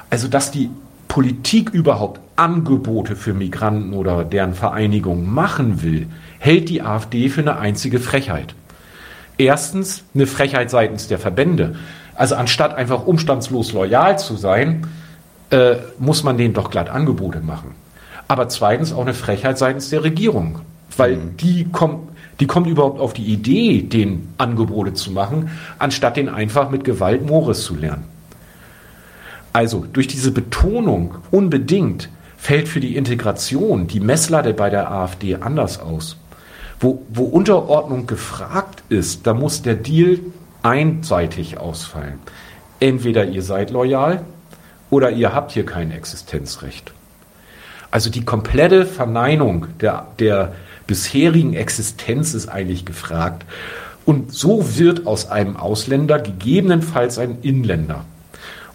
Also, 0.09 0.27
dass 0.27 0.51
die 0.51 0.69
Politik 1.07 1.71
überhaupt 1.71 2.21
Angebote 2.35 3.15
für 3.15 3.33
Migranten 3.33 3.93
oder 3.93 4.23
deren 4.23 4.53
Vereinigung 4.53 5.31
machen 5.31 5.83
will, 5.83 6.07
hält 6.39 6.69
die 6.69 6.81
AfD 6.81 7.29
für 7.29 7.41
eine 7.41 7.57
einzige 7.57 7.99
Frechheit. 7.99 8.55
Erstens 9.37 10.03
eine 10.13 10.27
Frechheit 10.27 10.69
seitens 10.69 11.07
der 11.07 11.19
Verbände. 11.19 11.75
Also 12.15 12.35
anstatt 12.35 12.75
einfach 12.75 13.05
umstandslos 13.05 13.73
loyal 13.73 14.19
zu 14.19 14.35
sein, 14.35 14.87
äh, 15.49 15.75
muss 15.99 16.23
man 16.23 16.37
denen 16.37 16.53
doch 16.53 16.69
glatt 16.69 16.89
Angebote 16.89 17.39
machen. 17.39 17.75
Aber 18.27 18.49
zweitens 18.49 18.93
auch 18.93 19.01
eine 19.01 19.13
Frechheit 19.13 19.57
seitens 19.57 19.89
der 19.89 20.03
Regierung, 20.03 20.59
weil 20.97 21.17
mhm. 21.17 21.37
die 21.37 21.65
kommt, 21.71 22.09
die 22.39 22.47
kommt 22.47 22.67
überhaupt 22.67 22.99
auf 22.99 23.13
die 23.13 23.25
Idee, 23.25 23.81
den 23.83 24.33
Angebote 24.37 24.93
zu 24.93 25.11
machen, 25.11 25.51
anstatt 25.79 26.17
den 26.17 26.29
einfach 26.29 26.69
mit 26.69 26.83
Gewalt 26.83 27.25
Mores 27.25 27.63
zu 27.63 27.75
lernen. 27.75 28.05
Also 29.53 29.85
durch 29.91 30.07
diese 30.07 30.31
Betonung 30.31 31.15
unbedingt 31.29 32.09
fällt 32.37 32.67
für 32.67 32.79
die 32.79 32.97
Integration 32.97 33.87
die 33.87 33.99
Messlatte 33.99 34.53
bei 34.53 34.69
der 34.69 34.91
AfD 34.91 35.35
anders 35.35 35.79
aus. 35.79 36.17
Wo, 36.79 37.05
wo 37.09 37.23
Unterordnung 37.23 38.07
gefragt 38.07 38.83
ist, 38.89 39.27
da 39.27 39.33
muss 39.33 39.61
der 39.61 39.75
Deal 39.75 40.19
einseitig 40.63 41.57
ausfallen. 41.59 42.19
entweder 42.79 43.25
ihr 43.25 43.41
seid 43.43 43.71
loyal 43.71 44.25
oder 44.89 45.11
ihr 45.11 45.33
habt 45.33 45.53
hier 45.53 45.65
kein 45.65 45.91
Existenzrecht. 45.91 46.91
Also 47.91 48.09
die 48.09 48.25
komplette 48.25 48.85
Verneinung 48.85 49.67
der, 49.79 50.07
der 50.19 50.53
bisherigen 50.87 51.53
Existenz 51.53 52.33
ist 52.33 52.47
eigentlich 52.47 52.85
gefragt. 52.85 53.45
Und 54.05 54.33
so 54.33 54.77
wird 54.77 55.07
aus 55.07 55.29
einem 55.29 55.55
Ausländer 55.55 56.19
gegebenenfalls 56.19 57.19
ein 57.19 57.37
Inländer. 57.41 58.03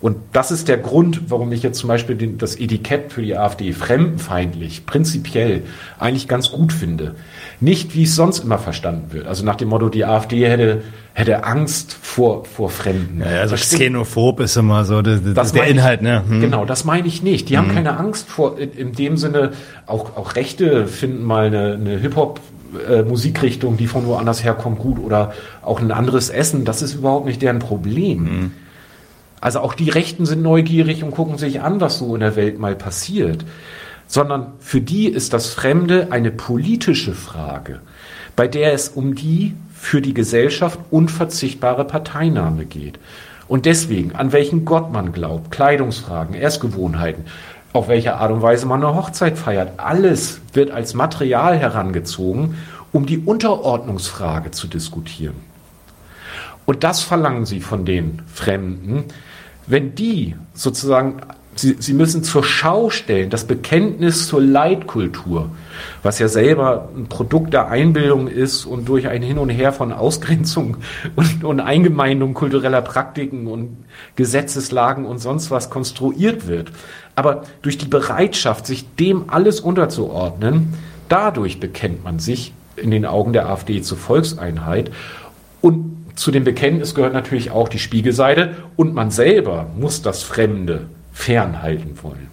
Und 0.00 0.16
das 0.32 0.52
ist 0.52 0.68
der 0.68 0.78
Grund, 0.78 1.22
warum 1.28 1.50
ich 1.50 1.64
jetzt 1.64 1.78
zum 1.80 1.88
Beispiel 1.88 2.14
den, 2.14 2.38
das 2.38 2.54
Etikett 2.54 3.12
für 3.12 3.22
die 3.22 3.36
AfD 3.36 3.72
fremdenfeindlich 3.72 4.86
prinzipiell 4.86 5.64
eigentlich 5.98 6.28
ganz 6.28 6.52
gut 6.52 6.72
finde. 6.72 7.16
Nicht, 7.60 7.96
wie 7.96 8.04
es 8.04 8.14
sonst 8.14 8.38
immer 8.38 8.58
verstanden 8.58 9.12
wird. 9.12 9.26
Also 9.26 9.44
nach 9.44 9.56
dem 9.56 9.68
Motto, 9.68 9.88
die 9.88 10.04
AfD 10.04 10.48
hätte, 10.48 10.82
hätte 11.14 11.42
Angst 11.42 11.98
vor, 12.00 12.44
vor 12.44 12.70
Fremden. 12.70 13.20
Ja, 13.20 13.40
also 13.40 13.56
xenophob 13.56 14.38
ist 14.38 14.56
immer 14.56 14.84
so 14.84 15.02
das, 15.02 15.20
das 15.34 15.52
der 15.52 15.66
Inhalt. 15.66 16.00
Ne? 16.00 16.22
Hm. 16.28 16.42
Genau, 16.42 16.64
das 16.64 16.84
meine 16.84 17.08
ich 17.08 17.24
nicht. 17.24 17.48
Die 17.48 17.58
hm. 17.58 17.64
haben 17.64 17.74
keine 17.74 17.98
Angst 17.98 18.28
vor, 18.28 18.56
in, 18.56 18.70
in, 18.70 18.92
dem 18.92 19.16
Sinne, 19.16 19.50
auch, 19.86 20.16
auch 20.16 20.36
Rechte 20.36 20.86
finden 20.86 21.24
mal 21.24 21.46
eine, 21.46 21.74
eine 21.74 21.98
Hip-Hop- 21.98 22.40
äh, 22.88 23.02
Musikrichtung, 23.02 23.78
die 23.78 23.86
von 23.86 24.06
woanders 24.06 24.44
herkommt, 24.44 24.78
gut 24.78 24.98
oder 24.98 25.32
auch 25.62 25.80
ein 25.80 25.90
anderes 25.90 26.28
Essen, 26.28 26.66
das 26.66 26.82
ist 26.82 26.94
überhaupt 26.94 27.24
nicht 27.24 27.40
deren 27.40 27.60
Problem. 27.60 28.22
Mhm. 28.22 28.52
Also 29.40 29.60
auch 29.60 29.74
die 29.74 29.90
Rechten 29.90 30.26
sind 30.26 30.42
neugierig 30.42 31.04
und 31.04 31.12
gucken 31.12 31.38
sich 31.38 31.60
an, 31.60 31.80
was 31.80 31.98
so 31.98 32.14
in 32.14 32.20
der 32.20 32.36
Welt 32.36 32.58
mal 32.58 32.74
passiert. 32.74 33.44
Sondern 34.06 34.52
für 34.58 34.80
die 34.80 35.06
ist 35.08 35.32
das 35.32 35.48
Fremde 35.48 36.08
eine 36.10 36.30
politische 36.30 37.14
Frage, 37.14 37.80
bei 38.36 38.48
der 38.48 38.72
es 38.72 38.88
um 38.88 39.14
die 39.14 39.54
für 39.74 40.00
die 40.00 40.14
Gesellschaft 40.14 40.80
unverzichtbare 40.90 41.84
Parteinahme 41.84 42.64
geht. 42.64 42.98
Und 43.46 43.64
deswegen, 43.64 44.14
an 44.14 44.32
welchen 44.32 44.64
Gott 44.64 44.92
man 44.92 45.12
glaubt, 45.12 45.50
Kleidungsfragen, 45.50 46.34
Erstgewohnheiten, 46.34 47.24
auf 47.72 47.88
welche 47.88 48.16
Art 48.16 48.32
und 48.32 48.42
Weise 48.42 48.66
man 48.66 48.82
eine 48.82 48.94
Hochzeit 48.94 49.38
feiert, 49.38 49.78
alles 49.78 50.40
wird 50.52 50.70
als 50.70 50.94
Material 50.94 51.56
herangezogen, 51.56 52.56
um 52.92 53.06
die 53.06 53.18
Unterordnungsfrage 53.18 54.50
zu 54.50 54.66
diskutieren. 54.66 55.36
Und 56.66 56.84
das 56.84 57.00
verlangen 57.00 57.46
sie 57.46 57.60
von 57.60 57.84
den 57.84 58.22
Fremden, 58.26 59.04
wenn 59.68 59.94
die 59.94 60.34
sozusagen, 60.54 61.20
sie, 61.54 61.76
sie 61.78 61.92
müssen 61.92 62.22
zur 62.22 62.42
Schau 62.42 62.90
stellen, 62.90 63.30
das 63.30 63.44
Bekenntnis 63.44 64.26
zur 64.26 64.40
Leitkultur, 64.40 65.50
was 66.02 66.18
ja 66.18 66.28
selber 66.28 66.88
ein 66.96 67.06
Produkt 67.06 67.52
der 67.52 67.68
Einbildung 67.68 68.28
ist 68.28 68.64
und 68.64 68.88
durch 68.88 69.08
ein 69.08 69.22
Hin 69.22 69.38
und 69.38 69.50
Her 69.50 69.72
von 69.72 69.92
Ausgrenzung 69.92 70.78
und, 71.16 71.44
und 71.44 71.60
Eingemeindung 71.60 72.34
kultureller 72.34 72.82
Praktiken 72.82 73.46
und 73.46 73.76
Gesetzeslagen 74.16 75.04
und 75.04 75.18
sonst 75.18 75.50
was 75.50 75.70
konstruiert 75.70 76.46
wird. 76.46 76.72
Aber 77.14 77.42
durch 77.62 77.78
die 77.78 77.88
Bereitschaft, 77.88 78.66
sich 78.66 78.86
dem 78.96 79.24
alles 79.28 79.60
unterzuordnen, 79.60 80.74
dadurch 81.08 81.60
bekennt 81.60 82.04
man 82.04 82.18
sich 82.18 82.52
in 82.76 82.90
den 82.90 83.04
Augen 83.04 83.32
der 83.32 83.48
AfD 83.48 83.82
zur 83.82 83.98
Volkseinheit 83.98 84.90
zu 86.18 86.32
dem 86.32 86.42
Bekenntnis 86.42 86.96
gehört 86.96 87.12
natürlich 87.12 87.52
auch 87.52 87.68
die 87.68 87.78
Spiegelseite 87.78 88.56
und 88.74 88.92
man 88.92 89.12
selber 89.12 89.68
muss 89.76 90.02
das 90.02 90.24
Fremde 90.24 90.88
fernhalten 91.12 92.02
wollen. 92.02 92.26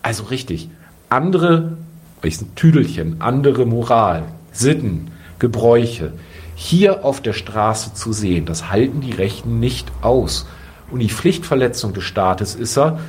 Also 0.00 0.24
richtig, 0.24 0.70
andere, 1.10 1.76
ein 2.22 2.54
Tüdelchen, 2.56 3.20
andere 3.20 3.66
Moral, 3.66 4.22
Sitten, 4.52 5.10
Gebräuche 5.38 6.14
hier 6.54 7.04
auf 7.04 7.20
der 7.20 7.34
Straße 7.34 7.92
zu 7.92 8.14
sehen, 8.14 8.46
das 8.46 8.70
halten 8.70 9.02
die 9.02 9.12
Rechten 9.12 9.60
nicht 9.60 9.92
aus. 10.00 10.46
Und 10.90 11.00
die 11.00 11.10
Pflichtverletzung 11.10 11.92
des 11.92 12.04
Staates 12.04 12.54
ist 12.54 12.78
er, 12.78 13.00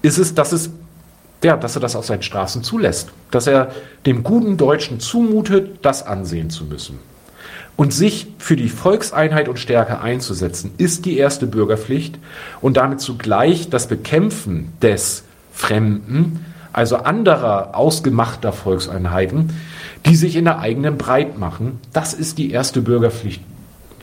ist 0.00 0.18
es, 0.18 0.34
dass 0.34 0.52
es 0.52 0.70
ja, 1.42 1.56
dass 1.56 1.76
er 1.76 1.80
das 1.80 1.96
auf 1.96 2.06
seinen 2.06 2.22
Straßen 2.22 2.62
zulässt, 2.62 3.10
dass 3.32 3.48
er 3.48 3.72
dem 4.06 4.22
guten 4.22 4.56
Deutschen 4.56 5.00
zumutet, 5.00 5.84
das 5.84 6.06
ansehen 6.06 6.50
zu 6.50 6.64
müssen. 6.64 6.98
Und 7.76 7.92
sich 7.92 8.28
für 8.38 8.56
die 8.56 8.70
Volkseinheit 8.70 9.48
und 9.48 9.58
Stärke 9.58 10.00
einzusetzen, 10.00 10.72
ist 10.78 11.04
die 11.04 11.18
erste 11.18 11.46
Bürgerpflicht 11.46 12.18
und 12.62 12.78
damit 12.78 13.00
zugleich 13.00 13.68
das 13.68 13.86
Bekämpfen 13.86 14.72
des 14.80 15.24
Fremden, 15.52 16.44
also 16.72 16.96
anderer 16.96 17.74
ausgemachter 17.74 18.52
Volkseinheiten, 18.52 19.50
die 20.06 20.16
sich 20.16 20.36
in 20.36 20.44
der 20.44 20.58
eigenen 20.58 20.96
breit 20.96 21.38
machen. 21.38 21.80
Das 21.92 22.14
ist 22.14 22.38
die 22.38 22.50
erste 22.50 22.80
Bürgerpflicht 22.80 23.42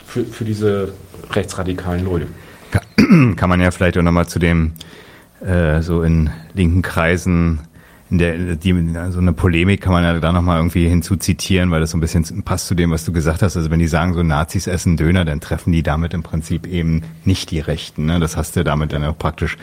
für, 0.06 0.24
für 0.24 0.44
diese 0.44 0.92
rechtsradikalen 1.32 2.04
Leute. 2.04 2.26
Kann 3.36 3.48
man 3.48 3.60
ja 3.60 3.70
vielleicht 3.70 3.98
auch 3.98 4.02
nochmal 4.02 4.26
zu 4.26 4.38
dem 4.38 4.72
äh, 5.44 5.82
so 5.82 6.02
in 6.02 6.30
linken 6.54 6.82
Kreisen 6.82 7.60
in 8.10 8.18
der, 8.18 8.56
die, 8.56 8.72
so 9.10 9.18
eine 9.18 9.32
Polemik 9.32 9.80
kann 9.80 9.92
man 9.92 10.04
ja 10.04 10.18
da 10.20 10.32
nochmal 10.32 10.58
irgendwie 10.58 10.88
hinzuzitieren, 10.88 11.70
weil 11.70 11.80
das 11.80 11.90
so 11.90 11.96
ein 11.96 12.00
bisschen 12.00 12.42
passt 12.42 12.66
zu 12.66 12.74
dem, 12.74 12.90
was 12.90 13.04
du 13.04 13.12
gesagt 13.12 13.42
hast. 13.42 13.56
Also 13.56 13.70
wenn 13.70 13.78
die 13.78 13.86
sagen, 13.86 14.14
so 14.14 14.22
Nazis 14.22 14.66
essen 14.66 14.96
Döner, 14.96 15.24
dann 15.24 15.40
treffen 15.40 15.72
die 15.72 15.82
damit 15.82 16.12
im 16.14 16.22
Prinzip 16.22 16.66
eben 16.66 17.02
nicht 17.24 17.50
die 17.50 17.60
Rechten. 17.60 18.06
Ne? 18.06 18.20
Das 18.20 18.36
hast 18.36 18.56
du 18.56 18.64
damit 18.64 18.92
dann 18.92 19.04
auch 19.04 19.16
praktisch 19.16 19.56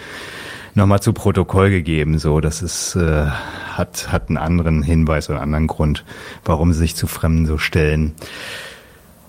nochmal 0.74 1.02
zu 1.02 1.14
Protokoll 1.14 1.70
gegeben. 1.70 2.18
So, 2.18 2.42
das 2.42 2.62
ist, 2.62 2.96
äh, 2.96 3.26
hat, 3.74 4.12
hat 4.12 4.30
einen 4.30 4.38
anderen 4.38 4.84
Hinweis 4.84 5.30
oder 5.30 5.42
einen 5.42 5.54
anderen 5.54 5.68
Grund, 5.68 6.04
warum 6.44 6.74
sie 6.74 6.80
sich 6.80 6.96
zu 6.96 7.08
Fremden 7.08 7.46
so 7.46 7.58
stellen. 7.58 8.14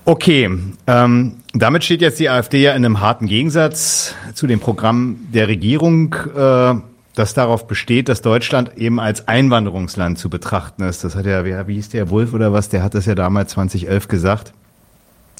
Okay, 0.04 0.50
ähm, 0.88 1.36
damit 1.52 1.84
steht 1.84 2.00
jetzt 2.00 2.18
die 2.18 2.28
AfD 2.28 2.60
ja 2.60 2.72
in 2.72 2.84
einem 2.84 3.00
harten 3.00 3.26
Gegensatz 3.26 4.16
zu 4.34 4.48
dem 4.48 4.58
Programm 4.58 5.16
der 5.32 5.46
Regierung. 5.46 6.14
Äh, 6.36 6.74
das 7.14 7.34
darauf 7.34 7.66
besteht, 7.66 8.08
dass 8.08 8.22
Deutschland 8.22 8.76
eben 8.78 8.98
als 8.98 9.28
Einwanderungsland 9.28 10.18
zu 10.18 10.30
betrachten 10.30 10.82
ist. 10.82 11.04
Das 11.04 11.14
hat 11.14 11.26
ja, 11.26 11.44
wie, 11.44 11.74
hieß 11.74 11.90
der 11.90 12.10
Wolf 12.10 12.32
oder 12.32 12.52
was, 12.52 12.68
der 12.68 12.82
hat 12.82 12.94
das 12.94 13.06
ja 13.06 13.14
damals 13.14 13.52
2011 13.52 14.08
gesagt. 14.08 14.52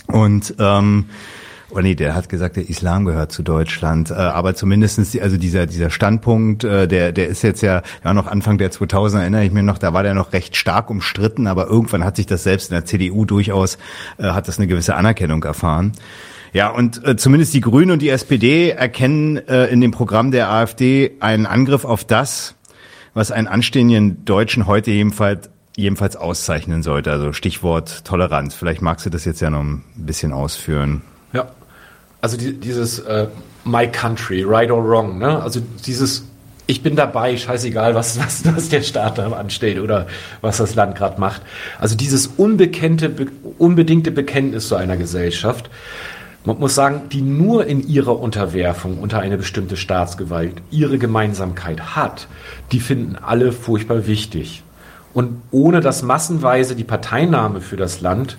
Und 0.07 0.55
ähm, 0.59 1.07
oh 1.71 1.81
nee, 1.81 1.95
der 1.95 2.15
hat 2.15 2.29
gesagt, 2.29 2.57
der 2.57 2.69
Islam 2.69 3.07
gehört 3.07 3.33
zu 3.33 3.43
Deutschland. 3.43 4.11
Äh, 4.11 4.15
aber 4.15 4.55
zumindestens, 4.55 5.19
also 5.19 5.39
dieser 5.39 5.67
dieser 5.67 5.91
Standpunkt, 5.91 6.65
äh, 6.65 6.87
der 6.87 7.13
der 7.13 7.29
ist 7.29 7.43
jetzt 7.43 7.63
ja, 7.63 7.83
ja 8.05 8.13
noch 8.13 8.27
Anfang 8.27 8.59
der 8.59 8.71
2000er 8.71 9.21
erinnere 9.21 9.45
ich 9.45 9.53
mich 9.53 9.63
noch, 9.63 9.79
da 9.79 9.95
war 9.95 10.03
der 10.03 10.15
noch 10.15 10.33
recht 10.35 10.57
stark 10.57 10.91
umstritten, 10.91 11.47
aber 11.47 11.69
irgendwann 11.69 12.05
hat 12.05 12.17
sich 12.17 12.27
das 12.27 12.43
selbst 12.43 12.71
in 12.71 12.75
der 12.75 12.85
CDU 12.85 13.25
durchaus, 13.25 13.79
äh, 14.19 14.25
hat 14.25 14.49
das 14.49 14.59
eine 14.59 14.67
gewisse 14.67 14.95
Anerkennung 14.95 15.43
erfahren. 15.45 15.93
Ja, 16.53 16.69
und 16.69 17.05
äh, 17.07 17.17
zumindest 17.17 17.55
die 17.55 17.63
Grünen 17.63 17.91
und 17.91 18.03
die 18.03 18.11
SPD 18.11 18.71
erkennen 18.71 19.39
äh, 19.49 19.67
in 19.67 19.81
dem 19.81 19.91
Programm 19.91 20.31
der 20.31 20.51
AfD 20.51 21.13
einen 21.21 21.47
Angriff 21.47 21.85
auf 21.85 22.05
das, 22.05 22.55
was 23.15 23.31
einen 23.31 23.49
anständigen 23.49 24.25
Deutschen 24.25 24.67
heute 24.67 24.91
jedenfalls, 24.91 25.49
jedenfalls 25.77 26.17
auszeichnen 26.17 26.83
sollte. 26.83 27.11
Also 27.11 27.33
Stichwort 27.33 28.05
Toleranz. 28.05 28.55
Vielleicht 28.55 28.83
magst 28.83 29.07
du 29.07 29.11
das 29.11 29.25
jetzt 29.25 29.41
ja 29.41 29.49
noch 29.49 29.63
ein 29.63 29.83
bisschen 29.97 30.33
ausführen. 30.33 31.01
Ja, 31.33 31.49
also 32.21 32.37
die, 32.37 32.53
dieses 32.53 32.99
äh, 32.99 33.29
My 33.65 33.87
Country, 33.87 34.43
right 34.43 34.71
or 34.71 34.87
wrong, 34.87 35.19
ne? 35.19 35.43
Also 35.43 35.61
dieses 35.87 36.27
ich 36.69 36.83
bin 36.83 36.95
dabei, 36.95 37.37
scheißegal, 37.37 37.95
was, 37.95 38.19
was, 38.19 38.45
was 38.45 38.69
der 38.69 38.83
Staat 38.83 39.19
da 39.19 39.31
anstellt 39.33 39.81
oder 39.81 40.07
was 40.41 40.59
das 40.59 40.75
Land 40.75 40.97
gerade 40.97 41.21
macht. 41.21 41.43
Also 41.79 41.97
dieses 41.97 42.29
unbekannte, 42.29 43.11
unbedingte 43.59 44.11
Bekenntnis 44.11 44.69
zu 44.69 44.77
einer 44.77 44.97
Gesellschaft, 44.97 45.71
man 46.45 46.59
muss 46.59 46.75
sagen, 46.75 47.03
die 47.11 47.23
nur 47.23 47.67
in 47.67 47.87
ihrer 47.87 48.19
Unterwerfung 48.19 48.99
unter 48.99 49.21
eine 49.21 49.37
bestimmte 49.37 49.77
Staatsgewalt 49.77 50.55
ihre 50.71 50.99
Gemeinsamkeit 50.99 51.95
hat, 51.95 52.27
die 52.73 52.81
finden 52.81 53.17
alle 53.17 53.53
furchtbar 53.53 54.07
wichtig. 54.07 54.63
Und 55.15 55.41
ohne 55.51 55.81
dass 55.81 56.03
massenweise 56.03 56.75
die 56.75 56.85
Parteinahme 56.85 57.61
für 57.61 57.77
das 57.77 58.01
Land 58.01 58.39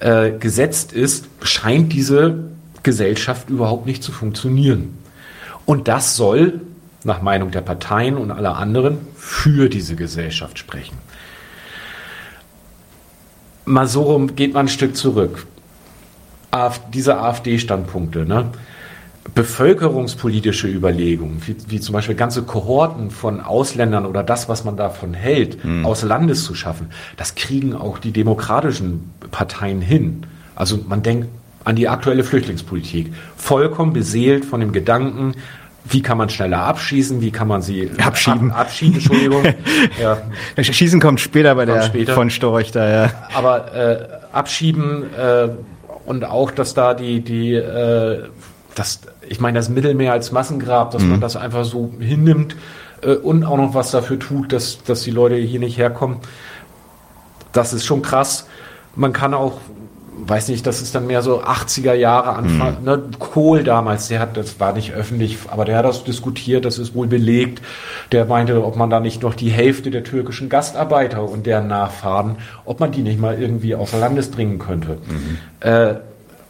äh, 0.00 0.32
gesetzt 0.32 0.92
ist, 0.92 1.26
scheint 1.42 1.92
diese 1.92 2.44
Gesellschaft 2.82 3.50
überhaupt 3.50 3.86
nicht 3.86 4.02
zu 4.02 4.10
funktionieren. 4.10 4.98
Und 5.64 5.86
das 5.86 6.16
soll, 6.16 6.60
nach 7.04 7.22
Meinung 7.22 7.52
der 7.52 7.60
Parteien 7.60 8.16
und 8.16 8.32
aller 8.32 8.56
anderen, 8.56 8.98
für 9.14 9.68
diese 9.68 9.94
Gesellschaft 9.94 10.58
sprechen. 10.58 10.96
Mal 13.64 13.86
so 13.86 14.26
geht 14.34 14.54
man 14.54 14.66
ein 14.66 14.68
Stück 14.70 14.96
zurück 14.96 15.46
diese 16.92 17.18
AfD-Standpunkte, 17.18 18.24
ne? 18.26 18.46
bevölkerungspolitische 19.34 20.68
Überlegungen, 20.68 21.42
wie, 21.46 21.56
wie, 21.68 21.80
zum 21.80 21.92
Beispiel 21.92 22.14
ganze 22.14 22.42
Kohorten 22.42 23.10
von 23.10 23.40
Ausländern 23.40 24.06
oder 24.06 24.22
das, 24.22 24.48
was 24.48 24.64
man 24.64 24.76
davon 24.76 25.14
hält, 25.14 25.64
mhm. 25.64 25.84
aus 25.84 26.02
Landes 26.02 26.44
zu 26.44 26.54
schaffen, 26.54 26.90
das 27.16 27.34
kriegen 27.34 27.74
auch 27.74 27.98
die 27.98 28.12
demokratischen 28.12 29.12
Parteien 29.30 29.80
hin. 29.80 30.22
Also 30.54 30.78
man 30.88 31.02
denkt 31.02 31.28
an 31.64 31.76
die 31.76 31.88
aktuelle 31.88 32.24
Flüchtlingspolitik, 32.24 33.12
vollkommen 33.36 33.92
beseelt 33.92 34.44
von 34.44 34.60
dem 34.60 34.72
Gedanken, 34.72 35.34
wie 35.84 36.02
kann 36.02 36.18
man 36.18 36.28
schneller 36.28 36.60
abschießen, 36.60 37.20
wie 37.20 37.30
kann 37.30 37.48
man 37.48 37.62
sie 37.62 37.90
abschieben, 37.98 38.50
ab, 38.50 38.60
abschieben, 38.60 38.94
Entschuldigung. 38.94 39.44
ja. 40.00 40.18
Schießen 40.62 41.00
kommt 41.00 41.20
später 41.20 41.54
bei 41.54 41.64
kommt 41.64 41.78
der 41.78 41.82
später. 41.82 42.14
von 42.14 42.30
Storch 42.30 42.72
da, 42.72 42.88
ja. 42.88 43.12
Aber 43.34 43.74
äh, 43.74 44.08
abschieben 44.32 45.04
äh, 45.14 45.48
und 46.08 46.24
auch, 46.24 46.50
dass 46.50 46.72
da 46.72 46.94
die, 46.94 47.20
die 47.20 47.52
äh, 47.52 48.24
das, 48.74 49.00
ich 49.28 49.40
meine, 49.40 49.58
das 49.58 49.68
Mittelmeer 49.68 50.12
als 50.12 50.32
Massengrab, 50.32 50.92
dass 50.92 51.02
mhm. 51.02 51.10
man 51.10 51.20
das 51.20 51.36
einfach 51.36 51.64
so 51.64 51.92
hinnimmt 51.98 52.56
äh, 53.02 53.14
und 53.14 53.44
auch 53.44 53.58
noch 53.58 53.74
was 53.74 53.90
dafür 53.90 54.18
tut, 54.18 54.52
dass, 54.52 54.82
dass 54.84 55.02
die 55.02 55.10
Leute 55.10 55.34
hier 55.36 55.60
nicht 55.60 55.76
herkommen, 55.76 56.18
das 57.52 57.74
ist 57.74 57.84
schon 57.84 58.00
krass. 58.00 58.46
Man 58.94 59.12
kann 59.12 59.34
auch 59.34 59.60
weiß 60.20 60.48
nicht, 60.48 60.66
das 60.66 60.82
ist 60.82 60.94
dann 60.94 61.06
mehr 61.06 61.22
so 61.22 61.42
80er 61.42 61.94
Jahre 61.94 62.34
Anfang, 62.34 62.78
mhm. 62.80 62.84
ne, 62.84 63.02
Kohl 63.18 63.62
damals, 63.62 64.08
der 64.08 64.20
hat, 64.20 64.36
das 64.36 64.58
war 64.60 64.72
nicht 64.72 64.92
öffentlich, 64.92 65.38
aber 65.48 65.64
der 65.64 65.78
hat 65.78 65.84
das 65.84 66.04
diskutiert, 66.04 66.64
das 66.64 66.78
ist 66.78 66.94
wohl 66.94 67.06
belegt. 67.06 67.62
Der 68.12 68.24
meinte, 68.24 68.64
ob 68.64 68.76
man 68.76 68.90
da 68.90 69.00
nicht 69.00 69.22
noch 69.22 69.34
die 69.34 69.50
Hälfte 69.50 69.90
der 69.90 70.04
türkischen 70.04 70.48
Gastarbeiter 70.48 71.22
und 71.22 71.46
deren 71.46 71.68
Nachfahren, 71.68 72.36
ob 72.64 72.80
man 72.80 72.92
die 72.92 73.02
nicht 73.02 73.20
mal 73.20 73.40
irgendwie 73.40 73.74
außer 73.74 73.98
Landes 73.98 74.30
bringen 74.30 74.58
könnte. 74.58 74.98
Mhm. 75.06 75.38
Äh, 75.60 75.94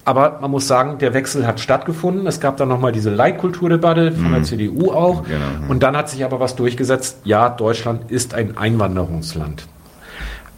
aber 0.04 0.38
man 0.40 0.50
muss 0.50 0.66
sagen, 0.66 0.96
der 0.96 1.12
Wechsel 1.12 1.46
hat 1.46 1.60
stattgefunden. 1.60 2.26
Es 2.26 2.40
gab 2.40 2.56
dann 2.56 2.68
nochmal 2.68 2.92
diese 2.92 3.10
Leitkulturdebatte 3.10 4.12
von 4.12 4.30
der 4.30 4.40
mhm. 4.40 4.44
CDU 4.44 4.90
auch. 4.90 5.24
Genau. 5.24 5.70
Und 5.70 5.82
dann 5.82 5.94
hat 5.98 6.08
sich 6.08 6.24
aber 6.24 6.40
was 6.40 6.56
durchgesetzt. 6.56 7.18
Ja, 7.24 7.50
Deutschland 7.50 8.10
ist 8.10 8.32
ein 8.32 8.56
Einwanderungsland. 8.56 9.66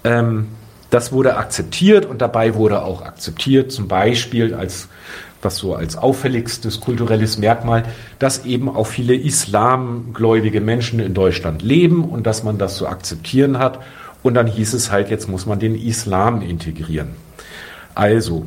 Ähm, 0.05 0.47
das 0.91 1.13
wurde 1.13 1.37
akzeptiert 1.37 2.07
und 2.07 2.21
dabei 2.21 2.55
wurde 2.55 2.83
auch 2.83 3.03
akzeptiert, 3.03 3.73
zum 3.73 3.89
Beispiel 3.89 4.55
als 4.55 4.89
was 5.43 5.57
so 5.57 5.75
als 5.75 5.97
auffälligstes 5.97 6.81
kulturelles 6.81 7.39
Merkmal, 7.39 7.85
dass 8.19 8.45
eben 8.45 8.69
auch 8.69 8.87
viele 8.87 9.15
islamgläubige 9.15 10.61
Menschen 10.61 11.01
in 11.01 11.15
Deutschland 11.15 11.63
leben 11.63 12.05
und 12.05 12.27
dass 12.27 12.43
man 12.43 12.59
das 12.59 12.77
so 12.77 12.87
akzeptieren 12.87 13.59
hat. 13.59 13.81
Und 14.23 14.35
dann 14.35 14.47
hieß 14.47 14.75
es 14.75 14.91
halt, 14.91 15.09
jetzt 15.09 15.29
muss 15.29 15.47
man 15.47 15.59
den 15.59 15.75
Islam 15.75 16.43
integrieren. 16.43 17.11
Also, 17.95 18.45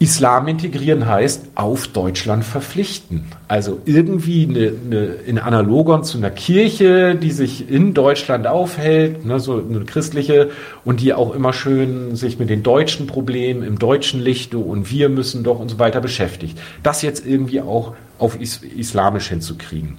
Islam 0.00 0.48
integrieren 0.48 1.06
heißt 1.06 1.48
auf 1.56 1.86
Deutschland 1.88 2.42
verpflichten. 2.42 3.26
Also 3.48 3.82
irgendwie 3.84 4.48
eine, 4.48 4.72
eine, 4.86 5.04
in 5.26 5.38
Analogon 5.38 6.04
zu 6.04 6.16
einer 6.16 6.30
Kirche, 6.30 7.14
die 7.16 7.30
sich 7.30 7.70
in 7.70 7.92
Deutschland 7.92 8.46
aufhält, 8.46 9.26
ne, 9.26 9.38
so 9.38 9.62
eine 9.62 9.84
christliche 9.84 10.52
und 10.86 11.00
die 11.00 11.12
auch 11.12 11.34
immer 11.34 11.52
schön 11.52 12.16
sich 12.16 12.38
mit 12.38 12.48
den 12.48 12.62
deutschen 12.62 13.06
Problemen 13.06 13.62
im 13.62 13.78
deutschen 13.78 14.20
Lichte 14.22 14.56
und 14.56 14.90
wir 14.90 15.10
müssen 15.10 15.44
doch 15.44 15.60
und 15.60 15.68
so 15.68 15.78
weiter 15.78 16.00
beschäftigt. 16.00 16.58
Das 16.82 17.02
jetzt 17.02 17.26
irgendwie 17.26 17.60
auch 17.60 17.94
auf 18.18 18.40
is 18.40 18.62
islamisch 18.62 19.28
hinzukriegen. 19.28 19.98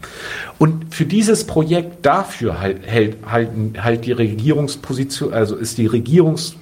Und 0.58 0.96
für 0.96 1.06
dieses 1.06 1.46
Projekt 1.46 2.08
dafür 2.08 2.60
halt, 2.60 2.88
hält, 2.88 3.18
halten, 3.28 3.74
halt 3.80 4.06
die 4.06 4.14
Regierungsposition, 4.14 5.32
also 5.32 5.56
ist 5.58 5.78
die 5.78 5.86
Regierungs 5.86 6.56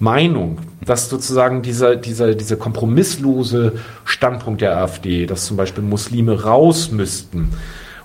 Meinung, 0.00 0.58
dass 0.84 1.08
sozusagen 1.08 1.62
dieser, 1.62 1.94
dieser, 1.94 2.34
dieser 2.34 2.56
kompromisslose 2.56 3.74
Standpunkt 4.04 4.62
der 4.62 4.76
AfD, 4.76 5.26
dass 5.26 5.44
zum 5.44 5.56
Beispiel 5.56 5.84
Muslime 5.84 6.42
raus 6.42 6.90
müssten 6.90 7.50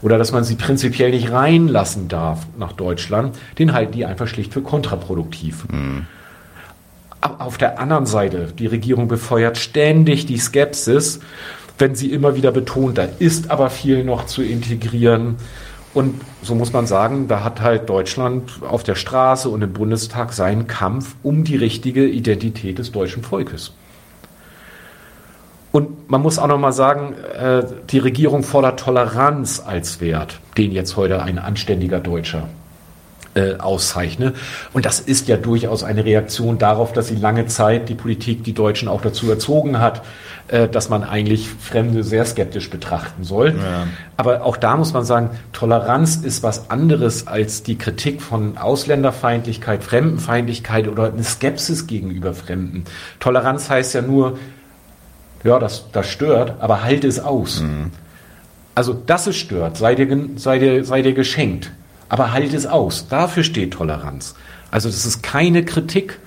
oder 0.02 0.18
dass 0.18 0.32
man 0.32 0.44
sie 0.44 0.56
prinzipiell 0.56 1.12
nicht 1.12 1.32
reinlassen 1.32 2.10
darf 2.10 2.46
nach 2.60 2.74
Deutschland, 2.74 3.38
den 3.58 3.74
halten 3.74 3.94
die 3.94 4.06
einfach 4.06 4.28
schlicht 4.28 4.54
für 4.54 4.62
kontraproduktiv. 4.62 5.66
Mhm. 5.72 6.06
Auf 7.22 7.58
der 7.58 7.80
anderen 7.80 8.06
Seite, 8.06 8.50
die 8.60 8.68
Regierung 8.68 9.08
befeuert 9.08 9.58
ständig 9.58 10.28
die 10.28 10.38
Skepsis, 10.38 11.22
wenn 11.80 11.96
sie 11.96 12.12
immer 12.12 12.36
wieder 12.36 12.52
betont, 12.52 12.98
da 12.98 13.08
ist 13.20 13.50
aber 13.52 13.70
viel 13.70 14.04
noch 14.04 14.26
zu 14.26 14.44
integrieren. 14.44 15.38
Und 15.96 16.22
so 16.44 16.56
muss 16.56 16.74
man 16.74 16.88
sagen, 16.88 17.30
da 17.30 17.46
hat 17.46 17.62
halt 17.62 17.90
Deutschland 17.90 18.52
auf 18.70 18.84
der 18.84 18.96
Straße 18.96 19.48
und 19.48 19.62
im 19.62 19.72
Bundestag 19.72 20.34
seinen 20.34 20.68
Kampf 20.68 21.16
um 21.24 21.46
die 21.46 21.56
richtige 21.56 22.06
Identität 22.06 22.80
des 22.80 22.92
deutschen 22.92 23.24
Volkes. 23.24 23.72
Und 25.72 26.10
man 26.10 26.22
muss 26.22 26.38
auch 26.38 26.48
noch 26.48 26.60
mal 26.60 26.74
sagen, 26.74 27.14
äh, 27.14 27.64
die 27.90 28.00
Regierung 28.00 28.44
fordert 28.44 28.82
Toleranz 28.82 29.64
als 29.66 30.02
Wert, 30.02 30.42
den 30.58 30.74
jetzt 30.74 30.98
heute 30.98 31.24
ein 31.24 31.40
anständiger 31.40 32.02
Deutscher 32.02 32.50
äh, 33.36 33.58
auszeichne. 33.58 34.34
Und 34.74 34.86
das 34.86 35.00
ist 35.00 35.28
ja 35.28 35.38
durchaus 35.38 35.84
eine 35.84 36.06
Reaktion 36.06 36.58
darauf, 36.58 36.94
dass 36.94 37.08
sie 37.08 37.16
lange 37.16 37.48
Zeit 37.48 37.90
die 37.90 37.96
Politik 37.96 38.44
die 38.44 38.54
Deutschen 38.54 38.88
auch 38.88 39.02
dazu 39.02 39.30
erzogen 39.30 39.80
hat, 39.80 40.04
äh, 40.48 40.68
dass 40.68 40.90
man 40.90 41.04
eigentlich 41.04 41.50
Fremde 41.50 42.04
sehr 42.04 42.26
skeptisch 42.26 42.70
betrachten 42.70 43.24
soll. 43.24 43.56
Ja. 43.58 43.88
Aber 44.16 44.44
auch 44.44 44.58
da 44.58 44.78
muss 44.78 44.94
man 44.94 45.04
sagen, 45.04 45.32
Toleranz 45.52 46.16
ist 46.16 46.44
was 46.44 46.70
anderes 46.70 47.28
als 47.28 47.62
die 47.62 47.78
Kritik 47.78 48.22
von 48.22 48.58
Ausländerfeindlichkeit, 48.58 49.84
Fremdenfeindlichkeit 49.84 50.88
oder 50.88 51.12
eine 51.12 51.24
Skepsis 51.24 51.88
gegenüber 51.88 52.34
Fremden. 52.34 52.86
Toleranz 53.20 53.70
heißt 53.70 53.94
ja 53.96 54.02
nur, 54.02 54.40
ja, 55.44 55.60
das, 55.60 55.92
das 55.92 56.08
stört, 56.08 56.56
aber 56.60 56.84
halt 56.84 57.04
es 57.04 57.20
aus. 57.20 57.60
Mhm. 57.60 57.92
Also, 58.74 58.94
dass 58.94 59.28
es 59.28 59.36
stört, 59.36 59.78
sei 59.78 59.96
dir, 59.96 60.08
sei 60.38 60.60
dir, 60.60 60.84
sei 60.86 61.02
dir 61.02 61.14
geschenkt 61.14 61.72
aber 62.16 62.32
halt 62.32 62.54
es 62.54 62.66
aus. 62.66 63.10
Dafür 63.10 63.44
steht 63.44 63.74
Toleranz. 63.74 64.36
Also 64.72 64.88
das 64.88 65.06
ist 65.06 65.22
keine 65.22 65.66
Kritik. 65.66 66.18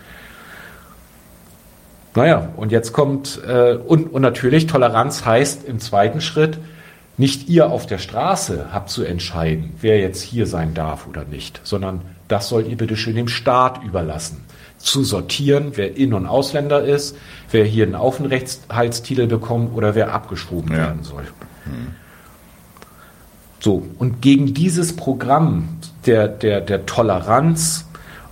Naja, 2.15 2.51
und 2.57 2.73
jetzt 2.73 2.93
kommt, 2.93 3.41
äh, 3.49 3.73
und, 3.77 4.13
und 4.13 4.21
natürlich 4.21 4.67
Toleranz 4.67 5.25
heißt 5.25 5.65
im 5.65 5.81
zweiten 5.81 6.21
Schritt, 6.21 6.59
nicht 7.17 7.49
ihr 7.49 7.71
auf 7.71 7.87
der 7.87 7.97
Straße 7.97 8.67
habt 8.71 8.91
zu 8.91 9.03
entscheiden, 9.03 9.77
wer 9.81 9.99
jetzt 9.99 10.21
hier 10.21 10.47
sein 10.47 10.75
darf 10.75 11.07
oder 11.09 11.25
nicht, 11.25 11.63
sondern 11.65 12.03
das 12.29 12.51
sollt 12.51 12.69
ihr 12.69 12.77
bitte 12.77 12.99
schön 12.99 13.17
dem 13.17 13.29
Staat 13.29 13.83
überlassen. 13.83 14.45
Zu 14.77 15.05
sortieren, 15.05 15.73
wer 15.77 15.97
In- 15.97 16.13
und 16.13 16.27
Ausländer 16.27 16.85
ist, 16.85 17.17
wer 17.51 17.65
hier 17.65 17.87
einen 17.87 17.95
Aufenthaltstitel 17.95 19.27
bekommt 19.27 19.75
oder 19.75 19.95
wer 19.95 20.13
abgeschoben 20.13 20.71
ja. 20.71 20.81
werden 20.81 21.03
soll. 21.03 21.25
Hm. 21.65 21.95
So, 23.61 23.83
und 23.99 24.23
gegen 24.23 24.55
dieses 24.55 24.95
Programm 24.95 25.78
der, 26.09 26.27
der, 26.27 26.61
der 26.61 26.87
Toleranz, 26.87 27.85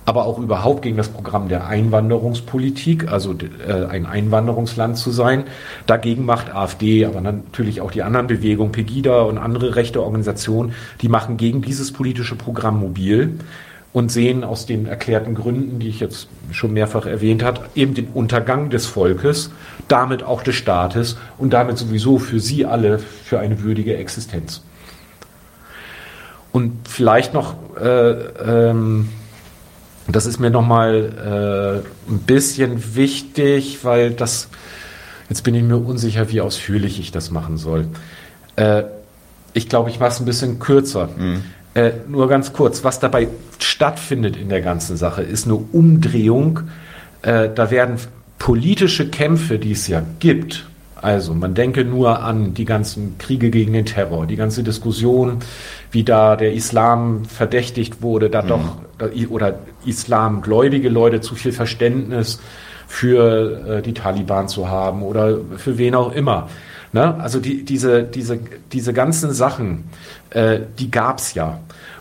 aber 0.05 0.25
auch 0.25 0.39
überhaupt 0.39 0.81
gegen 0.81 0.97
das 0.97 1.09
Programm 1.09 1.49
der 1.49 1.67
Einwanderungspolitik, 1.67 3.11
also 3.11 3.35
äh, 3.67 3.85
ein 3.85 4.05
Einwanderungsland 4.05 4.97
zu 4.97 5.11
sein. 5.11 5.43
Dagegen 5.85 6.25
macht 6.25 6.53
AfD, 6.53 7.05
aber 7.05 7.21
natürlich 7.21 7.81
auch 7.81 7.91
die 7.91 8.03
anderen 8.03 8.27
Bewegungen, 8.27 8.71
Pegida 8.71 9.21
und 9.21 9.37
andere 9.37 9.75
rechte 9.75 10.01
Organisationen, 10.01 10.73
die 11.01 11.09
machen 11.09 11.37
gegen 11.37 11.61
dieses 11.61 11.91
politische 11.91 12.35
Programm 12.35 12.79
mobil 12.79 13.37
und 13.93 14.11
sehen 14.11 14.43
aus 14.43 14.65
den 14.65 14.85
erklärten 14.85 15.35
Gründen, 15.35 15.79
die 15.79 15.89
ich 15.89 15.99
jetzt 15.99 16.29
schon 16.51 16.73
mehrfach 16.73 17.05
erwähnt 17.05 17.43
habe, 17.43 17.61
eben 17.75 17.93
den 17.93 18.07
Untergang 18.13 18.69
des 18.69 18.85
Volkes, 18.85 19.51
damit 19.87 20.23
auch 20.23 20.41
des 20.41 20.55
Staates 20.55 21.17
und 21.37 21.51
damit 21.51 21.77
sowieso 21.77 22.17
für 22.17 22.39
sie 22.39 22.65
alle 22.65 22.99
für 22.99 23.39
eine 23.39 23.61
würdige 23.61 23.97
Existenz. 23.97 24.61
Und 26.57 26.87
vielleicht 26.87 27.35
noch, 27.35 27.53
äh, 27.79 28.09
ähm, 28.09 29.09
das 30.07 30.25
ist 30.25 30.39
mir 30.39 30.49
nochmal 30.49 31.83
äh, 31.85 32.11
ein 32.11 32.17
bisschen 32.25 32.95
wichtig, 32.95 33.81
weil 33.83 34.09
das, 34.09 34.49
jetzt 35.29 35.43
bin 35.43 35.53
ich 35.53 35.61
mir 35.61 35.77
unsicher, 35.77 36.31
wie 36.31 36.41
ausführlich 36.41 36.99
ich 36.99 37.11
das 37.11 37.29
machen 37.29 37.57
soll. 37.57 37.85
Äh, 38.55 38.85
ich 39.53 39.69
glaube, 39.69 39.91
ich 39.91 39.99
mache 39.99 40.09
es 40.09 40.19
ein 40.19 40.25
bisschen 40.25 40.57
kürzer. 40.57 41.09
Mhm. 41.15 41.43
Äh, 41.75 41.91
nur 42.07 42.27
ganz 42.27 42.53
kurz, 42.53 42.83
was 42.83 42.99
dabei 42.99 43.27
stattfindet 43.59 44.35
in 44.35 44.49
der 44.49 44.61
ganzen 44.61 44.97
Sache, 44.97 45.21
ist 45.21 45.45
eine 45.45 45.57
Umdrehung. 45.57 46.61
Äh, 47.21 47.49
da 47.53 47.69
werden 47.69 47.97
politische 48.39 49.11
Kämpfe, 49.11 49.59
die 49.59 49.73
es 49.73 49.87
ja 49.87 50.01
gibt, 50.17 50.65
also 51.01 51.33
man 51.33 51.53
denke 51.53 51.85
nur 51.85 52.21
an 52.21 52.53
die 52.53 52.65
ganzen 52.65 53.17
Kriege 53.17 53.49
gegen 53.49 53.73
den 53.73 53.85
Terror, 53.85 54.25
die 54.25 54.35
ganze 54.35 54.63
Diskussion, 54.63 55.39
wie 55.91 56.03
da 56.03 56.35
der 56.35 56.53
Islam 56.53 57.25
verdächtigt 57.25 58.01
wurde, 58.01 58.29
da 58.29 58.41
mhm. 58.41 58.47
doch 58.47 58.77
oder 59.29 59.59
islamgläubige 59.85 60.89
Leute 60.89 61.21
zu 61.21 61.35
viel 61.35 61.51
Verständnis 61.51 62.39
für 62.87 63.77
äh, 63.77 63.81
die 63.81 63.93
Taliban 63.93 64.47
zu 64.47 64.69
haben 64.69 65.03
oder 65.03 65.37
für 65.57 65.77
wen 65.77 65.93
auch 65.93 66.13
immer. 66.13 66.49
Ne? 66.93 67.15
Also 67.19 67.39
die, 67.39 67.63
diese, 67.63 68.03
diese, 68.03 68.39
diese 68.71 68.93
ganzen 68.93 69.33
Sachen, 69.33 69.83
äh, 70.31 70.59
die 70.79 70.89
gab's 70.89 71.33
ja. 71.33 71.59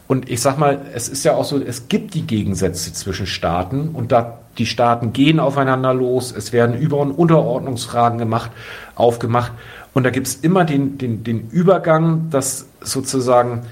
Und 0.08 0.30
ich 0.30 0.40
sag 0.40 0.58
mal, 0.58 0.80
es 0.94 1.08
ist 1.08 1.24
ja 1.24 1.34
auch 1.34 1.44
so, 1.44 1.60
es 1.60 1.88
gibt 1.88 2.14
die 2.14 2.22
Gegensätze 2.22 2.92
zwischen 2.92 3.26
Staaten 3.26 3.88
und 3.92 4.12
da 4.12 4.38
die 4.58 4.66
Staaten 4.66 5.12
gehen 5.12 5.40
aufeinander 5.40 5.92
los, 5.94 6.32
es 6.36 6.52
werden 6.52 6.76
Über- 6.76 6.98
und 6.98 7.12
Unterordnungsfragen 7.12 8.18
gemacht, 8.18 8.50
aufgemacht. 8.94 9.52
Und 9.94 10.04
da 10.04 10.10
gibt 10.10 10.26
es 10.26 10.36
immer 10.36 10.64
den, 10.64 10.98
den, 10.98 11.24
den 11.24 11.48
Übergang, 11.50 12.28
dass 12.30 12.68
sozusagen 12.80 13.62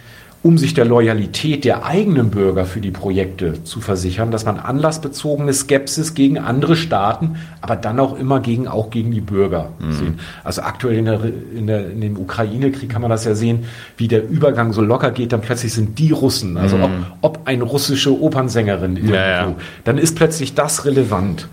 um 0.45 0.59
sich 0.59 0.75
der 0.75 0.85
Loyalität 0.85 1.65
der 1.65 1.87
eigenen 1.87 2.29
Bürger 2.29 2.67
für 2.67 2.83
die 2.83 2.91
Projekte 2.91 3.65
zu 3.65 3.81
versichern, 3.81 4.31
dass 4.31 4.45
man 4.45 4.59
anlassbezogene 4.59 5.55
Skepsis 5.55 6.13
gegen 6.13 6.37
andere 6.37 6.77
Staaten, 6.77 7.37
aber 7.63 7.77
dann 7.77 7.99
auch 7.99 8.19
immer 8.19 8.41
gegen, 8.41 8.69
auch 8.69 8.91
gegen 8.91 9.11
die 9.11 9.23
Bürger 9.23 9.71
mhm. 9.79 9.93
sehen. 9.93 10.21
Also 10.45 10.61
aktuell 10.61 10.99
in, 10.99 11.07
der, 11.07 11.21
in, 11.57 11.67
der, 11.67 11.91
in 11.91 12.03
dem 12.03 12.19
Ukraine-Krieg 12.19 12.91
kann 12.91 13.01
man 13.01 13.11
das 13.11 13.25
ja 13.25 13.35
sehen, 13.35 13.65
wie 13.97 14.07
der 14.07 14.29
Übergang 14.29 14.75
so 14.75 14.83
locker 14.83 15.13
geht, 15.13 15.33
dann 15.33 15.41
plötzlich 15.41 15.73
sind 15.73 15.99
die 15.99 16.11
Russen, 16.11 16.59
also 16.59 16.77
mhm. 16.77 16.83
ob, 16.83 16.91
ob 17.23 17.41
eine 17.47 17.65
russische 17.65 18.21
Opernsängerin 18.21 18.97
irgendwo, 18.97 19.15
ja, 19.15 19.47
ja. 19.47 19.55
dann 19.85 19.97
ist 19.97 20.15
plötzlich 20.15 20.53
das 20.55 20.85
relevant. 20.85 21.49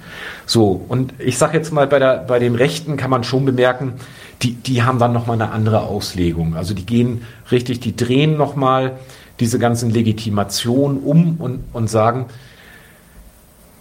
So, 0.45 0.83
und 0.89 1.13
ich 1.17 1.37
sage 1.37 1.57
jetzt 1.57 1.71
mal, 1.71 1.87
bei, 1.87 1.99
der, 1.99 2.25
bei 2.27 2.39
den 2.39 2.55
Rechten 2.55 2.97
kann 2.97 3.09
man 3.09 3.23
schon 3.23 3.45
bemerken, 3.45 3.93
die, 4.41 4.53
die 4.53 4.83
haben 4.83 4.99
dann 4.99 5.13
nochmal 5.13 5.41
eine 5.41 5.51
andere 5.51 5.81
Auslegung. 5.81 6.55
Also 6.55 6.73
die 6.73 6.85
gehen 6.85 7.23
richtig, 7.51 7.79
die 7.79 7.95
drehen 7.95 8.37
nochmal 8.37 8.99
diese 9.39 9.59
ganzen 9.59 9.89
Legitimationen 9.89 10.97
um 10.97 11.37
und, 11.37 11.63
und 11.73 11.89
sagen, 11.89 12.25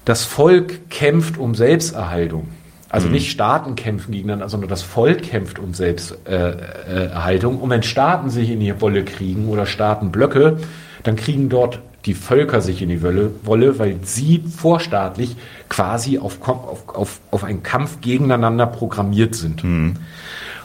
das 0.05 0.25
Volk 0.25 0.91
kämpft 0.91 1.39
um 1.39 1.55
Selbsterhaltung. 1.55 2.49
Also 2.89 3.07
mhm. 3.07 3.15
nicht 3.15 3.31
Staaten 3.31 3.77
kämpfen 3.77 4.13
gegeneinander, 4.13 4.49
sondern 4.49 4.69
das 4.69 4.83
Volk 4.83 5.23
kämpft 5.23 5.59
um 5.59 5.75
Selbsterhaltung. 5.75 7.61
und 7.61 7.71
wenn 7.71 7.83
Staaten 7.83 8.31
sich 8.31 8.51
in 8.51 8.61
die 8.61 8.81
Wolle 8.81 9.05
kriegen 9.05 9.49
oder 9.49 9.65
Staatenblöcke, 9.67 10.59
dann 11.05 11.17
kriegen 11.17 11.49
dort 11.49 11.81
die 12.07 12.15
Völker 12.15 12.61
sich 12.63 12.83
in 12.83 12.89
die 12.89 13.03
Wolle, 13.03 13.31
Wolle 13.45 13.79
weil 13.79 13.99
sie 14.03 14.43
vorstaatlich 14.57 15.37
quasi 15.69 16.19
auf, 16.19 16.39
auf, 16.49 16.89
auf, 16.89 17.21
auf 17.31 17.45
einen 17.45 17.63
Kampf 17.63 18.01
gegeneinander 18.01 18.67
programmiert 18.67 19.35
sind. 19.35 19.63
Mhm. 19.63 19.97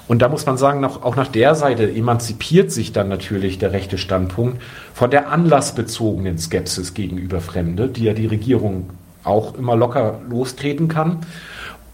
Und 0.08 0.22
da 0.22 0.30
muss 0.30 0.46
man 0.46 0.58
sagen, 0.58 0.84
auch 0.86 1.16
nach 1.16 1.28
der 1.28 1.56
Seite 1.56 1.92
emanzipiert 1.92 2.72
sich 2.72 2.94
dann 2.94 3.10
natürlich 3.10 3.58
der 3.58 3.72
rechte 3.72 3.98
Standpunkt 3.98 4.62
von 4.94 5.10
der 5.10 5.32
anlassbezogenen 5.32 6.38
Skepsis 6.38 6.94
gegenüber 6.94 7.42
Fremde, 7.42 7.88
die 7.88 8.04
ja 8.04 8.14
die 8.14 8.28
Regierung 8.28 8.92
auch 9.24 9.56
immer 9.56 9.76
locker 9.76 10.20
lostreten 10.30 10.88
kann. 10.88 11.20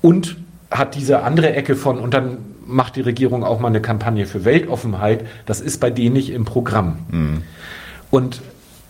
Und 0.01 0.35
hat 0.69 0.95
diese 0.95 1.23
andere 1.23 1.53
Ecke 1.53 1.75
von, 1.75 1.99
und 1.99 2.13
dann 2.13 2.37
macht 2.65 2.95
die 2.95 3.01
Regierung 3.01 3.43
auch 3.43 3.59
mal 3.59 3.67
eine 3.67 3.81
Kampagne 3.81 4.25
für 4.25 4.45
Weltoffenheit, 4.45 5.25
das 5.45 5.61
ist 5.61 5.79
bei 5.79 5.89
denen 5.89 6.13
nicht 6.13 6.31
im 6.31 6.45
Programm. 6.45 6.99
Mhm. 7.09 7.43
Und 8.09 8.41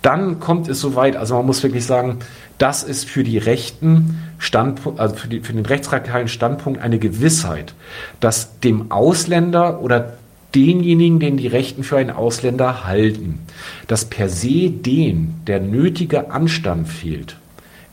dann 0.01 0.39
kommt 0.39 0.67
es 0.67 0.79
soweit, 0.79 1.15
also 1.15 1.35
man 1.35 1.45
muss 1.45 1.61
wirklich 1.63 1.85
sagen, 1.85 2.19
das 2.57 2.83
ist 2.83 3.09
für 3.09 3.23
die 3.23 3.37
rechten 3.37 4.19
Standpunkt, 4.39 4.99
also 4.99 5.15
für, 5.15 5.27
die, 5.27 5.41
für 5.41 5.53
den 5.53 5.65
rechtsradikalen 5.65 6.27
Standpunkt 6.27 6.81
eine 6.81 6.99
Gewissheit, 6.99 7.73
dass 8.19 8.59
dem 8.59 8.91
Ausländer 8.91 9.81
oder 9.81 10.17
denjenigen, 10.55 11.19
den 11.19 11.37
die 11.37 11.47
Rechten 11.47 11.83
für 11.83 11.97
einen 11.97 12.09
Ausländer 12.09 12.85
halten, 12.85 13.39
dass 13.87 14.05
per 14.05 14.29
se 14.29 14.69
den 14.69 15.35
der 15.47 15.59
nötige 15.59 16.31
Anstand 16.31 16.87
fehlt, 16.87 17.37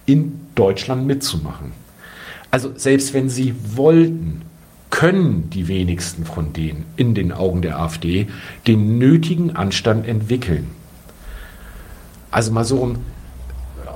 in 0.07 0.41
Deutschland 0.55 1.07
mitzumachen. 1.07 1.73
Also 2.51 2.73
selbst 2.75 3.15
wenn 3.15 3.29
sie 3.29 3.55
wollten, 3.75 4.43
können 4.91 5.51
die 5.51 5.69
wenigsten 5.69 6.25
von 6.25 6.53
denen 6.55 6.87
in 6.97 7.15
den 7.15 7.31
Augen 7.31 7.61
der 7.61 7.79
AfD 7.79 8.27
den 8.67 8.99
nötigen 8.99 9.55
Anstand 9.55 10.09
entwickeln. 10.09 10.78
Also 12.31 12.53
mal 12.53 12.65
so 12.65 12.77
um 12.77 12.97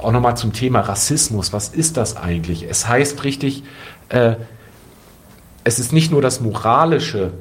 auch 0.03 0.13
nochmal 0.13 0.37
zum 0.37 0.53
Thema 0.53 0.81
Rassismus. 0.81 1.53
Was 1.53 1.69
ist 1.69 1.97
das 1.97 2.17
eigentlich? 2.17 2.65
Es 2.69 2.89
heißt 2.89 3.25
richtig, 3.25 3.63
äh, 4.09 4.35
es 5.65 5.79
ist 5.79 5.93
nicht 5.93 6.11
nur 6.11 6.23
das 6.23 6.41
Moralische, 6.41 7.33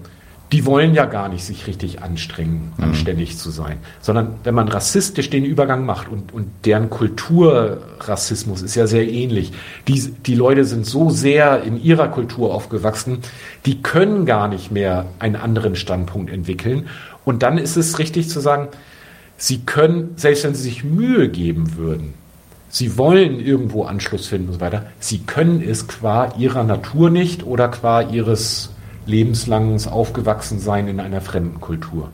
die 0.51 0.65
wollen 0.65 0.93
ja 0.93 1.05
gar 1.05 1.29
nicht 1.29 1.45
sich 1.45 1.65
richtig 1.65 2.01
anstrengen, 2.03 2.73
mhm. 2.75 2.83
anständig 2.83 3.37
zu 3.37 3.51
sein, 3.51 3.77
sondern 4.01 4.35
wenn 4.43 4.53
man 4.53 4.67
rassistisch 4.67 5.29
den 5.29 5.45
Übergang 5.45 5.85
macht 5.85 6.09
und, 6.09 6.33
und 6.33 6.49
deren 6.65 6.89
Kulturrassismus 6.89 8.61
ist 8.61 8.75
ja 8.75 8.85
sehr 8.85 9.09
ähnlich. 9.09 9.53
Die, 9.87 10.11
die 10.11 10.35
Leute 10.35 10.65
sind 10.65 10.85
so 10.85 11.09
sehr 11.09 11.63
in 11.63 11.81
ihrer 11.81 12.09
Kultur 12.09 12.53
aufgewachsen, 12.53 13.19
die 13.65 13.81
können 13.81 14.25
gar 14.25 14.49
nicht 14.49 14.71
mehr 14.71 15.05
einen 15.19 15.37
anderen 15.37 15.75
Standpunkt 15.75 16.29
entwickeln. 16.29 16.87
Und 17.23 17.43
dann 17.43 17.57
ist 17.57 17.77
es 17.77 17.97
richtig 17.97 18.27
zu 18.27 18.41
sagen, 18.41 18.67
Sie 19.43 19.61
können, 19.61 20.11
selbst 20.17 20.43
wenn 20.43 20.53
Sie 20.53 20.61
sich 20.61 20.83
Mühe 20.83 21.27
geben 21.27 21.75
würden, 21.75 22.13
Sie 22.69 22.95
wollen 22.99 23.39
irgendwo 23.39 23.85
Anschluss 23.85 24.27
finden 24.27 24.49
und 24.49 24.53
so 24.53 24.61
weiter, 24.61 24.85
Sie 24.99 25.17
können 25.17 25.63
es 25.67 25.87
qua 25.87 26.31
Ihrer 26.37 26.63
Natur 26.63 27.09
nicht 27.09 27.43
oder 27.43 27.67
qua 27.67 28.03
Ihres 28.03 28.69
lebenslangen 29.07 29.83
Aufgewachsensein 29.87 30.87
in 30.87 30.99
einer 30.99 31.21
fremden 31.21 31.59
Kultur. 31.59 32.11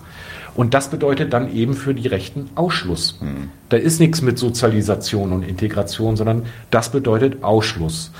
Und 0.56 0.74
das 0.74 0.90
bedeutet 0.90 1.34
dann 1.34 1.54
eben 1.54 1.74
für 1.74 1.94
die 1.94 2.08
Rechten 2.08 2.50
Ausschluss. 2.56 3.20
Mhm. 3.20 3.50
Da 3.68 3.76
ist 3.76 4.00
nichts 4.00 4.22
mit 4.22 4.40
Sozialisation 4.40 5.34
und 5.34 5.44
Integration, 5.44 6.16
sondern 6.16 6.46
das 6.72 6.94
bedeutet 6.94 7.44
Ausschluss. 7.44 8.12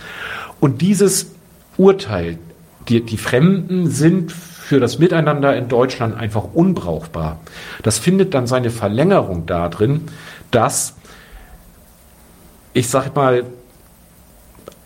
Und 0.60 0.82
dieses 0.82 1.32
Urteil, 1.78 2.40
die, 2.90 3.06
die 3.06 3.18
Fremden 3.18 3.90
sind 3.90 4.34
für 4.68 4.82
das 4.82 5.00
Miteinander 5.00 5.56
in 5.56 5.70
Deutschland 5.70 6.20
einfach 6.20 6.44
unbrauchbar. 6.54 7.40
Das 7.84 8.00
findet 8.00 8.34
dann 8.34 8.48
seine 8.48 8.70
Verlängerung 8.70 9.46
darin, 9.46 10.08
dass 10.52 10.98
ich 12.74 12.90
sage 12.90 13.12
mal, 13.16 13.44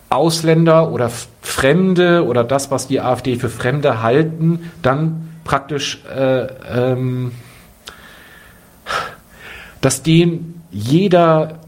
Ausländer 0.08 0.92
oder 0.92 1.10
Fremde 1.42 2.24
oder 2.24 2.44
das, 2.44 2.70
was 2.70 2.86
die 2.86 3.00
AfD 3.00 3.36
für 3.36 3.48
Fremde 3.48 4.02
halten, 4.02 4.70
dann 4.82 5.28
praktisch, 5.42 6.02
äh, 6.06 6.46
ähm, 6.74 7.32
dass 9.80 10.04
denen 10.04 10.62
jeder 10.70 11.58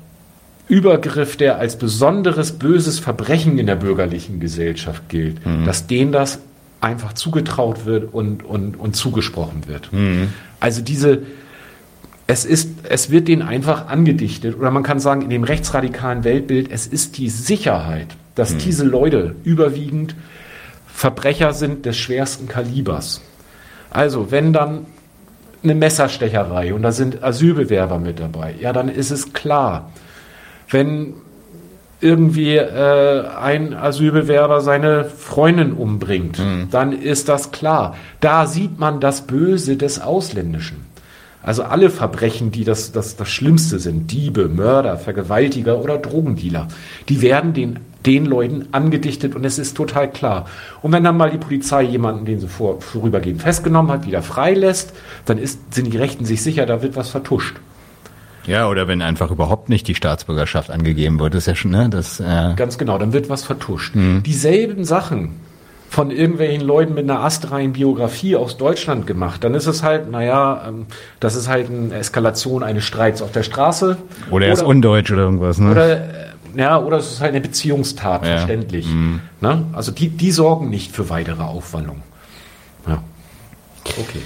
Übergriff, 0.68 1.36
der 1.36 1.58
als 1.58 1.76
besonderes 1.76 2.52
böses 2.52 3.00
Verbrechen 3.00 3.58
in 3.58 3.66
der 3.66 3.76
bürgerlichen 3.76 4.38
Gesellschaft 4.38 5.08
gilt, 5.08 5.44
mhm. 5.44 5.66
dass 5.66 5.88
denen 5.88 6.12
das 6.12 6.38
einfach 6.85 7.15
zugetraut 7.15 7.86
wird 7.86 8.12
und, 8.12 8.44
und, 8.44 8.78
und 8.78 8.94
zugesprochen 8.94 9.66
wird. 9.66 9.93
Mhm. 9.93 10.32
Also 10.61 10.82
diese, 10.82 11.23
es 12.27 12.44
ist, 12.44 12.70
es 12.89 13.11
wird 13.11 13.28
denen 13.28 13.43
einfach 13.43 13.89
angedichtet, 13.89 14.56
oder 14.59 14.70
man 14.70 14.82
kann 14.82 15.01
sagen, 15.01 15.23
in 15.23 15.31
dem 15.31 15.44
rechtsradikalen 15.44 16.24
Weltbild, 16.24 16.70
es 16.70 16.86
ist 16.86 17.19
die 17.19 17.28
Sicherheit, 17.28 18.09
dass 18.35 18.55
mhm. 18.55 18.59
diese 18.59 18.85
Leute 18.85 19.35
überwiegend 19.44 20.15
Verbrecher 20.86 21.52
sind 21.52 21.86
des 21.86 21.97
schwersten 21.97 22.47
Kalibers. 22.47 23.20
Also, 23.90 24.31
wenn 24.31 24.52
dann 24.52 24.86
eine 25.62 25.74
Messerstecherei 25.74 26.74
und 26.74 26.82
da 26.82 26.93
sind 26.93 27.23
Asylbewerber 27.24 27.98
mit 27.98 28.20
dabei, 28.20 28.55
ja, 28.61 28.73
dann 28.73 28.89
ist 28.89 29.11
es 29.11 29.32
klar. 29.32 29.90
Wenn 30.69 31.15
irgendwie 32.05 32.56
äh, 32.56 33.26
ein 33.28 33.72
Asylbewerber 33.72 34.60
seine 34.60 35.06
Freundin 35.06 35.72
umbringt, 35.72 36.39
mhm. 36.39 36.68
dann 36.70 36.93
ist 36.93 37.31
das 37.31 37.51
klar. 37.51 37.97
Da 38.20 38.47
sieht 38.47 38.78
man 38.78 39.01
das 39.01 39.22
Böse 39.26 39.76
des 39.76 40.02
Ausländischen. 40.02 40.85
Also 41.43 41.62
alle 41.62 41.90
Verbrechen, 41.90 42.51
die 42.51 42.64
das, 42.64 42.93
das, 42.93 43.16
das 43.16 43.28
Schlimmste 43.28 43.78
sind, 43.78 44.12
Diebe, 44.12 44.48
Mörder, 44.48 44.98
Vergewaltiger 44.98 45.78
oder 45.78 45.98
Drogendealer, 45.98 46.68
die 47.09 47.22
werden 47.22 47.55
den, 47.55 47.81
den 48.05 48.26
Leuten 48.26 48.68
angedichtet 48.72 49.35
und 49.35 49.44
es 49.44 49.59
ist 49.59 49.74
total 49.74 50.10
klar. 50.10 50.47
Und 50.82 50.93
wenn 50.93 51.05
dann 51.05 51.16
mal 51.16 51.31
die 51.31 51.39
Polizei 51.39 51.82
jemanden, 51.82 52.26
den 52.26 52.39
sie 52.39 52.48
vor, 52.48 52.81
vorübergehend 52.82 53.43
festgenommen 53.43 53.90
hat, 53.90 54.06
wieder 54.06 54.22
freilässt, 54.22 54.94
dann 55.24 55.39
ist, 55.39 55.74
sind 55.74 55.93
die 55.93 55.98
Rechten 55.98 56.26
sich 56.26 56.43
sicher, 56.43 56.66
da 56.66 56.82
wird 56.82 56.97
was 56.97 57.09
vertuscht. 57.09 57.56
Ja, 58.46 58.68
oder 58.68 58.88
wenn 58.88 59.02
einfach 59.02 59.30
überhaupt 59.30 59.68
nicht 59.68 59.88
die 59.88 59.94
Staatsbürgerschaft 59.94 60.70
angegeben 60.70 61.18
wird, 61.18 61.34
ist 61.34 61.46
ja 61.46 61.54
schon, 61.54 61.70
ne, 61.70 61.88
das. 61.88 62.20
Äh 62.20 62.54
Ganz 62.56 62.78
genau, 62.78 62.98
dann 62.98 63.12
wird 63.12 63.28
was 63.28 63.42
vertuscht. 63.42 63.94
Mhm. 63.94 64.22
Dieselben 64.22 64.84
Sachen 64.84 65.40
von 65.88 66.10
irgendwelchen 66.10 66.66
Leuten 66.66 66.94
mit 66.94 67.04
einer 67.08 67.20
astreinen 67.20 67.72
Biografie 67.72 68.34
aus 68.36 68.56
Deutschland 68.56 69.06
gemacht, 69.06 69.44
dann 69.44 69.54
ist 69.54 69.66
es 69.66 69.82
halt, 69.82 70.10
naja, 70.10 70.64
ähm, 70.68 70.86
das 71.20 71.36
ist 71.36 71.48
halt 71.48 71.70
eine 71.70 71.94
Eskalation 71.94 72.62
eines 72.64 72.84
Streits 72.84 73.22
auf 73.22 73.30
der 73.30 73.44
Straße. 73.44 73.96
Oder 74.30 74.46
er 74.46 74.52
ist 74.52 74.62
undeutsch 74.62 75.12
oder 75.12 75.22
irgendwas, 75.22 75.58
ne? 75.58 75.70
Oder, 75.70 75.90
äh, 75.92 76.24
ja, 76.56 76.78
oder 76.78 76.98
es 76.98 77.12
ist 77.12 77.20
halt 77.20 77.30
eine 77.30 77.40
Beziehungstat, 77.40 78.26
ja. 78.26 78.36
verständlich. 78.36 78.86
Mhm. 78.86 79.20
Ne? 79.40 79.64
Also 79.72 79.92
die, 79.92 80.08
die 80.08 80.32
sorgen 80.32 80.68
nicht 80.68 80.92
für 80.92 81.10
weitere 81.10 81.42
Aufwallung. 81.42 82.02
Ja. 82.88 83.02
Okay. 83.86 84.20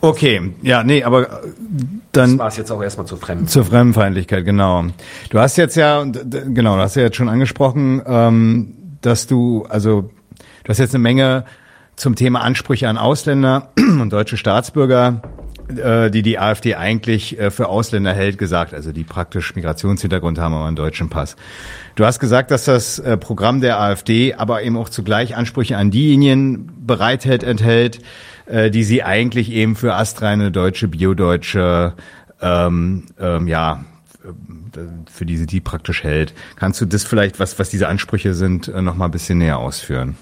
Okay, 0.00 0.52
ja, 0.62 0.82
nee, 0.82 1.02
aber 1.02 1.22
äh, 1.22 1.46
dann. 2.12 2.30
Das 2.30 2.38
war 2.38 2.48
es 2.48 2.56
jetzt 2.56 2.70
auch 2.70 2.82
erstmal 2.82 3.06
zur 3.06 3.18
Fremdenfeindlichkeit. 3.18 3.52
Zur 3.52 3.64
Fremdenfeindlichkeit, 3.64 4.44
genau. 4.44 4.84
Du 5.30 5.38
hast 5.38 5.56
jetzt 5.56 5.76
ja, 5.76 6.04
genau, 6.04 6.76
du 6.76 6.82
hast 6.82 6.96
ja 6.96 7.02
jetzt 7.02 7.16
schon 7.16 7.28
angesprochen, 7.28 8.02
ähm, 8.06 8.74
dass 9.00 9.26
du, 9.26 9.66
also, 9.68 10.10
du 10.64 10.68
hast 10.68 10.78
jetzt 10.78 10.94
eine 10.94 11.02
Menge 11.02 11.44
zum 11.96 12.14
Thema 12.14 12.42
Ansprüche 12.42 12.88
an 12.88 12.98
Ausländer 12.98 13.70
und 13.78 14.12
deutsche 14.12 14.36
Staatsbürger, 14.36 15.22
äh, 15.74 16.10
die 16.10 16.22
die 16.22 16.38
AfD 16.38 16.74
eigentlich 16.74 17.38
äh, 17.38 17.50
für 17.50 17.68
Ausländer 17.68 18.12
hält, 18.12 18.38
gesagt, 18.38 18.74
also 18.74 18.92
die 18.92 19.04
praktisch 19.04 19.56
Migrationshintergrund 19.56 20.38
haben, 20.38 20.54
aber 20.54 20.66
einen 20.66 20.76
deutschen 20.76 21.08
Pass. 21.08 21.36
Du 21.94 22.04
hast 22.04 22.20
gesagt, 22.20 22.50
dass 22.50 22.66
das 22.66 22.98
äh, 22.98 23.16
Programm 23.16 23.60
der 23.60 23.80
AfD 23.80 24.34
aber 24.34 24.62
eben 24.62 24.76
auch 24.76 24.90
zugleich 24.90 25.36
Ansprüche 25.36 25.76
an 25.78 25.90
diejenigen 25.90 26.70
bereithält, 26.86 27.42
enthält, 27.42 28.00
äh, 28.46 28.70
die 28.70 28.84
sie 28.84 29.02
eigentlich 29.02 29.50
eben 29.50 29.76
für 29.76 29.94
astreine 29.94 30.50
deutsche, 30.50 30.88
biodeutsche, 30.88 31.94
ähm, 32.40 33.04
ähm, 33.18 33.48
ja, 33.48 33.84
für 35.10 35.24
die 35.24 35.36
sie 35.36 35.46
die 35.46 35.60
praktisch 35.60 36.04
hält. 36.04 36.34
Kannst 36.56 36.80
du 36.80 36.86
das 36.86 37.04
vielleicht, 37.04 37.40
was, 37.40 37.58
was 37.58 37.70
diese 37.70 37.88
Ansprüche 37.88 38.34
sind, 38.34 38.68
äh, 38.68 38.82
noch 38.82 38.94
mal 38.94 39.06
ein 39.06 39.10
bisschen 39.10 39.38
näher 39.38 39.58
ausführen? 39.58 40.16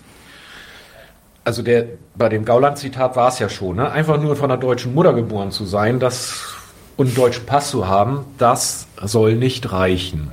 Also 1.45 1.63
der, 1.63 1.87
bei 2.15 2.29
dem 2.29 2.45
Gauland-Zitat 2.45 3.17
war 3.17 3.29
es 3.29 3.39
ja 3.39 3.49
schon, 3.49 3.77
ne? 3.77 3.91
einfach 3.91 4.21
nur 4.21 4.35
von 4.37 4.51
einer 4.51 4.61
deutschen 4.61 4.95
Mutter 4.95 5.13
geboren 5.13 5.51
zu 5.51 5.67
sein, 5.67 6.01
das 6.01 6.55
und 6.97 7.09
einen 7.09 7.17
deutschen 7.17 7.45
Pass 7.45 7.71
zu 7.71 7.89
haben, 7.89 8.25
das 8.39 8.87
soll 9.03 9.35
nicht 9.35 9.73
reichen. 9.73 10.31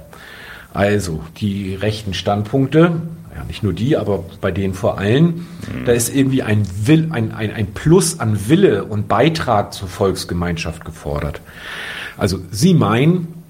Also 0.74 1.22
die 1.38 1.76
rechten 1.76 2.14
Standpunkte, 2.14 3.02
ja 3.36 3.44
nicht 3.44 3.64
nur 3.64 3.74
die, 3.74 3.98
aber 3.98 4.24
bei 4.40 4.52
denen 4.52 4.74
vor 4.74 4.98
allem, 4.98 5.26
mhm. 5.26 5.86
da 5.86 5.92
ist 5.92 6.14
irgendwie 6.14 6.44
ein, 6.44 6.66
Will, 6.86 7.10
ein, 7.12 7.32
ein, 7.34 7.52
ein 7.52 7.68
Plus 7.68 8.20
an 8.20 8.50
Wille 8.50 8.84
und 8.86 9.08
Beitrag 9.08 9.74
zur 9.74 9.88
Volksgemeinschaft 9.88 10.86
gefordert. 10.86 11.42
Also 12.18 12.40
sie 12.52 12.74
meinen, 12.74 13.42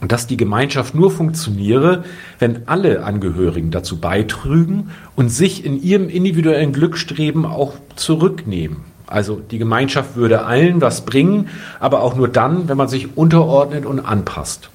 dass 0.00 0.26
die 0.26 0.36
Gemeinschaft 0.36 0.94
nur 0.94 1.10
funktioniere, 1.10 2.04
wenn 2.38 2.68
alle 2.68 3.04
Angehörigen 3.04 3.70
dazu 3.70 4.00
beitrügen 4.00 4.90
und 5.16 5.30
sich 5.30 5.64
in 5.64 5.82
ihrem 5.82 6.08
individuellen 6.08 6.72
Glückstreben 6.72 7.46
auch 7.46 7.74
zurücknehmen. 7.96 8.78
Also 9.06 9.36
die 9.36 9.58
Gemeinschaft 9.58 10.16
würde 10.16 10.44
allen 10.44 10.80
was 10.80 11.04
bringen, 11.04 11.48
aber 11.78 12.02
auch 12.02 12.16
nur 12.16 12.28
dann, 12.28 12.68
wenn 12.68 12.76
man 12.76 12.88
sich 12.88 13.16
unterordnet 13.16 13.86
und 13.86 14.00
anpasst. 14.00 14.70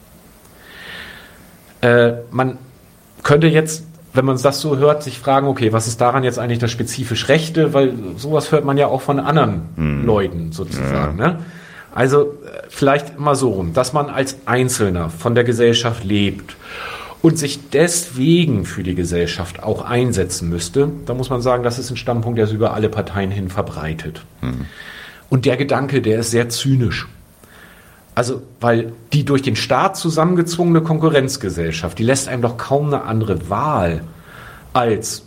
Äh, 1.82 2.14
man 2.32 2.58
könnte 3.24 3.48
jetzt, 3.48 3.86
wenn 4.14 4.26
man 4.26 4.42
das 4.42 4.62
so 4.62 4.78
hört, 4.78 5.04
sich 5.04 5.20
fragen, 5.20 5.48
okay, 5.48 5.72
was 5.72 5.88
ist 5.88 6.02
daran 6.02 6.24
jetzt 6.24 6.40
eigentlich 6.40 6.60
das 6.60 6.72
spezifisch 6.72 7.30
Rechte? 7.30 7.74
Weil 7.74 7.94
sowas 8.18 8.52
hört 8.52 8.66
man 8.66 8.78
ja 8.78 8.88
auch 8.88 9.02
von 9.02 9.20
anderen 9.20 9.62
hm. 9.76 10.06
Leuten 10.06 10.52
sozusagen. 10.52 11.20
Ja. 11.20 11.28
Ne? 11.34 11.40
Also 11.94 12.22
äh, 12.22 12.64
vielleicht 12.70 13.18
immer 13.18 13.36
so 13.36 13.50
rum, 13.50 13.74
dass 13.74 13.94
man 13.94 14.10
als 14.10 14.38
Einzelner 14.46 15.10
von 15.10 15.36
der 15.36 15.44
Gesellschaft 15.44 16.04
lebt 16.04 16.56
und 17.22 17.38
sich 17.38 17.70
deswegen 17.70 18.66
für 18.66 18.84
die 18.84 18.96
Gesellschaft 18.96 19.62
auch 19.62 19.84
einsetzen 19.84 20.50
müsste, 20.50 20.90
da 21.06 21.14
muss 21.14 21.30
man 21.30 21.42
sagen, 21.42 21.64
das 21.64 21.78
ist 21.78 21.90
ein 21.90 21.98
Standpunkt, 21.98 22.38
der 22.38 22.46
ist 22.46 22.54
über 22.54 22.74
alle 22.74 22.90
Parteien 22.90 23.32
hin 23.32 23.50
verbreitet. 23.50 24.24
Hm. 24.42 24.66
Und 25.30 25.46
der 25.46 25.58
Gedanke, 25.58 26.02
der 26.02 26.20
ist 26.20 26.32
sehr 26.32 26.50
zynisch. 26.50 27.08
Also, 28.20 28.42
weil 28.60 28.92
die 29.14 29.24
durch 29.24 29.44
den 29.44 29.56
Staat 29.56 29.96
zusammengezwungene 29.96 30.82
Konkurrenzgesellschaft, 30.82 31.98
die 31.98 32.04
lässt 32.04 32.28
einem 32.28 32.42
doch 32.42 32.58
kaum 32.58 32.88
eine 32.88 33.04
andere 33.04 33.50
Wahl 33.50 34.02
als 34.74 35.26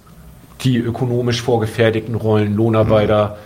die 0.60 0.76
ökonomisch 0.76 1.40
vorgefertigten 1.40 2.14
Rollen 2.14 2.54
Lohnarbeiter, 2.54 3.38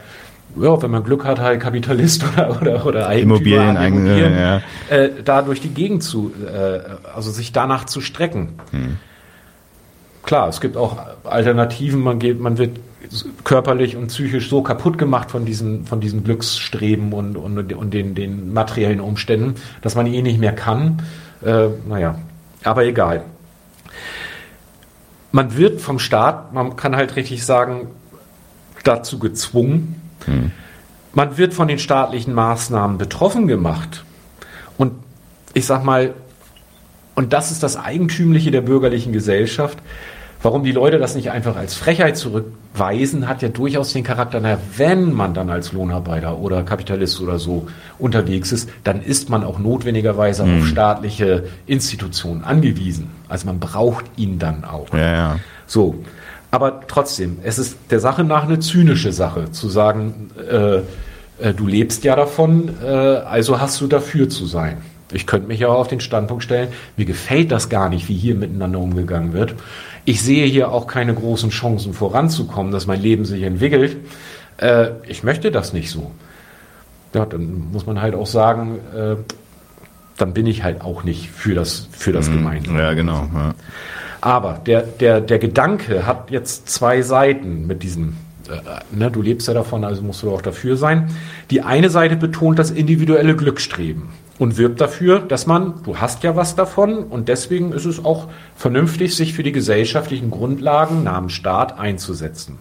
mhm. 0.56 0.64
ja, 0.64 0.82
wenn 0.82 0.90
man 0.90 1.04
Glück 1.04 1.24
hat, 1.24 1.38
halt 1.38 1.60
Kapitalist 1.60 2.24
oder, 2.32 2.60
oder, 2.60 2.86
oder 2.86 3.06
Eigentümer 3.06 3.36
Immobilien, 3.36 3.76
Immobilien 3.76 4.36
ja. 4.36 4.62
äh, 4.90 5.10
da 5.24 5.42
durch 5.42 5.60
die 5.60 5.68
Gegend 5.68 6.02
zu, 6.02 6.32
äh, 6.44 6.80
also 7.14 7.30
sich 7.30 7.52
danach 7.52 7.84
zu 7.84 8.00
strecken. 8.00 8.58
Mhm. 8.72 8.96
Klar, 10.24 10.48
es 10.48 10.60
gibt 10.60 10.76
auch 10.76 10.96
Alternativen, 11.22 12.00
man 12.00 12.18
geht, 12.18 12.40
man 12.40 12.58
wird 12.58 12.80
körperlich 13.44 13.96
und 13.96 14.08
psychisch 14.08 14.48
so 14.48 14.62
kaputt 14.62 14.98
gemacht 14.98 15.30
von 15.30 15.44
diesen, 15.44 15.86
von 15.86 16.00
diesen 16.00 16.24
Glücksstreben 16.24 17.12
und, 17.12 17.36
und, 17.36 17.72
und 17.72 17.94
den, 17.94 18.14
den 18.14 18.52
materiellen 18.52 19.00
Umständen, 19.00 19.56
dass 19.82 19.94
man 19.94 20.06
eh 20.06 20.22
nicht 20.22 20.40
mehr 20.40 20.54
kann. 20.54 21.02
Äh, 21.44 21.68
naja, 21.88 22.18
aber 22.64 22.84
egal. 22.84 23.24
Man 25.32 25.56
wird 25.56 25.80
vom 25.80 25.98
Staat, 25.98 26.52
man 26.52 26.76
kann 26.76 26.96
halt 26.96 27.16
richtig 27.16 27.44
sagen, 27.44 27.88
dazu 28.82 29.18
gezwungen. 29.18 30.00
Hm. 30.24 30.52
Man 31.12 31.36
wird 31.38 31.54
von 31.54 31.68
den 31.68 31.78
staatlichen 31.78 32.34
Maßnahmen 32.34 32.98
betroffen 32.98 33.46
gemacht. 33.46 34.04
Und 34.76 34.92
ich 35.54 35.66
sag 35.66 35.84
mal, 35.84 36.14
und 37.14 37.32
das 37.32 37.50
ist 37.50 37.62
das 37.62 37.76
Eigentümliche 37.76 38.50
der 38.50 38.60
bürgerlichen 38.60 39.12
Gesellschaft, 39.12 39.78
Warum 40.46 40.62
die 40.62 40.70
Leute 40.70 40.98
das 40.98 41.16
nicht 41.16 41.32
einfach 41.32 41.56
als 41.56 41.74
Frechheit 41.74 42.16
zurückweisen, 42.16 43.26
hat 43.26 43.42
ja 43.42 43.48
durchaus 43.48 43.92
den 43.92 44.04
Charakter, 44.04 44.38
na, 44.38 44.58
wenn 44.76 45.12
man 45.12 45.34
dann 45.34 45.50
als 45.50 45.72
Lohnarbeiter 45.72 46.38
oder 46.38 46.62
Kapitalist 46.62 47.20
oder 47.20 47.40
so 47.40 47.66
unterwegs 47.98 48.52
ist, 48.52 48.70
dann 48.84 49.02
ist 49.02 49.28
man 49.28 49.42
auch 49.42 49.58
notwendigerweise 49.58 50.44
mhm. 50.44 50.60
auf 50.60 50.66
staatliche 50.68 51.42
Institutionen 51.66 52.44
angewiesen. 52.44 53.10
Also 53.28 53.46
man 53.46 53.58
braucht 53.58 54.04
ihn 54.14 54.38
dann 54.38 54.62
auch. 54.62 54.94
Ja, 54.94 55.00
ja. 55.00 55.40
So. 55.66 55.96
Aber 56.52 56.82
trotzdem, 56.86 57.38
es 57.42 57.58
ist 57.58 57.76
der 57.90 57.98
Sache 57.98 58.22
nach 58.22 58.44
eine 58.44 58.60
zynische 58.60 59.12
Sache, 59.12 59.50
zu 59.50 59.68
sagen, 59.68 60.30
äh, 60.48 60.76
äh, 60.76 61.54
du 61.56 61.66
lebst 61.66 62.04
ja 62.04 62.14
davon, 62.14 62.70
äh, 62.84 62.86
also 62.86 63.60
hast 63.60 63.80
du 63.80 63.88
dafür 63.88 64.28
zu 64.28 64.46
sein. 64.46 64.76
Ich 65.12 65.26
könnte 65.26 65.48
mich 65.48 65.60
ja 65.60 65.68
auch 65.68 65.78
auf 65.78 65.88
den 65.88 66.00
Standpunkt 66.00 66.42
stellen, 66.42 66.68
mir 66.96 67.04
gefällt 67.04 67.52
das 67.52 67.68
gar 67.68 67.88
nicht, 67.88 68.08
wie 68.08 68.16
hier 68.16 68.34
miteinander 68.34 68.80
umgegangen 68.80 69.32
wird. 69.32 69.54
Ich 70.06 70.22
sehe 70.22 70.46
hier 70.46 70.70
auch 70.70 70.86
keine 70.86 71.12
großen 71.12 71.50
Chancen 71.50 71.92
voranzukommen, 71.92 72.72
dass 72.72 72.86
mein 72.86 73.02
Leben 73.02 73.24
sich 73.24 73.42
entwickelt. 73.42 73.96
Äh, 74.56 74.90
ich 75.08 75.24
möchte 75.24 75.50
das 75.50 75.72
nicht 75.72 75.90
so. 75.90 76.12
Ja, 77.12 77.26
dann 77.26 77.72
muss 77.72 77.86
man 77.86 78.00
halt 78.00 78.14
auch 78.14 78.26
sagen, 78.26 78.78
äh, 78.94 79.16
dann 80.16 80.32
bin 80.32 80.46
ich 80.46 80.62
halt 80.62 80.80
auch 80.80 81.02
nicht 81.02 81.28
für 81.28 81.54
das, 81.54 81.88
für 81.90 82.12
das 82.12 82.28
mhm. 82.28 82.36
Gemeinsame. 82.36 82.80
Ja, 82.80 82.94
genau. 82.94 83.28
Ja. 83.34 83.54
Aber 84.20 84.60
der, 84.64 84.82
der, 84.82 85.20
der 85.20 85.40
Gedanke 85.40 86.06
hat 86.06 86.30
jetzt 86.30 86.68
zwei 86.68 87.02
Seiten 87.02 87.66
mit 87.66 87.82
diesem, 87.82 88.16
äh, 88.48 88.96
ne, 88.96 89.10
du 89.10 89.22
lebst 89.22 89.48
ja 89.48 89.54
davon, 89.54 89.84
also 89.84 90.02
musst 90.02 90.22
du 90.22 90.30
auch 90.30 90.42
dafür 90.42 90.76
sein. 90.76 91.10
Die 91.50 91.62
eine 91.62 91.90
Seite 91.90 92.14
betont 92.14 92.60
das 92.60 92.70
individuelle 92.70 93.34
Glückstreben 93.34 94.04
und 94.38 94.58
wirbt 94.58 94.80
dafür, 94.80 95.20
dass 95.20 95.46
man, 95.46 95.82
du 95.84 95.98
hast 95.98 96.22
ja 96.22 96.36
was 96.36 96.54
davon 96.54 97.04
und 97.04 97.28
deswegen 97.28 97.72
ist 97.72 97.86
es 97.86 98.04
auch 98.04 98.28
vernünftig, 98.54 99.16
sich 99.16 99.34
für 99.34 99.42
die 99.42 99.52
gesellschaftlichen 99.52 100.30
Grundlagen 100.30 101.04
namens 101.04 101.32
Staat 101.32 101.78
einzusetzen. 101.78 102.58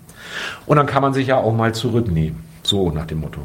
Und 0.65 0.77
dann 0.77 0.85
kann 0.85 1.01
man 1.01 1.13
sich 1.13 1.27
ja 1.27 1.37
auch 1.37 1.53
mal 1.53 1.73
zurücknehmen, 1.73 2.43
so 2.63 2.91
nach 2.91 3.05
dem 3.05 3.21
Motto. 3.21 3.41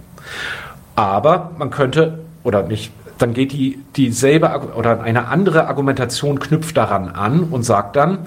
Aber 0.95 1.53
man 1.59 1.71
könnte, 1.71 2.21
oder 2.45 2.63
nicht, 2.63 2.93
dann 3.19 3.35
geht 3.35 3.53
die 3.53 3.79
dieselbe 3.97 4.73
oder 4.77 5.03
eine 5.03 5.29
andere 5.29 5.67
Argumentation 5.67 6.39
knüpft 6.39 6.77
daran 6.77 7.09
an 7.09 7.45
und 7.45 7.65
sagt 7.65 7.97
dann, 7.97 8.19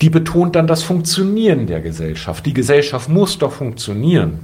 die 0.00 0.10
betont 0.10 0.56
dann 0.56 0.66
das 0.66 0.82
Funktionieren 0.82 1.66
der 1.66 1.80
Gesellschaft. 1.80 2.44
Die 2.44 2.52
Gesellschaft 2.52 3.08
muss 3.08 3.38
doch 3.38 3.52
funktionieren. 3.52 4.40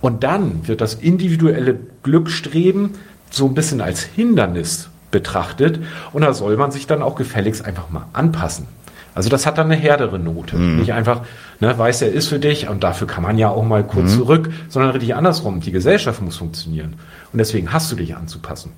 Und 0.00 0.24
dann 0.24 0.66
wird 0.66 0.80
das 0.80 0.94
individuelle 0.94 1.78
Glückstreben 2.02 2.92
so 3.36 3.46
ein 3.46 3.54
bisschen 3.54 3.80
als 3.80 4.02
Hindernis 4.02 4.88
betrachtet 5.10 5.80
und 6.12 6.22
da 6.22 6.34
soll 6.34 6.56
man 6.56 6.70
sich 6.70 6.86
dann 6.86 7.02
auch 7.02 7.14
gefälligst 7.14 7.64
einfach 7.64 7.90
mal 7.90 8.06
anpassen. 8.12 8.66
Also 9.14 9.30
das 9.30 9.46
hat 9.46 9.58
dann 9.58 9.70
eine 9.70 9.80
härtere 9.80 10.18
Note. 10.18 10.56
Mhm. 10.56 10.80
Nicht 10.80 10.92
einfach, 10.92 11.22
ne, 11.60 11.76
weiß 11.78 12.02
er 12.02 12.12
ist 12.12 12.28
für 12.28 12.40
dich 12.40 12.68
und 12.68 12.82
dafür 12.82 13.06
kann 13.06 13.22
man 13.22 13.38
ja 13.38 13.48
auch 13.48 13.64
mal 13.64 13.84
kurz 13.84 14.12
mhm. 14.12 14.16
zurück, 14.16 14.50
sondern 14.68 14.90
richtig 14.90 15.14
andersrum. 15.14 15.60
Die 15.60 15.70
Gesellschaft 15.70 16.20
muss 16.20 16.36
funktionieren 16.36 16.94
und 17.32 17.38
deswegen 17.38 17.72
hast 17.72 17.92
du 17.92 17.96
dich 17.96 18.16
anzupassen. 18.16 18.72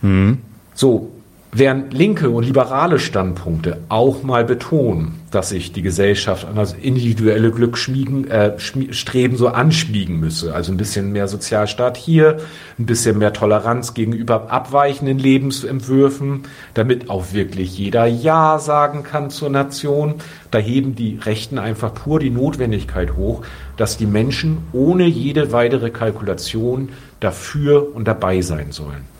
Mhm. 0.00 0.38
So, 0.74 1.12
während 1.52 1.94
linke 1.94 2.30
und 2.30 2.44
liberale 2.44 2.98
Standpunkte 2.98 3.78
auch 3.88 4.22
mal 4.22 4.44
betonen, 4.44 5.20
dass 5.30 5.50
sich 5.50 5.72
die 5.72 5.82
Gesellschaft 5.82 6.46
an 6.46 6.56
das 6.56 6.74
individuelle 6.74 7.50
Glück 7.50 7.78
schmiegen, 7.78 8.30
äh, 8.30 8.58
streben 8.58 9.36
so 9.36 9.48
anschmiegen 9.48 10.20
müsse. 10.20 10.54
Also 10.54 10.72
ein 10.72 10.76
bisschen 10.76 11.12
mehr 11.12 11.28
Sozialstaat 11.28 11.96
hier, 11.96 12.38
ein 12.78 12.86
bisschen 12.86 13.18
mehr 13.18 13.32
Toleranz 13.32 13.94
gegenüber 13.94 14.50
abweichenden 14.50 15.18
Lebensentwürfen, 15.18 16.42
damit 16.74 17.08
auch 17.10 17.32
wirklich 17.32 17.76
jeder 17.78 18.06
Ja 18.06 18.58
sagen 18.58 19.02
kann 19.02 19.30
zur 19.30 19.50
Nation. 19.50 20.16
Da 20.50 20.58
heben 20.58 20.94
die 20.94 21.18
Rechten 21.22 21.58
einfach 21.58 21.94
pur 21.94 22.20
die 22.20 22.30
Notwendigkeit 22.30 23.16
hoch, 23.16 23.42
dass 23.76 23.96
die 23.96 24.06
Menschen 24.06 24.58
ohne 24.72 25.06
jede 25.06 25.52
weitere 25.52 25.90
Kalkulation 25.90 26.90
dafür 27.20 27.94
und 27.94 28.06
dabei 28.06 28.42
sein 28.42 28.72
sollen. 28.72 29.17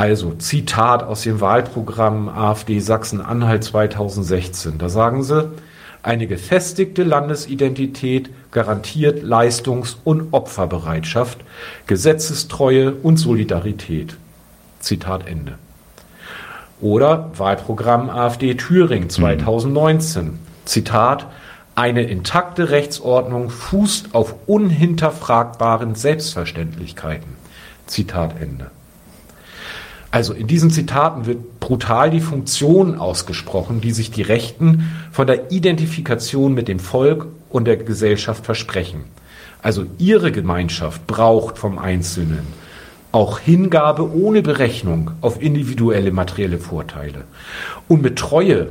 Also 0.00 0.32
Zitat 0.32 1.02
aus 1.02 1.24
dem 1.24 1.42
Wahlprogramm 1.42 2.30
AfD 2.30 2.80
Sachsen-Anhalt 2.80 3.64
2016. 3.64 4.78
Da 4.78 4.88
sagen 4.88 5.22
sie, 5.22 5.50
eine 6.02 6.26
gefestigte 6.26 7.02
Landesidentität 7.02 8.30
garantiert 8.50 9.22
Leistungs- 9.22 9.98
und 10.02 10.32
Opferbereitschaft, 10.32 11.40
Gesetzestreue 11.86 12.94
und 12.94 13.18
Solidarität. 13.18 14.16
Zitat 14.78 15.26
Ende. 15.26 15.58
Oder 16.80 17.30
Wahlprogramm 17.36 18.08
AfD 18.08 18.54
Thüringen 18.54 19.10
2019. 19.10 20.24
Mhm. 20.24 20.38
Zitat 20.64 21.26
eine 21.74 22.04
intakte 22.04 22.70
Rechtsordnung 22.70 23.50
fußt 23.50 24.14
auf 24.14 24.34
unhinterfragbaren 24.46 25.94
Selbstverständlichkeiten. 25.94 27.36
Zitat 27.86 28.40
Ende. 28.40 28.70
Also 30.10 30.32
in 30.32 30.46
diesen 30.46 30.70
Zitaten 30.70 31.26
wird 31.26 31.60
brutal 31.60 32.10
die 32.10 32.20
Funktion 32.20 32.98
ausgesprochen, 32.98 33.80
die 33.80 33.92
sich 33.92 34.10
die 34.10 34.22
Rechten 34.22 34.90
von 35.12 35.26
der 35.26 35.52
Identifikation 35.52 36.52
mit 36.52 36.66
dem 36.66 36.80
Volk 36.80 37.26
und 37.48 37.66
der 37.66 37.76
Gesellschaft 37.76 38.44
versprechen. 38.44 39.04
also 39.62 39.86
ihre 39.98 40.32
Gemeinschaft, 40.32 41.06
braucht 41.06 41.58
vom 41.58 41.78
Einzelnen 41.78 42.46
auch 43.12 43.38
Hingabe 43.40 44.08
ohne 44.14 44.42
Berechnung 44.42 45.10
auf 45.20 45.42
individuelle 45.42 46.12
materielle 46.12 46.58
Vorteile. 46.58 47.24
Und 47.88 48.02
mit 48.02 48.18
Treue, 48.18 48.68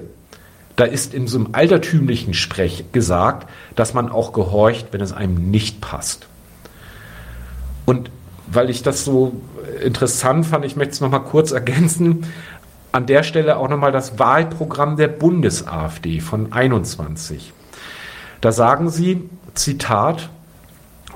da 0.76 0.86
ist 0.86 1.14
in 1.14 1.28
so 1.28 1.38
einem 1.38 1.49
altertümlichen 1.52 2.34
Sprech 2.34 2.86
gesagt, 2.94 3.49
dass 3.76 3.94
man 3.94 4.10
auch 4.10 4.32
gehorcht, 4.32 4.88
wenn 4.91 5.02
es 5.02 5.11
einem 5.11 5.52
nicht 5.52 5.82
passt. 5.82 6.28
Und 7.86 8.11
weil 8.51 8.69
ich 8.69 8.84
das 8.84 9.05
so 9.05 9.34
interessant 9.84 10.45
fand, 10.45 10.65
ich 10.65 10.76
möchte 10.76 10.93
es 10.93 11.01
nochmal 11.01 11.23
kurz 11.23 11.51
ergänzen, 11.51 12.26
an 12.91 13.05
der 13.05 13.23
Stelle 13.23 13.57
auch 13.57 13.69
nochmal 13.69 13.91
das 13.91 14.17
Wahlprogramm 14.17 14.97
der 14.97 15.07
Bundes-AfD 15.07 16.19
von 16.19 16.51
21. 16.51 17.53
Da 18.41 18.51
sagen 18.51 18.89
sie, 18.89 19.30
Zitat, 19.53 20.30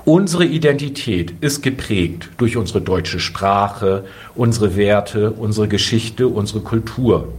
Unsere 0.06 0.44
Identität 0.44 1.32
ist 1.40 1.62
geprägt 1.62 2.28
durch 2.36 2.58
unsere 2.58 2.82
deutsche 2.82 3.20
Sprache, 3.20 4.04
unsere 4.34 4.76
Werte, 4.76 5.30
unsere 5.30 5.66
Geschichte, 5.66 6.28
unsere 6.28 6.60
Kultur. 6.60 7.32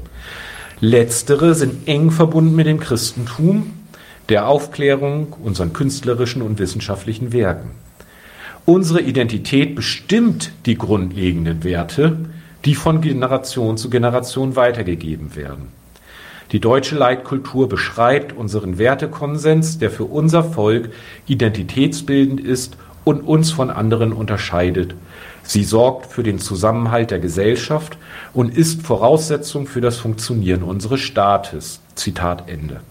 Letztere 0.80 1.53
sind 1.53 1.88
eng 1.88 2.09
verbunden 2.09 2.55
mit 2.55 2.65
dem 2.65 2.80
Christentum, 2.80 3.72
der 4.30 4.47
Aufklärung, 4.47 5.34
unseren 5.43 5.73
künstlerischen 5.73 6.41
und 6.41 6.57
wissenschaftlichen 6.57 7.31
Werken. 7.31 7.85
Unsere 8.66 9.02
Identität 9.02 9.76
bestimmt 9.76 10.52
die 10.66 10.76
grundlegenden 10.76 11.64
Werte, 11.64 12.18
die 12.66 12.74
von 12.74 13.00
Generation 13.00 13.78
zu 13.78 13.92
Generation 13.92 14.56
weitergegeben 14.56 15.36
werden. 15.36 15.68
Die 16.52 16.60
deutsche 16.60 16.96
Leitkultur 16.96 17.70
beschreibt 17.70 18.34
unseren 18.34 18.80
Wertekonsens, 18.80 19.78
der 19.78 19.92
für 19.92 20.06
unser 20.06 20.44
Volk 20.44 20.90
identitätsbildend 21.28 22.40
ist 22.40 22.76
und 23.04 23.22
uns 23.22 23.52
von 23.52 23.70
anderen 23.70 24.14
unterscheidet. 24.14 24.96
Sie 25.44 25.64
sorgt 25.64 26.12
für 26.12 26.24
den 26.24 26.40
Zusammenhalt 26.40 27.12
der 27.12 27.20
Gesellschaft 27.20 27.98
und 28.34 28.56
ist 28.56 28.82
Voraussetzung 28.82 29.68
für 29.68 29.82
das 29.82 29.98
Funktionieren 29.98 30.64
unseres 30.64 31.02
Staates. 31.02 31.82
Zitat 31.94 32.50
Ende. 32.50 32.82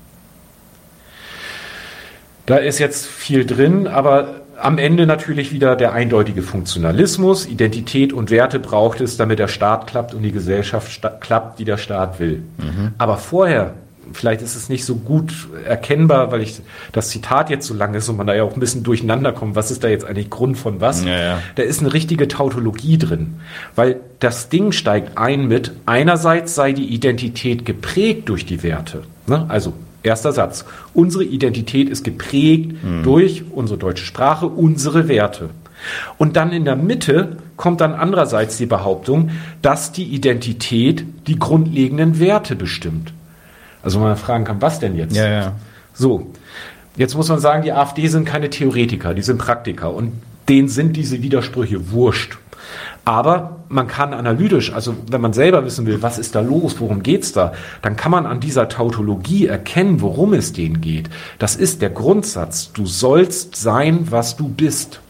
Da 2.47 2.59
ist 2.59 2.79
jetzt 2.79 3.07
viel 3.07 3.45
drin, 3.45 3.89
aber 3.89 4.43
am 4.61 4.79
Ende 4.79 5.07
natürlich 5.07 5.53
wieder 5.53 5.77
der 5.77 5.93
eindeutige 5.93 6.43
Funktionalismus. 6.43 7.47
Identität 7.47 8.13
und 8.13 8.31
Werte 8.31 8.59
braucht 8.59 9.01
es, 9.01 9.17
damit 9.17 9.39
der 9.39 9.49
Staat 9.49 9.87
klappt 9.87 10.15
und 10.15 10.23
die 10.23 10.33
Gesellschaft 10.33 11.01
klappt, 11.21 11.59
wie 11.59 11.65
der 11.65 11.77
Staat 11.77 12.21
will. 12.21 12.43
Mhm. 12.59 12.93
Aber 12.99 13.17
vorher, 13.17 13.75
vielleicht 14.13 14.43
ist 14.43 14.55
es 14.55 14.69
nicht 14.69 14.85
so 14.85 14.97
gut 14.97 15.33
erkennbar, 15.67 16.31
weil 16.33 16.43
ich 16.43 16.61
das 16.93 17.09
Zitat 17.09 17.51
jetzt 17.51 17.67
so 17.67 17.75
lang 17.75 17.95
ist 17.95 18.09
und 18.09 18.17
man 18.17 18.27
da 18.27 18.35
ja 18.35 18.43
auch 18.43 18.55
ein 18.55 18.61
bisschen 18.61 18.83
durcheinander 18.83 19.33
kommt, 19.33 19.57
was 19.57 19.71
ist 19.71 19.85
da 19.85 19.89
jetzt 19.89 20.05
eigentlich 20.05 20.31
Grund 20.31 20.59
von 20.59 20.81
was? 20.81 21.05
Ja, 21.05 21.19
ja. 21.19 21.43
Da 21.55 21.63
ist 21.63 21.81
eine 21.81 21.93
richtige 21.93 22.29
Tautologie 22.29 22.99
drin, 22.99 23.41
weil 23.75 24.01
das 24.21 24.49
Ding 24.49 24.73
steigt 24.73 25.19
ein 25.19 25.47
mit, 25.47 25.73
einerseits 25.87 26.55
sei 26.55 26.73
die 26.73 26.93
Identität 26.93 27.65
geprägt 27.65 28.29
durch 28.29 28.47
die 28.47 28.63
Werte. 28.63 29.03
Ne? 29.27 29.47
Also 29.49 29.73
Erster 30.05 30.33
Satz. 30.33 30.65
Unsere 30.93 31.25
Identität 31.25 31.89
ist 31.89 32.05
geprägt 32.05 32.85
mhm. 32.85 33.03
durch 33.03 33.43
unsere 33.51 33.79
deutsche 33.79 34.05
Sprache, 34.05 34.47
unsere 34.47 35.09
Werte. 35.09 35.51
Und 36.19 36.37
dann 36.37 36.53
in 36.53 36.65
der 36.65 36.77
Mitte 36.77 37.39
kommt 37.57 37.81
dann 37.81 37.95
andererseits 37.95 38.57
die 38.57 38.67
Behauptung, 38.67 39.31
dass 39.63 39.93
die 39.93 40.05
Identität 40.05 41.05
die 41.27 41.39
grundlegenden 41.39 42.21
Werte 42.21 42.55
bestimmt. 42.55 43.13
Also 43.83 43.99
man 43.99 44.17
fragen 44.17 44.45
kann, 44.45 44.63
was 44.63 44.79
denn 44.79 44.95
jetzt? 44.95 45.17
Ja, 45.17 45.29
ja. 45.29 45.53
So. 45.93 46.31
Jetzt 46.97 47.17
muss 47.17 47.29
man 47.29 47.41
sagen, 47.41 47.63
die 47.63 47.73
AfD 47.73 48.07
sind 48.07 48.25
keine 48.25 48.51
Theoretiker, 48.51 49.15
die 49.15 49.23
sind 49.23 49.39
Praktiker 49.39 49.93
und 49.93 50.13
denen 50.49 50.69
sind 50.69 50.97
diese 50.97 51.23
Widersprüche 51.23 51.91
wurscht. 51.91 52.39
Aber 53.05 53.61
man 53.69 53.87
kann 53.87 54.15
analytisch, 54.15 54.73
also 54.73 54.95
wenn 55.11 55.21
man 55.21 55.33
selber 55.33 55.65
wissen 55.65 55.87
will, 55.87 56.03
was 56.03 56.19
ist 56.19 56.35
da 56.35 56.41
los, 56.41 56.81
worum 56.81 57.03
geht's 57.03 57.33
da, 57.33 57.53
dann 57.83 57.97
kann 57.97 58.11
man 58.11 58.25
an 58.27 58.41
dieser 58.41 58.69
Tautologie 58.69 59.47
erkennen, 59.47 60.01
worum 60.01 60.33
es 60.33 60.53
denen 60.53 60.81
geht. 60.81 61.11
Das 61.39 61.57
ist 61.57 61.83
der 61.83 61.91
Grundsatz. 61.91 62.73
Du 62.73 62.87
sollst 62.87 63.57
sein, 63.57 64.11
was 64.11 64.37
du 64.37 64.49
bist. 64.49 65.01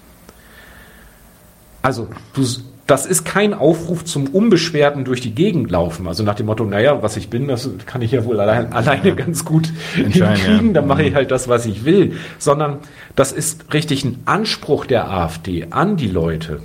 Also 1.83 2.09
du, 2.33 2.45
das 2.87 3.07
ist 3.07 3.25
kein 3.25 3.55
Aufruf 3.55 4.05
zum 4.05 4.27
Unbeschwerten 4.27 5.05
durch 5.05 5.21
die 5.21 5.35
Gegend 5.35 5.71
laufen. 5.71 6.07
Also 6.07 6.23
nach 6.23 6.35
dem 6.35 6.47
Motto, 6.47 6.65
naja, 6.65 7.03
was 7.03 7.17
ich 7.17 7.31
bin, 7.31 7.49
das 7.49 7.69
kann 7.87 8.03
ich 8.03 8.13
ja 8.13 8.25
wohl 8.25 8.41
allein, 8.41 8.73
alleine 8.73 9.15
ganz 9.15 9.45
gut 9.45 9.73
hinkriegen, 9.95 10.67
ja. 10.69 10.73
dann 10.73 10.87
mache 10.87 11.05
ich 11.05 11.15
halt 11.15 11.31
das, 11.31 11.49
was 11.49 11.65
ich 11.67 11.85
will. 11.85 12.17
Sondern 12.39 12.79
das 13.17 13.33
ist 13.33 13.73
richtig 13.73 14.05
ein 14.05 14.23
Anspruch 14.25 14.87
der 14.87 15.11
AfD 15.11 15.69
an 15.71 15.97
die 15.97 16.09
Leute. 16.09 16.61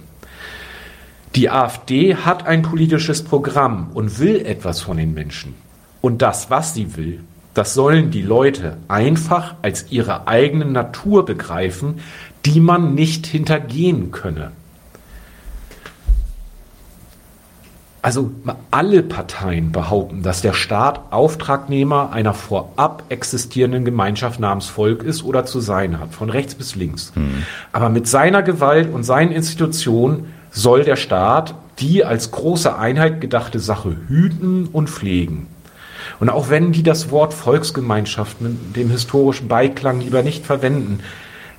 Die 1.35 1.49
AfD 1.49 2.15
hat 2.15 2.47
ein 2.47 2.63
politisches 2.63 3.23
Programm 3.23 3.91
und 3.93 4.19
will 4.19 4.37
etwas 4.45 4.81
von 4.81 4.97
den 4.97 5.13
Menschen. 5.13 5.55
Und 6.01 6.21
das, 6.21 6.49
was 6.49 6.73
sie 6.73 6.97
will, 6.97 7.19
das 7.53 7.73
sollen 7.73 8.09
die 8.09 8.21
Leute 8.21 8.77
einfach 8.87 9.55
als 9.61 9.91
ihre 9.91 10.27
eigene 10.27 10.65
Natur 10.65 11.25
begreifen, 11.25 11.99
die 12.45 12.59
man 12.59 12.95
nicht 12.95 13.27
hintergehen 13.27 14.11
könne. 14.11 14.51
Also 18.01 18.31
alle 18.71 19.03
Parteien 19.03 19.73
behaupten, 19.73 20.23
dass 20.23 20.41
der 20.41 20.53
Staat 20.53 21.11
Auftragnehmer 21.11 22.13
einer 22.13 22.33
vorab 22.33 23.03
existierenden 23.09 23.83
Gemeinschaft 23.83 24.39
namens 24.39 24.67
Volk 24.67 25.03
ist 25.03 25.23
oder 25.23 25.45
zu 25.45 25.59
sein 25.59 25.99
hat, 25.99 26.13
von 26.13 26.29
rechts 26.29 26.55
bis 26.55 26.75
links. 26.75 27.11
Hm. 27.13 27.43
Aber 27.73 27.89
mit 27.89 28.07
seiner 28.07 28.41
Gewalt 28.41 28.91
und 28.91 29.03
seinen 29.03 29.33
Institutionen 29.33 30.27
soll 30.51 30.83
der 30.83 30.95
Staat 30.95 31.55
die 31.79 32.03
als 32.03 32.31
große 32.31 32.77
Einheit 32.77 33.21
gedachte 33.21 33.59
Sache 33.59 33.95
hüten 34.07 34.67
und 34.71 34.89
pflegen. 34.89 35.47
Und 36.19 36.29
auch 36.29 36.49
wenn 36.49 36.71
die 36.71 36.83
das 36.83 37.11
Wort 37.11 37.33
Volksgemeinschaft 37.33 38.41
mit 38.41 38.75
dem 38.75 38.89
historischen 38.89 39.47
Beiklang 39.47 40.01
lieber 40.01 40.21
nicht 40.21 40.45
verwenden, 40.45 40.99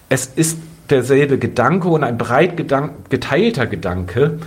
es 0.08 0.26
ist 0.26 0.58
derselbe 0.90 1.38
Gedanke 1.38 1.88
und 1.88 2.04
ein 2.04 2.18
breit 2.18 2.56
geteilter 2.56 3.66
Gedanke. 3.66 4.38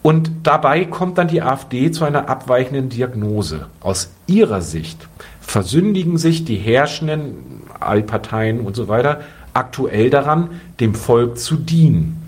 Und 0.00 0.30
dabei 0.42 0.84
kommt 0.86 1.18
dann 1.18 1.28
die 1.28 1.42
AfD 1.42 1.92
zu 1.92 2.04
einer 2.04 2.28
abweichenden 2.28 2.88
Diagnose. 2.88 3.66
Aus 3.80 4.10
ihrer 4.26 4.62
Sicht 4.62 5.06
versündigen 5.40 6.18
sich 6.18 6.44
die 6.44 6.56
herrschenden 6.56 7.62
Allparteien 7.78 8.60
und 8.60 8.74
so 8.74 8.88
weiter 8.88 9.20
aktuell 9.54 10.10
daran, 10.10 10.60
dem 10.80 10.94
Volk 10.94 11.38
zu 11.38 11.56
dienen. 11.56 12.21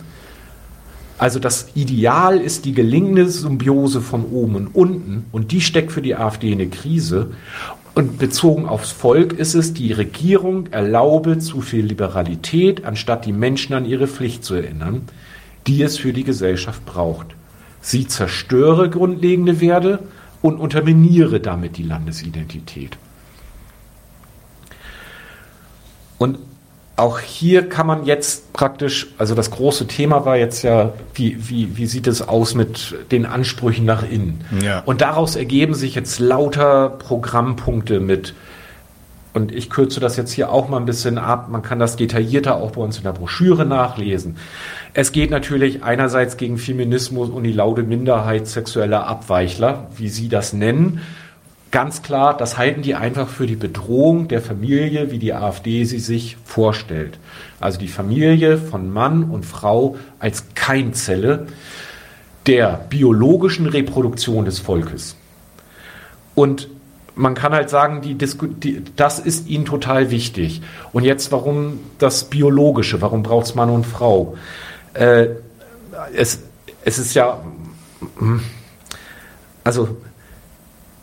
Also 1.17 1.39
das 1.39 1.69
Ideal 1.75 2.39
ist 2.39 2.65
die 2.65 2.73
gelingende 2.73 3.29
Symbiose 3.29 4.01
von 4.01 4.25
oben 4.25 4.57
und 4.57 4.67
unten 4.75 5.27
und 5.33 5.53
die 5.53 5.61
steckt 5.61 5.93
für 5.93 6.03
die 6.03 6.17
AfD 6.17 6.49
in 6.49 6.61
eine 6.61 6.69
Krise. 6.69 7.31
Und 7.95 8.19
bezogen 8.19 8.67
aufs 8.67 8.91
Volk 8.91 9.33
ist 9.33 9.55
es, 9.55 9.73
die 9.73 9.93
Regierung 9.93 10.67
erlaube 10.73 11.39
zu 11.39 11.61
viel 11.61 11.85
Liberalität, 11.85 12.85
anstatt 12.85 13.25
die 13.25 13.33
Menschen 13.33 13.75
an 13.75 13.87
ihre 13.87 14.09
Pflicht 14.09 14.45
zu 14.45 14.55
erinnern, 14.55 15.03
die 15.69 15.81
es 15.81 15.97
für 15.97 16.13
die 16.13 16.25
Gesellschaft 16.25 16.85
braucht. 16.85 17.29
Sie 17.81 18.09
zerstöre 18.09 18.91
grundlegende 18.91 19.61
Werte 19.61 20.01
und 20.43 20.59
unterminiere 20.59 21.39
damit 21.39 21.77
die 21.77 21.85
Landesidentität. 21.85 22.99
Und 26.19 26.39
auch 26.97 27.19
hier 27.19 27.69
kann 27.69 27.87
man 27.87 28.05
jetzt 28.05 28.53
praktisch, 28.53 29.09
also 29.19 29.35
das 29.35 29.51
große 29.51 29.87
Thema 29.87 30.25
war 30.25 30.37
jetzt 30.37 30.63
ja, 30.63 30.93
wie, 31.15 31.37
wie, 31.49 31.77
wie 31.77 31.87
sieht 31.87 32.07
es 32.07 32.27
aus 32.27 32.55
mit 32.55 32.95
den 33.11 33.27
Ansprüchen 33.27 33.85
nach 33.85 34.09
innen? 34.09 34.45
Ja. 34.63 34.83
Und 34.85 35.01
daraus 35.01 35.35
ergeben 35.35 35.75
sich 35.75 35.97
jetzt 35.97 36.21
lauter 36.21 36.91
Programmpunkte 36.91 37.99
mit, 37.99 38.35
und 39.33 39.53
ich 39.53 39.69
kürze 39.69 39.99
das 39.99 40.17
jetzt 40.17 40.31
hier 40.31 40.53
auch 40.53 40.69
mal 40.69 40.77
ein 40.77 40.85
bisschen 40.85 41.19
ab, 41.19 41.49
man 41.51 41.63
kann 41.63 41.81
das 41.81 41.97
detaillierter 41.97 42.55
auch 42.55 42.71
bei 42.71 42.81
uns 42.81 42.99
in 42.99 43.03
der 43.03 43.13
Broschüre 43.13 43.67
nachlesen. 43.67 44.37
Es 44.93 45.11
geht 45.11 45.33
natürlich 45.33 45.83
einerseits 45.83 46.37
gegen 46.37 46.57
Feminismus 46.57 47.29
und 47.29 47.43
die 47.43 47.53
laude 47.53 47.83
Minderheit 47.83 48.47
sexueller 48.47 49.09
Abweichler, 49.09 49.89
wie 49.97 50.09
Sie 50.09 50.29
das 50.29 50.53
nennen 50.53 51.01
ganz 51.75 52.03
klar, 52.03 52.37
das 52.37 52.57
halten 52.57 52.83
die 52.83 52.95
einfach 52.95 53.29
für 53.29 53.49
die 53.49 53.57
Bedrohung 53.57 54.29
der 54.29 54.41
Familie, 54.41 55.11
wie 55.11 55.19
die 55.19 55.35
AfD 55.35 55.83
sie 55.83 55.99
sich 55.99 56.37
vorstellt. 56.45 57.19
Also 57.59 57.81
die 57.81 57.89
Familie 57.89 58.59
von 58.59 58.93
Mann 58.93 59.25
und 59.25 59.45
Frau 59.45 59.97
als 60.21 60.45
Keimzelle 60.55 61.49
der 62.47 62.87
biologischen 62.89 63.67
Reproduktion 63.67 64.45
des 64.45 64.61
Volkes. 64.61 65.17
Und 66.37 66.69
man 67.17 67.35
kann 67.35 67.53
halt 67.53 67.71
sagen, 67.71 68.03
die, 68.03 68.15
die, 68.15 68.85
das 68.95 69.19
ist 69.19 69.49
ihnen 69.49 69.65
total 69.65 70.13
wichtig. 70.13 70.63
Und 70.93 71.03
jetzt, 71.03 71.33
warum 71.33 71.81
das 71.99 72.31
Biologische? 72.31 73.03
Warum 73.03 73.25
braucht 73.25 73.47
es 73.47 73.57
Mann 73.57 73.71
und 73.71 73.85
Frau? 73.85 74.37
Äh, 74.93 75.27
es, 76.15 76.39
es 76.85 77.01
ist 77.01 77.15
ja, 77.15 77.43
hm, 78.21 78.43
also 79.65 79.97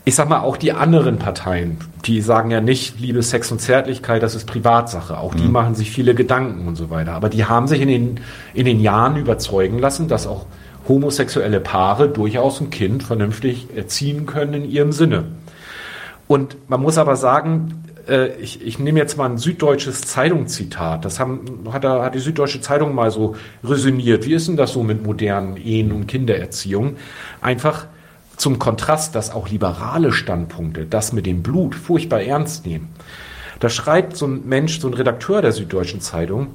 ich 0.04 0.16
sag 0.16 0.30
mal, 0.30 0.40
auch 0.40 0.58
die 0.58 0.72
anderen 0.72 1.20
Parteien, 1.20 1.78
die 2.06 2.22
sagen 2.22 2.50
ja 2.50 2.60
nicht, 2.60 3.00
Liebe, 3.00 3.22
Sex 3.22 3.52
und 3.52 3.60
Zärtlichkeit, 3.60 4.24
das 4.24 4.34
ist 4.34 4.46
Privatsache. 4.46 5.18
Auch 5.18 5.36
die 5.36 5.44
mhm. 5.44 5.52
machen 5.52 5.76
sich 5.76 5.92
viele 5.92 6.16
Gedanken 6.16 6.68
und 6.68 6.76
so 6.76 6.90
weiter. 6.90 7.14
Aber 7.14 7.30
die 7.30 7.46
haben 7.46 7.68
sich 7.68 7.82
in 7.82 7.88
den, 7.88 8.20
in 8.54 8.66
den 8.66 8.80
Jahren 8.80 9.16
überzeugen 9.18 9.78
lassen, 9.78 10.08
dass 10.08 10.26
auch 10.26 10.48
homosexuelle 10.88 11.60
Paare 11.60 12.10
durchaus 12.10 12.60
ein 12.62 12.72
Kind 12.72 13.04
vernünftig 13.04 13.68
erziehen 13.76 14.26
können 14.26 14.56
in 14.56 14.70
ihrem 14.72 14.92
Sinne. 14.92 15.26
Und 16.28 16.58
man 16.68 16.82
muss 16.82 16.98
aber 16.98 17.16
sagen, 17.16 17.84
äh, 18.08 18.34
ich, 18.38 18.66
ich 18.66 18.80
nehme 18.80 18.98
jetzt 18.98 19.18
mal 19.18 19.30
ein 19.30 19.38
süddeutsches 19.38 20.02
Zeitungszitat. 20.02 21.06
Das 21.06 21.20
haben, 21.20 21.66
hat, 21.72 21.84
hat 21.86 22.16
die 22.16 22.20
Süddeutsche 22.20 22.62
Zeitung 22.62 22.96
mal 22.96 23.12
so 23.12 23.36
resümiert. 23.64 24.26
Wie 24.26 24.34
ist 24.34 24.48
denn 24.48 24.58
das 24.58 24.74
so 24.74 24.82
mit 24.82 25.06
modernen 25.06 25.58
Ehen 25.58 25.92
und 25.92 26.08
Kindererziehung? 26.08 26.96
Einfach 27.42 27.86
zum 28.42 28.58
Kontrast, 28.58 29.14
dass 29.14 29.32
auch 29.32 29.50
liberale 29.50 30.12
Standpunkte 30.12 30.86
das 30.86 31.14
mit 31.14 31.28
dem 31.28 31.44
Blut 31.44 31.76
furchtbar 31.76 32.22
ernst 32.22 32.66
nehmen. 32.66 32.90
Da 33.60 33.70
schreibt 33.70 34.18
so 34.18 34.26
ein 34.26 34.48
Mensch, 34.48 34.80
so 34.80 34.88
ein 34.88 34.96
Redakteur 34.96 35.44
der 35.44 35.52
Süddeutschen 35.52 36.02
Zeitung, 36.02 36.48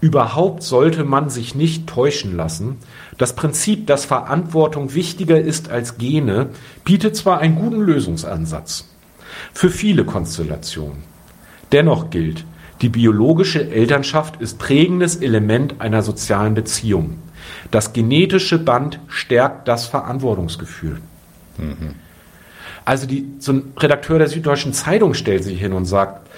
überhaupt 0.00 0.62
sollte 0.62 1.02
man 1.02 1.30
sich 1.30 1.56
nicht 1.56 1.88
täuschen 1.88 2.36
lassen. 2.36 2.76
Das 3.18 3.34
Prinzip, 3.34 3.88
dass 3.88 4.04
Verantwortung 4.04 4.94
wichtiger 4.94 5.40
ist 5.40 5.68
als 5.68 5.98
Gene, 5.98 6.50
bietet 6.84 7.16
zwar 7.16 7.40
einen 7.40 7.56
guten 7.56 7.80
Lösungsansatz 7.80 8.88
für 9.52 9.70
viele 9.70 10.04
Konstellationen. 10.04 11.02
Dennoch 11.72 12.10
gilt, 12.10 12.44
die 12.82 12.88
biologische 12.88 13.68
Elternschaft 13.68 14.40
ist 14.40 14.60
prägendes 14.60 15.16
Element 15.16 15.80
einer 15.80 16.02
sozialen 16.02 16.54
Beziehung. 16.54 17.18
Das 17.72 17.92
genetische 17.92 18.58
Band 18.58 19.00
stärkt 19.08 19.66
das 19.66 19.86
Verantwortungsgefühl. 19.86 21.00
Mhm. 21.58 21.94
Also 22.84 23.06
die, 23.06 23.26
so 23.38 23.52
ein 23.52 23.72
Redakteur 23.78 24.18
der 24.18 24.28
Süddeutschen 24.28 24.72
Zeitung 24.72 25.14
stellt 25.14 25.44
sich 25.44 25.60
hin 25.60 25.72
und 25.72 25.84
sagt, 25.84 26.28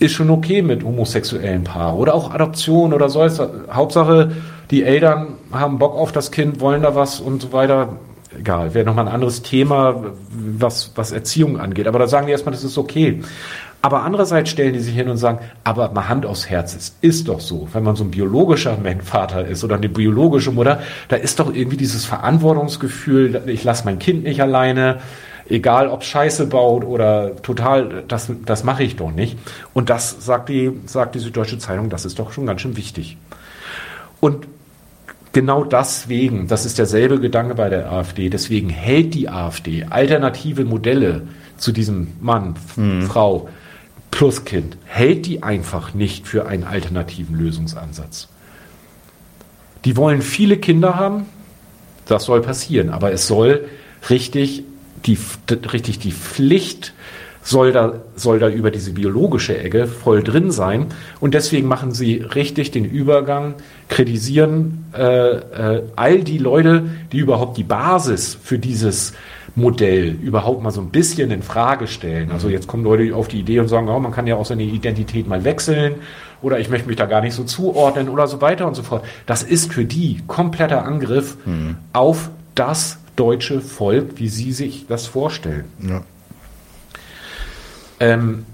ist 0.00 0.12
schon 0.12 0.30
okay 0.30 0.62
mit 0.62 0.82
homosexuellen 0.82 1.64
Paaren 1.64 1.96
oder 1.96 2.14
auch 2.14 2.32
Adoption 2.32 2.92
oder 2.92 3.08
so. 3.08 3.24
Hauptsache, 3.72 4.32
die 4.70 4.82
Eltern 4.82 5.34
haben 5.52 5.78
Bock 5.78 5.94
auf 5.94 6.10
das 6.10 6.32
Kind, 6.32 6.60
wollen 6.60 6.82
da 6.82 6.94
was 6.94 7.20
und 7.20 7.42
so 7.42 7.52
weiter. 7.52 7.96
Egal, 8.36 8.74
wäre 8.74 8.84
nochmal 8.84 9.06
ein 9.06 9.14
anderes 9.14 9.42
Thema, 9.42 10.04
was, 10.30 10.92
was 10.96 11.12
Erziehung 11.12 11.58
angeht. 11.58 11.86
Aber 11.86 11.98
da 11.98 12.08
sagen 12.08 12.26
die 12.26 12.32
erstmal, 12.32 12.52
das 12.52 12.64
ist 12.64 12.76
okay. 12.76 13.22
Aber 13.80 14.02
andererseits 14.02 14.50
stellen 14.50 14.72
die 14.72 14.80
sich 14.80 14.94
hin 14.94 15.08
und 15.08 15.18
sagen, 15.18 15.38
aber 15.62 15.90
mal 15.92 16.08
Hand 16.08 16.26
aufs 16.26 16.50
Herz, 16.50 16.74
es 16.74 16.96
ist 17.00 17.28
doch 17.28 17.38
so, 17.38 17.68
wenn 17.72 17.84
man 17.84 17.94
so 17.94 18.02
ein 18.02 18.10
biologischer 18.10 18.76
Vater 19.04 19.46
ist 19.46 19.62
oder 19.62 19.76
eine 19.76 19.88
biologische 19.88 20.50
Mutter, 20.50 20.80
da 21.08 21.16
ist 21.16 21.38
doch 21.38 21.54
irgendwie 21.54 21.76
dieses 21.76 22.04
Verantwortungsgefühl, 22.04 23.42
ich 23.46 23.62
lasse 23.62 23.84
mein 23.84 24.00
Kind 24.00 24.24
nicht 24.24 24.42
alleine, 24.42 24.98
egal 25.48 25.88
ob 25.88 26.02
Scheiße 26.02 26.46
baut 26.46 26.84
oder 26.84 27.36
total, 27.42 28.04
das, 28.08 28.30
das 28.44 28.64
mache 28.64 28.82
ich 28.82 28.96
doch 28.96 29.12
nicht. 29.12 29.38
Und 29.74 29.90
das 29.90 30.24
sagt 30.24 30.48
die, 30.48 30.72
sagt 30.86 31.14
die 31.14 31.20
Süddeutsche 31.20 31.58
Zeitung, 31.58 31.88
das 31.88 32.04
ist 32.04 32.18
doch 32.18 32.32
schon 32.32 32.46
ganz 32.46 32.60
schön 32.60 32.76
wichtig. 32.76 33.16
Und 34.18 34.48
genau 35.32 35.62
deswegen, 35.62 36.48
das 36.48 36.66
ist 36.66 36.78
derselbe 36.78 37.20
Gedanke 37.20 37.54
bei 37.54 37.68
der 37.68 37.92
AfD, 37.92 38.28
deswegen 38.28 38.68
hält 38.70 39.14
die 39.14 39.28
AfD 39.28 39.84
alternative 39.88 40.64
Modelle 40.64 41.22
zu 41.56 41.70
diesem 41.72 42.08
Mann, 42.20 42.56
mhm. 42.76 43.02
Frau 43.02 43.48
plus 44.10 44.44
Kind, 44.44 44.76
hält 44.84 45.26
die 45.26 45.42
einfach 45.42 45.94
nicht 45.94 46.26
für 46.26 46.46
einen 46.46 46.64
alternativen 46.64 47.36
Lösungsansatz. 47.36 48.28
Die 49.84 49.96
wollen 49.96 50.22
viele 50.22 50.58
Kinder 50.58 50.96
haben, 50.96 51.26
das 52.06 52.24
soll 52.24 52.40
passieren, 52.40 52.90
aber 52.90 53.12
es 53.12 53.26
soll 53.26 53.68
richtig 54.10 54.64
die, 55.06 55.18
richtig 55.72 55.98
die 55.98 56.12
Pflicht 56.12 56.94
soll 57.42 57.72
da, 57.72 57.94
soll 58.16 58.38
da 58.38 58.48
über 58.48 58.70
diese 58.70 58.92
biologische 58.92 59.56
Ecke 59.58 59.86
voll 59.86 60.22
drin 60.22 60.50
sein. 60.50 60.86
Und 61.20 61.34
deswegen 61.34 61.68
machen 61.68 61.92
sie 61.92 62.16
richtig 62.16 62.70
den 62.70 62.84
Übergang, 62.84 63.54
kritisieren 63.88 64.84
äh, 64.96 65.36
äh, 65.36 65.82
all 65.96 66.20
die 66.20 66.38
Leute, 66.38 66.84
die 67.12 67.18
überhaupt 67.18 67.56
die 67.56 67.64
Basis 67.64 68.36
für 68.42 68.58
dieses 68.58 69.14
Modell 69.54 70.16
überhaupt 70.22 70.62
mal 70.62 70.70
so 70.70 70.80
ein 70.80 70.90
bisschen 70.90 71.30
in 71.30 71.42
Frage 71.42 71.86
stellen. 71.86 72.30
Also 72.30 72.48
jetzt 72.48 72.68
kommen 72.68 72.84
Leute 72.84 73.14
auf 73.14 73.28
die 73.28 73.40
Idee 73.40 73.60
und 73.60 73.68
sagen, 73.68 73.88
oh, 73.88 73.98
man 73.98 74.12
kann 74.12 74.26
ja 74.26 74.36
auch 74.36 74.46
seine 74.46 74.62
Identität 74.62 75.26
mal 75.26 75.44
wechseln 75.44 75.96
oder 76.42 76.60
ich 76.60 76.70
möchte 76.70 76.86
mich 76.86 76.96
da 76.96 77.06
gar 77.06 77.20
nicht 77.20 77.34
so 77.34 77.44
zuordnen 77.44 78.08
oder 78.08 78.28
so 78.28 78.40
weiter 78.40 78.66
und 78.66 78.74
so 78.74 78.82
fort. 78.82 79.04
Das 79.26 79.42
ist 79.42 79.72
für 79.72 79.84
die 79.84 80.22
kompletter 80.26 80.84
Angriff 80.84 81.36
mhm. 81.44 81.76
auf 81.92 82.30
das 82.54 82.98
deutsche 83.16 83.60
Volk, 83.60 84.12
wie 84.16 84.28
Sie 84.28 84.52
sich 84.52 84.86
das 84.86 85.06
vorstellen. 85.06 85.64
Ja. 85.80 86.02
Ähm, 88.00 88.46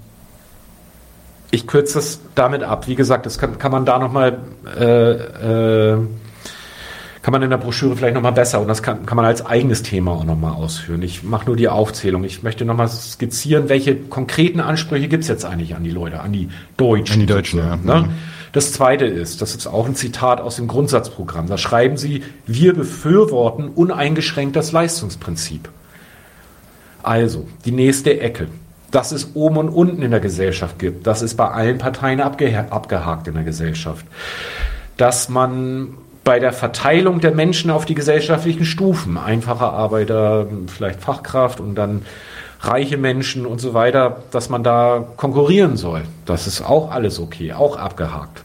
ich 1.51 1.67
kürze 1.67 1.99
es 1.99 2.19
damit 2.35 2.63
ab. 2.63 2.87
Wie 2.87 2.95
gesagt, 2.95 3.25
das 3.25 3.37
kann, 3.37 3.57
kann 3.57 3.71
man 3.71 3.85
da 3.85 3.97
nochmal, 3.97 4.39
äh, 4.77 5.93
äh, 5.93 5.97
kann 7.21 7.31
man 7.31 7.41
in 7.41 7.49
der 7.49 7.57
Broschüre 7.57 7.95
vielleicht 7.95 8.13
nochmal 8.13 8.33
besser 8.33 8.59
und 8.61 8.67
das 8.67 8.83
kann, 8.83 9.05
kann 9.05 9.15
man 9.15 9.25
als 9.25 9.45
eigenes 9.45 9.81
Thema 9.81 10.11
auch 10.11 10.25
nochmal 10.25 10.53
ausführen. 10.53 11.01
Ich 11.01 11.23
mache 11.23 11.45
nur 11.45 11.55
die 11.55 11.69
Aufzählung. 11.69 12.23
Ich 12.23 12.43
möchte 12.43 12.65
nochmal 12.65 12.87
skizzieren, 12.87 13.69
welche 13.69 13.95
konkreten 13.95 14.59
Ansprüche 14.59 15.07
gibt 15.07 15.23
es 15.23 15.29
jetzt 15.29 15.45
eigentlich 15.45 15.75
an 15.75 15.83
die 15.83 15.91
Leute, 15.91 16.19
an 16.19 16.33
die 16.33 16.49
Deutschen. 16.77 17.13
An 17.13 17.19
die 17.21 17.25
Deutschen, 17.25 17.59
ja. 17.59 17.77
Ne? 17.77 18.01
Mhm. 18.01 18.09
Das 18.51 18.71
zweite 18.71 19.05
ist, 19.05 19.41
das 19.41 19.55
ist 19.55 19.67
auch 19.67 19.85
ein 19.85 19.95
Zitat 19.95 20.39
aus 20.39 20.55
dem 20.55 20.67
Grundsatzprogramm, 20.67 21.47
da 21.47 21.57
schreiben 21.57 21.97
sie, 21.97 22.23
wir 22.45 22.73
befürworten 22.73 23.67
uneingeschränkt 23.67 24.55
das 24.55 24.71
Leistungsprinzip. 24.71 25.67
Also, 27.03 27.47
die 27.65 27.71
nächste 27.71 28.19
Ecke. 28.19 28.47
Dass 28.91 29.11
es 29.11 29.35
oben 29.35 29.57
und 29.57 29.69
unten 29.69 30.01
in 30.01 30.11
der 30.11 30.19
Gesellschaft 30.19 30.79
gibt, 30.79 31.05
das 31.07 31.21
ist 31.21 31.35
bei 31.35 31.49
allen 31.49 31.77
Parteien 31.77 32.21
abge 32.21 32.65
abgehakt 32.69 33.27
in 33.27 33.33
der 33.33 33.43
Gesellschaft. 33.43 34.05
Dass 34.97 35.27
man 35.27 35.95
bei 36.23 36.39
der 36.39 36.53
Verteilung 36.53 37.19
der 37.19 37.31
Menschen 37.31 37.69
auf 37.69 37.85
die 37.85 37.93
gesellschaftlichen 37.93 38.65
Stufen, 38.65 39.17
einfacher 39.17 39.71
Arbeiter, 39.71 40.47
vielleicht 40.67 41.01
Fachkraft 41.01 41.59
und 41.59 41.75
dann 41.75 42.01
reiche 42.61 42.97
Menschen 42.97 43.45
und 43.45 43.61
so 43.61 43.73
weiter, 43.73 44.23
dass 44.31 44.49
man 44.49 44.63
da 44.63 45.05
konkurrieren 45.17 45.77
soll. 45.77 46.01
Das 46.25 46.47
ist 46.47 46.61
auch 46.61 46.91
alles 46.91 47.19
okay, 47.19 47.53
auch 47.53 47.77
abgehakt. 47.77 48.43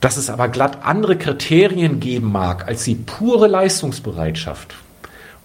Dass 0.00 0.16
es 0.16 0.28
aber 0.28 0.48
glatt 0.48 0.78
andere 0.82 1.16
Kriterien 1.16 2.00
geben 2.00 2.30
mag 2.30 2.66
als 2.66 2.84
die 2.84 2.96
pure 2.96 3.46
Leistungsbereitschaft 3.46 4.74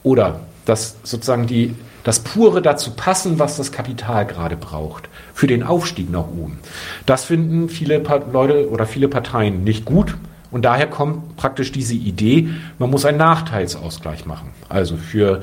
oder 0.03 0.41
dass 0.65 0.97
sozusagen 1.03 1.47
die, 1.47 1.75
das 2.03 2.19
pure 2.19 2.61
dazu 2.61 2.91
passen, 2.91 3.39
was 3.39 3.57
das 3.57 3.71
Kapital 3.71 4.25
gerade 4.25 4.55
braucht 4.55 5.09
für 5.33 5.47
den 5.47 5.63
Aufstieg 5.63 6.09
nach 6.11 6.27
oben. 6.27 6.59
Das 7.05 7.25
finden 7.25 7.69
viele 7.69 8.01
Leute 8.31 8.69
oder 8.69 8.85
viele 8.85 9.07
Parteien 9.07 9.63
nicht 9.63 9.85
gut. 9.85 10.15
Und 10.51 10.65
daher 10.65 10.87
kommt 10.87 11.37
praktisch 11.37 11.71
diese 11.71 11.93
Idee, 11.93 12.49
man 12.79 12.89
muss 12.89 13.05
einen 13.05 13.19
Nachteilsausgleich 13.19 14.25
machen. 14.25 14.49
Also 14.67 14.97
für 14.97 15.41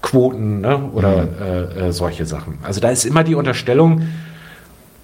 Quoten 0.00 0.60
ne, 0.60 0.90
oder 0.92 1.24
mhm. 1.24 1.28
äh, 1.42 1.88
äh, 1.88 1.92
solche 1.92 2.24
Sachen. 2.24 2.58
Also 2.62 2.80
da 2.80 2.90
ist 2.90 3.04
immer 3.04 3.24
die 3.24 3.34
Unterstellung, 3.34 4.02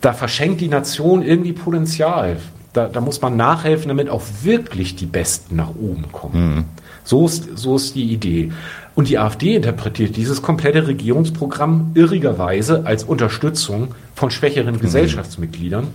da 0.00 0.12
verschenkt 0.12 0.60
die 0.60 0.68
Nation 0.68 1.22
irgendwie 1.22 1.52
Potenzial. 1.52 2.36
Da, 2.72 2.86
da 2.86 3.00
muss 3.00 3.20
man 3.20 3.36
nachhelfen, 3.36 3.88
damit 3.88 4.08
auch 4.08 4.22
wirklich 4.42 4.94
die 4.94 5.06
Besten 5.06 5.56
nach 5.56 5.70
oben 5.70 6.04
kommen. 6.12 6.54
Mhm. 6.54 6.64
So, 7.02 7.26
ist, 7.26 7.58
so 7.58 7.74
ist 7.74 7.96
die 7.96 8.12
Idee. 8.12 8.52
Und 8.94 9.08
die 9.08 9.18
AfD 9.18 9.54
interpretiert 9.54 10.16
dieses 10.16 10.42
komplette 10.42 10.86
Regierungsprogramm 10.86 11.92
irrigerweise 11.94 12.86
als 12.86 13.04
Unterstützung 13.04 13.94
von 14.14 14.30
schwächeren 14.30 14.74
mhm. 14.74 14.80
Gesellschaftsmitgliedern 14.80 15.88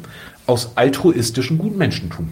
aus 0.47 0.71
altruistischem 0.75 1.57
Gutmenschentum. 1.57 2.29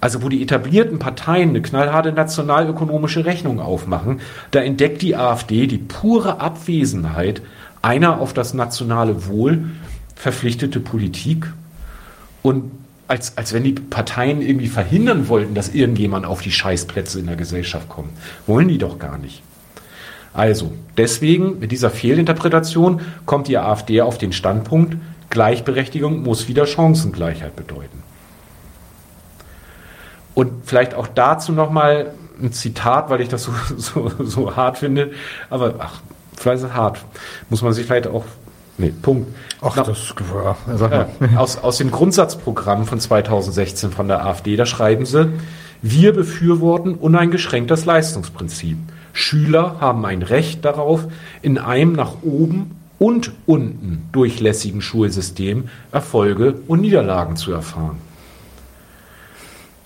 Also 0.00 0.22
wo 0.22 0.28
die 0.28 0.42
etablierten 0.42 0.98
Parteien 0.98 1.50
eine 1.50 1.62
knallharte 1.62 2.12
nationalökonomische 2.12 3.26
Rechnung 3.26 3.60
aufmachen, 3.60 4.20
da 4.50 4.60
entdeckt 4.60 5.02
die 5.02 5.14
AfD 5.14 5.66
die 5.66 5.78
pure 5.78 6.40
Abwesenheit 6.40 7.42
einer 7.82 8.20
auf 8.20 8.32
das 8.32 8.54
nationale 8.54 9.26
Wohl 9.26 9.64
verpflichtete 10.14 10.80
Politik 10.80 11.52
und 12.42 12.70
als, 13.10 13.36
als 13.36 13.52
wenn 13.52 13.64
die 13.64 13.72
Parteien 13.72 14.40
irgendwie 14.40 14.68
verhindern 14.68 15.28
wollten, 15.28 15.54
dass 15.54 15.74
irgendjemand 15.74 16.26
auf 16.26 16.42
die 16.42 16.52
Scheißplätze 16.52 17.18
in 17.18 17.26
der 17.26 17.34
Gesellschaft 17.34 17.88
kommt. 17.88 18.10
Wollen 18.46 18.68
die 18.68 18.78
doch 18.78 19.00
gar 19.00 19.18
nicht. 19.18 19.42
Also, 20.32 20.72
deswegen, 20.96 21.58
mit 21.58 21.72
dieser 21.72 21.90
Fehlinterpretation 21.90 23.00
kommt 23.26 23.48
die 23.48 23.58
AfD 23.58 24.00
auf 24.00 24.16
den 24.16 24.32
Standpunkt, 24.32 24.96
Gleichberechtigung 25.28 26.22
muss 26.22 26.46
wieder 26.46 26.66
Chancengleichheit 26.66 27.56
bedeuten. 27.56 28.02
Und 30.34 30.64
vielleicht 30.64 30.94
auch 30.94 31.08
dazu 31.08 31.50
nochmal 31.50 32.14
ein 32.40 32.52
Zitat, 32.52 33.10
weil 33.10 33.20
ich 33.20 33.28
das 33.28 33.42
so, 33.42 33.52
so, 33.76 34.10
so 34.24 34.54
hart 34.54 34.78
finde. 34.78 35.10
Aber 35.50 35.74
ach, 35.80 36.00
vielleicht 36.36 36.58
ist 36.58 36.70
es 36.70 36.74
hart. 36.74 37.04
Muss 37.48 37.62
man 37.62 37.72
sich 37.72 37.86
vielleicht 37.86 38.06
auch. 38.06 38.24
Nee, 38.80 38.94
Punkt. 39.02 39.28
Ach, 39.60 39.74
Na, 39.76 39.82
das 39.82 40.14
ja, 40.66 41.08
aus, 41.36 41.58
aus 41.58 41.76
dem 41.76 41.90
Grundsatzprogramm 41.90 42.86
von 42.86 42.98
2016 42.98 43.90
von 43.90 44.08
der 44.08 44.24
AfD, 44.24 44.56
da 44.56 44.64
schreiben 44.64 45.04
sie, 45.04 45.28
wir 45.82 46.14
befürworten 46.14 46.94
uneingeschränkt 46.94 47.70
das 47.70 47.84
Leistungsprinzip. 47.84 48.78
Schüler 49.12 49.76
haben 49.80 50.06
ein 50.06 50.22
Recht 50.22 50.64
darauf, 50.64 51.08
in 51.42 51.58
einem 51.58 51.92
nach 51.92 52.22
oben 52.22 52.76
und 52.98 53.32
unten 53.44 54.08
durchlässigen 54.12 54.80
Schulsystem 54.80 55.68
Erfolge 55.92 56.54
und 56.66 56.80
Niederlagen 56.80 57.36
zu 57.36 57.52
erfahren. 57.52 57.98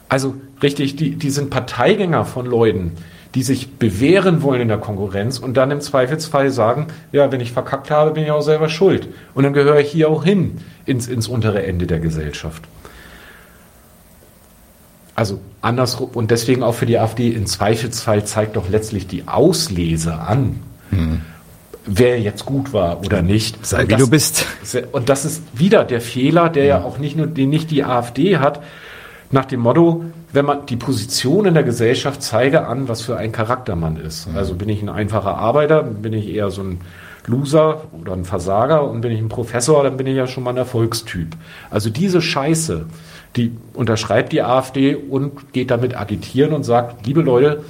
Also 0.09 0.37
richtig, 0.63 0.95
die, 0.95 1.17
die 1.17 1.31
sind 1.31 1.51
Parteigänger 1.51 2.25
von 2.25 2.47
Leuten, 2.47 2.93
die 3.35 3.43
sich 3.43 3.73
bewähren 3.73 4.43
wollen 4.43 4.61
in 4.61 4.69
der 4.69 4.79
Konkurrenz 4.79 5.39
und 5.39 5.57
dann 5.57 5.71
im 5.73 5.81
Zweifelsfall 5.81 6.51
sagen, 6.51 6.87
ja, 7.11 7.33
wenn 7.33 7.41
ich 7.41 7.53
verkackt 7.53 7.91
habe, 7.91 8.13
bin 8.13 8.25
ich 8.25 8.31
auch 8.31 8.43
selber 8.43 8.69
schuld. 8.69 9.09
Und 9.35 9.43
dann 9.43 9.53
gehöre 9.53 9.81
ich 9.81 9.91
hier 9.91 10.09
auch 10.09 10.25
hin 10.25 10.59
ins, 10.87 11.09
ins 11.09 11.27
untere 11.27 11.65
Ende 11.65 11.87
der 11.87 11.99
Gesellschaft. 11.99 12.63
Also 15.17 15.41
andersrum 15.61 16.11
und 16.15 16.31
deswegen 16.31 16.63
auch 16.63 16.75
für 16.75 16.87
die 16.87 16.99
AfD 16.99 17.31
im 17.31 17.47
Zweifelsfall 17.47 18.25
zeigt 18.25 18.57
doch 18.57 18.69
letztlich 18.69 19.07
die 19.07 19.27
Auslese 19.27 20.15
an, 20.15 20.61
hm. 20.91 21.21
wer 21.87 22.21
jetzt 22.21 22.45
gut 22.45 22.73
war 22.73 23.01
oder 23.01 23.23
nicht. 23.23 23.65
Sei 23.65 23.85
wie 23.85 23.93
das, 23.93 24.01
du 24.01 24.11
bist. 24.11 24.47
Und 24.93 25.09
das 25.09 25.25
ist 25.25 25.43
wieder 25.53 25.85
der 25.85 26.01
Fehler, 26.01 26.49
der 26.49 26.65
ja 26.65 26.83
auch 26.83 26.99
nicht 26.99 27.17
nur 27.17 27.27
den 27.27 27.51
nicht 27.51 27.71
die 27.71 27.85
AfD 27.85 28.39
hat, 28.39 28.63
nach 29.31 29.45
dem 29.45 29.61
Motto, 29.61 30.05
wenn 30.35 30.45
man 30.45 30.67
die 30.67 30.77
Position 30.77 31.47
in 31.47 31.55
der 31.55 31.63
Gesellschaft 31.63 32.21
zeige 32.21 32.67
an, 32.67 32.89
was 32.89 33.03
für 33.03 33.17
ein 33.17 33.31
Charakter 33.31 33.77
man 33.77 33.97
ist. 33.97 34.29
Mhm. 34.29 34.37
Also 34.37 34.55
bin 34.55 34.69
ich 34.69 34.83
ein 34.83 34.89
einfacher 34.89 35.37
Arbeiter, 35.39 35.85
bin 35.85 36.13
ich 36.13 36.29
eher 36.29 36.51
so 36.51 36.63
ein 36.63 36.81
Loser 37.27 37.83
oder 37.99 38.13
ein 38.13 38.25
Versager 38.25 38.89
und 38.89 39.01
bin 39.01 39.13
ich 39.13 39.21
ein 39.21 39.29
Professor, 39.29 39.85
dann 39.85 39.97
bin 39.97 40.09
ich 40.09 40.17
ja 40.17 40.27
schon 40.27 40.43
mal 40.43 40.51
ein 40.51 40.57
Erfolgstyp. 40.57 41.29
Also 41.71 41.89
diese 41.89 42.21
Scheiße, 42.21 42.87
die 43.37 43.53
unterschreibt 43.75 44.33
die 44.33 44.43
AfD 44.43 44.97
und 44.97 45.53
geht 45.53 45.71
damit 45.71 45.97
agitieren 45.97 46.53
und 46.53 46.65
sagt, 46.65 47.07
liebe 47.07 47.23
Leute, 47.23 47.63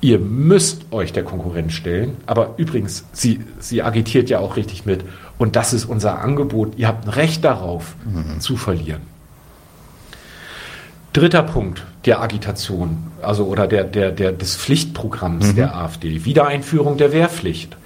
ihr 0.00 0.20
müsst 0.20 0.92
euch 0.92 1.12
der 1.12 1.24
Konkurrenz 1.24 1.72
stellen. 1.72 2.18
Aber 2.26 2.54
übrigens, 2.56 3.04
sie, 3.12 3.40
sie 3.58 3.82
agitiert 3.82 4.30
ja 4.30 4.38
auch 4.38 4.56
richtig 4.56 4.86
mit. 4.86 5.04
Und 5.38 5.56
das 5.56 5.72
ist 5.72 5.86
unser 5.86 6.20
Angebot. 6.20 6.74
Ihr 6.76 6.86
habt 6.86 7.06
ein 7.06 7.10
Recht 7.10 7.44
darauf, 7.44 7.96
mhm. 8.04 8.38
zu 8.38 8.56
verlieren. 8.56 9.13
Dritter 11.14 11.44
Punkt 11.44 11.84
der 12.06 12.20
Agitation, 12.20 13.12
also 13.22 13.44
oder 13.44 13.68
der, 13.68 13.84
der, 13.84 14.10
der, 14.10 14.32
des 14.32 14.56
Pflichtprogramms 14.56 15.52
mhm. 15.52 15.54
der 15.54 15.76
AfD, 15.76 16.24
Wiedereinführung 16.24 16.96
der 16.96 17.12
Wehrpflicht. 17.12 17.76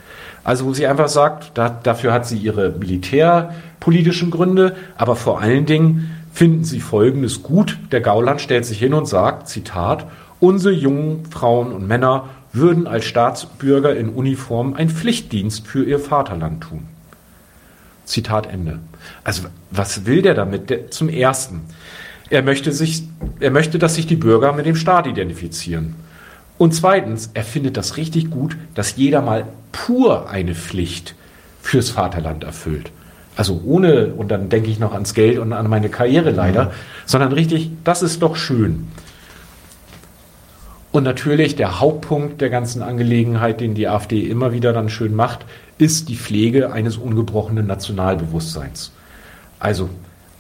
Also 0.45 0.65
wo 0.65 0.73
sie 0.73 0.87
einfach 0.87 1.09
sagt, 1.09 1.51
da, 1.53 1.69
dafür 1.69 2.15
hat 2.15 2.27
sie 2.27 2.39
ihre 2.39 2.71
militärpolitischen 2.71 4.31
Gründe, 4.31 4.77
aber 4.97 5.15
vor 5.15 5.43
allen 5.43 5.67
Dingen 5.67 6.11
finden 6.33 6.65
sie 6.65 6.81
Folgendes 6.81 7.43
gut. 7.43 7.77
Der 7.93 8.01
Gauland 8.01 8.41
stellt 8.41 8.65
sich 8.65 8.79
hin 8.79 8.95
und 8.95 9.07
sagt, 9.07 9.51
Zitat, 9.51 10.07
unsere 10.41 10.73
jungen 10.73 11.27
Frauen 11.27 11.73
und 11.73 11.87
Männer 11.87 12.31
würden 12.55 12.87
als 12.87 13.05
Staatsbürger 13.05 13.95
in 13.95 14.09
Uniform 14.09 14.73
einen 14.73 14.89
Pflichtdienst 14.89 15.67
für 15.67 15.85
ihr 15.85 16.01
Vaterland 16.01 16.63
tun. 16.63 16.87
Zitat 18.07 18.47
Ende. 18.47 18.79
Also 19.23 19.43
was 19.71 20.07
will 20.07 20.23
der 20.23 20.33
damit? 20.33 20.71
Der, 20.71 20.91
zum 20.91 21.11
Ersten, 21.11 21.67
er 22.31 22.43
möchte, 22.43 22.73
sich, 22.73 23.03
er 23.41 23.51
möchte, 23.51 23.79
dass 23.79 23.95
sich 23.95 24.07
die 24.07 24.17
Bürger 24.17 24.53
mit 24.53 24.67
dem 24.67 24.77
Staat 24.77 25.07
identifizieren. 25.07 25.95
Und 26.59 26.75
zweitens, 26.75 27.31
er 27.35 27.45
findet 27.45 27.77
das 27.77 27.97
richtig 27.97 28.31
gut, 28.31 28.57
dass 28.75 28.97
jeder 28.97 29.23
mal 29.23 29.47
pur 29.73 30.29
eine 30.29 30.55
Pflicht 30.55 31.15
fürs 31.63 31.91
Vaterland 31.91 32.45
erfüllt. 32.45 32.91
Also 33.37 33.63
ohne, 33.65 34.07
und 34.15 34.33
dann 34.33 34.49
denke 34.49 34.69
ich 34.69 34.81
noch 34.81 34.93
ans 34.93 35.15
Geld 35.15 35.39
und 35.39 35.53
an 35.53 35.69
meine 35.71 35.89
Karriere 35.89 36.33
leider, 36.33 36.65
mhm. 36.65 36.71
sondern 37.07 37.33
richtig, 37.33 37.71
das 37.85 38.03
ist 38.03 38.23
doch 38.23 38.35
schön. 38.35 38.89
Und 40.91 41.05
natürlich 41.05 41.55
der 41.55 41.81
Hauptpunkt 41.81 42.41
der 42.41 42.51
ganzen 42.51 42.83
Angelegenheit, 42.83 43.61
den 43.61 43.75
die 43.75 43.87
AfD 43.87 44.23
immer 44.23 44.53
wieder 44.53 44.73
dann 44.73 44.89
schön 44.89 45.15
macht, 45.15 45.45
ist 45.77 46.09
die 46.09 46.17
Pflege 46.17 46.73
eines 46.73 46.97
ungebrochenen 46.97 47.67
Nationalbewusstseins. 47.67 48.91
Also 49.61 49.91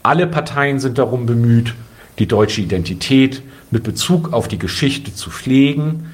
alle 0.02 0.26
Parteien 0.26 0.80
sind 0.80 0.98
darum 0.98 1.26
bemüht, 1.26 1.74
die 2.18 2.26
deutsche 2.26 2.60
Identität 2.60 3.42
mit 3.70 3.82
Bezug 3.82 4.32
auf 4.32 4.48
die 4.48 4.58
Geschichte 4.58 5.14
zu 5.14 5.30
pflegen. 5.30 6.10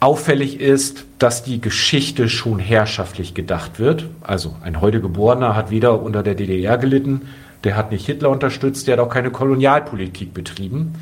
Auffällig 0.00 0.60
ist, 0.60 1.04
dass 1.18 1.42
die 1.42 1.60
Geschichte 1.60 2.28
schon 2.28 2.58
herrschaftlich 2.58 3.34
gedacht 3.34 3.78
wird. 3.78 4.06
Also 4.22 4.56
ein 4.62 4.80
heute 4.80 5.00
geborener 5.00 5.54
hat 5.54 5.70
weder 5.70 6.00
unter 6.00 6.22
der 6.22 6.34
DDR 6.34 6.78
gelitten, 6.78 7.22
der 7.64 7.76
hat 7.76 7.90
nicht 7.90 8.06
Hitler 8.06 8.30
unterstützt, 8.30 8.86
der 8.86 8.96
hat 8.96 9.04
auch 9.04 9.12
keine 9.12 9.30
Kolonialpolitik 9.30 10.32
betrieben. 10.32 10.94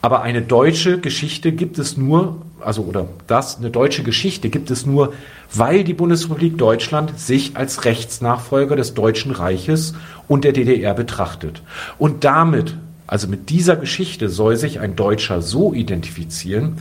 Aber 0.00 0.20
eine 0.20 0.42
deutsche 0.42 0.98
Geschichte 0.98 1.52
gibt 1.52 1.78
es 1.78 1.96
nur, 1.96 2.42
also 2.60 2.82
oder 2.82 3.08
das, 3.26 3.56
eine 3.56 3.70
deutsche 3.70 4.02
Geschichte 4.02 4.50
gibt 4.50 4.70
es 4.70 4.84
nur, 4.84 5.14
weil 5.52 5.82
die 5.82 5.94
Bundesrepublik 5.94 6.58
Deutschland 6.58 7.18
sich 7.18 7.56
als 7.56 7.86
Rechtsnachfolger 7.86 8.76
des 8.76 8.92
Deutschen 8.92 9.32
Reiches 9.32 9.94
und 10.28 10.44
der 10.44 10.52
DDR 10.52 10.94
betrachtet. 10.94 11.62
Und 11.98 12.24
damit, 12.24 12.76
also 13.06 13.28
mit 13.28 13.50
dieser 13.50 13.76
Geschichte, 13.76 14.28
soll 14.28 14.56
sich 14.56 14.80
ein 14.80 14.96
Deutscher 14.96 15.42
so 15.42 15.72
identifizieren, 15.72 16.78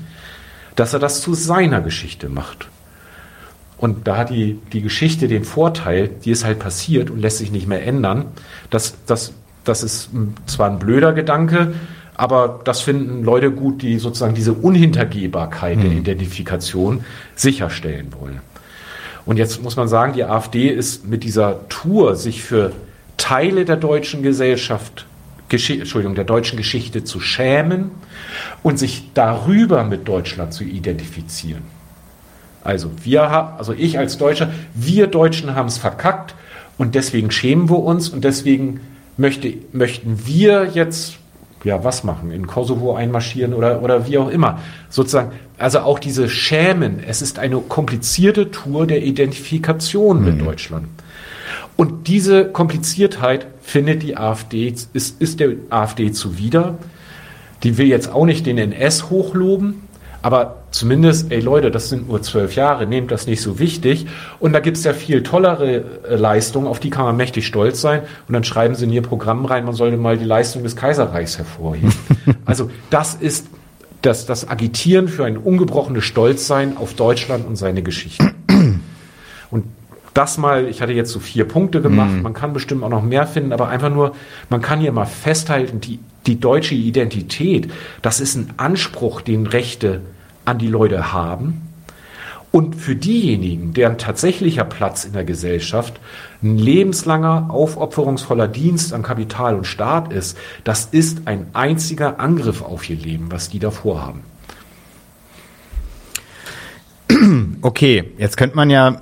dass 0.75 0.93
er 0.93 0.99
das 0.99 1.21
zu 1.21 1.33
seiner 1.33 1.81
Geschichte 1.81 2.29
macht. 2.29 2.69
Und 3.77 4.07
da 4.07 4.17
hat 4.17 4.29
die, 4.29 4.59
die 4.71 4.81
Geschichte 4.81 5.27
den 5.27 5.43
Vorteil, 5.43 6.09
die 6.23 6.31
ist 6.31 6.45
halt 6.45 6.59
passiert 6.59 7.09
und 7.09 7.19
lässt 7.19 7.39
sich 7.39 7.51
nicht 7.51 7.67
mehr 7.67 7.85
ändern. 7.85 8.25
Das, 8.69 8.95
das, 9.05 9.33
das 9.65 9.83
ist 9.83 10.09
zwar 10.45 10.69
ein 10.69 10.79
blöder 10.79 11.11
Gedanke, 11.11 11.73
aber 12.15 12.61
das 12.63 12.81
finden 12.81 13.23
Leute 13.23 13.51
gut, 13.51 13.81
die 13.81 13.97
sozusagen 13.99 14.35
diese 14.35 14.53
Unhintergehbarkeit 14.53 15.77
mhm. 15.77 15.81
der 15.81 15.91
Identifikation 15.91 17.03
sicherstellen 17.35 18.13
wollen. 18.19 18.39
Und 19.25 19.37
jetzt 19.37 19.63
muss 19.63 19.75
man 19.75 19.87
sagen, 19.87 20.13
die 20.13 20.23
AfD 20.23 20.69
ist 20.69 21.07
mit 21.07 21.23
dieser 21.23 21.67
Tour, 21.69 22.15
sich 22.15 22.43
für 22.43 22.71
Teile 23.18 23.65
der 23.65 23.77
deutschen 23.77 24.23
Gesellschaft, 24.23 25.06
Geschi 25.49 25.80
Entschuldigung, 25.80 26.15
der 26.15 26.23
deutschen 26.23 26.57
Geschichte 26.57 27.03
zu 27.03 27.19
schämen 27.19 27.91
und 28.64 28.80
sich 28.80 29.11
darüber 29.14 29.84
mit 29.84 30.07
Deutschland 30.07 30.53
zu 30.53 30.64
identifizieren. 30.64 31.64
Also 32.64 32.91
wir 33.03 33.30
also 33.57 33.73
ich 33.73 33.99
als 33.99 34.18
Deutscher, 34.18 34.52
wir 34.73 35.07
Deutschen 35.07 35.53
haben 35.53 35.68
es 35.68 35.77
verkackt 35.77 36.34
und 36.77 36.95
deswegen 36.95 37.30
schämen 37.30 37.69
wir 37.69 37.80
uns 37.80 38.10
und 38.10 38.23
deswegen 38.23 38.80
möchte, 39.18 39.53
möchten 39.73 40.26
wir 40.26 40.69
jetzt 40.73 41.18
ja, 41.64 41.84
was 41.84 42.03
machen, 42.03 42.31
in 42.31 42.45
Kosovo 42.45 42.95
einmarschieren 42.95 43.53
oder, 43.53 43.81
oder 43.81 44.07
wie 44.07 44.18
auch 44.18 44.30
immer. 44.30 44.60
Sozusagen, 44.90 45.31
also 45.57 45.80
auch 45.80 45.99
diese 45.99 46.30
Schämen, 46.30 47.02
es 47.06 47.22
ist 47.22 47.40
eine 47.40 47.57
komplizierte 47.57 48.52
Tour 48.52 48.85
der 48.85 49.03
Identifikation 49.03 50.19
mhm. 50.19 50.26
mit 50.26 50.41
Deutschland. 50.45 50.88
Und 51.75 52.07
diese 52.07 52.45
Kompliziertheit 52.45 53.47
findet 53.61 54.03
die 54.03 54.17
AfD, 54.17 54.73
ist, 54.93 55.21
ist 55.21 55.39
der 55.39 55.51
AfD 55.69 56.11
zuwider. 56.11 56.77
Die 57.63 57.77
will 57.77 57.87
jetzt 57.87 58.11
auch 58.11 58.25
nicht 58.25 58.45
den 58.45 58.57
NS 58.57 59.09
hochloben, 59.09 59.83
aber 60.21 60.63
zumindest, 60.71 61.31
ey 61.31 61.39
Leute, 61.39 61.71
das 61.71 61.89
sind 61.89 62.07
nur 62.07 62.21
zwölf 62.21 62.55
Jahre, 62.55 62.87
nehmt 62.87 63.11
das 63.11 63.27
nicht 63.27 63.41
so 63.41 63.59
wichtig. 63.59 64.05
Und 64.39 64.53
da 64.53 64.59
gibt's 64.59 64.83
ja 64.83 64.93
viel 64.93 65.23
tollere 65.23 65.83
äh, 66.07 66.15
Leistungen, 66.15 66.67
auf 66.67 66.79
die 66.79 66.89
kann 66.89 67.05
man 67.05 67.17
mächtig 67.17 67.47
stolz 67.47 67.81
sein. 67.81 68.03
Und 68.27 68.33
dann 68.33 68.43
schreiben 68.43 68.75
sie 68.75 68.85
in 68.85 68.91
ihr 68.91 69.01
Programm 69.01 69.45
rein, 69.45 69.65
man 69.65 69.73
sollte 69.73 69.97
mal 69.97 70.17
die 70.17 70.25
Leistung 70.25 70.63
des 70.63 70.75
Kaiserreichs 70.75 71.37
hervorheben. 71.37 71.93
also 72.45 72.69
das 72.89 73.15
ist 73.15 73.47
das, 74.01 74.25
das 74.25 74.49
Agitieren 74.49 75.07
für 75.07 75.25
ein 75.25 75.37
ungebrochenes 75.37 76.03
Stolzsein 76.03 76.77
auf 76.77 76.93
Deutschland 76.93 77.47
und 77.47 77.55
seine 77.55 77.83
Geschichte. 77.83 78.33
Und 79.51 79.65
das 80.14 80.38
mal, 80.38 80.68
ich 80.68 80.81
hatte 80.81 80.94
jetzt 80.94 81.11
so 81.11 81.19
vier 81.19 81.45
Punkte 81.45 81.81
gemacht, 81.81 82.11
mm. 82.11 82.22
man 82.22 82.34
kann 82.34 82.53
bestimmt 82.53 82.84
auch 82.84 82.90
noch 82.90 83.02
mehr 83.03 83.26
finden, 83.27 83.52
aber 83.52 83.68
einfach 83.69 83.90
nur, 83.90 84.15
man 84.49 84.61
kann 84.61 84.80
hier 84.80 84.91
mal 84.91 85.06
festhalten, 85.06 85.81
die, 85.81 85.99
die 86.26 86.40
deutsche 86.40 86.76
Identität, 86.76 87.72
das 88.02 88.19
ist 88.19 88.35
ein 88.35 88.53
Anspruch, 88.57 89.22
den 89.22 89.48
Rechte 89.48 90.02
an 90.45 90.57
die 90.57 90.68
Leute 90.68 91.14
haben. 91.14 91.61
Und 92.52 92.76
für 92.76 92.95
diejenigen, 92.95 93.73
deren 93.73 93.98
tatsächlicher 93.98 94.64
Platz 94.64 95.06
in 95.06 95.14
der 95.14 95.23
Gesellschaft 95.23 95.99
ein 96.44 96.60
lebenslanger, 96.60 97.48
aufopferungsvoller 97.49 98.48
Dienst 98.48 98.94
an 98.94 99.02
Kapital 99.02 99.56
und 99.56 99.65
Staat 99.65 100.14
ist, 100.14 100.38
das 100.64 100.85
ist 100.85 101.27
ein 101.27 101.48
einziger 101.53 102.19
Angriff 102.19 102.61
auf 102.61 102.88
ihr 102.88 102.95
Leben, 102.95 103.31
was 103.31 103.49
die 103.49 103.57
davor 103.57 104.06
haben. 104.06 104.22
Okay, 107.64 108.11
jetzt 108.18 108.35
könnte 108.35 108.57
man 108.57 108.69
ja 108.69 109.02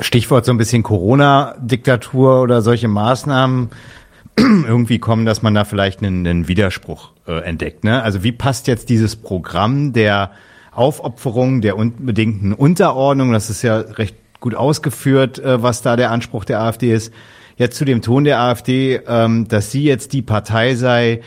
Stichwort 0.00 0.44
so 0.44 0.52
ein 0.52 0.58
bisschen 0.58 0.82
Corona-Diktatur 0.82 2.42
oder 2.42 2.62
solche 2.62 2.88
Maßnahmen 2.88 3.70
irgendwie 4.36 4.98
kommen, 4.98 5.26
dass 5.26 5.42
man 5.42 5.54
da 5.54 5.64
vielleicht 5.64 6.02
einen, 6.02 6.26
einen 6.26 6.48
Widerspruch 6.48 7.12
äh, 7.26 7.40
entdeckt. 7.40 7.84
Ne? 7.84 8.02
Also 8.02 8.22
wie 8.22 8.32
passt 8.32 8.66
jetzt 8.66 8.88
dieses 8.88 9.16
Programm 9.16 9.92
der 9.92 10.30
Aufopferung, 10.72 11.60
der 11.60 11.76
unbedingten 11.76 12.52
Unterordnung, 12.52 13.32
das 13.32 13.50
ist 13.50 13.62
ja 13.62 13.78
recht 13.78 14.16
gut 14.40 14.54
ausgeführt, 14.54 15.38
äh, 15.38 15.62
was 15.62 15.82
da 15.82 15.96
der 15.96 16.10
Anspruch 16.10 16.44
der 16.44 16.60
AfD 16.60 16.92
ist, 16.92 17.12
jetzt 17.56 17.76
zu 17.76 17.84
dem 17.84 18.02
Ton 18.02 18.24
der 18.24 18.40
AfD, 18.40 19.00
ähm, 19.06 19.48
dass 19.48 19.72
sie 19.72 19.82
jetzt 19.82 20.12
die 20.12 20.22
Partei 20.22 20.76
sei, 20.76 21.20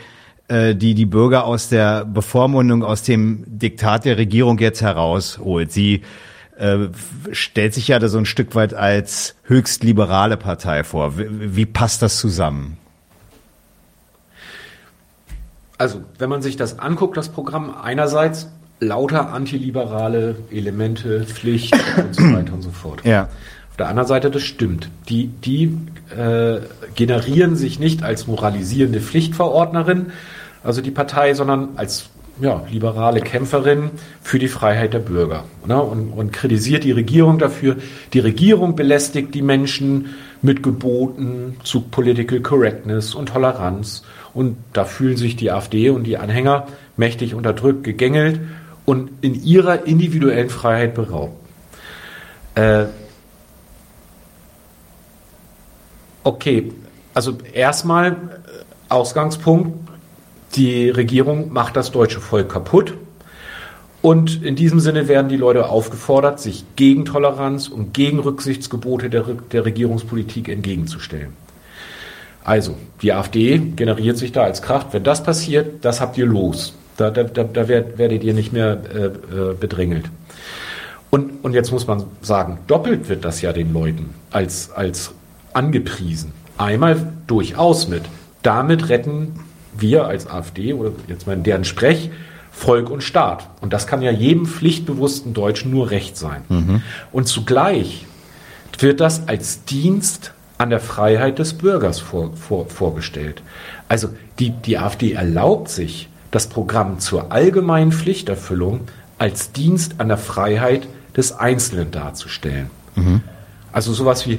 äh, 0.48 0.74
die 0.74 0.94
die 0.94 1.06
Bürger 1.06 1.44
aus 1.44 1.68
der 1.68 2.04
Bevormundung, 2.04 2.82
aus 2.82 3.02
dem 3.02 3.44
Diktat 3.46 4.06
der 4.06 4.16
Regierung 4.16 4.58
jetzt 4.58 4.80
herausholt. 4.80 5.70
Sie 5.70 6.02
äh, 6.56 6.88
stellt 7.32 7.74
sich 7.74 7.88
ja 7.88 7.98
da 7.98 8.08
so 8.08 8.18
ein 8.18 8.26
Stück 8.26 8.54
weit 8.54 8.74
als 8.74 9.34
höchst 9.44 9.84
liberale 9.84 10.36
Partei 10.36 10.84
vor. 10.84 11.18
Wie, 11.18 11.56
wie 11.56 11.66
passt 11.66 12.02
das 12.02 12.18
zusammen? 12.18 12.76
Also, 15.78 16.02
wenn 16.18 16.28
man 16.28 16.42
sich 16.42 16.56
das 16.56 16.78
anguckt, 16.78 17.16
das 17.16 17.30
Programm, 17.30 17.74
einerseits 17.74 18.48
lauter 18.78 19.32
antiliberale 19.32 20.36
Elemente, 20.50 21.24
Pflicht 21.24 21.74
und 21.96 22.14
so 22.14 22.22
weiter 22.34 22.52
und 22.52 22.62
so 22.62 22.70
fort. 22.70 23.04
Ja. 23.04 23.28
Auf 23.70 23.76
der 23.78 23.88
anderen 23.88 24.06
Seite, 24.06 24.30
das 24.30 24.42
stimmt. 24.42 24.90
Die, 25.08 25.28
die 25.28 25.76
äh, 26.16 26.60
generieren 26.94 27.56
sich 27.56 27.78
nicht 27.78 28.02
als 28.02 28.26
moralisierende 28.26 29.00
Pflichtverordnerin, 29.00 30.12
also 30.62 30.82
die 30.82 30.90
Partei, 30.90 31.34
sondern 31.34 31.70
als 31.76 32.10
ja, 32.40 32.64
liberale 32.70 33.20
Kämpferin 33.20 33.90
für 34.22 34.38
die 34.38 34.48
Freiheit 34.48 34.94
der 34.94 35.00
Bürger 35.00 35.44
ne? 35.66 35.80
und, 35.80 36.10
und 36.12 36.32
kritisiert 36.32 36.84
die 36.84 36.92
Regierung 36.92 37.38
dafür. 37.38 37.76
Die 38.12 38.20
Regierung 38.20 38.74
belästigt 38.74 39.34
die 39.34 39.42
Menschen 39.42 40.14
mit 40.40 40.62
Geboten 40.62 41.56
zu 41.62 41.82
Political 41.82 42.40
Correctness 42.40 43.14
und 43.14 43.28
Toleranz. 43.28 44.02
Und 44.34 44.56
da 44.72 44.84
fühlen 44.84 45.16
sich 45.16 45.36
die 45.36 45.50
AfD 45.50 45.90
und 45.90 46.04
die 46.04 46.16
Anhänger 46.16 46.66
mächtig 46.96 47.34
unterdrückt, 47.34 47.84
gegängelt 47.84 48.40
und 48.84 49.10
in 49.20 49.42
ihrer 49.44 49.86
individuellen 49.86 50.50
Freiheit 50.50 50.94
beraubt. 50.94 51.36
Äh, 52.54 52.86
okay, 56.24 56.72
also 57.14 57.38
erstmal 57.52 58.12
äh, 58.12 58.14
Ausgangspunkt, 58.88 59.91
die 60.54 60.90
Regierung 60.90 61.52
macht 61.52 61.76
das 61.76 61.90
deutsche 61.90 62.20
Volk 62.20 62.50
kaputt. 62.50 62.94
Und 64.02 64.42
in 64.42 64.56
diesem 64.56 64.80
Sinne 64.80 65.06
werden 65.06 65.28
die 65.28 65.36
Leute 65.36 65.68
aufgefordert, 65.68 66.40
sich 66.40 66.64
gegen 66.74 67.04
Toleranz 67.04 67.68
und 67.68 67.94
gegen 67.94 68.18
Rücksichtsgebote 68.18 69.08
der, 69.08 69.24
der 69.52 69.64
Regierungspolitik 69.64 70.48
entgegenzustellen. 70.48 71.34
Also, 72.44 72.76
die 73.00 73.12
AfD 73.12 73.58
generiert 73.76 74.18
sich 74.18 74.32
da 74.32 74.42
als 74.42 74.62
Kraft. 74.62 74.92
Wenn 74.92 75.04
das 75.04 75.22
passiert, 75.22 75.84
das 75.84 76.00
habt 76.00 76.18
ihr 76.18 76.26
los. 76.26 76.74
Da, 76.96 77.10
da, 77.10 77.22
da, 77.22 77.44
da 77.44 77.68
werdet 77.68 78.24
ihr 78.24 78.34
nicht 78.34 78.52
mehr 78.52 78.78
äh, 78.92 79.04
äh, 79.06 79.54
bedrängelt. 79.58 80.06
Und, 81.10 81.44
und 81.44 81.54
jetzt 81.54 81.70
muss 81.70 81.86
man 81.86 82.04
sagen, 82.22 82.58
doppelt 82.66 83.08
wird 83.08 83.24
das 83.24 83.40
ja 83.40 83.52
den 83.52 83.72
Leuten 83.72 84.14
als, 84.30 84.72
als 84.72 85.12
angepriesen. 85.52 86.32
Einmal 86.58 87.12
durchaus 87.26 87.86
mit. 87.86 88.02
Damit 88.42 88.88
retten 88.88 89.38
wir 89.76 90.06
als 90.06 90.26
AfD 90.26 90.74
oder 90.74 90.92
jetzt 91.08 91.26
mal 91.26 91.34
in 91.34 91.42
deren 91.42 91.64
Sprech 91.64 92.10
Volk 92.50 92.90
und 92.90 93.02
Staat. 93.02 93.48
Und 93.60 93.72
das 93.72 93.86
kann 93.86 94.02
ja 94.02 94.10
jedem 94.10 94.46
pflichtbewussten 94.46 95.32
Deutschen 95.34 95.70
nur 95.70 95.90
recht 95.90 96.16
sein. 96.16 96.42
Mhm. 96.48 96.82
Und 97.10 97.26
zugleich 97.26 98.06
wird 98.78 99.00
das 99.00 99.28
als 99.28 99.64
Dienst 99.64 100.32
an 100.58 100.70
der 100.70 100.80
Freiheit 100.80 101.38
des 101.38 101.54
Bürgers 101.54 101.98
vor, 101.98 102.36
vor, 102.36 102.68
vorgestellt. 102.68 103.42
Also 103.88 104.10
die, 104.38 104.50
die 104.50 104.78
AfD 104.78 105.12
erlaubt 105.12 105.68
sich, 105.68 106.08
das 106.30 106.46
Programm 106.46 106.98
zur 106.98 107.30
allgemeinen 107.30 107.92
Pflichterfüllung 107.92 108.80
als 109.18 109.52
Dienst 109.52 109.96
an 109.98 110.08
der 110.08 110.16
Freiheit 110.16 110.88
des 111.16 111.32
Einzelnen 111.32 111.90
darzustellen. 111.90 112.70
Mhm. 112.96 113.20
Also 113.70 113.92
sowas 113.92 114.26
wie 114.26 114.38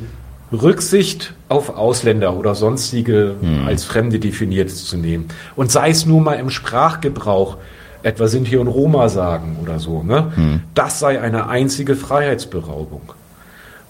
Rücksicht 0.54 1.34
auf 1.50 1.78
Ausländer 1.78 2.36
oder 2.36 2.56
sonstige 2.56 3.36
hm. 3.40 3.68
als 3.68 3.84
Fremde 3.86 4.20
definiert 4.20 4.70
zu 4.70 4.98
nehmen. 4.98 5.28
Und 5.56 5.72
sei 5.72 5.90
es 5.90 6.06
nur 6.06 6.22
mal 6.22 6.36
im 6.36 6.50
Sprachgebrauch, 6.50 7.58
etwa 8.04 8.28
sind 8.28 8.48
hier 8.48 8.62
und 8.62 8.68
Roma 8.68 9.10
sagen 9.10 9.58
oder 9.62 9.80
so, 9.80 10.04
ne? 10.04 10.32
Hm. 10.36 10.62
Das 10.74 11.00
sei 11.00 11.22
eine 11.22 11.48
einzige 11.48 11.96
Freiheitsberaubung. 11.96 13.14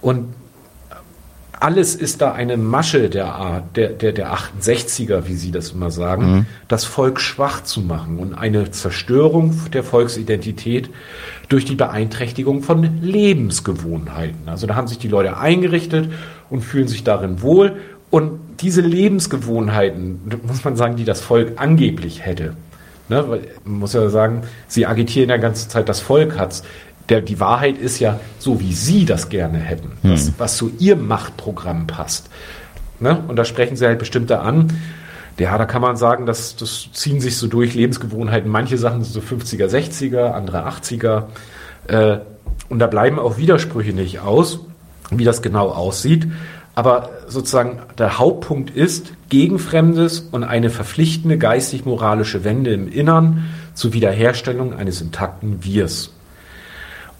Und 0.01 0.27
alles 1.63 1.95
ist 1.95 2.21
da 2.21 2.33
eine 2.33 2.57
Masche 2.57 3.09
der 3.09 3.35
Art, 3.35 3.77
der, 3.77 3.87
der, 3.91 4.11
der 4.11 4.33
68er, 4.33 5.27
wie 5.27 5.35
Sie 5.35 5.49
das 5.49 5.71
immer 5.71 5.91
sagen, 5.91 6.25
mhm. 6.25 6.45
das 6.67 6.83
Volk 6.83 7.21
schwach 7.21 7.63
zu 7.63 7.79
machen 7.79 8.19
und 8.19 8.33
eine 8.33 8.69
Zerstörung 8.71 9.57
der 9.71 9.85
Volksidentität 9.85 10.89
durch 11.47 11.63
die 11.63 11.75
Beeinträchtigung 11.75 12.63
von 12.63 13.01
Lebensgewohnheiten. 13.01 14.49
Also 14.49 14.67
da 14.67 14.75
haben 14.75 14.87
sich 14.87 14.97
die 14.97 15.07
Leute 15.07 15.37
eingerichtet 15.37 16.11
und 16.49 16.65
fühlen 16.65 16.89
sich 16.89 17.05
darin 17.05 17.41
wohl. 17.41 17.77
Und 18.09 18.41
diese 18.59 18.81
Lebensgewohnheiten, 18.81 20.19
muss 20.45 20.65
man 20.65 20.75
sagen, 20.75 20.97
die 20.97 21.05
das 21.05 21.21
Volk 21.21 21.53
angeblich 21.55 22.25
hätte, 22.25 22.57
ne, 23.07 23.23
weil 23.29 23.41
man 23.63 23.79
muss 23.79 23.93
ja 23.93 24.09
sagen, 24.09 24.41
sie 24.67 24.85
agitieren 24.85 25.29
ja 25.29 25.37
ganze 25.37 25.69
Zeit, 25.69 25.87
das 25.87 26.01
Volk 26.01 26.37
hat's 26.37 26.63
der, 27.09 27.21
die 27.21 27.39
Wahrheit 27.39 27.77
ist 27.77 27.99
ja 27.99 28.19
so, 28.39 28.59
wie 28.59 28.73
Sie 28.73 29.05
das 29.05 29.29
gerne 29.29 29.59
hätten, 29.59 29.91
hm. 30.01 30.11
was, 30.11 30.31
was 30.37 30.57
zu 30.57 30.71
Ihrem 30.79 31.07
Machtprogramm 31.07 31.87
passt. 31.87 32.29
Ne? 32.99 33.23
Und 33.27 33.35
da 33.35 33.45
sprechen 33.45 33.75
Sie 33.75 33.85
halt 33.85 33.99
bestimmte 33.99 34.39
an. 34.39 34.71
Ja, 35.39 35.57
da 35.57 35.65
kann 35.65 35.81
man 35.81 35.97
sagen, 35.97 36.25
dass 36.25 36.55
das 36.55 36.89
ziehen 36.93 37.19
sich 37.19 37.37
so 37.37 37.47
durch 37.47 37.73
Lebensgewohnheiten. 37.73 38.49
Manche 38.49 38.77
Sachen 38.77 39.03
sind 39.03 39.13
so 39.13 39.35
50er, 39.35 39.67
60er, 39.67 40.31
andere 40.31 40.67
80er. 40.67 41.23
Äh, 41.87 42.19
und 42.69 42.79
da 42.79 42.87
bleiben 42.87 43.19
auch 43.19 43.37
Widersprüche 43.37 43.93
nicht 43.93 44.19
aus, 44.19 44.59
wie 45.09 45.23
das 45.23 45.41
genau 45.41 45.69
aussieht. 45.69 46.27
Aber 46.75 47.09
sozusagen 47.27 47.79
der 47.97 48.17
Hauptpunkt 48.17 48.69
ist 48.71 49.13
gegen 49.29 49.59
Fremdes 49.59 50.19
und 50.19 50.43
eine 50.43 50.69
verpflichtende 50.69 51.37
geistig-moralische 51.37 52.43
Wende 52.43 52.71
im 52.71 52.87
Innern 52.91 53.45
zur 53.73 53.93
Wiederherstellung 53.93 54.73
eines 54.73 55.01
intakten 55.01 55.63
Wirs. 55.63 56.11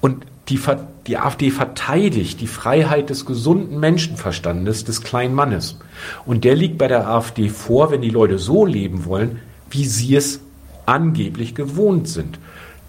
Und 0.03 0.25
die, 0.49 0.59
die 1.07 1.17
AfD 1.17 1.49
verteidigt 1.49 2.41
die 2.41 2.47
Freiheit 2.47 3.09
des 3.09 3.25
gesunden 3.25 3.80
Menschenverstandes 3.80 4.84
des 4.84 5.01
kleinen 5.01 5.34
Mannes. 5.34 5.80
Und 6.25 6.43
der 6.43 6.57
liegt 6.57 6.77
bei 6.77 6.89
der 6.89 7.07
AfD 7.07 7.47
vor, 7.47 7.89
wenn 7.89 8.01
die 8.01 8.09
Leute 8.09 8.38
so 8.38 8.65
leben 8.65 9.05
wollen, 9.05 9.39
wie 9.69 9.85
sie 9.85 10.13
es 10.17 10.41
angeblich 10.85 11.55
gewohnt 11.55 12.09
sind. 12.09 12.38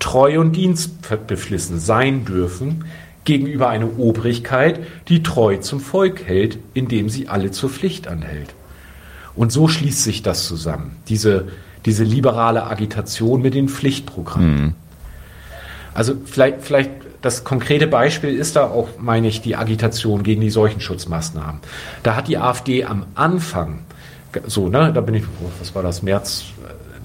Treu 0.01 0.41
und 0.41 0.57
dienstbeflissen 0.57 1.79
sein 1.79 2.25
dürfen 2.25 2.85
gegenüber 3.23 3.69
einer 3.69 3.97
Obrigkeit, 3.97 4.81
die 5.07 5.23
treu 5.23 5.59
zum 5.59 5.79
Volk 5.79 6.25
hält, 6.25 6.59
indem 6.75 7.09
sie 7.09 7.29
alle 7.29 7.53
zur 7.53 7.71
Pflicht 7.71 8.09
anhält. 8.09 8.57
Und 9.37 9.53
so 9.53 9.69
schließt 9.69 10.03
sich 10.03 10.25
das 10.25 10.49
zusammen, 10.49 10.97
diese, 11.07 11.47
diese 11.87 12.03
liberale 12.03 12.67
Agitation 12.67 13.41
mit 13.41 13.55
den 13.55 13.69
Pflichtprogrammen. 13.69 14.65
Mhm. 14.65 14.75
Also 15.95 16.17
vielleicht, 16.25 16.63
vielleicht 16.63 16.91
das 17.25 17.43
konkrete 17.43 17.87
Beispiel 17.87 18.37
ist 18.37 18.55
da 18.55 18.65
auch, 18.65 18.89
meine 18.99 19.29
ich, 19.29 19.41
die 19.41 19.57
Agitation 19.57 20.23
gegen 20.23 20.43
die 20.43 20.51
Seuchenschutzmaßnahmen. 20.51 21.61
Da 22.03 22.17
hat 22.17 22.29
die 22.29 22.37
AfD 22.37 22.85
am 22.85 23.07
Anfang, 23.15 23.79
so, 24.47 24.69
ne, 24.69 24.93
da 24.93 25.01
bin 25.01 25.15
ich, 25.15 25.25
was 25.59 25.75
war 25.75 25.83
das, 25.83 26.03
März, 26.03 26.45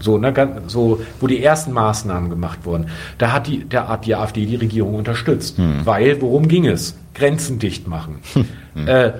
so, 0.02 0.18
ne, 0.18 0.34
so, 0.68 1.00
wo 1.22 1.28
die 1.28 1.42
ersten 1.42 1.72
Maßnahmen 1.72 2.30
gemacht 2.30 2.60
wurden, 2.66 2.90
da 3.18 3.32
hat 3.32 3.48
die, 3.48 3.64
der, 3.64 3.88
hat 3.88 4.06
die 4.06 4.14
AfD 4.14 4.46
die 4.46 4.58
Regierung 4.58 4.96
unterstützt. 4.96 5.58
Hm. 5.58 5.86
Weil, 5.86 6.22
worum 6.22 6.50
ging 6.50 6.66
es? 6.66 6.98
Grenzen 7.14 7.60
dicht 7.60 7.88
machen. 7.88 8.20
Hm. 8.76 8.88
Äh, 8.88 9.14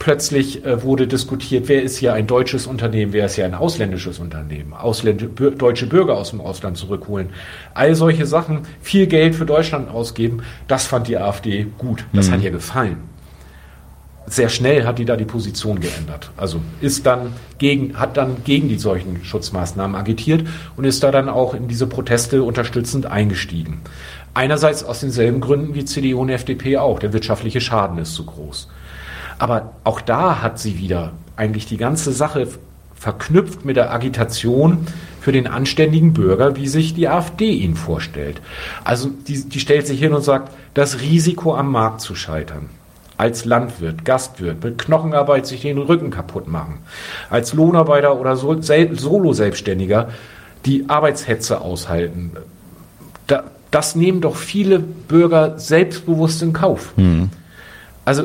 Plötzlich 0.00 0.64
äh, 0.64 0.82
wurde 0.82 1.06
diskutiert, 1.06 1.68
wer 1.68 1.82
ist 1.82 1.98
hier 1.98 2.14
ein 2.14 2.26
deutsches 2.26 2.66
Unternehmen, 2.66 3.12
wer 3.12 3.26
ist 3.26 3.34
hier 3.34 3.44
ein 3.44 3.54
ausländisches 3.54 4.18
Unternehmen, 4.18 4.72
Ausländ 4.72 5.22
deutsche 5.58 5.86
Bürger 5.86 6.16
aus 6.16 6.30
dem 6.30 6.40
Ausland 6.40 6.78
zurückholen. 6.78 7.28
All 7.74 7.94
solche 7.94 8.24
Sachen, 8.24 8.62
viel 8.80 9.06
Geld 9.06 9.34
für 9.34 9.44
Deutschland 9.44 9.90
ausgeben, 9.90 10.42
das 10.68 10.86
fand 10.86 11.06
die 11.06 11.18
AfD 11.18 11.66
gut. 11.76 12.06
Das 12.14 12.28
mhm. 12.28 12.32
hat 12.32 12.42
ihr 12.42 12.50
gefallen. 12.50 12.96
Sehr 14.26 14.48
schnell 14.48 14.86
hat 14.86 14.98
die 14.98 15.04
da 15.04 15.18
die 15.18 15.26
Position 15.26 15.80
geändert. 15.80 16.30
Also 16.34 16.62
ist 16.80 17.04
dann 17.04 17.34
gegen, 17.58 18.00
hat 18.00 18.16
dann 18.16 18.42
gegen 18.42 18.70
die 18.70 18.78
solchen 18.78 19.22
Schutzmaßnahmen 19.22 19.94
agitiert 19.94 20.48
und 20.78 20.84
ist 20.84 21.02
da 21.02 21.10
dann 21.10 21.28
auch 21.28 21.52
in 21.52 21.68
diese 21.68 21.86
Proteste 21.86 22.42
unterstützend 22.42 23.04
eingestiegen. 23.04 23.82
Einerseits 24.32 24.82
aus 24.82 25.00
denselben 25.00 25.42
Gründen 25.42 25.74
wie 25.74 25.84
CDU 25.84 26.22
und 26.22 26.30
FDP 26.30 26.78
auch. 26.78 27.00
Der 27.00 27.12
wirtschaftliche 27.12 27.60
Schaden 27.60 27.98
ist 27.98 28.14
zu 28.14 28.24
groß. 28.24 28.68
Aber 29.40 29.72
auch 29.84 30.02
da 30.02 30.42
hat 30.42 30.58
sie 30.58 30.78
wieder 30.78 31.12
eigentlich 31.34 31.64
die 31.64 31.78
ganze 31.78 32.12
Sache 32.12 32.46
verknüpft 32.94 33.64
mit 33.64 33.76
der 33.76 33.90
Agitation 33.90 34.86
für 35.22 35.32
den 35.32 35.46
anständigen 35.46 36.12
Bürger, 36.12 36.56
wie 36.56 36.68
sich 36.68 36.92
die 36.92 37.08
AfD 37.08 37.50
ihn 37.50 37.74
vorstellt. 37.74 38.42
Also 38.84 39.08
die, 39.08 39.48
die 39.48 39.58
stellt 39.58 39.86
sich 39.86 39.98
hin 39.98 40.12
und 40.12 40.22
sagt, 40.22 40.52
das 40.74 41.00
Risiko 41.00 41.54
am 41.54 41.72
Markt 41.72 42.02
zu 42.02 42.14
scheitern. 42.14 42.68
Als 43.16 43.46
Landwirt, 43.46 44.04
Gastwirt, 44.04 44.62
mit 44.62 44.76
Knochenarbeit 44.76 45.46
sich 45.46 45.62
den 45.62 45.78
Rücken 45.78 46.10
kaputt 46.10 46.46
machen. 46.46 46.80
Als 47.30 47.54
Lohnarbeiter 47.54 48.20
oder 48.20 48.36
Solo-Selbstständiger 48.36 50.10
die 50.66 50.84
Arbeitshetze 50.90 51.62
aushalten. 51.62 52.32
Da, 53.26 53.44
das 53.70 53.96
nehmen 53.96 54.20
doch 54.20 54.36
viele 54.36 54.80
Bürger 54.80 55.58
selbstbewusst 55.58 56.42
in 56.42 56.52
Kauf. 56.52 56.92
Mhm. 56.98 57.30
Also 58.04 58.24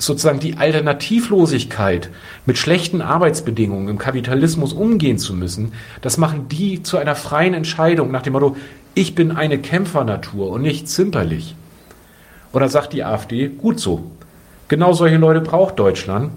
sozusagen 0.00 0.40
die 0.40 0.56
Alternativlosigkeit, 0.56 2.10
mit 2.46 2.58
schlechten 2.58 3.02
Arbeitsbedingungen 3.02 3.88
im 3.88 3.98
Kapitalismus 3.98 4.72
umgehen 4.72 5.18
zu 5.18 5.34
müssen, 5.34 5.72
das 6.00 6.16
machen 6.16 6.48
die 6.48 6.82
zu 6.82 6.96
einer 6.96 7.14
freien 7.14 7.54
Entscheidung 7.54 8.10
nach 8.10 8.22
dem 8.22 8.32
Motto, 8.32 8.56
ich 8.94 9.14
bin 9.14 9.30
eine 9.30 9.58
Kämpfernatur 9.58 10.50
und 10.50 10.62
nicht 10.62 10.88
zimperlich. 10.88 11.54
Oder 12.52 12.68
sagt 12.68 12.92
die 12.92 13.04
AfD, 13.04 13.48
gut 13.48 13.78
so. 13.78 14.10
Genau 14.68 14.92
solche 14.92 15.16
Leute 15.16 15.40
braucht 15.40 15.78
Deutschland. 15.78 16.32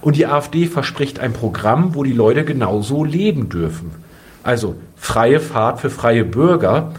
Und 0.00 0.16
die 0.16 0.26
AfD 0.26 0.66
verspricht 0.66 1.20
ein 1.20 1.32
Programm, 1.32 1.94
wo 1.94 2.04
die 2.04 2.12
Leute 2.12 2.44
genauso 2.44 3.04
leben 3.04 3.48
dürfen. 3.48 3.90
Also 4.42 4.76
freie 4.96 5.40
Fahrt 5.40 5.80
für 5.80 5.90
freie 5.90 6.24
Bürger. 6.24 6.92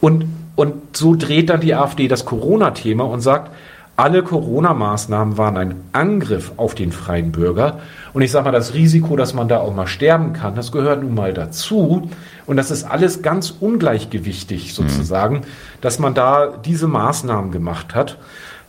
Und, 0.00 0.24
und 0.56 0.96
so 0.96 1.14
dreht 1.14 1.48
dann 1.48 1.60
die 1.60 1.74
AfD 1.74 2.08
das 2.08 2.24
Corona-Thema 2.24 3.04
und 3.04 3.20
sagt, 3.20 3.50
alle 3.96 4.22
Corona-Maßnahmen 4.22 5.36
waren 5.36 5.56
ein 5.56 5.74
Angriff 5.92 6.52
auf 6.56 6.74
den 6.74 6.90
freien 6.90 7.32
Bürger. 7.32 7.80
Und 8.12 8.22
ich 8.22 8.30
sage 8.30 8.46
mal, 8.46 8.50
das 8.50 8.72
Risiko, 8.72 9.16
dass 9.16 9.34
man 9.34 9.48
da 9.48 9.58
auch 9.58 9.74
mal 9.74 9.86
sterben 9.86 10.32
kann, 10.32 10.54
das 10.54 10.72
gehört 10.72 11.02
nun 11.02 11.14
mal 11.14 11.34
dazu. 11.34 12.10
Und 12.46 12.56
das 12.56 12.70
ist 12.70 12.84
alles 12.84 13.22
ganz 13.22 13.54
ungleichgewichtig 13.60 14.74
sozusagen, 14.74 15.36
mhm. 15.36 15.42
dass 15.80 15.98
man 15.98 16.14
da 16.14 16.48
diese 16.64 16.88
Maßnahmen 16.88 17.52
gemacht 17.52 17.94
hat. 17.94 18.16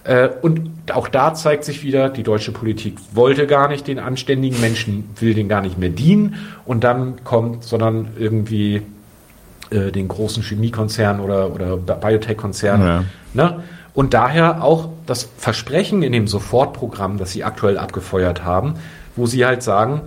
Äh, 0.03 0.30
und 0.41 0.69
auch 0.93 1.07
da 1.07 1.34
zeigt 1.34 1.64
sich 1.64 1.84
wieder, 1.84 2.10
die 2.10 2.23
deutsche 2.23 2.52
Politik 2.52 2.98
wollte 3.14 3.48
gar 3.48 3.68
nicht 3.68 3.88
den 3.88 3.99
anständigen 3.99 4.60
Menschen, 4.60 5.10
will 5.19 5.34
den 5.34 5.48
gar 5.48 5.61
nicht 5.61 5.77
mehr 5.77 5.89
dienen. 5.89 6.35
Und 6.65 6.84
dann 6.84 7.23
kommt, 7.23 7.64
sondern 7.64 8.10
irgendwie 8.18 8.81
äh, 9.69 9.91
den 9.91 10.07
großen 10.07 10.43
Chemiekonzern 10.43 11.19
oder, 11.19 11.53
oder 11.53 11.77
Biotech-Konzern. 11.77 12.81
Ja. 12.81 13.03
Ne? 13.34 13.64
Und 13.93 14.13
daher 14.13 14.63
auch 14.63 14.89
das 15.05 15.30
Versprechen 15.38 16.01
in 16.03 16.13
dem 16.13 16.27
Sofortprogramm, 16.27 17.18
das 17.18 17.31
Sie 17.31 17.43
aktuell 17.43 17.77
abgefeuert 17.77 18.43
haben, 18.43 18.76
wo 19.15 19.26
Sie 19.26 19.45
halt 19.45 19.63
sagen, 19.63 20.01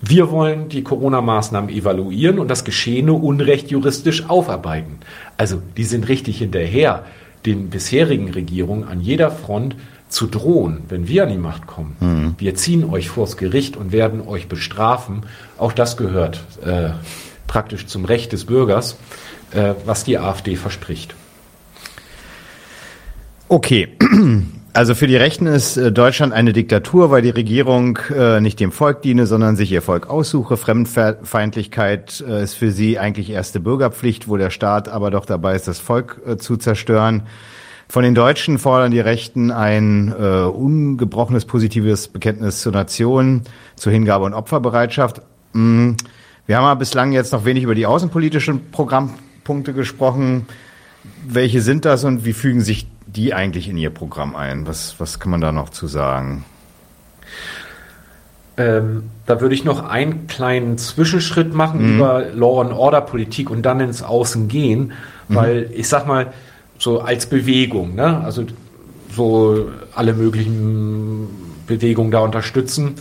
wir 0.00 0.30
wollen 0.30 0.68
die 0.68 0.82
Corona-Maßnahmen 0.82 1.70
evaluieren 1.70 2.38
und 2.38 2.48
das 2.48 2.64
geschehene 2.64 3.14
Unrecht 3.14 3.70
juristisch 3.70 4.28
aufarbeiten. 4.28 4.98
Also 5.38 5.62
die 5.76 5.84
sind 5.84 6.08
richtig 6.08 6.38
hinterher, 6.38 7.04
den 7.46 7.70
bisherigen 7.70 8.30
Regierungen 8.30 8.86
an 8.86 9.00
jeder 9.00 9.30
Front 9.30 9.76
zu 10.08 10.26
drohen, 10.26 10.82
wenn 10.88 11.08
wir 11.08 11.24
an 11.24 11.30
die 11.30 11.38
Macht 11.38 11.66
kommen. 11.66 11.96
Mhm. 12.00 12.34
Wir 12.38 12.54
ziehen 12.54 12.84
euch 12.84 13.08
vors 13.08 13.36
Gericht 13.36 13.76
und 13.76 13.92
werden 13.92 14.26
euch 14.26 14.48
bestrafen. 14.48 15.22
Auch 15.58 15.72
das 15.72 15.96
gehört 15.96 16.40
äh, 16.64 16.90
praktisch 17.46 17.86
zum 17.86 18.04
Recht 18.04 18.32
des 18.32 18.44
Bürgers, 18.44 18.96
äh, 19.52 19.74
was 19.86 20.04
die 20.04 20.18
AfD 20.18 20.56
verspricht. 20.56 21.14
Okay. 23.48 23.88
Also 24.76 24.96
für 24.96 25.06
die 25.06 25.14
Rechten 25.14 25.46
ist 25.46 25.76
äh, 25.76 25.92
Deutschland 25.92 26.32
eine 26.32 26.52
Diktatur, 26.52 27.12
weil 27.12 27.22
die 27.22 27.30
Regierung 27.30 27.96
äh, 28.12 28.40
nicht 28.40 28.58
dem 28.58 28.72
Volk 28.72 29.02
diene, 29.02 29.24
sondern 29.24 29.54
sich 29.54 29.70
ihr 29.70 29.82
Volk 29.82 30.10
aussuche. 30.10 30.56
Fremdfeindlichkeit 30.56 32.24
äh, 32.28 32.42
ist 32.42 32.54
für 32.54 32.72
sie 32.72 32.98
eigentlich 32.98 33.30
erste 33.30 33.60
Bürgerpflicht, 33.60 34.26
wo 34.26 34.36
der 34.36 34.50
Staat 34.50 34.88
aber 34.88 35.12
doch 35.12 35.26
dabei 35.26 35.54
ist, 35.54 35.68
das 35.68 35.78
Volk 35.78 36.20
zu 36.38 36.56
zerstören. 36.56 37.22
Von 37.88 38.02
den 38.02 38.16
Deutschen 38.16 38.58
fordern 38.58 38.90
die 38.90 38.98
Rechten 38.98 39.52
ein 39.52 40.12
ungebrochenes 40.12 41.44
positives 41.44 42.08
Bekenntnis 42.08 42.62
zur 42.62 42.72
Nation, 42.72 43.42
zur 43.76 43.92
Hingabe 43.92 44.24
und 44.24 44.34
Opferbereitschaft. 44.34 45.20
Mm, 45.52 45.92
wir 46.46 46.56
haben 46.56 46.64
ja 46.64 46.74
bislang 46.74 47.12
jetzt 47.12 47.32
noch 47.32 47.44
wenig 47.44 47.62
über 47.62 47.76
die 47.76 47.86
außenpolitischen 47.86 48.72
Programmpunkte 48.72 49.72
gesprochen. 49.72 50.46
Welche 51.26 51.60
sind 51.60 51.84
das 51.84 52.04
und 52.04 52.24
wie 52.24 52.32
fügen 52.32 52.62
sich 52.62 52.88
die 53.06 53.34
eigentlich 53.34 53.68
in 53.68 53.76
ihr 53.76 53.90
Programm 53.90 54.36
ein? 54.36 54.66
Was, 54.66 54.98
was 54.98 55.20
kann 55.20 55.30
man 55.30 55.40
da 55.40 55.52
noch 55.52 55.70
zu 55.70 55.86
sagen? 55.86 56.44
Ähm, 58.56 59.10
da 59.26 59.40
würde 59.40 59.54
ich 59.54 59.64
noch 59.64 59.88
einen 59.88 60.26
kleinen 60.28 60.78
Zwischenschritt 60.78 61.54
machen 61.54 61.82
mhm. 61.82 61.96
über 61.96 62.24
Law 62.32 62.60
and 62.60 62.72
Order 62.72 63.00
Politik 63.00 63.50
und 63.50 63.62
dann 63.62 63.80
ins 63.80 64.02
Außen 64.02 64.46
gehen, 64.48 64.92
mhm. 65.28 65.34
weil 65.34 65.70
ich 65.74 65.88
sag 65.88 66.06
mal, 66.06 66.32
so 66.78 67.00
als 67.00 67.26
Bewegung, 67.26 67.94
ne? 67.94 68.22
also 68.24 68.44
so 69.10 69.68
alle 69.94 70.12
möglichen 70.12 71.28
Bewegungen 71.66 72.10
da 72.10 72.20
unterstützen. 72.20 72.96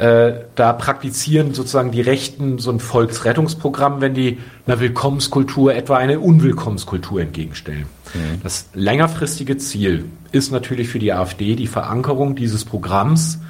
Äh, 0.00 0.46
da 0.54 0.72
praktizieren 0.72 1.52
sozusagen 1.52 1.90
die 1.90 2.00
Rechten 2.00 2.56
so 2.56 2.70
ein 2.70 2.80
Volksrettungsprogramm, 2.80 4.00
wenn 4.00 4.14
die 4.14 4.38
einer 4.66 4.80
Willkommenskultur 4.80 5.74
etwa 5.74 5.98
eine 5.98 6.20
Unwillkommenskultur 6.20 7.20
entgegenstellen. 7.20 7.84
Mhm. 8.14 8.40
Das 8.42 8.70
längerfristige 8.72 9.58
Ziel 9.58 10.06
ist 10.32 10.52
natürlich 10.52 10.88
für 10.88 11.00
die 11.00 11.12
AfD 11.12 11.54
die 11.54 11.66
Verankerung 11.66 12.34
dieses 12.34 12.64
Programms 12.64 13.40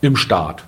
im 0.00 0.16
Staat. 0.16 0.64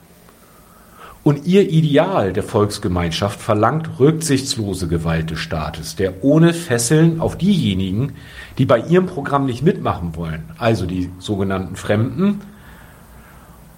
Und 1.23 1.47
ihr 1.47 1.71
Ideal 1.71 2.35
der 2.35 2.43
Volksgemeinschaft 2.43 3.41
verlangt 3.41 3.99
rücksichtslose 3.99 4.87
Gewalt 4.87 5.31
des 5.31 5.39
Staates, 5.39 5.97
der 5.97 6.25
ohne 6.25 6.53
Fesseln 6.53 7.23
auf 7.23 7.39
diejenigen, 7.39 8.13
die 8.59 8.67
bei 8.67 8.81
ihrem 8.81 9.07
Programm 9.07 9.47
nicht 9.47 9.63
mitmachen 9.63 10.15
wollen, 10.15 10.45
also 10.59 10.85
die 10.85 11.09
sogenannten 11.19 11.75
Fremden, 11.75 12.43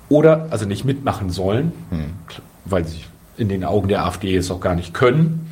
oder 0.08 0.48
also 0.50 0.66
nicht 0.66 0.84
mitmachen 0.84 1.30
sollen, 1.30 1.72
hm. 1.90 2.12
weil 2.64 2.86
sie 2.86 3.00
in 3.36 3.48
den 3.48 3.64
Augen 3.64 3.88
der 3.88 4.04
AfD 4.04 4.36
es 4.36 4.50
auch 4.50 4.60
gar 4.60 4.74
nicht 4.74 4.94
können, 4.94 5.50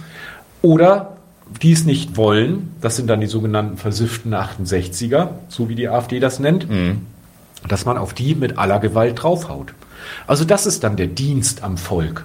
oder 0.62 1.16
die 1.62 1.72
es 1.72 1.84
nicht 1.84 2.16
wollen, 2.16 2.74
das 2.80 2.96
sind 2.96 3.08
dann 3.08 3.20
die 3.20 3.26
sogenannten 3.26 3.76
versifften 3.76 4.34
68er, 4.34 5.28
so 5.48 5.68
wie 5.68 5.74
die 5.74 5.88
AfD 5.88 6.18
das 6.18 6.40
nennt, 6.40 6.68
hm. 6.68 7.06
dass 7.68 7.84
man 7.84 7.98
auf 7.98 8.14
die 8.14 8.34
mit 8.34 8.58
aller 8.58 8.80
Gewalt 8.80 9.22
draufhaut. 9.22 9.74
Also 10.26 10.44
das 10.44 10.66
ist 10.66 10.84
dann 10.84 10.96
der 10.96 11.06
Dienst 11.06 11.62
am 11.62 11.76
Volk, 11.76 12.24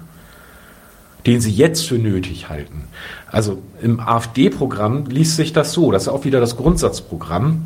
den 1.25 1.41
sie 1.41 1.51
jetzt 1.51 1.87
für 1.87 1.95
nötig 1.95 2.49
halten. 2.49 2.85
Also 3.31 3.61
im 3.81 3.99
AfD-Programm 3.99 5.05
liest 5.05 5.35
sich 5.35 5.53
das 5.53 5.73
so, 5.73 5.91
das 5.91 6.03
ist 6.03 6.07
auch 6.07 6.25
wieder 6.25 6.39
das 6.39 6.57
Grundsatzprogramm, 6.57 7.63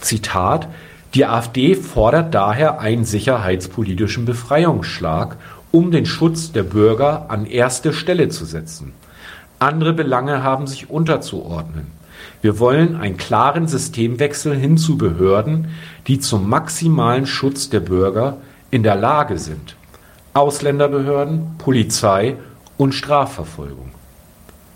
Zitat, 0.00 0.68
die 1.14 1.26
AfD 1.26 1.76
fordert 1.76 2.34
daher 2.34 2.80
einen 2.80 3.04
sicherheitspolitischen 3.04 4.24
Befreiungsschlag, 4.24 5.36
um 5.70 5.92
den 5.92 6.06
Schutz 6.06 6.50
der 6.50 6.64
Bürger 6.64 7.26
an 7.28 7.46
erste 7.46 7.92
Stelle 7.92 8.28
zu 8.28 8.44
setzen. 8.44 8.92
Andere 9.60 9.92
Belange 9.92 10.42
haben 10.42 10.66
sich 10.66 10.90
unterzuordnen. 10.90 11.86
Wir 12.42 12.58
wollen 12.58 12.96
einen 12.96 13.16
klaren 13.16 13.68
Systemwechsel 13.68 14.56
hin 14.56 14.76
zu 14.76 14.98
Behörden, 14.98 15.68
die 16.06 16.18
zum 16.18 16.48
maximalen 16.48 17.26
Schutz 17.26 17.70
der 17.70 17.80
Bürger 17.80 18.38
in 18.70 18.82
der 18.82 18.96
Lage 18.96 19.38
sind. 19.38 19.76
Ausländerbehörden, 20.32 21.56
Polizei 21.58 22.36
und 22.76 22.92
Strafverfolgung. 22.92 23.92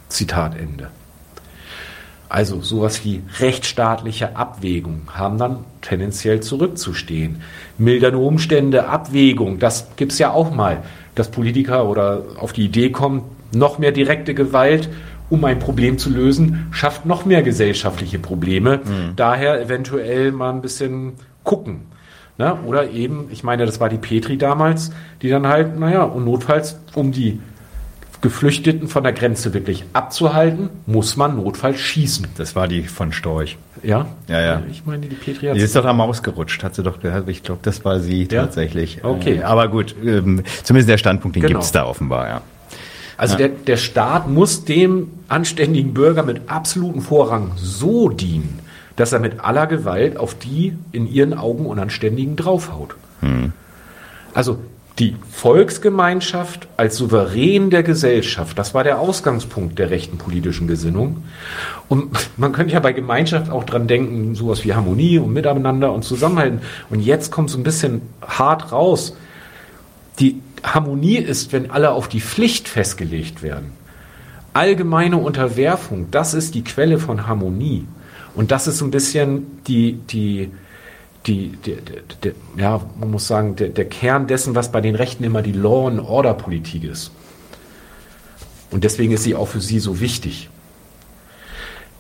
Zitat 0.09 0.57
Ende. 0.57 0.89
Also 2.29 2.61
sowas 2.61 3.05
wie 3.05 3.23
rechtsstaatliche 3.41 4.37
Abwägung 4.37 5.03
haben 5.15 5.39
dann 5.39 5.65
tendenziell 5.81 6.41
zurückzustehen. 6.41 7.43
Mildernde 7.79 8.19
Umstände, 8.19 8.89
Abwägung, 8.89 9.59
das 9.59 9.89
gibt's 9.97 10.19
ja 10.19 10.33
auch 10.33 10.55
mal, 10.55 10.83
dass 11.15 11.31
Politiker 11.31 11.89
oder 11.89 12.23
auf 12.39 12.53
die 12.53 12.67
Idee 12.67 12.91
kommen, 12.91 13.23
noch 13.53 13.79
mehr 13.79 13.93
direkte 13.93 14.35
Gewalt, 14.35 14.91
um 15.31 15.45
ein 15.45 15.59
Problem 15.59 15.99
zu 15.99 16.11
lösen, 16.11 16.69
schafft 16.71 17.07
noch 17.07 17.25
mehr 17.25 17.43
gesellschaftliche 17.43 18.19
Probleme. 18.19 18.79
Mhm. 18.79 19.17
Daher 19.17 19.61
eventuell 19.61 20.33
mal 20.33 20.51
ein 20.51 20.63
bisschen 20.63 21.15
gucken. 21.45 21.83
Ne? 22.39 22.59
Oder 22.67 22.91
eben, 22.91 23.29
ich 23.31 23.43
meine, 23.43 23.67
das 23.67 23.81
war 23.81 23.89
die 23.89 23.99
Petri 23.99 24.39
damals, 24.39 24.91
die 25.23 25.29
dann 25.29 25.47
halt, 25.47 25.79
naja, 25.79 26.05
und 26.05 26.25
notfalls, 26.25 26.79
um 26.95 27.11
die 27.11 27.41
Geflüchteten 28.21 28.89
von 28.89 29.05
der 29.05 29.13
Grenze 29.13 29.55
wirklich 29.55 29.85
abzuhalten, 29.93 30.71
muss 30.87 31.17
man 31.17 31.37
notfalls 31.37 31.79
schießen. 31.79 32.27
Das 32.37 32.57
war 32.57 32.67
die 32.67 32.83
von 32.83 33.13
Storch. 33.13 33.57
Ja? 33.83 34.07
Ja, 34.27 34.41
ja. 34.41 34.63
Ich 34.71 34.85
meine, 34.85 35.07
die 35.07 35.15
Petri 35.15 35.47
hat. 35.47 35.57
Die 35.57 35.61
ist 35.61 35.77
doch 35.77 35.85
am 35.85 36.01
ausgerutscht, 36.01 36.65
hat 36.65 36.75
sie 36.75 36.83
doch 36.83 37.01
gehört. 37.01 37.29
Ich 37.29 37.45
glaube, 37.45 37.61
das 37.63 37.85
war 37.85 38.01
sie 38.01 38.23
ja? 38.23 38.43
tatsächlich. 38.43 39.05
Okay. 39.05 39.37
Äh, 39.37 39.43
aber 39.43 39.69
gut, 39.69 39.95
ähm, 40.05 40.43
zumindest 40.65 40.89
der 40.89 40.99
Standpunkt, 40.99 41.37
den 41.37 41.43
genau. 41.43 41.55
gibt 41.55 41.65
es 41.65 41.73
da 41.73 41.87
offenbar, 41.87 42.29
ja. 42.29 42.41
Also 43.17 43.35
ja. 43.35 43.49
der, 43.49 43.49
der 43.51 43.77
Staat 43.77 44.29
muss 44.29 44.65
dem 44.65 45.11
anständigen 45.29 45.95
Bürger 45.95 46.23
mit 46.23 46.43
absolutem 46.49 47.03
Vorrang 47.03 47.53
so 47.57 48.09
dienen, 48.09 48.61
dass 48.97 49.13
er 49.13 49.21
mit 49.21 49.41
aller 49.41 49.67
Gewalt 49.67 50.17
auf 50.17 50.35
die 50.35 50.77
in 50.93 51.07
ihren 51.07 51.35
Augen 51.35 51.67
Unanständigen 51.67 52.37
draufhaut. 52.37 52.97
Hm. 53.21 53.53
Also 54.35 54.59
die 54.99 55.15
Volksgemeinschaft 55.31 56.67
als 56.77 56.97
Souverän 56.97 57.71
der 57.71 57.85
Gesellschaft, 57.85 58.59
das 58.59 58.75
war 58.75 58.83
der 58.83 58.99
Ausgangspunkt 58.99 59.79
der 59.79 59.91
rechten 59.91 60.19
politischen 60.19 60.67
Gesinnung. 60.67 61.25
Und 61.89 62.11
man 62.37 62.53
könnte 62.53 62.75
ja 62.75 62.81
bei 62.81 62.93
Gemeinschaft 62.93 63.51
auch 63.51 63.65
dran 63.65 63.87
denken, 63.87 64.35
sowas 64.35 64.65
wie 64.65 64.75
Harmonie 64.75 65.19
und 65.19 65.33
Miteinander 65.33 65.93
und 65.93 66.05
Zusammenhalten. 66.05 66.63
Und 66.91 67.01
jetzt 67.01 67.31
kommt 67.31 67.51
so 67.51 67.59
ein 67.59 67.63
bisschen 67.63 68.03
hart 68.27 68.73
raus. 68.73 69.17
Die 70.19 70.41
Harmonie 70.65 71.19
ist, 71.19 71.53
wenn 71.53 71.71
alle 71.71 71.93
auf 71.93 72.09
die 72.09 72.21
Pflicht 72.21 72.69
festgelegt 72.69 73.43
werden. 73.43 73.73
Allgemeine 74.53 75.19
Unterwerfung, 75.19 76.11
das 76.11 76.35
ist 76.35 76.57
die 76.57 76.65
Quelle 76.65 76.99
von 76.99 77.29
Harmonie. 77.29 77.87
Und 78.35 78.51
das 78.51 78.67
ist 78.67 78.79
so 78.79 78.85
ein 78.85 78.91
bisschen 78.91 79.61
die, 79.69 79.93
die, 79.93 80.51
die, 81.27 81.51
der, 81.65 81.77
der, 82.23 82.33
ja, 82.57 82.81
man 82.99 83.11
muss 83.11 83.27
sagen, 83.27 83.57
der, 83.57 83.69
der 83.69 83.85
Kern 83.85 84.27
dessen, 84.27 84.55
was 84.55 84.73
bei 84.73 84.81
den 84.81 84.95
Rechten 84.95 85.25
immer 85.25 85.43
die 85.43 85.53
Law 85.53 85.89
and 85.89 86.01
Order 86.01 86.35
Politik 86.35 86.85
ist. 86.85 87.11
Und 88.71 88.85
deswegen 88.85 89.13
ist 89.13 89.25
sie 89.25 89.35
auch 89.35 89.49
für 89.49 89.61
sie 89.61 89.79
so 89.79 90.01
wichtig. 90.01 90.49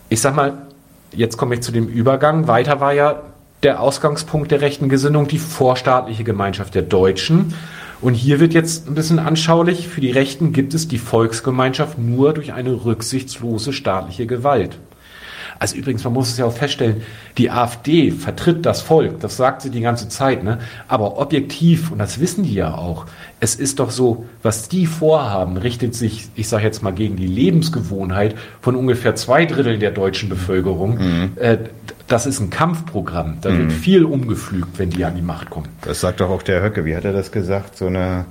Ich 0.08 0.20
sag 0.20 0.34
mal, 0.34 0.66
jetzt 1.12 1.36
komme 1.36 1.54
ich 1.54 1.62
zu 1.62 1.72
dem 1.72 1.88
Übergang. 1.88 2.46
Weiter 2.46 2.80
war 2.80 2.92
ja 2.92 3.22
der 3.62 3.80
Ausgangspunkt 3.80 4.50
der 4.50 4.60
rechten 4.60 4.88
Gesinnung 4.88 5.28
die 5.28 5.38
vorstaatliche 5.38 6.24
Gemeinschaft 6.24 6.74
der 6.74 6.82
Deutschen. 6.82 7.54
Und 8.00 8.14
hier 8.14 8.38
wird 8.38 8.54
jetzt 8.54 8.86
ein 8.86 8.94
bisschen 8.94 9.18
anschaulich, 9.18 9.88
für 9.88 10.00
die 10.00 10.12
Rechten 10.12 10.52
gibt 10.52 10.72
es 10.72 10.86
die 10.86 10.98
Volksgemeinschaft 10.98 11.98
nur 11.98 12.32
durch 12.32 12.52
eine 12.52 12.84
rücksichtslose 12.84 13.72
staatliche 13.72 14.26
Gewalt. 14.26 14.78
Also 15.58 15.76
übrigens, 15.76 16.04
man 16.04 16.12
muss 16.12 16.30
es 16.30 16.38
ja 16.38 16.44
auch 16.44 16.52
feststellen, 16.52 17.02
die 17.36 17.50
AfD 17.50 18.10
vertritt 18.10 18.64
das 18.64 18.80
Volk, 18.80 19.20
das 19.20 19.36
sagt 19.36 19.62
sie 19.62 19.70
die 19.70 19.80
ganze 19.80 20.08
Zeit, 20.08 20.44
ne? 20.44 20.58
aber 20.86 21.18
objektiv, 21.18 21.90
und 21.90 21.98
das 21.98 22.20
wissen 22.20 22.44
die 22.44 22.54
ja 22.54 22.74
auch, 22.74 23.06
es 23.40 23.54
ist 23.54 23.78
doch 23.78 23.90
so, 23.90 24.26
was 24.42 24.68
die 24.68 24.86
vorhaben, 24.86 25.56
richtet 25.56 25.94
sich, 25.94 26.28
ich 26.34 26.48
sage 26.48 26.64
jetzt 26.64 26.82
mal, 26.82 26.92
gegen 26.92 27.16
die 27.16 27.26
Lebensgewohnheit 27.26 28.34
von 28.60 28.76
ungefähr 28.76 29.14
zwei 29.14 29.46
Drittel 29.46 29.78
der 29.78 29.90
deutschen 29.90 30.28
Bevölkerung. 30.28 30.98
Mhm. 30.98 31.32
Äh, 31.36 31.58
das 32.08 32.26
ist 32.26 32.40
ein 32.40 32.50
Kampfprogramm. 32.50 33.38
Da 33.40 33.50
mhm. 33.50 33.58
wird 33.58 33.72
viel 33.72 34.04
umgepflügt, 34.04 34.78
wenn 34.78 34.90
die 34.90 35.04
an 35.04 35.14
die 35.14 35.22
Macht 35.22 35.50
kommen. 35.50 35.68
Das 35.82 36.00
sagt 36.00 36.20
doch 36.20 36.30
auch 36.30 36.42
der 36.42 36.62
Höcke. 36.62 36.84
Wie 36.84 36.96
hat 36.96 37.04
er 37.04 37.12
das 37.12 37.30
gesagt? 37.30 37.76
So 37.76 37.86
eine 37.86 38.24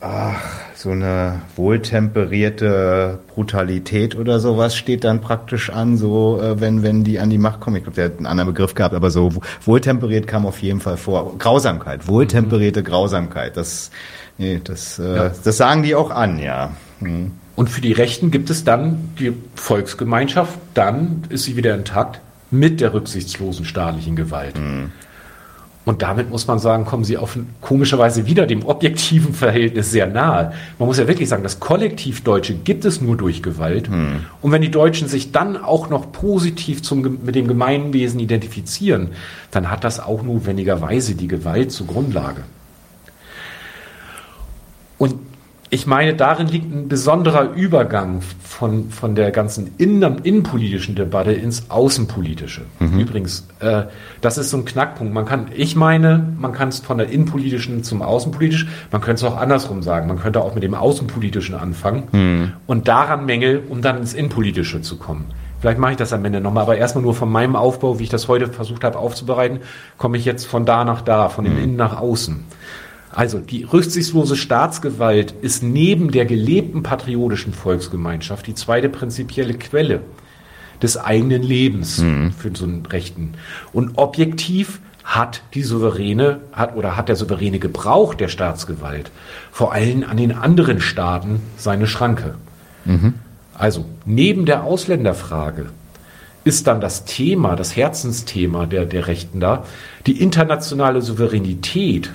ach, 0.00 0.40
so 0.74 0.90
eine 0.90 1.42
wohltemperierte 1.56 3.18
Brutalität 3.34 4.16
oder 4.16 4.38
sowas 4.38 4.76
steht 4.76 5.04
dann 5.04 5.20
praktisch 5.20 5.70
an, 5.70 5.96
so 5.96 6.40
äh, 6.40 6.60
wenn, 6.60 6.82
wenn 6.82 7.04
die 7.04 7.18
an 7.18 7.30
die 7.30 7.38
Macht 7.38 7.60
kommen. 7.60 7.76
Ich 7.76 7.82
glaube, 7.82 7.96
der 7.96 8.04
hat 8.06 8.18
einen 8.18 8.26
anderen 8.26 8.52
Begriff 8.52 8.74
gehabt, 8.74 8.94
aber 8.94 9.10
so 9.10 9.32
wohltemperiert 9.64 10.26
kam 10.26 10.46
auf 10.46 10.62
jeden 10.62 10.80
Fall 10.80 10.96
vor. 10.96 11.36
Grausamkeit, 11.38 12.06
wohltemperierte 12.06 12.82
Grausamkeit, 12.82 13.56
das, 13.56 13.90
nee, 14.36 14.60
das, 14.62 14.98
äh, 14.98 15.16
ja. 15.16 15.32
das 15.42 15.56
sagen 15.56 15.82
die 15.82 15.94
auch 15.94 16.10
an, 16.10 16.38
ja. 16.38 16.70
Hm. 17.00 17.32
Und 17.56 17.68
für 17.68 17.80
die 17.80 17.92
Rechten 17.92 18.30
gibt 18.30 18.50
es 18.50 18.62
dann 18.62 19.14
die 19.18 19.32
Volksgemeinschaft, 19.56 20.56
dann 20.74 21.24
ist 21.28 21.42
sie 21.42 21.56
wieder 21.56 21.74
intakt 21.74 22.20
mit 22.52 22.80
der 22.80 22.94
rücksichtslosen 22.94 23.64
staatlichen 23.64 24.14
Gewalt. 24.14 24.56
Mhm. 24.56 24.92
Und 25.88 26.02
damit 26.02 26.28
muss 26.28 26.46
man 26.46 26.58
sagen, 26.58 26.84
kommen 26.84 27.02
sie 27.02 27.16
auf 27.16 27.38
komischerweise 27.62 28.26
wieder 28.26 28.46
dem 28.46 28.66
objektiven 28.66 29.32
Verhältnis 29.32 29.90
sehr 29.90 30.06
nahe. 30.06 30.52
Man 30.78 30.86
muss 30.86 30.98
ja 30.98 31.08
wirklich 31.08 31.30
sagen, 31.30 31.42
das 31.42 31.60
Kollektiv 31.60 32.22
Deutsche 32.24 32.52
gibt 32.52 32.84
es 32.84 33.00
nur 33.00 33.16
durch 33.16 33.42
Gewalt. 33.42 33.88
Hm. 33.88 34.26
Und 34.42 34.52
wenn 34.52 34.60
die 34.60 34.70
Deutschen 34.70 35.08
sich 35.08 35.32
dann 35.32 35.56
auch 35.56 35.88
noch 35.88 36.12
positiv 36.12 36.82
zum, 36.82 37.20
mit 37.24 37.34
dem 37.34 37.48
Gemeinwesen 37.48 38.20
identifizieren, 38.20 39.12
dann 39.50 39.70
hat 39.70 39.82
das 39.82 39.98
auch 39.98 40.22
notwendigerweise 40.22 41.14
die 41.14 41.26
Gewalt 41.26 41.72
zur 41.72 41.86
Grundlage. 41.86 42.42
Und 44.98 45.14
ich 45.70 45.86
meine, 45.86 46.14
darin 46.14 46.48
liegt 46.48 46.72
ein 46.72 46.88
besonderer 46.88 47.52
Übergang 47.52 48.22
von, 48.42 48.90
von 48.90 49.14
der 49.14 49.30
ganzen 49.30 49.72
innen, 49.76 50.18
innenpolitischen 50.22 50.94
Debatte 50.94 51.32
ins 51.32 51.70
Außenpolitische. 51.70 52.62
Mhm. 52.78 53.00
Übrigens, 53.00 53.46
äh, 53.60 53.82
das 54.20 54.38
ist 54.38 54.50
so 54.50 54.56
ein 54.56 54.64
Knackpunkt. 54.64 55.12
Man 55.12 55.26
kann, 55.26 55.48
ich 55.54 55.76
meine, 55.76 56.32
man 56.38 56.52
kann 56.52 56.68
es 56.68 56.80
von 56.80 56.98
der 56.98 57.10
innenpolitischen 57.10 57.84
zum 57.84 58.00
Außenpolitisch, 58.00 58.66
man 58.90 59.02
könnte 59.02 59.26
es 59.26 59.30
auch 59.30 59.36
andersrum 59.36 59.82
sagen. 59.82 60.08
Man 60.08 60.18
könnte 60.18 60.40
auch 60.40 60.54
mit 60.54 60.62
dem 60.62 60.74
Außenpolitischen 60.74 61.54
anfangen 61.54 62.04
mhm. 62.12 62.52
und 62.66 62.88
daran 62.88 63.26
Mängel, 63.26 63.62
um 63.68 63.82
dann 63.82 63.98
ins 63.98 64.14
Innenpolitische 64.14 64.80
zu 64.80 64.96
kommen. 64.96 65.26
Vielleicht 65.60 65.78
mache 65.78 65.92
ich 65.92 65.96
das 65.96 66.12
am 66.12 66.24
Ende 66.24 66.40
nochmal, 66.40 66.62
aber 66.62 66.76
erstmal 66.76 67.02
nur 67.02 67.14
von 67.14 67.30
meinem 67.30 67.56
Aufbau, 67.56 67.98
wie 67.98 68.04
ich 68.04 68.08
das 68.08 68.28
heute 68.28 68.46
versucht 68.46 68.84
habe 68.84 68.98
aufzubereiten, 68.98 69.58
komme 69.96 70.16
ich 70.16 70.24
jetzt 70.24 70.46
von 70.46 70.64
da 70.64 70.84
nach 70.84 71.02
da, 71.02 71.28
von 71.28 71.44
dem 71.44 71.56
mhm. 71.56 71.64
Innen 71.64 71.76
nach 71.76 72.00
Außen. 72.00 72.44
Also 73.10 73.38
die 73.38 73.64
rücksichtslose 73.64 74.36
Staatsgewalt 74.36 75.34
ist 75.40 75.62
neben 75.62 76.10
der 76.10 76.26
gelebten 76.26 76.82
patriotischen 76.82 77.52
Volksgemeinschaft 77.52 78.46
die 78.46 78.54
zweite 78.54 78.88
prinzipielle 78.88 79.54
Quelle 79.54 80.02
des 80.82 80.96
eigenen 80.96 81.42
Lebens 81.42 81.98
mhm. 81.98 82.32
für 82.32 82.50
so 82.54 82.64
einen 82.64 82.86
Rechten. 82.86 83.34
Und 83.72 83.96
objektiv 83.96 84.80
hat 85.04 85.42
die 85.54 85.62
souveräne, 85.62 86.40
hat 86.52 86.76
oder 86.76 86.96
hat 86.96 87.08
der 87.08 87.16
souveräne 87.16 87.58
Gebrauch 87.58 88.14
der 88.14 88.28
Staatsgewalt 88.28 89.10
vor 89.50 89.72
allem 89.72 90.04
an 90.04 90.18
den 90.18 90.32
anderen 90.32 90.80
Staaten 90.80 91.40
seine 91.56 91.86
Schranke. 91.86 92.34
Mhm. 92.84 93.14
Also 93.54 93.86
neben 94.04 94.44
der 94.44 94.64
Ausländerfrage 94.64 95.70
ist 96.44 96.66
dann 96.66 96.80
das 96.80 97.04
Thema, 97.04 97.56
das 97.56 97.74
Herzensthema 97.74 98.66
der, 98.66 98.84
der 98.84 99.06
Rechten 99.06 99.40
da, 99.40 99.64
die 100.06 100.20
internationale 100.20 101.02
Souveränität 101.02 102.10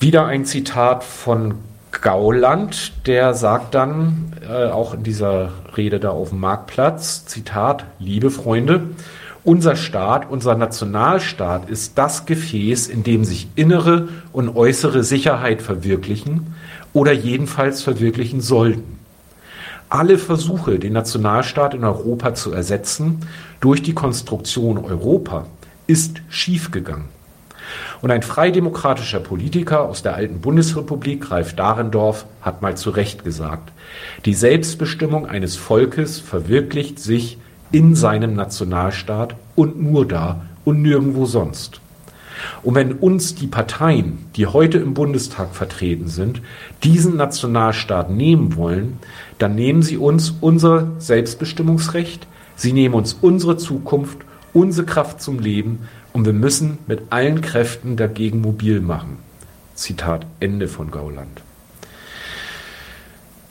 wieder 0.00 0.26
ein 0.26 0.44
Zitat 0.44 1.04
von 1.04 1.54
Gauland, 2.02 2.92
der 3.06 3.34
sagt 3.34 3.74
dann 3.74 4.32
äh, 4.48 4.66
auch 4.66 4.94
in 4.94 5.02
dieser 5.02 5.50
Rede 5.76 5.98
da 5.98 6.10
auf 6.10 6.30
dem 6.30 6.40
Marktplatz, 6.40 7.24
Zitat, 7.24 7.84
liebe 7.98 8.30
Freunde, 8.30 8.82
unser 9.44 9.76
Staat, 9.76 10.28
unser 10.28 10.56
Nationalstaat 10.56 11.70
ist 11.70 11.96
das 11.96 12.26
Gefäß, 12.26 12.88
in 12.88 13.04
dem 13.04 13.24
sich 13.24 13.48
innere 13.54 14.08
und 14.32 14.54
äußere 14.56 15.04
Sicherheit 15.04 15.62
verwirklichen 15.62 16.54
oder 16.92 17.12
jedenfalls 17.12 17.82
verwirklichen 17.82 18.40
sollten. 18.40 18.98
Alle 19.88 20.18
Versuche, 20.18 20.80
den 20.80 20.94
Nationalstaat 20.94 21.74
in 21.74 21.84
Europa 21.84 22.34
zu 22.34 22.52
ersetzen 22.52 23.20
durch 23.60 23.82
die 23.82 23.94
Konstruktion 23.94 24.78
Europa, 24.78 25.46
ist 25.86 26.20
schiefgegangen. 26.28 27.15
Und 28.02 28.10
ein 28.10 28.22
freidemokratischer 28.22 29.20
Politiker 29.20 29.82
aus 29.82 30.02
der 30.02 30.14
alten 30.14 30.40
Bundesrepublik, 30.40 31.30
Ralf 31.30 31.54
Dahrendorf, 31.54 32.26
hat 32.40 32.62
mal 32.62 32.76
zu 32.76 32.90
Recht 32.90 33.24
gesagt, 33.24 33.72
die 34.24 34.34
Selbstbestimmung 34.34 35.26
eines 35.26 35.56
Volkes 35.56 36.20
verwirklicht 36.20 36.98
sich 36.98 37.38
in 37.72 37.94
seinem 37.94 38.34
Nationalstaat 38.34 39.34
und 39.54 39.80
nur 39.82 40.06
da 40.06 40.42
und 40.64 40.82
nirgendwo 40.82 41.26
sonst. 41.26 41.80
Und 42.62 42.74
wenn 42.74 42.92
uns 42.92 43.34
die 43.34 43.46
Parteien, 43.46 44.18
die 44.36 44.46
heute 44.46 44.78
im 44.78 44.94
Bundestag 44.94 45.54
vertreten 45.54 46.08
sind, 46.08 46.42
diesen 46.84 47.16
Nationalstaat 47.16 48.10
nehmen 48.10 48.56
wollen, 48.56 48.98
dann 49.38 49.54
nehmen 49.54 49.82
sie 49.82 49.96
uns 49.96 50.34
unser 50.40 50.88
Selbstbestimmungsrecht, 50.98 52.26
sie 52.54 52.72
nehmen 52.72 52.94
uns 52.94 53.14
unsere 53.14 53.56
Zukunft, 53.56 54.18
unsere 54.52 54.86
Kraft 54.86 55.20
zum 55.20 55.38
Leben, 55.38 55.88
und 56.16 56.24
wir 56.24 56.32
müssen 56.32 56.78
mit 56.86 57.12
allen 57.12 57.42
Kräften 57.42 57.98
dagegen 57.98 58.40
mobil 58.40 58.80
machen. 58.80 59.18
Zitat 59.74 60.24
Ende 60.40 60.66
von 60.66 60.90
Gauland. 60.90 61.42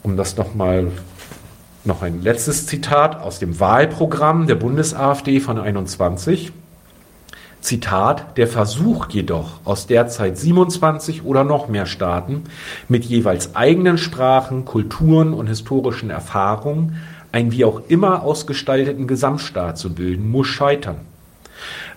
Um 0.01 0.17
das 0.17 0.35
nochmal, 0.35 0.87
noch 1.83 2.01
ein 2.01 2.23
letztes 2.23 2.65
Zitat 2.65 3.21
aus 3.21 3.37
dem 3.37 3.59
Wahlprogramm 3.59 4.47
der 4.47 4.55
Bundes-AfD 4.55 5.41
von 5.41 5.59
21. 5.59 6.53
Zitat, 7.61 8.35
der 8.35 8.47
Versuch 8.47 9.09
jedoch 9.11 9.59
aus 9.63 9.85
derzeit 9.85 10.35
27 10.35 11.23
oder 11.23 11.43
noch 11.43 11.67
mehr 11.67 11.85
Staaten 11.85 12.45
mit 12.89 13.05
jeweils 13.05 13.55
eigenen 13.55 13.99
Sprachen, 13.99 14.65
Kulturen 14.65 15.35
und 15.35 15.45
historischen 15.45 16.09
Erfahrungen 16.09 16.97
einen 17.31 17.51
wie 17.51 17.63
auch 17.63 17.83
immer 17.89 18.23
ausgestalteten 18.23 19.05
Gesamtstaat 19.05 19.77
zu 19.77 19.93
bilden, 19.93 20.31
muss 20.31 20.47
scheitern. 20.47 21.01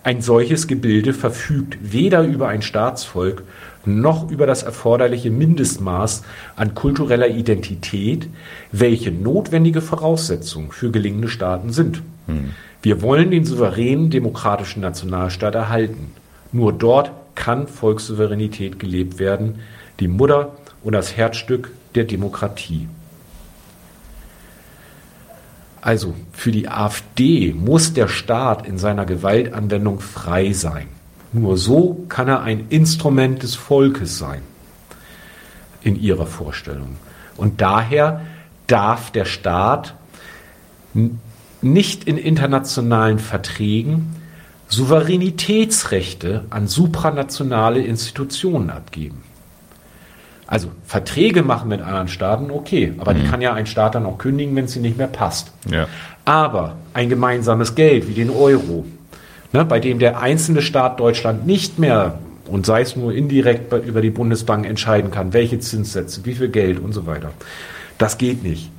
Ein 0.02 0.22
solches 0.22 0.66
Gebilde 0.66 1.12
verfügt 1.12 1.78
weder 1.80 2.22
über 2.22 2.48
ein 2.48 2.62
Staatsvolk 2.62 3.42
noch 3.84 4.30
über 4.30 4.46
das 4.46 4.62
erforderliche 4.62 5.30
Mindestmaß 5.30 6.22
an 6.56 6.74
kultureller 6.74 7.28
Identität, 7.28 8.28
welche 8.70 9.10
notwendige 9.10 9.80
Voraussetzungen 9.80 10.70
für 10.70 10.90
gelingende 10.90 11.28
Staaten 11.28 11.72
sind. 11.72 12.02
Hm. 12.26 12.50
Wir 12.82 13.02
wollen 13.02 13.30
den 13.30 13.44
souveränen 13.44 14.10
demokratischen 14.10 14.82
Nationalstaat 14.82 15.54
erhalten. 15.54 16.12
Nur 16.52 16.72
dort 16.72 17.10
kann 17.34 17.66
Volkssouveränität 17.66 18.78
gelebt 18.78 19.18
werden, 19.18 19.60
die 20.00 20.08
Mutter 20.08 20.52
und 20.82 20.92
das 20.92 21.16
Herzstück 21.16 21.70
der 21.94 22.04
Demokratie. 22.04 22.88
Also 25.80 26.14
für 26.32 26.50
die 26.50 26.68
AfD 26.68 27.52
muss 27.52 27.92
der 27.92 28.09
Staat 28.09 28.66
in 28.66 28.78
seiner 28.78 29.06
Gewaltanwendung 29.06 30.00
frei 30.00 30.52
sein. 30.52 30.88
Nur 31.32 31.56
so 31.56 32.05
kann 32.09 32.28
er 32.28 32.42
ein 32.42 32.66
Instrument 32.70 33.42
des 33.42 33.55
Volkes 33.55 34.18
sein 34.18 34.42
in 35.82 36.00
ihrer 36.00 36.26
Vorstellung. 36.26 36.96
Und 37.36 37.60
daher 37.60 38.22
darf 38.66 39.10
der 39.10 39.24
Staat 39.24 39.94
nicht 41.60 42.05
in 42.05 42.16
internationalen 42.16 43.18
Verträgen 43.18 44.16
Souveränitätsrechte 44.68 46.44
an 46.50 46.68
supranationale 46.68 47.80
Institutionen 47.80 48.70
abgeben. 48.70 49.22
Also 50.50 50.68
Verträge 50.86 51.42
machen 51.42 51.68
mit 51.68 51.82
anderen 51.82 52.08
Staaten, 52.08 52.50
okay, 52.50 52.94
aber 52.96 53.12
mhm. 53.12 53.18
die 53.18 53.26
kann 53.28 53.42
ja 53.42 53.52
ein 53.52 53.66
Staat 53.66 53.94
dann 53.94 54.06
auch 54.06 54.16
kündigen, 54.16 54.56
wenn 54.56 54.64
es 54.64 54.74
ihm 54.74 54.82
nicht 54.82 54.96
mehr 54.96 55.06
passt. 55.06 55.52
Ja. 55.70 55.86
Aber 56.24 56.76
ein 56.94 57.10
gemeinsames 57.10 57.74
Geld 57.74 58.08
wie 58.08 58.14
den 58.14 58.30
Euro, 58.30 58.86
ne, 59.52 59.66
bei 59.66 59.78
dem 59.78 59.98
der 59.98 60.22
einzelne 60.22 60.62
Staat 60.62 61.00
Deutschland 61.00 61.46
nicht 61.46 61.78
mehr 61.78 62.18
und 62.46 62.64
sei 62.64 62.80
es 62.80 62.96
nur 62.96 63.12
indirekt 63.12 63.70
über 63.86 64.00
die 64.00 64.08
Bundesbank 64.08 64.66
entscheiden 64.66 65.10
kann, 65.10 65.34
welche 65.34 65.58
Zinssätze, 65.58 66.24
wie 66.24 66.34
viel 66.34 66.48
Geld 66.48 66.80
und 66.80 66.94
so 66.94 67.06
weiter. 67.06 67.32
Das 67.98 68.16
geht 68.16 68.42
nicht. 68.42 68.70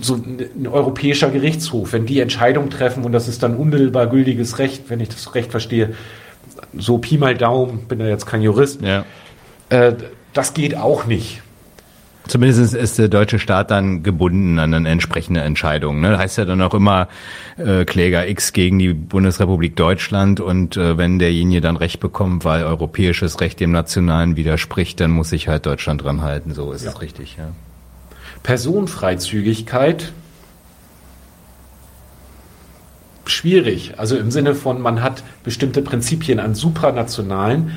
So 0.00 0.14
ein 0.14 0.66
europäischer 0.66 1.30
Gerichtshof, 1.30 1.92
wenn 1.92 2.06
die 2.06 2.18
Entscheidung 2.18 2.70
treffen 2.70 3.04
und 3.04 3.12
das 3.12 3.28
ist 3.28 3.44
dann 3.44 3.54
unmittelbar 3.54 4.08
gültiges 4.08 4.58
Recht, 4.58 4.90
wenn 4.90 4.98
ich 4.98 5.10
das 5.10 5.32
Recht 5.36 5.52
verstehe, 5.52 5.94
so 6.76 6.98
Pi 6.98 7.18
mal 7.18 7.36
Daumen, 7.36 7.86
bin 7.86 8.00
ja 8.00 8.08
jetzt 8.08 8.26
kein 8.26 8.42
Jurist, 8.42 8.82
ja. 8.82 9.04
äh, 9.68 9.94
das 10.36 10.54
geht 10.54 10.76
auch 10.76 11.06
nicht. 11.06 11.42
Zumindest 12.28 12.74
ist 12.74 12.98
der 12.98 13.06
deutsche 13.08 13.38
Staat 13.38 13.70
dann 13.70 14.02
gebunden 14.02 14.58
an 14.58 14.74
eine 14.74 14.88
entsprechende 14.88 15.42
Entscheidung. 15.42 16.00
Ne? 16.00 16.10
Das 16.10 16.18
heißt 16.18 16.38
ja 16.38 16.44
dann 16.44 16.60
auch 16.60 16.74
immer 16.74 17.06
äh, 17.56 17.84
Kläger 17.84 18.26
X 18.28 18.52
gegen 18.52 18.80
die 18.80 18.92
Bundesrepublik 18.92 19.76
Deutschland 19.76 20.40
und 20.40 20.76
äh, 20.76 20.98
wenn 20.98 21.20
derjenige 21.20 21.60
dann 21.60 21.76
Recht 21.76 22.00
bekommt, 22.00 22.44
weil 22.44 22.64
europäisches 22.64 23.40
Recht 23.40 23.60
dem 23.60 23.70
nationalen 23.70 24.34
widerspricht, 24.34 24.98
dann 24.98 25.12
muss 25.12 25.30
sich 25.30 25.46
halt 25.46 25.66
Deutschland 25.66 26.02
dran 26.02 26.22
halten. 26.22 26.52
So 26.52 26.72
ist 26.72 26.84
ja. 26.84 26.90
es 26.90 27.00
richtig. 27.00 27.36
Ja. 27.38 27.50
Personenfreizügigkeit 28.42 30.12
schwierig. 33.24 33.94
Also 33.98 34.16
im 34.16 34.30
Sinne 34.30 34.54
von, 34.54 34.80
man 34.80 35.02
hat 35.02 35.22
bestimmte 35.44 35.82
Prinzipien 35.82 36.40
an 36.40 36.54
supranationalen 36.54 37.72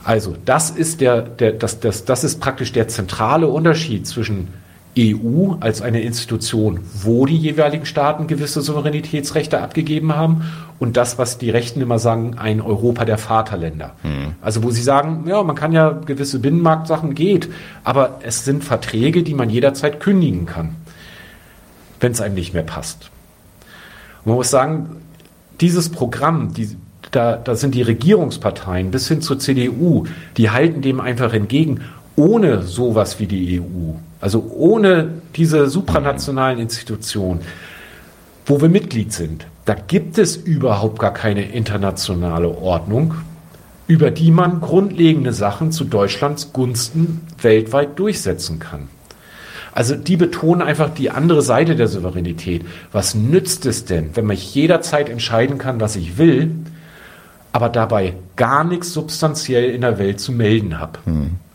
Also 0.05 0.37
das 0.45 0.71
ist 0.71 1.01
der, 1.01 1.23
der 1.23 1.53
das, 1.53 1.81
das, 1.81 2.05
das 2.05 2.25
ist 2.25 2.41
praktisch 2.41 2.73
der 2.73 2.89
zentrale 2.89 3.49
Unterschied 3.49 4.07
zwischen 4.07 4.49
EU 4.99 5.57
als 5.61 5.83
eine 5.83 6.01
Institution, 6.01 6.81
wo 7.03 7.27
die 7.27 7.37
jeweiligen 7.37 7.85
Staaten 7.85 8.27
gewisse 8.27 8.63
Souveränitätsrechte 8.63 9.61
abgegeben 9.61 10.17
haben 10.17 10.45
und 10.79 10.97
das, 10.97 11.19
was 11.19 11.37
die 11.37 11.51
Rechten 11.51 11.83
immer 11.83 11.99
sagen, 11.99 12.37
ein 12.39 12.63
Europa 12.63 13.05
der 13.05 13.19
Vaterländer. 13.19 13.93
Mhm. 14.03 14.35
Also 14.41 14.63
wo 14.63 14.71
sie 14.71 14.83
sagen, 14.83 15.25
ja, 15.29 15.43
man 15.43 15.55
kann 15.55 15.73
ja 15.73 15.91
gewisse 15.91 16.39
Binnenmarktsachen 16.39 17.15
geht, 17.15 17.51
aber 17.85 18.21
es 18.23 18.45
sind 18.47 18.65
Verträge, 18.65 19.23
die 19.23 19.35
man 19.35 19.51
jederzeit 19.51 20.01
kündigen 20.01 20.47
kann, 20.47 20.77
wenn 22.01 22.13
es 22.13 22.23
einem 22.23 22.35
nicht 22.35 22.55
mehr 22.55 22.63
passt. 22.63 23.11
Und 24.25 24.31
man 24.31 24.37
muss 24.37 24.51
sagen, 24.51 25.03
dieses 25.61 25.91
Programm, 25.91 26.55
die, 26.55 26.75
da, 27.11 27.37
da 27.37 27.55
sind 27.55 27.75
die 27.75 27.83
Regierungsparteien 27.83 28.91
bis 28.91 29.09
hin 29.09 29.21
zur 29.21 29.39
CDU, 29.39 30.05
die 30.39 30.51
halten 30.51 30.81
dem 30.81 31.01
einfach 31.01 31.35
entgegen, 31.35 31.83
ohne 32.17 32.63
sowas 32.63 33.21
wie 33.21 33.27
die 33.27 33.61
EU 33.61 33.93
also 34.27 34.45
ohne 34.57 35.23
diese 35.37 35.69
supranationalen 35.69 36.59
Institutionen, 36.59 37.43
wo 38.45 38.61
wir 38.61 38.69
Mitglied 38.69 39.13
sind, 39.13 39.47
da 39.67 39.75
gibt 39.75 40.19
es 40.19 40.35
überhaupt 40.35 40.99
gar 40.99 41.15
keine 41.15 41.45
internationale 41.53 42.49
Ordnung, 42.49 43.15
über 43.87 44.11
die 44.11 44.33
man 44.33 44.61
grundlegende 44.61 45.33
Sachen 45.33 45.71
zu 45.71 45.85
Deutschlands 45.85 46.53
Gunsten 46.53 47.21
weltweit 47.41 48.01
durchsetzen 48.01 48.59
kann. 48.59 48.89
Also 49.71 49.95
die 49.95 50.17
betonen 50.17 50.61
einfach 50.61 50.91
die 50.93 51.11
andere 51.11 51.43
Seite 51.43 51.77
der 51.77 51.87
Souveränität. 51.87 52.67
Was 52.91 53.15
nützt 53.15 53.65
es 53.65 53.85
denn, 53.85 54.17
wenn 54.17 54.27
man 54.27 54.35
jederzeit 54.35 55.09
entscheiden 55.09 55.59
kann, 55.59 55.81
was 55.81 55.95
ich 55.95 56.19
will, 56.19 56.51
aber 57.53 57.69
dabei 57.69 58.15
gar 58.35 58.65
nichts 58.65 58.93
substanziell 58.93 59.71
in 59.71 59.83
der 59.83 60.01
Welt 60.01 60.19
zu 60.19 60.33
melden 60.33 60.81
habe? 60.81 60.99
Hm. 61.05 61.46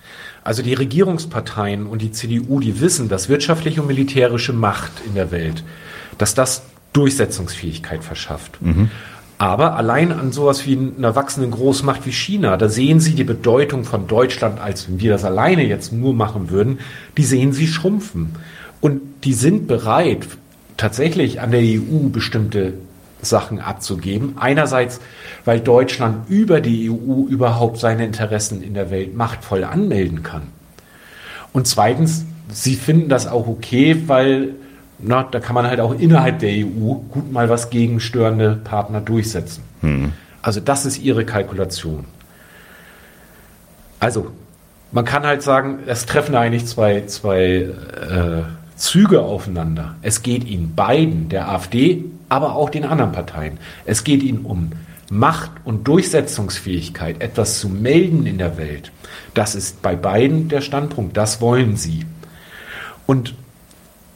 Also 0.43 0.63
die 0.63 0.73
Regierungsparteien 0.73 1.85
und 1.85 2.01
die 2.01 2.11
CDU, 2.11 2.59
die 2.59 2.81
wissen, 2.81 3.09
dass 3.09 3.29
wirtschaftliche 3.29 3.81
und 3.81 3.87
militärische 3.87 4.53
Macht 4.53 4.91
in 5.05 5.13
der 5.13 5.31
Welt, 5.31 5.63
dass 6.17 6.33
das 6.33 6.63
Durchsetzungsfähigkeit 6.93 8.03
verschafft. 8.03 8.61
Mhm. 8.61 8.89
Aber 9.37 9.75
allein 9.75 10.11
an 10.11 10.31
sowas 10.31 10.67
wie 10.67 10.77
einer 10.77 11.15
wachsenden 11.15 11.49
Großmacht 11.49 12.05
wie 12.05 12.11
China, 12.11 12.57
da 12.57 12.69
sehen 12.69 12.99
Sie 12.99 13.15
die 13.15 13.23
Bedeutung 13.23 13.85
von 13.85 14.05
Deutschland, 14.07 14.59
als 14.59 14.87
wenn 14.87 14.99
wir 14.99 15.11
das 15.11 15.25
alleine 15.25 15.65
jetzt 15.65 15.91
nur 15.91 16.13
machen 16.13 16.51
würden, 16.51 16.79
die 17.17 17.23
sehen 17.23 17.51
Sie 17.51 17.65
schrumpfen. 17.65 18.35
Und 18.81 19.01
die 19.23 19.33
sind 19.33 19.67
bereit, 19.67 20.27
tatsächlich 20.77 21.41
an 21.41 21.51
der 21.51 21.61
EU 21.61 22.09
bestimmte 22.11 22.73
Sachen 23.21 23.59
abzugeben. 23.59 24.35
Einerseits, 24.39 24.99
weil 25.45 25.59
Deutschland 25.59 26.29
über 26.29 26.61
die 26.61 26.89
EU 26.89 27.27
überhaupt 27.27 27.77
seine 27.77 28.05
Interessen 28.05 28.61
in 28.61 28.73
der 28.73 28.91
Welt 28.91 29.15
machtvoll 29.15 29.63
anmelden 29.63 30.23
kann. 30.23 30.43
Und 31.53 31.67
zweitens, 31.67 32.25
sie 32.49 32.75
finden 32.75 33.09
das 33.09 33.27
auch 33.27 33.47
okay, 33.47 34.03
weil 34.07 34.55
na, 34.99 35.23
da 35.23 35.39
kann 35.39 35.55
man 35.55 35.67
halt 35.67 35.79
auch 35.79 35.97
innerhalb 35.97 36.39
der 36.39 36.51
EU 36.51 36.93
gut 37.09 37.31
mal 37.31 37.49
was 37.49 37.69
gegen 37.69 37.99
störende 37.99 38.59
Partner 38.63 39.01
durchsetzen. 39.01 39.63
Hm. 39.81 40.13
Also 40.41 40.59
das 40.59 40.85
ist 40.85 40.99
ihre 40.99 41.25
Kalkulation. 41.25 42.05
Also 43.99 44.31
man 44.91 45.05
kann 45.05 45.25
halt 45.25 45.41
sagen, 45.41 45.79
es 45.85 46.05
treffen 46.05 46.35
eigentlich 46.35 46.65
zwei, 46.65 47.05
zwei 47.05 47.37
äh, 47.39 48.43
Züge 48.81 49.21
aufeinander. 49.21 49.95
Es 50.01 50.23
geht 50.23 50.43
ihnen 50.43 50.73
beiden, 50.75 51.29
der 51.29 51.49
AfD 51.49 52.03
aber 52.29 52.55
auch 52.55 52.71
den 52.71 52.83
anderen 52.83 53.11
Parteien. 53.11 53.59
Es 53.85 54.03
geht 54.03 54.23
ihnen 54.23 54.39
um 54.39 54.71
Macht 55.11 55.51
und 55.65 55.87
Durchsetzungsfähigkeit, 55.87 57.21
etwas 57.21 57.59
zu 57.59 57.69
melden 57.69 58.25
in 58.25 58.39
der 58.39 58.57
Welt. 58.57 58.91
Das 59.35 59.53
ist 59.53 59.83
bei 59.83 59.95
beiden 59.95 60.47
der 60.47 60.61
Standpunkt. 60.61 61.15
Das 61.15 61.41
wollen 61.41 61.77
sie. 61.77 62.05
Und 63.05 63.35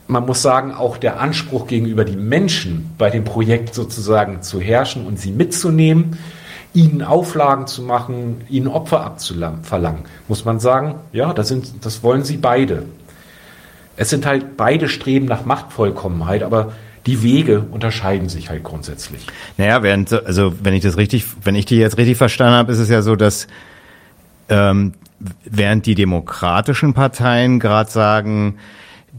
man 0.08 0.26
muss 0.26 0.42
sagen, 0.42 0.72
auch 0.72 0.96
der 0.96 1.20
Anspruch 1.20 1.68
gegenüber 1.68 2.04
den 2.04 2.28
Menschen 2.28 2.90
bei 2.98 3.08
dem 3.08 3.22
Projekt 3.22 3.72
sozusagen 3.72 4.42
zu 4.42 4.60
herrschen 4.60 5.06
und 5.06 5.20
sie 5.20 5.30
mitzunehmen, 5.30 6.18
ihnen 6.74 7.02
Auflagen 7.02 7.68
zu 7.68 7.82
machen, 7.82 8.40
ihnen 8.48 8.66
Opfer 8.66 9.04
abzuverlangen, 9.04 10.06
muss 10.26 10.44
man 10.44 10.58
sagen, 10.58 10.96
ja, 11.12 11.32
das, 11.32 11.48
sind, 11.48 11.84
das 11.84 12.02
wollen 12.02 12.24
sie 12.24 12.36
beide. 12.36 12.82
Es 13.96 14.10
sind 14.10 14.26
halt 14.26 14.56
beide 14.56 14.88
Streben 14.88 15.26
nach 15.26 15.44
Machtvollkommenheit, 15.44 16.42
aber 16.42 16.72
die 17.06 17.22
Wege 17.22 17.64
unterscheiden 17.70 18.28
sich 18.28 18.50
halt 18.50 18.64
grundsätzlich. 18.64 19.26
Naja, 19.56 19.82
während, 19.82 20.12
also 20.12 20.52
wenn 20.62 20.74
ich 20.74 20.82
das 20.82 20.96
richtig, 20.96 21.24
wenn 21.42 21.54
ich 21.54 21.64
die 21.64 21.76
jetzt 21.76 21.98
richtig 21.98 22.16
verstanden 22.16 22.54
habe, 22.54 22.72
ist 22.72 22.78
es 22.78 22.88
ja 22.88 23.00
so, 23.00 23.14
dass 23.14 23.46
ähm, 24.48 24.92
während 25.44 25.86
die 25.86 25.94
demokratischen 25.94 26.94
Parteien 26.94 27.60
gerade 27.60 27.90
sagen, 27.90 28.56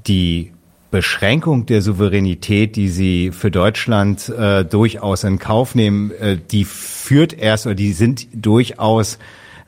die 0.06 0.52
Beschränkung 0.92 1.66
der 1.66 1.82
Souveränität, 1.82 2.76
die 2.76 2.90
sie 2.90 3.32
für 3.32 3.52
Deutschland 3.52 4.30
äh, 4.30 4.64
durchaus 4.64 5.24
in 5.24 5.40
Kauf 5.40 5.76
nehmen, 5.76 6.12
äh, 6.12 6.38
die 6.52 6.66
führt 6.66 7.34
erst 7.34 7.66
oder 7.66 7.76
die 7.76 7.94
sind 7.94 8.28
durchaus 8.34 9.18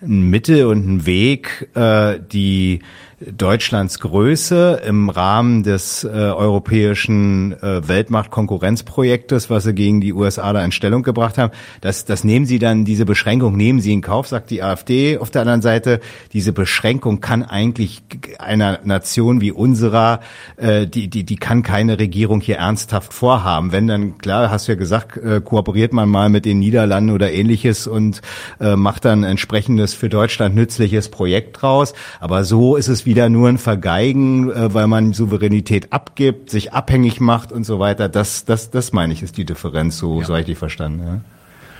ein 0.01 0.29
Mittel 0.29 0.65
und 0.65 0.87
ein 0.87 1.05
Weg, 1.05 1.69
äh, 1.75 2.19
die 2.31 2.79
Deutschlands 3.19 3.99
Größe 3.99 4.81
im 4.85 5.09
Rahmen 5.09 5.63
des 5.63 6.05
äh, 6.05 6.07
europäischen 6.07 7.51
äh, 7.61 7.85
Weltmacht-Konkurrenzprojektes, 7.85 9.49
was 9.49 9.65
sie 9.65 9.73
gegen 9.73 9.99
die 9.99 10.13
USA 10.13 10.53
da 10.53 10.63
in 10.63 10.71
Stellung 10.71 11.03
gebracht 11.03 11.37
haben. 11.37 11.51
Das, 11.81 12.05
das 12.05 12.23
nehmen 12.23 12.45
sie 12.45 12.59
dann, 12.59 12.85
diese 12.85 13.05
Beschränkung 13.05 13.57
nehmen 13.57 13.81
sie 13.81 13.91
in 13.91 14.01
Kauf, 14.01 14.27
sagt 14.27 14.51
die 14.51 14.63
AfD. 14.63 15.17
Auf 15.17 15.31
der 15.31 15.41
anderen 15.41 15.61
Seite, 15.61 15.99
diese 16.31 16.53
Beschränkung 16.53 17.19
kann 17.19 17.43
eigentlich 17.43 18.01
einer 18.37 18.79
Nation 18.85 19.41
wie 19.41 19.51
unserer, 19.51 20.21
äh, 20.55 20.87
die, 20.87 21.09
die, 21.09 21.25
die 21.25 21.35
kann 21.35 21.61
keine 21.61 21.99
Regierung 21.99 22.39
hier 22.39 22.57
ernsthaft 22.57 23.13
vorhaben. 23.13 23.73
Wenn 23.73 23.87
dann, 23.87 24.17
klar, 24.17 24.49
hast 24.49 24.67
du 24.67 24.71
ja 24.71 24.77
gesagt, 24.77 25.17
äh, 25.17 25.41
kooperiert 25.41 25.91
man 25.91 26.07
mal 26.07 26.29
mit 26.29 26.45
den 26.45 26.59
Niederlanden 26.59 27.11
oder 27.11 27.33
ähnliches 27.33 27.85
und 27.85 28.21
äh, 28.61 28.77
macht 28.77 29.03
dann 29.03 29.23
entsprechendes 29.23 29.93
für 29.93 30.07
Deutschland 30.07 30.55
nützliches 30.55 31.09
Projekt 31.09 31.61
draus. 31.61 31.93
Aber 32.21 32.45
so 32.45 32.77
ist 32.77 32.87
es 32.87 33.08
wieder 33.09 33.27
nur 33.27 33.49
ein 33.49 33.57
Vergeigen, 33.57 34.51
äh, 34.51 34.71
weil 34.71 34.85
man 34.85 35.13
Souveränität 35.13 35.91
abgibt, 35.91 36.51
sich 36.51 36.73
abhängig 36.73 37.19
macht 37.19 37.51
und 37.51 37.63
so 37.63 37.79
weiter. 37.79 38.07
Das, 38.07 38.45
das, 38.45 38.69
das 38.69 38.93
meine 38.93 39.13
ich, 39.13 39.23
ist 39.23 39.35
die 39.37 39.45
Differenz, 39.45 39.97
so, 39.97 40.19
ja. 40.19 40.27
so 40.27 40.33
habe 40.33 40.41
ich 40.41 40.45
die 40.45 40.53
verstanden. 40.53 41.01
Ja. 41.03 41.21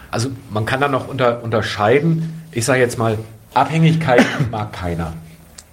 Also 0.09 0.29
man 0.49 0.65
kann 0.65 0.81
dann 0.81 0.89
noch 0.89 1.07
unter, 1.07 1.43
unterscheiden, 1.43 2.41
ich 2.51 2.65
sage 2.65 2.79
jetzt 2.79 2.97
mal, 2.97 3.19
Abhängigkeit 3.53 4.25
mag 4.51 4.73
keiner. 4.73 5.13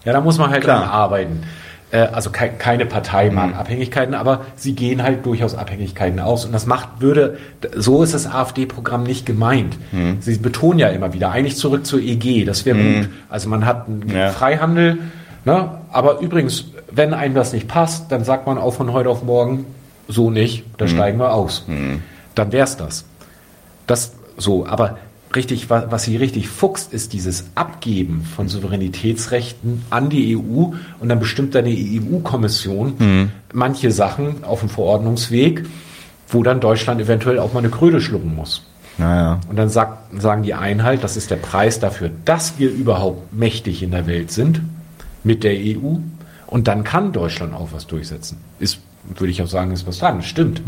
Ja, 0.05 0.13
da 0.13 0.21
muss 0.21 0.37
man 0.37 0.51
halt 0.51 0.63
Klar. 0.63 0.81
dran 0.81 0.91
arbeiten. 0.91 1.43
Äh, 1.91 2.01
also 2.01 2.29
kei 2.29 2.49
keine 2.49 2.85
Partei 2.85 3.31
mag 3.31 3.53
Mhm. 3.53 3.55
Abhängigkeiten, 3.55 4.15
aber 4.15 4.43
sie 4.57 4.75
gehen 4.75 5.03
halt 5.03 5.25
durchaus 5.25 5.55
Abhängigkeiten 5.55 6.21
aus. 6.21 6.45
Und 6.45 6.53
das 6.53 6.67
macht, 6.67 7.01
würde, 7.01 7.39
so 7.75 8.03
ist 8.03 8.13
das 8.13 8.27
AfD-Programm 8.27 9.05
nicht 9.05 9.25
gemeint. 9.25 9.79
Mhm. 9.91 10.19
Sie 10.21 10.37
betonen 10.37 10.81
ja 10.81 10.89
immer 10.89 11.15
wieder, 11.15 11.31
eigentlich 11.31 11.57
zurück 11.57 11.87
zur 11.87 12.01
EG, 12.01 12.45
das 12.45 12.67
wäre 12.67 12.77
gut. 12.77 13.09
Also 13.31 13.49
man 13.49 13.65
hat 13.65 13.89
einen 13.89 14.07
Ja. 14.15 14.29
Freihandel, 14.33 14.99
ne? 15.47 15.79
aber 15.91 16.21
übrigens, 16.21 16.67
wenn 16.91 17.15
einem 17.15 17.35
das 17.35 17.53
nicht 17.55 17.69
passt, 17.69 18.13
dann 18.13 18.25
sagt 18.25 18.47
man 18.47 18.59
auch 18.59 18.75
von 18.75 18.93
heute 18.93 19.09
auf 19.09 19.23
morgen, 19.23 19.65
so 20.09 20.31
nicht, 20.31 20.67
Mhm. 20.67 20.73
da 20.77 20.89
steigen 20.89 21.19
wir 21.19 21.33
aus. 21.33 21.65
Dann 22.35 22.53
wär's 22.53 22.77
das. 22.77 23.05
Das 23.87 24.13
so, 24.37 24.67
aber 24.67 24.99
richtig, 25.35 25.71
was, 25.71 25.91
was 25.91 26.03
sie 26.05 26.17
richtig 26.17 26.49
fuchst, 26.49 26.93
ist 26.93 27.13
dieses 27.13 27.47
Abgeben 27.55 28.23
von 28.37 28.49
Souveränitätsrechten 28.49 29.83
an 29.91 30.11
die 30.11 30.37
EU 30.37 30.73
und 31.01 31.09
dann 31.09 31.19
bestimmt 31.19 31.55
dann 31.55 31.65
die 31.65 32.01
EU-Kommission 32.01 33.31
manche 33.53 33.91
Sachen 33.91 34.45
auf 34.45 34.61
dem 34.61 34.69
Verordnungsweg, 34.69 35.65
wo 36.29 36.43
dann 36.43 36.61
Deutschland 36.61 37.01
eventuell 37.01 37.39
auch 37.39 37.53
mal 37.53 37.61
eine 37.61 37.71
Kröte 37.71 38.01
schlucken 38.01 38.35
muss. 38.35 38.63
Naja. 38.99 39.41
Und 39.49 39.57
dann 39.57 39.69
sagt, 39.69 40.21
sagen 40.23 40.43
die 40.43 40.55
einen 40.55 40.83
halt, 40.83 41.05
das 41.05 41.17
ist 41.17 41.31
der 41.31 41.37
Preis 41.37 41.81
dafür, 41.81 42.11
dass 42.25 42.59
wir 42.59 42.71
überhaupt 42.71 43.33
mächtig 43.33 43.83
in 43.83 43.91
der 43.91 44.07
Welt 44.07 44.31
sind 44.31 44.61
mit 45.27 45.45
der 45.45 45.55
EU. 45.55 45.97
Und 46.47 46.69
dann 46.69 46.85
kann 46.85 47.13
Deutschland 47.13 47.53
auch 47.53 47.71
was 47.73 47.87
durchsetzen. 47.87 48.39
Ist, 48.61 48.79
würde 49.05 49.31
ich 49.31 49.43
auch 49.43 49.49
sagen, 49.49 49.73
ist 49.73 49.87
was 49.87 49.99
dran. 49.99 50.23
Stimmt. 50.23 50.63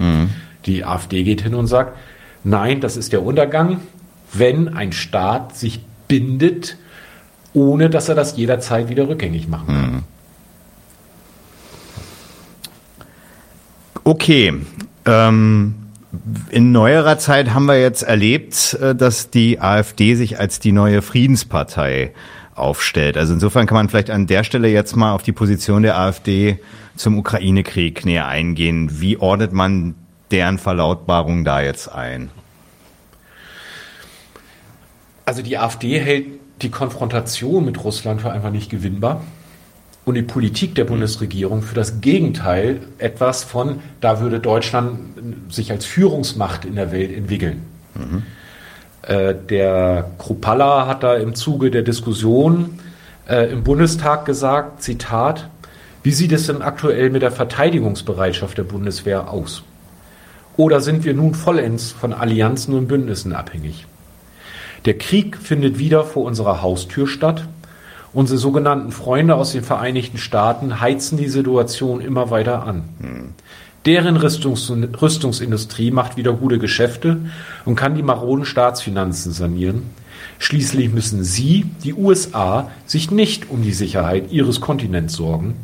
Die 0.66 0.84
AfD 0.84 1.22
geht 1.22 1.40
hin 1.42 1.54
und 1.54 1.68
sagt, 1.68 1.96
nein, 2.42 2.80
das 2.80 2.96
ist 2.96 3.12
der 3.12 3.22
Untergang, 3.22 3.80
wenn 4.32 4.68
ein 4.68 4.92
Staat 4.92 5.56
sich 5.56 5.80
bindet, 6.08 6.76
ohne 7.54 7.88
dass 7.88 8.08
er 8.08 8.16
das 8.16 8.36
jederzeit 8.36 8.88
wieder 8.88 9.08
rückgängig 9.08 9.48
machen 9.48 9.66
kann. 9.68 10.02
Okay. 14.02 14.54
Ähm, 15.04 15.74
in 16.50 16.72
neuerer 16.72 17.18
Zeit 17.18 17.54
haben 17.54 17.66
wir 17.66 17.80
jetzt 17.80 18.02
erlebt, 18.02 18.74
äh, 18.80 18.94
dass 18.94 19.30
die 19.30 19.60
AfD 19.60 20.14
sich 20.14 20.40
als 20.40 20.58
die 20.58 20.72
neue 20.72 21.02
Friedenspartei 21.02 22.12
aufstellt. 22.58 23.16
Also 23.16 23.34
insofern 23.34 23.66
kann 23.66 23.76
man 23.76 23.88
vielleicht 23.88 24.10
an 24.10 24.26
der 24.26 24.44
Stelle 24.44 24.68
jetzt 24.68 24.96
mal 24.96 25.12
auf 25.12 25.22
die 25.22 25.32
Position 25.32 25.82
der 25.82 25.98
AfD 25.98 26.58
zum 26.96 27.18
Ukraine-Krieg 27.18 28.04
näher 28.04 28.26
eingehen. 28.26 29.00
Wie 29.00 29.16
ordnet 29.18 29.52
man 29.52 29.94
deren 30.30 30.58
Verlautbarung 30.58 31.44
da 31.44 31.60
jetzt 31.60 31.88
ein? 31.88 32.30
Also 35.24 35.42
die 35.42 35.58
AfD 35.58 35.98
hält 35.98 36.26
die 36.62 36.70
Konfrontation 36.70 37.64
mit 37.64 37.84
Russland 37.84 38.20
für 38.20 38.32
einfach 38.32 38.50
nicht 38.50 38.70
gewinnbar 38.70 39.22
und 40.04 40.14
die 40.14 40.22
Politik 40.22 40.74
der 40.74 40.84
Bundesregierung 40.84 41.62
für 41.62 41.74
das 41.74 42.00
Gegenteil 42.00 42.80
etwas 42.96 43.44
von, 43.44 43.80
da 44.00 44.20
würde 44.20 44.40
Deutschland 44.40 44.98
sich 45.50 45.70
als 45.70 45.84
Führungsmacht 45.84 46.64
in 46.64 46.76
der 46.76 46.92
Welt 46.92 47.14
entwickeln. 47.14 47.62
Äh, 47.94 48.00
der 49.06 50.10
Kruppalla 50.18 50.86
hat 50.86 51.02
da 51.02 51.14
im 51.14 51.34
Zuge 51.34 51.70
der 51.70 51.82
Diskussion 51.82 52.78
äh, 53.28 53.50
im 53.52 53.62
Bundestag 53.62 54.24
gesagt, 54.24 54.82
Zitat, 54.82 55.48
wie 56.02 56.12
sieht 56.12 56.32
es 56.32 56.46
denn 56.46 56.62
aktuell 56.62 57.10
mit 57.10 57.22
der 57.22 57.30
Verteidigungsbereitschaft 57.30 58.56
der 58.58 58.64
Bundeswehr 58.64 59.30
aus? 59.30 59.62
Oder 60.56 60.80
sind 60.80 61.04
wir 61.04 61.14
nun 61.14 61.34
vollends 61.34 61.92
von 61.92 62.12
Allianzen 62.12 62.74
und 62.74 62.88
Bündnissen 62.88 63.32
abhängig? 63.32 63.86
Der 64.84 64.96
Krieg 64.96 65.36
findet 65.36 65.78
wieder 65.78 66.04
vor 66.04 66.24
unserer 66.24 66.62
Haustür 66.62 67.06
statt. 67.06 67.46
Unsere 68.12 68.38
sogenannten 68.38 68.90
Freunde 68.90 69.34
aus 69.34 69.52
den 69.52 69.62
Vereinigten 69.62 70.18
Staaten 70.18 70.80
heizen 70.80 71.18
die 71.18 71.28
Situation 71.28 72.00
immer 72.00 72.30
weiter 72.30 72.64
an. 72.64 73.34
Deren 73.86 74.16
Rüstungs 74.16 74.70
Rüstungsindustrie 75.00 75.90
macht 75.90 76.16
wieder 76.16 76.32
gute 76.32 76.58
Geschäfte 76.58 77.18
und 77.64 77.76
kann 77.76 77.94
die 77.94 78.02
maroden 78.02 78.44
Staatsfinanzen 78.44 79.32
sanieren. 79.32 79.82
Schließlich 80.38 80.90
müssen 80.90 81.24
sie, 81.24 81.66
die 81.84 81.94
USA, 81.94 82.70
sich 82.86 83.10
nicht 83.10 83.50
um 83.50 83.62
die 83.62 83.72
Sicherheit 83.72 84.30
ihres 84.30 84.60
Kontinents 84.60 85.14
sorgen. 85.14 85.56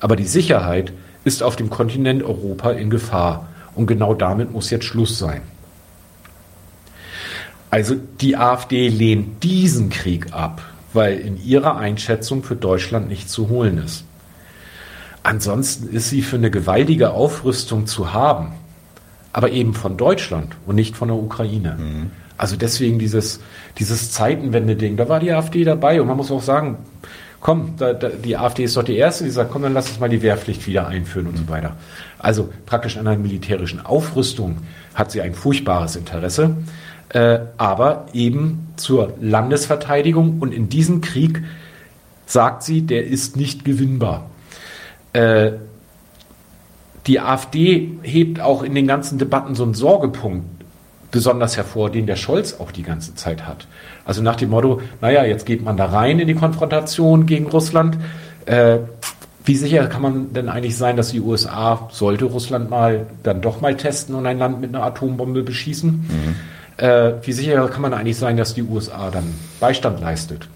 Aber 0.00 0.16
die 0.16 0.26
Sicherheit 0.26 0.92
ist 1.24 1.42
auf 1.42 1.56
dem 1.56 1.70
Kontinent 1.70 2.22
Europa 2.22 2.72
in 2.72 2.90
Gefahr. 2.90 3.48
Und 3.74 3.86
genau 3.86 4.14
damit 4.14 4.52
muss 4.52 4.70
jetzt 4.70 4.84
Schluss 4.84 5.18
sein. 5.18 5.42
Also 7.70 7.94
die 8.20 8.36
AfD 8.36 8.88
lehnt 8.88 9.42
diesen 9.42 9.88
Krieg 9.88 10.34
ab, 10.34 10.62
weil 10.92 11.18
in 11.18 11.42
ihrer 11.42 11.76
Einschätzung 11.76 12.42
für 12.42 12.56
Deutschland 12.56 13.08
nicht 13.08 13.30
zu 13.30 13.48
holen 13.48 13.78
ist. 13.78 14.04
Ansonsten 15.22 15.88
ist 15.88 16.10
sie 16.10 16.22
für 16.22 16.36
eine 16.36 16.50
gewaltige 16.50 17.12
Aufrüstung 17.12 17.86
zu 17.86 18.12
haben, 18.12 18.52
aber 19.32 19.50
eben 19.50 19.74
von 19.74 19.96
Deutschland 19.96 20.56
und 20.66 20.74
nicht 20.74 20.96
von 20.96 21.08
der 21.08 21.16
Ukraine. 21.16 21.76
Also 22.36 22.56
deswegen 22.56 22.98
dieses, 22.98 23.40
dieses 23.78 24.10
Zeitenwende-Ding, 24.10 24.96
da 24.96 25.08
war 25.08 25.20
die 25.20 25.30
AfD 25.30 25.62
dabei 25.62 26.00
und 26.00 26.08
man 26.08 26.16
muss 26.16 26.32
auch 26.32 26.42
sagen, 26.42 26.78
komm, 27.40 27.74
da, 27.76 27.92
da, 27.92 28.08
die 28.08 28.36
AfD 28.36 28.64
ist 28.64 28.76
doch 28.76 28.82
die 28.82 28.96
Erste, 28.96 29.24
die 29.24 29.30
sagt, 29.30 29.52
komm, 29.52 29.62
dann 29.62 29.74
lass 29.74 29.88
uns 29.88 30.00
mal 30.00 30.08
die 30.08 30.22
Wehrpflicht 30.22 30.66
wieder 30.66 30.88
einführen 30.88 31.28
und 31.28 31.36
so 31.36 31.48
weiter. 31.48 31.76
Also 32.18 32.48
praktisch 32.66 32.96
an 32.96 33.06
einer 33.06 33.20
militärischen 33.20 33.84
Aufrüstung 33.84 34.58
hat 34.94 35.12
sie 35.12 35.20
ein 35.20 35.34
furchtbares 35.34 35.94
Interesse, 35.94 36.56
äh, 37.10 37.40
aber 37.58 38.06
eben 38.12 38.68
zur 38.76 39.14
Landesverteidigung 39.20 40.40
und 40.40 40.52
in 40.52 40.68
diesem 40.68 41.00
Krieg 41.00 41.42
sagt 42.26 42.62
sie, 42.62 42.82
der 42.82 43.06
ist 43.06 43.36
nicht 43.36 43.64
gewinnbar. 43.64 44.30
Äh, 45.12 45.52
die 47.06 47.20
AfD 47.20 47.98
hebt 48.02 48.40
auch 48.40 48.62
in 48.62 48.74
den 48.74 48.86
ganzen 48.86 49.18
Debatten 49.18 49.54
so 49.54 49.64
einen 49.64 49.74
Sorgepunkt 49.74 50.46
besonders 51.10 51.56
hervor, 51.56 51.90
den 51.90 52.06
der 52.06 52.16
Scholz 52.16 52.56
auch 52.58 52.70
die 52.70 52.82
ganze 52.82 53.14
Zeit 53.14 53.46
hat. 53.46 53.66
Also 54.04 54.22
nach 54.22 54.36
dem 54.36 54.50
Motto, 54.50 54.80
naja, 55.00 55.24
jetzt 55.24 55.46
geht 55.46 55.62
man 55.62 55.76
da 55.76 55.86
rein 55.86 56.18
in 56.18 56.26
die 56.26 56.34
Konfrontation 56.34 57.26
gegen 57.26 57.46
Russland. 57.46 57.98
Äh, 58.46 58.78
wie 59.44 59.56
sicher 59.56 59.86
kann 59.86 60.02
man 60.02 60.32
denn 60.32 60.48
eigentlich 60.48 60.76
sein, 60.76 60.96
dass 60.96 61.10
die 61.10 61.20
USA, 61.20 61.88
sollte 61.90 62.26
Russland 62.26 62.70
mal 62.70 63.06
dann 63.24 63.40
doch 63.40 63.60
mal 63.60 63.76
testen 63.76 64.14
und 64.14 64.26
ein 64.26 64.38
Land 64.38 64.60
mit 64.60 64.74
einer 64.74 64.84
Atombombe 64.84 65.42
beschießen, 65.42 66.06
äh, 66.76 67.12
wie 67.22 67.32
sicher 67.32 67.68
kann 67.68 67.82
man 67.82 67.92
eigentlich 67.92 68.16
sein, 68.16 68.36
dass 68.36 68.54
die 68.54 68.62
USA 68.62 69.10
dann 69.10 69.34
Beistand 69.60 70.00
leistet? 70.00 70.48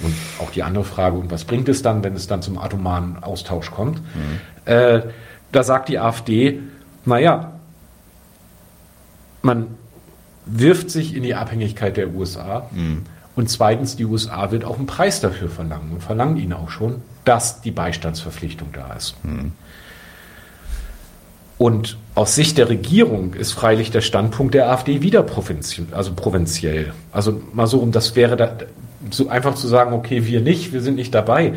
Und 0.00 0.14
auch 0.40 0.50
die 0.50 0.62
andere 0.62 0.84
Frage, 0.84 1.16
und 1.16 1.30
was 1.30 1.44
bringt 1.44 1.68
es 1.68 1.82
dann, 1.82 2.02
wenn 2.02 2.14
es 2.14 2.26
dann 2.26 2.42
zum 2.42 2.58
atomaren 2.58 3.22
Austausch 3.22 3.70
kommt? 3.70 4.00
Äh, 4.64 5.02
da 5.52 5.62
sagt 5.62 5.88
die 5.88 5.98
AfD, 5.98 6.60
naja, 7.04 7.52
man 9.42 9.66
wirft 10.46 10.90
sich 10.90 11.14
in 11.14 11.22
die 11.22 11.34
Abhängigkeit 11.34 11.96
der 11.96 12.14
USA. 12.14 12.68
Und 13.34 13.48
zweitens, 13.48 13.96
die 13.96 14.04
USA 14.04 14.50
wird 14.50 14.64
auch 14.64 14.76
einen 14.76 14.86
Preis 14.86 15.20
dafür 15.20 15.48
verlangen 15.48 15.92
und 15.92 16.02
verlangt 16.02 16.38
ihnen 16.38 16.52
auch 16.52 16.70
schon, 16.70 17.02
dass 17.24 17.60
die 17.60 17.70
Beistandsverpflichtung 17.70 18.68
da 18.72 18.92
ist. 18.94 19.14
Und 21.58 21.96
aus 22.14 22.34
Sicht 22.34 22.58
der 22.58 22.68
Regierung 22.68 23.34
ist 23.34 23.52
freilich 23.52 23.90
der 23.90 24.00
Standpunkt 24.00 24.54
der 24.54 24.70
AfD 24.70 25.00
wieder 25.00 25.22
provinziell, 25.22 25.86
also 25.92 26.12
provinziell. 26.12 26.92
Also 27.12 27.40
mal 27.52 27.66
so, 27.66 27.78
um 27.78 27.92
das 27.92 28.16
wäre 28.16 28.36
da, 28.36 28.56
so 29.10 29.28
einfach 29.28 29.54
zu 29.54 29.68
sagen, 29.68 29.92
okay, 29.92 30.26
wir 30.26 30.40
nicht, 30.40 30.72
wir 30.72 30.80
sind 30.80 30.96
nicht 30.96 31.14
dabei. 31.14 31.54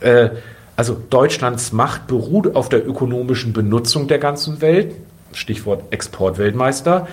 Äh, 0.00 0.30
also 0.76 0.96
Deutschlands 1.10 1.72
Macht 1.72 2.06
beruht 2.06 2.54
auf 2.54 2.68
der 2.68 2.86
ökonomischen 2.86 3.52
Benutzung 3.52 4.06
der 4.06 4.18
ganzen 4.18 4.60
Welt, 4.60 4.94
Stichwort 5.32 5.92
Exportweltmeister. 5.92 7.08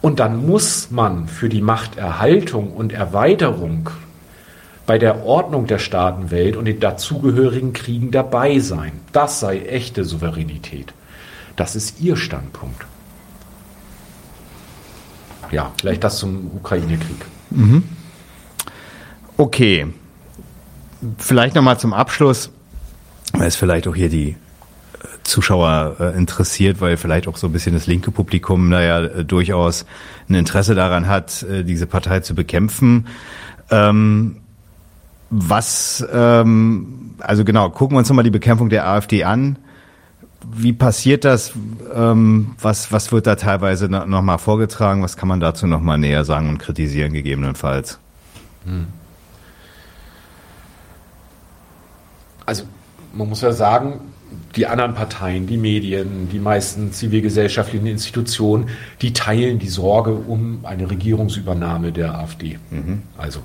Und 0.00 0.20
dann 0.20 0.46
muss 0.46 0.90
man 0.90 1.26
für 1.26 1.48
die 1.48 1.60
Machterhaltung 1.60 2.72
und 2.72 2.92
Erweiterung 2.92 3.90
bei 4.86 4.98
der 4.98 5.26
Ordnung 5.26 5.66
der 5.66 5.78
Staatenwelt 5.78 6.56
und 6.56 6.64
den 6.64 6.80
dazugehörigen 6.80 7.72
Kriegen 7.72 8.10
dabei 8.10 8.58
sein. 8.60 8.92
Das 9.12 9.40
sei 9.40 9.58
echte 9.60 10.04
Souveränität. 10.04 10.94
Das 11.56 11.74
ist 11.74 12.00
ihr 12.00 12.16
Standpunkt. 12.16 12.86
Ja, 15.50 15.72
vielleicht 15.80 16.04
das 16.04 16.18
zum 16.18 16.52
Ukraine-Krieg. 16.56 17.26
Okay. 19.38 19.86
Vielleicht 21.16 21.54
nochmal 21.54 21.78
zum 21.78 21.92
Abschluss, 21.92 22.50
weil 23.32 23.46
es 23.46 23.54
vielleicht 23.54 23.86
auch 23.86 23.94
hier 23.94 24.08
die 24.08 24.30
äh, 24.30 24.36
Zuschauer 25.22 25.96
äh, 26.00 26.16
interessiert, 26.18 26.80
weil 26.80 26.96
vielleicht 26.96 27.28
auch 27.28 27.36
so 27.36 27.46
ein 27.46 27.52
bisschen 27.52 27.72
das 27.72 27.86
linke 27.86 28.10
Publikum 28.10 28.68
naja 28.68 29.04
äh, 29.04 29.24
durchaus 29.24 29.86
ein 30.28 30.34
Interesse 30.34 30.74
daran 30.74 31.06
hat, 31.06 31.44
äh, 31.44 31.62
diese 31.62 31.86
Partei 31.86 32.18
zu 32.18 32.34
bekämpfen. 32.34 33.06
Ähm, 33.70 34.38
was, 35.30 36.04
ähm, 36.12 37.14
also 37.20 37.44
genau, 37.44 37.70
gucken 37.70 37.94
wir 37.94 38.00
uns 38.00 38.08
nochmal 38.08 38.24
die 38.24 38.30
Bekämpfung 38.30 38.70
der 38.70 38.88
AfD 38.88 39.22
an. 39.22 39.56
Wie 40.50 40.72
passiert 40.72 41.24
das? 41.24 41.52
Ähm, 41.94 42.56
was, 42.60 42.90
was 42.90 43.12
wird 43.12 43.28
da 43.28 43.36
teilweise 43.36 43.88
no, 43.88 44.04
nochmal 44.04 44.38
vorgetragen? 44.38 45.00
Was 45.04 45.16
kann 45.16 45.28
man 45.28 45.38
dazu 45.38 45.68
nochmal 45.68 45.98
näher 45.98 46.24
sagen 46.24 46.48
und 46.48 46.58
kritisieren 46.58 47.12
gegebenenfalls? 47.12 48.00
Hm. 48.64 48.88
Also 52.48 52.64
man 53.12 53.28
muss 53.28 53.42
ja 53.42 53.52
sagen, 53.52 54.00
die 54.56 54.66
anderen 54.66 54.94
Parteien, 54.94 55.46
die 55.46 55.58
Medien, 55.58 56.30
die 56.32 56.38
meisten 56.38 56.92
zivilgesellschaftlichen 56.92 57.86
Institutionen, 57.86 58.70
die 59.02 59.12
teilen 59.12 59.58
die 59.58 59.68
Sorge 59.68 60.12
um 60.12 60.60
eine 60.62 60.90
Regierungsübernahme 60.90 61.92
der 61.92 62.14
AfD. 62.18 62.58
Mhm. 62.70 63.02
Also 63.18 63.40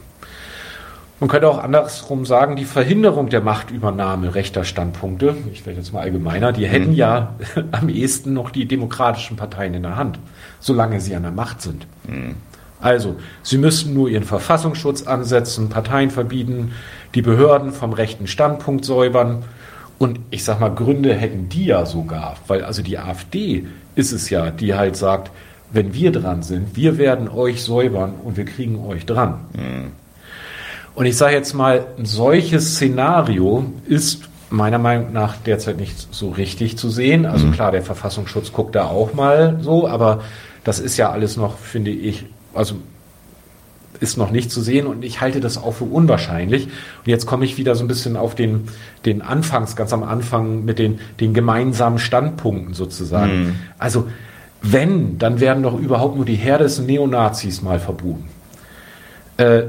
man 1.19 1.29
könnte 1.29 1.49
auch 1.49 1.61
andersrum 1.61 2.25
sagen, 2.25 2.55
die 2.55 2.63
Verhinderung 2.63 3.27
der 3.27 3.41
Machtübernahme 3.41 4.35
rechter 4.35 4.63
Standpunkte, 4.63 5.35
ich 5.51 5.65
werde 5.65 5.79
jetzt 5.79 5.91
mal 5.91 6.01
allgemeiner, 6.01 6.53
die 6.53 6.65
hätten 6.65 6.91
mhm. 6.91 6.95
ja 6.95 7.35
am 7.71 7.89
ehesten 7.89 8.33
noch 8.33 8.51
die 8.51 8.65
demokratischen 8.65 9.35
Parteien 9.35 9.73
in 9.73 9.83
der 9.83 9.97
Hand, 9.97 10.17
solange 10.61 11.01
sie 11.01 11.13
an 11.13 11.23
der 11.23 11.31
Macht 11.31 11.61
sind. 11.61 11.87
Mhm. 12.07 12.35
Also, 12.83 13.15
sie 13.43 13.57
müssten 13.57 13.93
nur 13.93 14.09
ihren 14.09 14.25
Verfassungsschutz 14.25 15.03
ansetzen, 15.03 15.69
Parteien 15.69 16.11
verbieten, 16.11 16.73
die 17.15 17.21
Behörden 17.21 17.71
vom 17.71 17.93
rechten 17.93 18.27
Standpunkt 18.27 18.83
säubern. 18.83 19.45
Und 19.99 20.19
ich 20.31 20.43
sag 20.43 20.59
mal, 20.59 20.67
Gründe 20.67 21.13
hätten 21.13 21.47
die 21.47 21.65
ja 21.67 21.85
sogar, 21.85 22.35
weil 22.47 22.65
also 22.65 22.81
die 22.81 22.99
AfD 22.99 23.67
ist 23.95 24.11
es 24.11 24.29
ja, 24.29 24.51
die 24.51 24.73
halt 24.73 24.97
sagt, 24.97 25.31
wenn 25.71 25.93
wir 25.93 26.11
dran 26.11 26.43
sind, 26.43 26.75
wir 26.75 26.97
werden 26.97 27.29
euch 27.29 27.63
säubern 27.63 28.15
und 28.21 28.35
wir 28.35 28.43
kriegen 28.43 28.83
euch 28.85 29.05
dran. 29.05 29.45
Mhm. 29.53 29.91
Und 30.93 31.05
ich 31.05 31.15
sage 31.15 31.35
jetzt 31.35 31.53
mal, 31.53 31.85
ein 31.97 32.05
solches 32.05 32.75
Szenario 32.75 33.65
ist 33.87 34.27
meiner 34.49 34.77
Meinung 34.77 35.13
nach 35.13 35.37
derzeit 35.37 35.77
nicht 35.77 36.13
so 36.13 36.31
richtig 36.31 36.77
zu 36.77 36.89
sehen. 36.89 37.25
Also 37.25 37.47
mhm. 37.47 37.53
klar, 37.53 37.71
der 37.71 37.81
Verfassungsschutz 37.81 38.51
guckt 38.51 38.75
da 38.75 38.87
auch 38.87 39.13
mal 39.13 39.59
so, 39.61 39.87
aber 39.87 40.19
das 40.65 40.79
ist 40.79 40.97
ja 40.97 41.11
alles 41.11 41.37
noch, 41.37 41.57
finde 41.57 41.91
ich, 41.91 42.25
also 42.53 42.75
ist 43.99 44.17
noch 44.17 44.31
nicht 44.31 44.51
zu 44.51 44.61
sehen 44.61 44.87
und 44.87 45.03
ich 45.03 45.21
halte 45.21 45.39
das 45.39 45.57
auch 45.57 45.71
für 45.71 45.85
unwahrscheinlich. 45.85 46.65
Und 46.65 47.07
jetzt 47.07 47.25
komme 47.25 47.45
ich 47.45 47.57
wieder 47.57 47.75
so 47.75 47.83
ein 47.83 47.87
bisschen 47.87 48.17
auf 48.17 48.35
den, 48.35 48.67
den 49.05 49.21
Anfangs, 49.21 49.75
ganz 49.75 49.93
am 49.93 50.03
Anfang 50.03 50.65
mit 50.65 50.79
den, 50.79 50.99
den 51.19 51.33
gemeinsamen 51.33 51.99
Standpunkten 51.99 52.73
sozusagen. 52.73 53.45
Mhm. 53.45 53.55
Also 53.77 54.07
wenn, 54.61 55.17
dann 55.19 55.39
werden 55.39 55.63
doch 55.63 55.77
überhaupt 55.77 56.15
nur 56.15 56.25
die 56.25 56.35
Herde 56.35 56.63
des 56.65 56.79
Neonazis 56.79 57.61
mal 57.61 57.79
verboten. 57.79 58.27
Äh, 59.37 59.63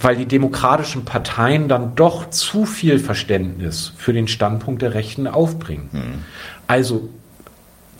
weil 0.00 0.16
die 0.16 0.26
demokratischen 0.26 1.04
Parteien 1.04 1.68
dann 1.68 1.94
doch 1.94 2.28
zu 2.30 2.66
viel 2.66 2.98
Verständnis 2.98 3.92
für 3.96 4.12
den 4.12 4.26
Standpunkt 4.26 4.82
der 4.82 4.94
Rechten 4.94 5.28
aufbringen. 5.28 5.88
Hm. 5.92 6.00
Also 6.66 7.08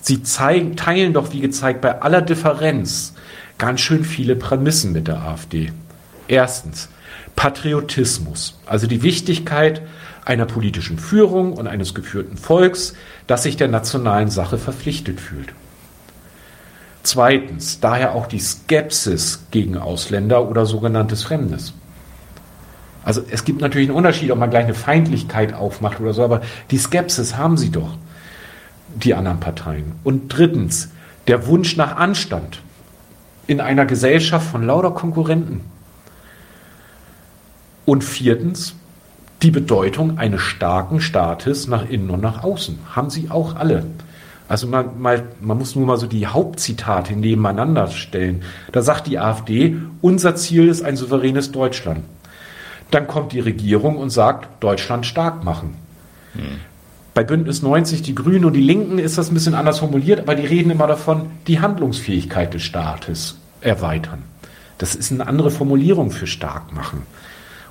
sie 0.00 0.24
zeigen, 0.24 0.74
teilen 0.74 1.12
doch, 1.12 1.32
wie 1.32 1.40
gezeigt, 1.40 1.80
bei 1.80 2.02
aller 2.02 2.20
Differenz 2.20 3.14
ganz 3.62 3.80
schön 3.80 4.04
viele 4.04 4.34
Prämissen 4.34 4.90
mit 4.90 5.06
der 5.06 5.22
AfD. 5.22 5.70
Erstens, 6.26 6.88
Patriotismus, 7.36 8.58
also 8.66 8.88
die 8.88 9.04
Wichtigkeit 9.04 9.82
einer 10.24 10.46
politischen 10.46 10.98
Führung 10.98 11.52
und 11.52 11.68
eines 11.68 11.94
geführten 11.94 12.36
Volks, 12.36 12.94
das 13.28 13.44
sich 13.44 13.56
der 13.56 13.68
nationalen 13.68 14.30
Sache 14.30 14.58
verpflichtet 14.58 15.20
fühlt. 15.20 15.50
Zweitens, 17.04 17.78
daher 17.78 18.16
auch 18.16 18.26
die 18.26 18.40
Skepsis 18.40 19.44
gegen 19.52 19.78
Ausländer 19.78 20.50
oder 20.50 20.66
sogenanntes 20.66 21.22
Fremdes. 21.22 21.72
Also 23.04 23.22
es 23.30 23.44
gibt 23.44 23.60
natürlich 23.60 23.90
einen 23.90 23.96
Unterschied, 23.96 24.32
ob 24.32 24.40
man 24.40 24.50
gleich 24.50 24.64
eine 24.64 24.74
Feindlichkeit 24.74 25.54
aufmacht 25.54 26.00
oder 26.00 26.14
so, 26.14 26.24
aber 26.24 26.40
die 26.72 26.78
Skepsis 26.78 27.36
haben 27.36 27.56
sie 27.56 27.70
doch, 27.70 27.96
die 28.96 29.14
anderen 29.14 29.38
Parteien. 29.38 29.92
Und 30.02 30.36
drittens, 30.36 30.88
der 31.28 31.46
Wunsch 31.46 31.76
nach 31.76 31.94
Anstand 31.94 32.60
in 33.46 33.60
einer 33.60 33.86
Gesellschaft 33.86 34.50
von 34.50 34.64
lauter 34.64 34.92
Konkurrenten. 34.92 35.60
Und 37.84 38.04
viertens, 38.04 38.74
die 39.42 39.50
Bedeutung 39.50 40.18
eines 40.18 40.40
starken 40.40 41.00
Staates 41.00 41.66
nach 41.66 41.88
innen 41.88 42.10
und 42.10 42.20
nach 42.20 42.44
außen. 42.44 42.78
Haben 42.94 43.10
sie 43.10 43.30
auch 43.30 43.56
alle. 43.56 43.84
Also 44.48 44.66
man, 44.66 45.00
mal, 45.00 45.24
man 45.40 45.58
muss 45.58 45.74
nur 45.74 45.86
mal 45.86 45.96
so 45.96 46.06
die 46.06 46.26
Hauptzitate 46.26 47.14
nebeneinander 47.14 47.88
stellen. 47.88 48.42
Da 48.70 48.82
sagt 48.82 49.06
die 49.06 49.18
AfD, 49.18 49.76
unser 50.00 50.36
Ziel 50.36 50.68
ist 50.68 50.82
ein 50.82 50.96
souveränes 50.96 51.52
Deutschland. 51.52 52.04
Dann 52.90 53.06
kommt 53.06 53.32
die 53.32 53.40
Regierung 53.40 53.96
und 53.96 54.10
sagt, 54.10 54.62
Deutschland 54.62 55.06
stark 55.06 55.42
machen. 55.42 55.74
Hm. 56.34 56.60
Bei 57.14 57.24
Bündnis 57.24 57.60
90, 57.60 58.02
die 58.02 58.14
Grünen 58.14 58.46
und 58.46 58.54
die 58.54 58.62
Linken 58.62 58.98
ist 58.98 59.18
das 59.18 59.30
ein 59.30 59.34
bisschen 59.34 59.54
anders 59.54 59.80
formuliert, 59.80 60.20
aber 60.20 60.34
die 60.34 60.46
reden 60.46 60.70
immer 60.70 60.86
davon, 60.86 61.30
die 61.46 61.60
Handlungsfähigkeit 61.60 62.54
des 62.54 62.62
Staates 62.62 63.38
erweitern. 63.60 64.22
Das 64.78 64.94
ist 64.94 65.12
eine 65.12 65.26
andere 65.26 65.50
Formulierung 65.50 66.10
für 66.10 66.26
stark 66.26 66.72
machen. 66.72 67.02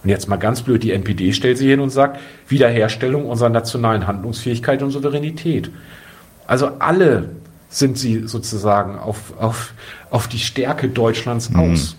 Und 0.04 0.10
jetzt 0.10 0.28
mal 0.28 0.38
ganz 0.38 0.62
blöd, 0.62 0.84
die 0.84 0.92
NPD 0.92 1.34
stellt 1.34 1.58
sich 1.58 1.68
hin 1.68 1.80
und 1.80 1.90
sagt, 1.90 2.20
Wiederherstellung 2.48 3.26
unserer 3.26 3.50
nationalen 3.50 4.08
Handlungsfähigkeit 4.08 4.82
und 4.84 4.92
Souveränität. 4.92 5.72
Also 6.48 6.72
alle 6.80 7.30
sind 7.70 7.98
sie 7.98 8.28
sozusagen 8.28 8.98
auf, 8.98 9.38
auf, 9.40 9.74
auf 10.10 10.28
die 10.28 10.40
Stärke 10.40 10.88
Deutschlands 10.88 11.52
aus. 11.56 11.96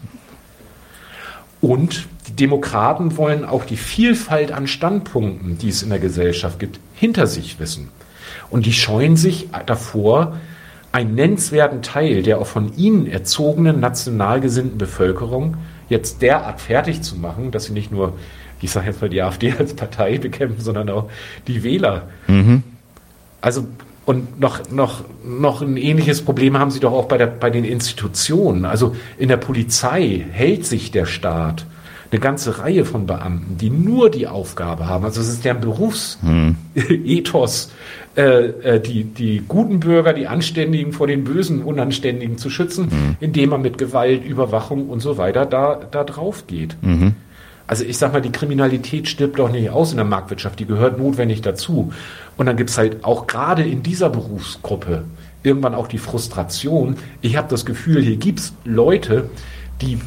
Mhm. 1.60 1.68
Und 1.68 2.08
die 2.28 2.36
Demokraten 2.36 3.16
wollen 3.16 3.44
auch 3.44 3.64
die 3.64 3.76
Vielfalt 3.76 4.52
an 4.52 4.66
Standpunkten, 4.66 5.58
die 5.58 5.68
es 5.68 5.82
in 5.82 5.90
der 5.90 5.98
Gesellschaft 5.98 6.58
gibt, 6.58 6.80
hinter 7.02 7.26
sich 7.26 7.58
wissen. 7.58 7.88
Und 8.48 8.64
die 8.64 8.72
scheuen 8.72 9.16
sich 9.16 9.48
davor, 9.66 10.38
einen 10.92 11.16
nennenswerten 11.16 11.82
Teil 11.82 12.22
der 12.22 12.38
auch 12.38 12.46
von 12.46 12.76
ihnen 12.76 13.08
erzogenen 13.08 13.80
national 13.80 14.40
gesinnten 14.40 14.78
Bevölkerung 14.78 15.56
jetzt 15.88 16.22
derart 16.22 16.60
fertig 16.60 17.02
zu 17.02 17.16
machen, 17.16 17.50
dass 17.50 17.64
sie 17.64 17.72
nicht 17.72 17.90
nur, 17.90 18.12
ich 18.60 18.70
sage 18.70 18.86
jetzt 18.86 19.00
mal 19.00 19.10
die 19.10 19.20
AfD 19.20 19.52
als 19.58 19.74
Partei 19.74 20.18
bekämpfen, 20.18 20.60
sondern 20.60 20.90
auch 20.90 21.10
die 21.48 21.64
Wähler. 21.64 22.08
Mhm. 22.28 22.62
Also 23.40 23.66
und 24.04 24.38
noch, 24.38 24.70
noch, 24.70 25.02
noch 25.24 25.60
ein 25.60 25.76
ähnliches 25.76 26.22
Problem 26.22 26.56
haben 26.56 26.70
sie 26.70 26.78
doch 26.78 26.92
auch 26.92 27.06
bei, 27.06 27.18
der, 27.18 27.26
bei 27.26 27.50
den 27.50 27.64
Institutionen. 27.64 28.64
Also 28.64 28.94
in 29.18 29.28
der 29.28 29.38
Polizei 29.38 30.24
hält 30.30 30.66
sich 30.66 30.92
der 30.92 31.06
Staat 31.06 31.66
eine 32.12 32.20
ganze 32.20 32.58
Reihe 32.58 32.84
von 32.84 33.06
Beamten, 33.06 33.56
die 33.56 33.70
nur 33.70 34.10
die 34.10 34.28
Aufgabe 34.28 34.86
haben, 34.86 35.04
also 35.04 35.20
es 35.22 35.28
ist 35.28 35.44
deren 35.46 35.60
Berufsethos, 35.62 36.18
hm. 38.16 38.22
äh, 38.22 38.46
äh, 38.46 38.80
die, 38.80 39.04
die 39.04 39.42
guten 39.48 39.80
Bürger, 39.80 40.12
die 40.12 40.26
Anständigen 40.26 40.92
vor 40.92 41.06
den 41.06 41.24
bösen 41.24 41.62
Unanständigen 41.62 42.36
zu 42.36 42.50
schützen, 42.50 42.90
hm. 42.90 43.16
indem 43.20 43.50
man 43.50 43.62
mit 43.62 43.78
Gewalt, 43.78 44.24
Überwachung 44.24 44.90
und 44.90 45.00
so 45.00 45.16
weiter 45.16 45.46
da, 45.46 45.80
da 45.90 46.04
drauf 46.04 46.46
geht. 46.46 46.76
Mhm. 46.82 47.14
Also 47.66 47.84
ich 47.84 47.96
sag 47.96 48.12
mal, 48.12 48.20
die 48.20 48.32
Kriminalität 48.32 49.08
stirbt 49.08 49.38
doch 49.38 49.50
nicht 49.50 49.70
aus 49.70 49.92
in 49.92 49.96
der 49.96 50.04
Marktwirtschaft, 50.04 50.58
die 50.58 50.66
gehört 50.66 50.98
notwendig 50.98 51.40
dazu. 51.40 51.92
Und 52.36 52.44
dann 52.44 52.56
gibt's 52.56 52.76
halt 52.76 53.04
auch 53.04 53.26
gerade 53.26 53.62
in 53.62 53.82
dieser 53.82 54.10
Berufsgruppe 54.10 55.04
irgendwann 55.42 55.74
auch 55.74 55.86
die 55.86 55.98
Frustration. 55.98 56.96
Ich 57.22 57.36
habe 57.36 57.48
das 57.48 57.64
Gefühl, 57.64 58.02
hier 58.02 58.16
gibt's 58.16 58.52
Leute, 58.64 59.30
die, 59.80 59.98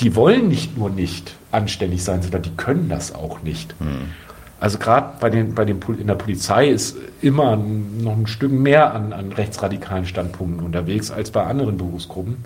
die 0.00 0.14
wollen 0.14 0.48
nicht 0.48 0.76
nur 0.76 0.90
nicht 0.90 1.34
anständig 1.50 2.04
sein, 2.04 2.22
sondern 2.22 2.42
die 2.42 2.56
können 2.56 2.88
das 2.88 3.14
auch 3.14 3.42
nicht. 3.42 3.74
Hm. 3.78 4.12
Also 4.60 4.78
gerade 4.78 5.18
bei 5.20 5.30
den, 5.30 5.54
bei 5.54 5.64
den, 5.64 5.80
in 5.98 6.08
der 6.08 6.14
Polizei 6.14 6.68
ist 6.68 6.96
immer 7.22 7.56
noch 7.56 8.16
ein 8.16 8.26
Stück 8.26 8.50
mehr 8.50 8.92
an, 8.92 9.12
an 9.12 9.32
rechtsradikalen 9.32 10.04
Standpunkten 10.04 10.64
unterwegs 10.64 11.10
als 11.10 11.30
bei 11.30 11.44
anderen 11.44 11.76
Berufsgruppen. 11.78 12.38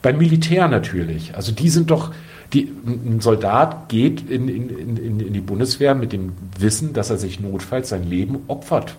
Beim 0.00 0.16
Militär 0.16 0.68
natürlich. 0.68 1.34
Also 1.36 1.52
die 1.52 1.68
sind 1.68 1.90
doch, 1.90 2.12
die, 2.54 2.72
ein 2.86 3.20
Soldat 3.20 3.90
geht 3.90 4.30
in, 4.30 4.48
in, 4.48 4.96
in, 4.96 5.20
in 5.20 5.32
die 5.34 5.40
Bundeswehr 5.40 5.94
mit 5.94 6.12
dem 6.12 6.32
Wissen, 6.58 6.94
dass 6.94 7.10
er 7.10 7.18
sich 7.18 7.40
notfalls 7.40 7.90
sein 7.90 8.08
Leben 8.08 8.38
opfert 8.48 8.96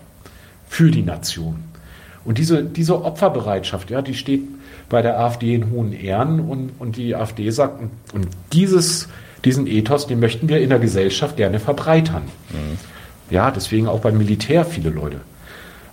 für 0.70 0.92
die 0.92 1.02
Nation. 1.02 1.71
Und 2.24 2.38
diese, 2.38 2.64
diese 2.64 3.04
Opferbereitschaft, 3.04 3.90
ja, 3.90 4.02
die 4.02 4.14
steht 4.14 4.44
bei 4.90 5.02
der 5.02 5.20
AfD 5.20 5.56
in 5.56 5.72
hohen 5.72 5.94
Ehren 5.94 6.40
und, 6.40 6.72
und 6.80 6.98
die 6.98 7.16
AfD 7.16 7.50
sagt, 7.50 7.82
und 8.14 8.28
dieses, 8.54 9.08
diesen 9.44 9.66
Ethos, 9.68 10.08
den 10.08 10.20
möchten 10.20 10.50
wir 10.50 10.60
in 10.60 10.70
der 10.70 10.80
Gesellschaft 10.80 11.38
gerne 11.38 11.60
verbreitern. 11.60 12.24
Mhm. 12.50 12.78
Ja, 13.30 13.50
deswegen 13.50 13.88
auch 13.88 14.02
beim 14.02 14.18
Militär 14.18 14.66
viele 14.66 14.90
Leute. 14.90 15.22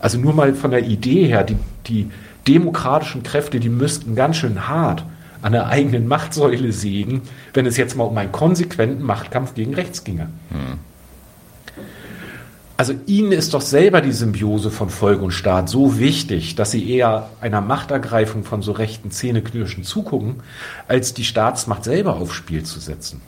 Also 0.00 0.18
nur 0.18 0.34
mal 0.34 0.54
von 0.54 0.70
der 0.70 0.84
Idee 0.84 1.26
her, 1.26 1.44
die, 1.44 1.56
die 1.86 2.10
demokratischen 2.46 3.22
Kräfte, 3.22 3.60
die 3.60 3.68
müssten 3.68 4.14
ganz 4.14 4.36
schön 4.36 4.68
hart 4.68 5.04
an 5.40 5.52
der 5.52 5.68
eigenen 5.68 6.08
Machtsäule 6.08 6.72
sägen, 6.72 7.22
wenn 7.54 7.66
es 7.66 7.76
jetzt 7.76 7.96
mal 7.96 8.04
um 8.04 8.18
einen 8.18 8.32
konsequenten 8.32 9.04
Machtkampf 9.04 9.54
gegen 9.54 9.74
rechts 9.74 10.02
ginge. 10.02 10.28
Hm. 10.50 10.78
Also 12.78 12.94
ihnen 13.06 13.32
ist 13.32 13.54
doch 13.54 13.60
selber 13.60 14.00
die 14.00 14.12
Symbiose 14.12 14.70
von 14.70 14.88
Volk 14.88 15.20
und 15.20 15.32
Staat 15.32 15.68
so 15.68 15.98
wichtig, 15.98 16.54
dass 16.54 16.70
sie 16.70 16.88
eher 16.88 17.28
einer 17.40 17.60
Machtergreifung 17.60 18.44
von 18.44 18.62
so 18.62 18.70
rechten 18.70 19.10
Zähneknirschen 19.10 19.82
zugucken, 19.82 20.44
als 20.86 21.12
die 21.12 21.24
Staatsmacht 21.24 21.82
selber 21.82 22.14
aufs 22.14 22.34
Spiel 22.34 22.62
zu 22.62 22.78
setzen. 22.78 23.20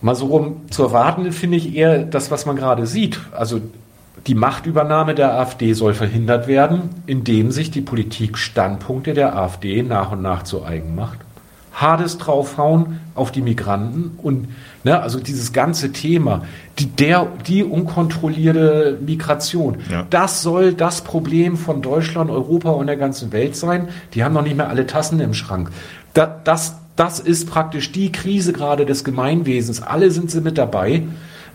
Mal 0.00 0.16
so 0.16 0.26
rum 0.26 0.62
zu 0.70 0.82
erwarten, 0.82 1.30
finde 1.30 1.56
ich 1.56 1.72
eher 1.72 2.02
das, 2.02 2.32
was 2.32 2.46
man 2.46 2.56
gerade 2.56 2.88
sieht. 2.88 3.20
Also 3.30 3.60
die 4.26 4.34
Machtübernahme 4.34 5.14
der 5.14 5.34
AfD 5.34 5.72
soll 5.72 5.94
verhindert 5.94 6.48
werden, 6.48 6.90
indem 7.06 7.52
sich 7.52 7.70
die 7.70 7.80
Politik 7.80 8.38
Standpunkte 8.38 9.14
der 9.14 9.36
AfD 9.36 9.84
nach 9.84 10.10
und 10.10 10.20
nach 10.20 10.42
zu 10.42 10.64
eigen 10.64 10.96
macht. 10.96 11.20
Hades 11.72 12.18
draufhauen 12.18 13.00
auf 13.14 13.30
die 13.30 13.42
Migranten 13.42 14.18
und 14.20 14.48
ne, 14.84 15.00
also 15.02 15.18
dieses 15.18 15.52
ganze 15.52 15.92
Thema, 15.92 16.42
die, 16.78 16.86
der, 16.86 17.26
die 17.46 17.64
unkontrollierte 17.64 18.98
Migration, 19.04 19.78
Ja. 19.90 20.06
das 20.10 20.42
soll 20.42 20.74
das 20.74 21.02
Problem 21.02 21.56
von 21.56 21.82
Deutschland, 21.82 22.30
Europa 22.30 22.70
und 22.70 22.86
der 22.86 22.96
ganzen 22.96 23.32
Welt 23.32 23.56
sein. 23.56 23.88
Die 24.14 24.22
haben 24.22 24.34
noch 24.34 24.42
nicht 24.42 24.56
mehr 24.56 24.68
alle 24.68 24.86
Tassen 24.86 25.20
im 25.20 25.34
Schrank. 25.34 25.70
Da, 26.12 26.26
das, 26.44 26.76
das 26.96 27.18
ist 27.18 27.50
praktisch 27.50 27.90
die 27.92 28.12
Krise 28.12 28.52
gerade 28.52 28.86
des 28.86 29.02
Gemeinwesens. 29.04 29.82
Alle 29.82 30.10
sind 30.10 30.30
sie 30.30 30.40
mit 30.40 30.58
dabei. 30.58 31.02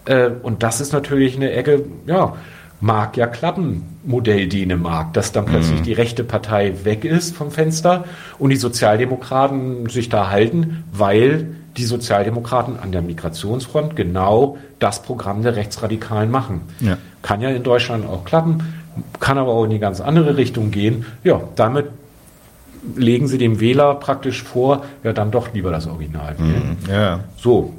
Äh, 0.06 0.31
und 0.43 0.64
das 0.64 0.81
ist 0.81 0.91
natürlich 0.93 1.35
eine 1.35 1.51
Ecke, 1.51 1.85
ja, 2.06 2.34
mag 2.81 3.18
ja 3.18 3.27
klappen, 3.27 3.84
Modell 4.06 4.47
Dänemark, 4.47 5.14
dass 5.14 5.34
dann 5.34 5.45
plötzlich 5.45 5.81
die 5.81 5.91
rechte 5.91 6.23
Partei 6.23 6.73
weg 6.85 7.03
ist 7.03 7.35
vom 7.35 7.51
Fenster 7.51 8.06
und 8.39 8.51
die 8.51 8.56
Sozialdemokraten 8.56 9.89
sich 9.89 10.07
da 10.07 10.30
halten, 10.30 10.85
weil 10.91 11.56
die 11.77 11.85
Sozialdemokraten 11.85 12.79
an 12.79 12.91
der 12.91 13.01
Migrationsfront 13.01 13.95
genau 13.95 14.57
das 14.79 15.01
Programm 15.01 15.43
der 15.43 15.55
Rechtsradikalen 15.55 16.31
machen. 16.31 16.61
Ja. 16.79 16.97
Kann 17.21 17.41
ja 17.41 17.49
in 17.49 17.63
Deutschland 17.63 18.05
auch 18.05 18.25
klappen, 18.25 18.63
kann 19.19 19.37
aber 19.37 19.51
auch 19.51 19.65
in 19.65 19.71
die 19.71 19.79
ganz 19.79 20.01
andere 20.01 20.37
Richtung 20.37 20.71
gehen. 20.71 21.05
Ja, 21.23 21.41
damit 21.55 21.87
legen 22.95 23.27
sie 23.27 23.37
dem 23.37 23.59
Wähler 23.59 23.95
praktisch 23.95 24.43
vor, 24.43 24.85
ja, 25.03 25.13
dann 25.13 25.31
doch 25.31 25.53
lieber 25.53 25.71
das 25.71 25.87
Original 25.87 26.35
wählen. 26.39 26.77
Ja. 26.89 27.19
So. 27.37 27.73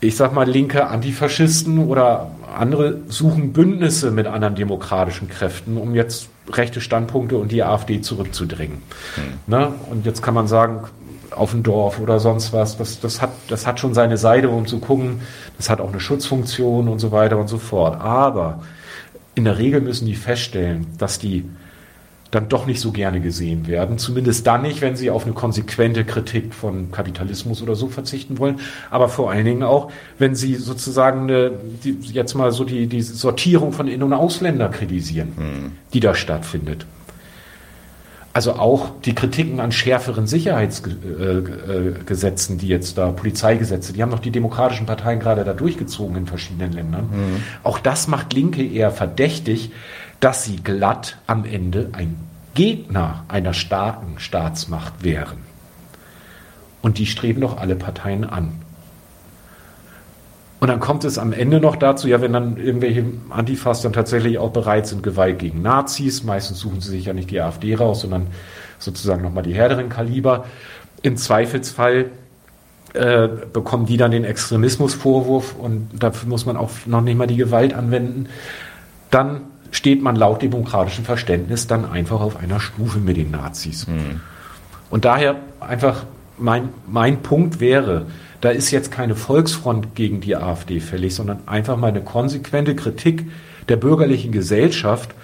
Ich 0.00 0.16
sag 0.16 0.34
mal, 0.34 0.48
linke 0.48 0.86
Antifaschisten 0.86 1.78
oder 1.78 2.30
andere 2.56 2.98
suchen 3.08 3.52
Bündnisse 3.52 4.10
mit 4.10 4.26
anderen 4.26 4.54
demokratischen 4.54 5.28
Kräften, 5.28 5.76
um 5.76 5.94
jetzt 5.94 6.28
rechte 6.52 6.80
Standpunkte 6.80 7.38
und 7.38 7.50
die 7.50 7.62
AfD 7.62 8.00
zurückzudrängen. 8.00 8.82
Ne? 9.46 9.72
Und 9.90 10.04
jetzt 10.04 10.22
kann 10.22 10.34
man 10.34 10.46
sagen, 10.46 10.84
auf 11.36 11.50
dem 11.50 11.62
Dorf 11.62 12.00
oder 12.00 12.20
sonst 12.20 12.52
was, 12.52 12.76
das, 12.76 13.00
das, 13.00 13.20
hat, 13.20 13.30
das 13.48 13.66
hat 13.66 13.80
schon 13.80 13.94
seine 13.94 14.16
Seite, 14.16 14.48
um 14.48 14.66
zu 14.66 14.78
gucken, 14.78 15.20
das 15.56 15.70
hat 15.70 15.80
auch 15.80 15.90
eine 15.90 16.00
Schutzfunktion 16.00 16.88
und 16.88 16.98
so 16.98 17.12
weiter 17.12 17.38
und 17.38 17.48
so 17.48 17.58
fort. 17.58 18.00
Aber 18.00 18.62
in 19.34 19.44
der 19.44 19.58
Regel 19.58 19.80
müssen 19.80 20.06
die 20.06 20.14
feststellen, 20.14 20.86
dass 20.98 21.18
die 21.18 21.44
dann 22.34 22.48
doch 22.48 22.66
nicht 22.66 22.80
so 22.80 22.90
gerne 22.90 23.20
gesehen 23.20 23.66
werden. 23.68 23.98
Zumindest 23.98 24.46
dann 24.46 24.62
nicht, 24.62 24.80
wenn 24.80 24.96
sie 24.96 25.10
auf 25.10 25.24
eine 25.24 25.34
konsequente 25.34 26.04
Kritik 26.04 26.52
von 26.52 26.90
Kapitalismus 26.90 27.62
oder 27.62 27.76
so 27.76 27.88
verzichten 27.88 28.38
wollen. 28.38 28.60
Aber 28.90 29.08
vor 29.08 29.30
allen 29.30 29.44
Dingen 29.44 29.62
auch, 29.62 29.90
wenn 30.18 30.34
sie 30.34 30.56
sozusagen 30.56 31.22
eine, 31.22 31.52
die, 31.84 31.96
jetzt 32.12 32.34
mal 32.34 32.50
so 32.50 32.64
die, 32.64 32.86
die 32.88 33.02
Sortierung 33.02 33.72
von 33.72 33.86
In- 33.86 34.02
und 34.02 34.12
Ausländer 34.12 34.68
kritisieren, 34.68 35.72
die 35.92 36.00
da 36.00 36.14
stattfindet. 36.14 36.86
Also 38.34 38.54
auch 38.54 38.90
die 39.04 39.14
Kritiken 39.14 39.60
an 39.60 39.70
schärferen 39.70 40.26
Sicherheitsgesetzen, 40.26 42.58
die 42.58 42.66
jetzt 42.66 42.98
da, 42.98 43.12
Polizeigesetze, 43.12 43.92
die 43.92 44.02
haben 44.02 44.10
doch 44.10 44.18
die 44.18 44.32
demokratischen 44.32 44.86
Parteien 44.86 45.20
gerade 45.20 45.44
da 45.44 45.52
durchgezogen 45.52 46.16
in 46.16 46.26
verschiedenen 46.26 46.72
Ländern. 46.72 47.08
Auch 47.62 47.78
das 47.78 48.08
macht 48.08 48.32
Linke 48.32 48.66
eher 48.66 48.90
verdächtig, 48.90 49.70
dass 50.18 50.42
sie 50.42 50.56
glatt 50.56 51.18
am 51.28 51.44
Ende 51.44 51.90
ein 51.92 52.16
Gegner 52.54 53.22
einer 53.28 53.54
starken 53.54 54.18
Staatsmacht 54.18 55.04
wären. 55.04 55.38
Und 56.82 56.98
die 56.98 57.06
streben 57.06 57.40
doch 57.40 57.56
alle 57.56 57.76
Parteien 57.76 58.24
an. 58.24 58.63
Und 60.64 60.68
dann 60.68 60.80
kommt 60.80 61.04
es 61.04 61.18
am 61.18 61.34
Ende 61.34 61.60
noch 61.60 61.76
dazu, 61.76 62.08
ja, 62.08 62.22
wenn 62.22 62.32
dann 62.32 62.56
irgendwelche 62.56 63.04
Antifas 63.28 63.82
dann 63.82 63.92
tatsächlich 63.92 64.38
auch 64.38 64.48
bereit 64.48 64.86
sind, 64.86 65.02
Gewalt 65.02 65.38
gegen 65.38 65.60
Nazis, 65.60 66.24
meistens 66.24 66.58
suchen 66.58 66.80
sie 66.80 66.88
sich 66.88 67.04
ja 67.04 67.12
nicht 67.12 67.30
die 67.30 67.38
AfD 67.38 67.74
raus, 67.74 68.00
sondern 68.00 68.28
sozusagen 68.78 69.22
nochmal 69.22 69.42
die 69.42 69.52
härteren 69.52 69.90
Kaliber. 69.90 70.46
Im 71.02 71.18
Zweifelsfall 71.18 72.06
äh, 72.94 73.28
bekommen 73.52 73.84
die 73.84 73.98
dann 73.98 74.10
den 74.10 74.24
Extremismusvorwurf 74.24 75.54
und 75.54 75.90
dafür 76.02 76.30
muss 76.30 76.46
man 76.46 76.56
auch 76.56 76.70
noch 76.86 77.02
nicht 77.02 77.18
mal 77.18 77.26
die 77.26 77.36
Gewalt 77.36 77.74
anwenden. 77.74 78.30
Dann 79.10 79.42
steht 79.70 80.00
man 80.00 80.16
laut 80.16 80.40
demokratischem 80.40 81.04
Verständnis 81.04 81.66
dann 81.66 81.84
einfach 81.84 82.22
auf 82.22 82.38
einer 82.38 82.58
Stufe 82.58 83.00
mit 83.00 83.18
den 83.18 83.32
Nazis. 83.32 83.86
Und 84.88 85.04
daher 85.04 85.36
einfach 85.60 86.04
mein, 86.38 86.70
mein 86.86 87.20
Punkt 87.20 87.60
wäre, 87.60 88.06
da 88.44 88.50
ist 88.50 88.70
jetzt 88.70 88.92
keine 88.92 89.16
Volksfront 89.16 89.94
gegen 89.94 90.20
die 90.20 90.36
AfD 90.36 90.80
fällig, 90.80 91.14
sondern 91.14 91.38
einfach 91.46 91.78
mal 91.78 91.86
eine 91.86 92.02
konsequente 92.02 92.76
Kritik 92.76 93.24
der 93.70 93.76
bürgerlichen 93.76 94.32
Gesellschaft 94.32 95.14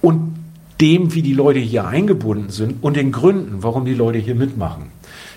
und 0.00 0.34
dem, 0.80 1.12
wie 1.12 1.20
die 1.20 1.34
Leute 1.34 1.58
hier 1.58 1.86
eingebunden 1.86 2.48
sind 2.48 2.82
und 2.82 2.96
den 2.96 3.12
Gründen, 3.12 3.62
warum 3.62 3.84
die 3.84 3.94
Leute 3.94 4.18
hier 4.18 4.34
mitmachen. 4.34 4.86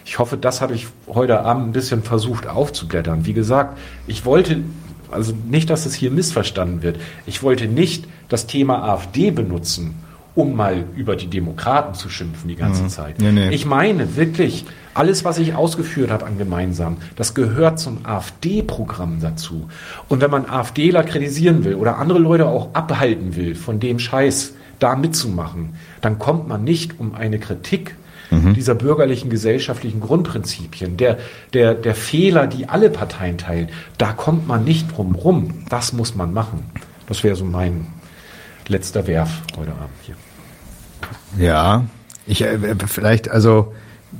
Ich 0.05 0.19
hoffe, 0.19 0.37
das 0.37 0.61
habe 0.61 0.73
ich 0.73 0.87
heute 1.07 1.41
Abend 1.41 1.67
ein 1.67 1.71
bisschen 1.73 2.01
versucht 2.03 2.47
aufzublättern. 2.47 3.25
Wie 3.25 3.33
gesagt, 3.33 3.77
ich 4.07 4.23
wollte, 4.23 4.61
also 5.11 5.33
nicht, 5.49 5.69
dass 5.69 5.85
es 5.85 5.93
hier 5.93 6.11
missverstanden 6.11 6.81
wird, 6.81 6.97
ich 7.25 7.43
wollte 7.43 7.67
nicht 7.67 8.07
das 8.29 8.47
Thema 8.47 8.83
AfD 8.83 9.31
benutzen, 9.31 9.95
um 10.33 10.55
mal 10.55 10.85
über 10.95 11.17
die 11.17 11.27
Demokraten 11.27 11.93
zu 11.93 12.07
schimpfen 12.09 12.47
die 12.47 12.55
ganze 12.55 12.87
Zeit. 12.87 13.19
Nee, 13.19 13.33
nee. 13.33 13.49
Ich 13.49 13.65
meine 13.65 14.15
wirklich, 14.15 14.65
alles, 14.93 15.23
was 15.23 15.37
ich 15.37 15.55
ausgeführt 15.55 16.11
habe 16.11 16.25
an 16.25 16.37
gemeinsam, 16.37 16.97
das 17.15 17.33
gehört 17.33 17.79
zum 17.79 18.05
AfD-Programm 18.05 19.19
dazu. 19.21 19.69
Und 20.09 20.21
wenn 20.21 20.31
man 20.31 20.45
AfDler 20.45 21.03
kritisieren 21.03 21.63
will 21.63 21.75
oder 21.75 21.97
andere 21.97 22.19
Leute 22.19 22.47
auch 22.47 22.73
abhalten 22.73 23.35
will, 23.35 23.55
von 23.55 23.79
dem 23.79 23.99
Scheiß 23.99 24.53
da 24.79 24.95
mitzumachen, 24.95 25.75
dann 26.01 26.19
kommt 26.19 26.47
man 26.47 26.63
nicht 26.63 26.99
um 26.99 27.15
eine 27.15 27.39
Kritik 27.39 27.95
dieser 28.31 28.75
bürgerlichen 28.75 29.29
gesellschaftlichen 29.29 29.99
Grundprinzipien, 29.99 30.95
der, 30.95 31.17
der, 31.53 31.73
der 31.73 31.95
Fehler, 31.95 32.47
die 32.47 32.69
alle 32.69 32.89
Parteien 32.89 33.37
teilen, 33.37 33.67
da 33.97 34.13
kommt 34.13 34.47
man 34.47 34.63
nicht 34.63 34.95
drum 34.95 35.15
rum. 35.15 35.65
Das 35.69 35.91
muss 35.91 36.15
man 36.15 36.31
machen. 36.31 36.63
Das 37.07 37.25
wäre 37.25 37.35
so 37.35 37.43
mein 37.43 37.87
letzter 38.69 39.05
Werf 39.05 39.41
heute 39.57 39.71
Abend 39.71 39.89
hier. 40.03 40.15
Ja, 41.37 41.83
ich 42.25 42.41
äh, 42.41 42.57
vielleicht, 42.87 43.29
also 43.29 43.73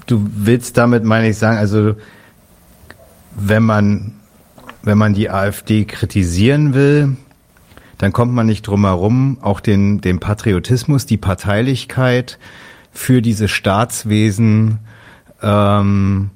du 0.07 0.27
willst 0.33 0.77
damit, 0.77 1.03
meine 1.03 1.29
ich, 1.29 1.37
sagen, 1.37 1.57
also 1.57 1.95
wenn 3.35 3.63
man 3.63 4.13
wenn 4.83 4.97
man 4.97 5.13
die 5.13 5.29
AfD 5.29 5.85
kritisieren 5.85 6.73
will, 6.73 7.15
dann 7.97 8.13
kommt 8.13 8.33
man 8.33 8.47
nicht 8.47 8.63
drum 8.63 8.85
herum, 8.85 9.37
auch 9.41 9.59
den, 9.59 10.01
den 10.01 10.19
Patriotismus, 10.19 11.05
die 11.05 11.17
Parteilichkeit 11.17 12.39
für 12.91 13.21
dieses 13.21 13.51
Staatswesen 13.51 14.79
ähm, 15.41 16.31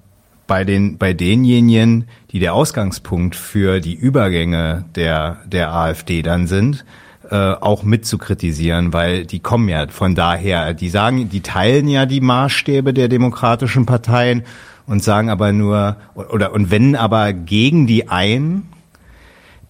bei 0.47 0.63
den 0.63 0.97
bei 0.99 1.13
denjenigen, 1.13 2.05
die 2.31 2.39
der 2.39 2.53
Ausgangspunkt 2.53 3.35
für 3.35 3.79
die 3.79 3.95
Übergänge 3.95 4.85
der 4.93 5.37
der 5.45 5.73
AfD 5.73 6.21
dann 6.21 6.45
sind, 6.45 6.85
äh, 7.29 7.53
auch 7.53 7.83
mit 7.83 8.05
zu 8.05 8.17
kritisieren, 8.17 8.93
weil 8.93 9.25
die 9.25 9.39
kommen 9.39 9.69
ja 9.69 9.87
von 9.87 10.15
daher, 10.15 10.73
die 10.73 10.89
sagen, 10.89 11.29
die 11.29 11.41
teilen 11.41 11.87
ja 11.87 12.05
die 12.05 12.21
Maßstäbe 12.21 12.93
der 12.93 13.07
demokratischen 13.07 13.85
Parteien 13.85 14.43
und 14.87 15.03
sagen 15.03 15.29
aber 15.29 15.51
nur 15.51 15.97
oder 16.15 16.53
und 16.53 16.71
wenden 16.71 16.95
aber 16.95 17.33
gegen 17.33 17.87
die 17.87 18.09
ein, 18.09 18.63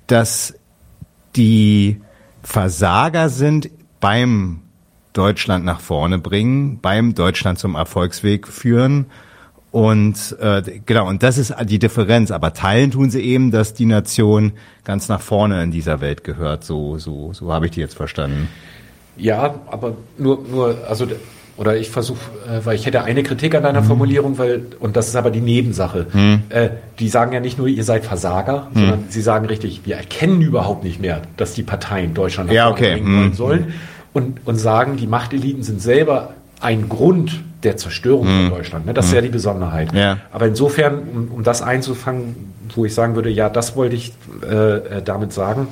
dass 0.08 0.56
die 1.35 2.01
Versager 2.43 3.30
sind 3.30 3.69
beim 4.00 4.61
Deutschland 5.14 5.66
nach 5.66 5.80
vorne 5.80 6.19
bringen, 6.19 6.80
beim 6.82 7.16
Deutschland 7.16 7.58
zum 7.58 7.75
Erfolgsweg 7.75 8.48
führen. 8.48 9.08
Und 9.75 10.37
äh, 10.39 10.61
genau, 10.85 11.05
und 11.09 11.21
das 11.21 11.37
ist 11.37 11.53
die 11.65 11.79
Differenz. 11.79 12.31
Aber 12.31 12.53
teilen 12.53 12.91
tun 12.91 13.09
sie 13.09 13.19
eben, 13.19 13.51
dass 13.51 13.73
die 13.73 13.85
Nation 13.85 14.53
ganz 14.85 15.09
nach 15.09 15.19
vorne 15.19 15.61
in 15.63 15.71
dieser 15.71 15.99
Welt 15.99 16.23
gehört. 16.23 16.63
So, 16.63 16.97
so, 16.97 17.33
so 17.33 17.51
habe 17.51 17.65
ich 17.65 17.73
die 17.73 17.81
jetzt 17.81 17.93
verstanden. 17.97 18.47
Ja, 19.17 19.55
aber 19.69 19.95
nur, 20.17 20.39
nur, 20.49 20.77
also, 20.87 21.05
oder 21.57 21.75
ich 21.75 21.89
versuche, 21.89 22.19
äh, 22.47 22.65
weil 22.65 22.75
ich 22.77 22.85
hätte 22.85 23.03
eine 23.03 23.21
Kritik 23.23 23.53
an 23.53 23.63
deiner 23.63 23.83
Formulierung, 23.83 24.37
weil, 24.37 24.65
und 24.79 24.95
das 24.95 25.09
ist 25.09 25.17
aber 25.17 25.29
die 25.29 25.41
Nebensache. 25.41 26.07
Äh, 26.47 26.69
die 26.99 27.09
sagen 27.09 27.33
ja 27.33 27.41
nicht 27.41 27.57
nur, 27.57 27.67
ihr 27.67 27.83
seid 27.83 28.05
Versager, 28.05 28.67
sondern 28.73 29.03
sie 29.09 29.21
sagen 29.21 29.45
richtig, 29.45 29.81
wir 29.83 29.97
erkennen 29.97 30.41
überhaupt 30.41 30.85
nicht 30.85 31.01
mehr, 31.01 31.21
dass 31.35 31.53
die 31.53 31.63
Parteien 31.63 32.13
Deutschland 32.13 32.49
Ja, 32.49 32.69
okay. 32.69 32.93
bringen 32.93 33.13
wollen 33.17 33.25
Hm. 33.31 33.33
sollen. 33.33 33.73
Und, 34.13 34.39
und 34.47 34.55
sagen, 34.55 34.95
die 34.95 35.07
Machteliten 35.07 35.63
sind 35.63 35.81
selber 35.81 36.33
ein 36.65 36.89
Grund 36.89 37.43
der 37.61 37.77
Zerstörung 37.77 38.25
von 38.25 38.49
Deutschland. 38.49 38.85
Ne? 38.87 38.93
Das 38.93 39.05
ist 39.05 39.13
ja 39.13 39.21
die 39.21 39.29
Besonderheit. 39.29 39.93
Ja. 39.93 40.17
Aber 40.31 40.47
insofern, 40.47 40.99
um, 40.99 41.31
um 41.35 41.43
das 41.43 41.61
einzufangen, 41.61 42.53
wo 42.75 42.85
ich 42.85 42.93
sagen 42.93 43.15
würde, 43.15 43.29
ja, 43.29 43.49
das 43.49 43.75
wollte 43.75 43.95
ich 43.95 44.13
äh, 44.43 44.55
äh, 44.55 45.01
damit 45.03 45.31
sagen. 45.31 45.67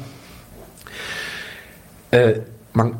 Äh, 2.11 2.33
man, 2.73 2.93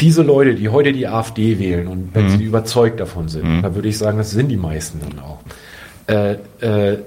diese 0.00 0.22
Leute, 0.22 0.54
die 0.54 0.70
heute 0.70 0.92
die 0.92 1.06
AfD 1.06 1.58
wählen 1.58 1.86
und 1.86 2.14
wenn 2.14 2.30
sie 2.30 2.42
überzeugt 2.44 2.98
davon 2.98 3.28
sind, 3.28 3.62
da 3.62 3.74
würde 3.74 3.88
ich 3.88 3.98
sagen, 3.98 4.18
das 4.18 4.30
sind 4.30 4.48
die 4.48 4.56
meisten 4.56 5.00
dann 5.00 5.18
auch. 5.18 5.40
Äh, 6.06 6.92
äh, 6.92 6.98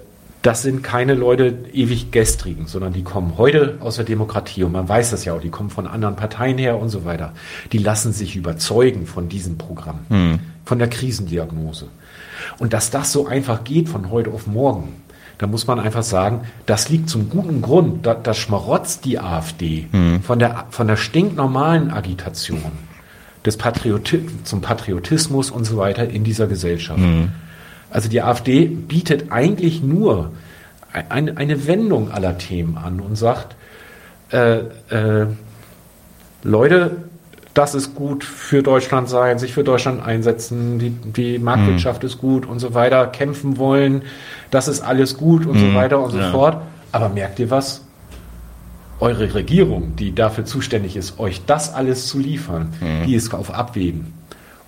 das 0.46 0.62
sind 0.62 0.84
keine 0.84 1.16
Leute 1.16 1.58
ewig 1.74 2.12
gestrigen, 2.12 2.68
sondern 2.68 2.94
die 2.94 3.04
kommen 3.04 3.34
heute 3.38 3.78
aus 3.80 3.96
der 3.96 4.06
Demokratie 4.06 4.64
und 4.64 4.74
man 4.74 4.88
weiß 4.88 5.10
das 5.10 5.26
ja 5.26 5.34
auch, 5.34 5.42
die 5.42 5.50
kommen 5.50 5.72
von 5.72 5.88
anderen 5.88 6.16
Parteien 6.16 6.60
her 6.60 6.78
und 6.78 6.90
so 6.90 7.04
weiter. 7.04 7.34
Die 7.72 7.80
lassen 7.80 8.14
sich 8.14 8.36
überzeugen 8.36 9.08
von 9.08 9.28
diesem 9.28 9.58
Programm. 9.58 10.02
von 10.64 10.80
der 10.80 10.90
Krisendiagnose. 10.90 11.88
Und 12.60 12.74
dass 12.74 12.92
das 12.92 13.12
so 13.12 13.28
einfach 13.28 13.64
geht 13.64 13.90
von 13.90 14.12
heute 14.12 14.32
auf 14.32 14.46
morgen, 14.46 15.02
da 15.38 15.48
muss 15.48 15.68
man 15.68 15.80
einfach 15.80 16.04
sagen, 16.04 16.42
das 16.66 16.90
liegt 16.90 17.10
zum 17.10 17.30
guten 17.30 17.62
Grund, 17.62 18.06
da, 18.06 18.14
das 18.14 18.38
schmarotzt 18.38 19.06
die 19.06 19.20
AfD 19.20 19.88
mhm. 19.92 20.22
von, 20.22 20.40
der, 20.40 20.66
von 20.70 20.88
der 20.88 20.96
stinknormalen 20.96 21.92
Agitation 21.92 22.72
des 23.46 23.58
Patrioti 23.58 24.28
zum 24.44 24.62
Patriotismus 24.62 25.52
und 25.52 25.66
so 25.66 25.78
weiter 25.78 26.08
in 26.08 26.24
dieser 26.24 26.48
Gesellschaft. 26.48 27.00
Mhm. 27.00 27.32
Also 27.96 28.10
die 28.10 28.22
AfD 28.22 28.66
bietet 28.66 29.32
eigentlich 29.32 29.82
nur 29.82 30.32
eine, 31.08 31.38
eine 31.38 31.66
Wendung 31.66 32.12
aller 32.12 32.38
Themen 32.38 32.78
an 32.78 33.00
und 33.00 33.16
sagt, 33.16 33.56
äh, 34.34 34.58
äh, 34.90 35.28
Leute, 36.44 36.98
das 37.54 37.74
ist 37.74 37.96
gut 37.96 38.26
für 38.26 38.64
Deutschland 38.64 39.08
sein, 39.08 39.40
sich 39.40 39.54
für 39.54 39.64
Deutschland 39.64 40.06
einsetzen, 40.06 40.78
die, 40.78 40.90
die 40.90 41.40
Marktwirtschaft 41.40 42.04
mhm. 42.04 42.08
ist 42.08 42.18
gut 42.18 42.46
und 42.46 42.60
so 42.60 42.74
weiter, 42.74 43.08
kämpfen 43.08 43.58
wollen, 43.58 44.02
das 44.52 44.68
ist 44.68 44.82
alles 44.82 45.16
gut 45.16 45.46
und 45.46 45.56
mhm. 45.56 45.72
so 45.72 45.76
weiter 45.76 46.02
und 46.02 46.12
so 46.12 46.18
ja. 46.18 46.32
fort. 46.32 46.64
Aber 46.92 47.08
merkt 47.08 47.40
ihr 47.40 47.50
was? 47.50 47.86
Eure 49.00 49.34
Regierung, 49.34 49.96
die 49.96 50.14
dafür 50.14 50.44
zuständig 50.44 50.98
ist, 50.98 51.18
euch 51.18 51.46
das 51.46 51.74
alles 51.74 52.08
zu 52.08 52.20
liefern, 52.20 52.74
mhm. 52.82 53.06
die 53.06 53.16
ist 53.16 53.34
auf 53.34 53.54
Abwägen. 53.54 54.12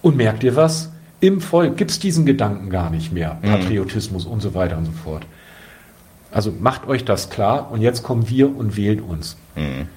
Und 0.01 0.15
merkt 0.15 0.45
ihr 0.45 0.55
was? 0.55 0.91
Im 1.19 1.41
Volk 1.41 1.77
gibt 1.77 1.91
es 1.91 1.99
diesen 1.99 2.25
Gedanken 2.25 2.69
gar 2.69 2.89
nicht 2.89 3.11
mehr. 3.11 3.37
Mhm. 3.41 3.47
Patriotismus 3.47 4.25
und 4.25 4.41
so 4.41 4.53
weiter 4.53 4.77
und 4.77 4.85
so 4.85 4.91
fort. 4.91 5.25
Also 6.31 6.53
macht 6.59 6.87
euch 6.87 7.05
das 7.05 7.29
klar 7.29 7.71
und 7.71 7.81
jetzt 7.81 8.03
kommen 8.03 8.29
wir 8.29 8.55
und 8.55 8.77
wählt 8.77 9.01
uns. 9.01 9.37
Mhm. 9.55 9.87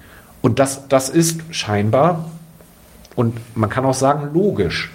Und 0.41 0.59
das, 0.59 0.87
das 0.87 1.09
ist 1.09 1.41
scheinbar, 1.51 2.25
und 3.15 3.37
man 3.55 3.69
kann 3.69 3.85
auch 3.85 3.93
sagen, 3.93 4.29
logisch, 4.33 4.91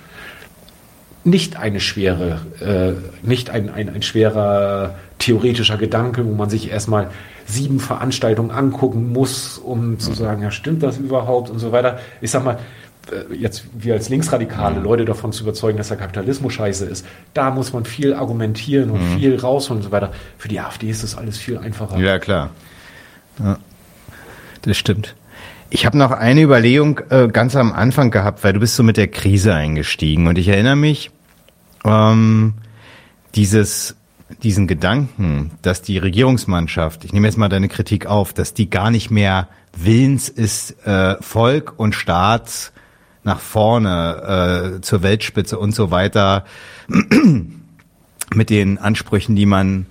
nicht 1.25 1.57
eine 1.57 1.81
schwere, 1.81 2.41
äh, 2.61 3.27
nicht 3.27 3.51
ein, 3.51 3.69
ein, 3.69 3.89
ein 3.89 4.03
schwerer 4.03 4.95
theoretischer 5.19 5.77
Gedanke, 5.77 6.25
wo 6.25 6.33
man 6.33 6.49
sich 6.49 6.71
erstmal 6.71 7.11
sieben 7.47 7.81
Veranstaltungen 7.81 8.51
angucken 8.51 9.13
muss, 9.13 9.59
um 9.59 9.99
zu 9.99 10.11
mhm. 10.11 10.15
sagen, 10.15 10.43
ja, 10.43 10.51
stimmt 10.51 10.83
das 10.83 10.99
überhaupt 10.99 11.51
und 11.51 11.59
so 11.59 11.73
weiter. 11.73 11.99
Ich 12.21 12.31
sag 12.31 12.45
mal, 12.45 12.59
jetzt 13.35 13.65
wir 13.73 13.95
als 13.95 14.09
Linksradikale 14.09 14.77
mhm. 14.79 14.85
Leute 14.85 15.05
davon 15.05 15.33
zu 15.33 15.43
überzeugen, 15.43 15.79
dass 15.79 15.89
der 15.89 15.97
Kapitalismus 15.97 16.55
scheiße 16.55 16.87
ist, 16.87 17.07
da 17.35 17.51
muss 17.51 17.73
man 17.73 17.85
viel 17.85 18.15
argumentieren 18.15 18.91
und 18.91 19.01
mhm. 19.01 19.19
viel 19.19 19.39
rausholen 19.39 19.83
und 19.83 19.85
so 19.85 19.93
weiter. 19.93 20.13
Für 20.39 20.49
die 20.49 20.61
AfD 20.61 20.91
ist 20.91 21.03
das 21.03 21.17
alles 21.17 21.39
viel 21.39 21.59
einfacher. 21.59 21.99
Ja, 21.99 22.19
klar. 22.19 22.51
Ja, 23.39 23.59
das 24.63 24.77
stimmt. 24.77 25.15
Ich 25.69 25.85
habe 25.85 25.99
noch 25.99 26.13
eine 26.13 26.43
Überlegung 26.43 27.01
äh, 27.11 27.29
ganz 27.29 27.57
am 27.57 27.73
Anfang 27.73 28.11
gehabt, 28.11 28.45
weil 28.45 28.53
du 28.53 28.61
bist 28.61 28.77
so 28.77 28.83
mit 28.83 28.97
der 28.97 29.09
Krise 29.09 29.55
eingestiegen 29.55 30.27
und 30.27 30.39
ich 30.39 30.49
erinnere 30.49 30.77
mich, 30.77 31.11
ähm, 31.85 32.55
dieses, 33.35 33.97
diesen 34.43 34.67
Gedanken, 34.67 35.51
dass 35.63 35.83
die 35.83 35.99
Regierungsmannschaft, 35.99 37.05
ich 37.05 37.13
nehme 37.13 37.27
jetzt 37.27 37.37
mal 37.37 37.49
deine 37.49 37.69
Kritik 37.69 38.07
auf, 38.07 38.33
dass 38.33 38.55
die 38.55 38.71
gar 38.71 38.91
nicht 38.91 39.11
mehr 39.11 39.49
willens 39.77 40.29
ist, 40.29 40.87
äh, 40.87 41.17
Volk 41.21 41.75
und 41.77 41.95
Staat 41.95 42.73
nach 43.27 43.41
vorne 43.41 44.77
äh, 44.77 44.81
zur 44.81 45.03
Weltspitze 45.03 45.59
und 45.59 45.75
so 45.75 45.91
weiter 45.91 46.45
mit 48.35 48.51
den 48.51 48.79
Ansprüchen, 48.79 49.37
die 49.37 49.47
man 49.47 49.87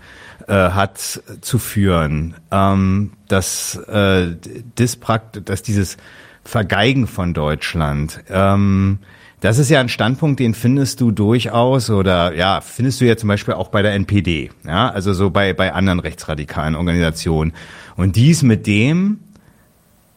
äh, 0.48 0.54
hat, 0.54 1.22
zu 1.42 1.60
führen. 1.60 2.36
Ähm, 2.52 3.12
dass, 3.28 3.76
äh, 3.76 4.36
das 4.76 4.96
prakt 4.96 5.50
dass 5.50 5.62
dieses 5.62 5.98
Vergeigen 6.44 7.08
von 7.08 7.34
Deutschland, 7.34 8.24
ähm, 8.30 9.00
das 9.42 9.60
ist 9.60 9.70
ja 9.70 9.80
ein 9.80 9.90
Standpunkt, 9.90 10.40
den 10.40 10.54
findest 10.54 11.02
du 11.02 11.12
durchaus 11.12 11.90
oder 11.90 12.34
ja, 12.34 12.62
findest 12.62 13.02
du 13.02 13.06
ja 13.06 13.18
zum 13.18 13.28
Beispiel 13.28 13.54
auch 13.54 13.68
bei 13.68 13.82
der 13.82 13.94
NPD, 13.94 14.50
ja, 14.66 14.90
also 14.90 15.14
so 15.14 15.30
bei, 15.30 15.54
bei 15.54 15.74
anderen 15.74 16.00
rechtsradikalen 16.00 16.76
Organisationen. 16.76 17.54
Und 17.96 18.16
dies 18.16 18.42
mit 18.42 18.66
dem 18.66 19.20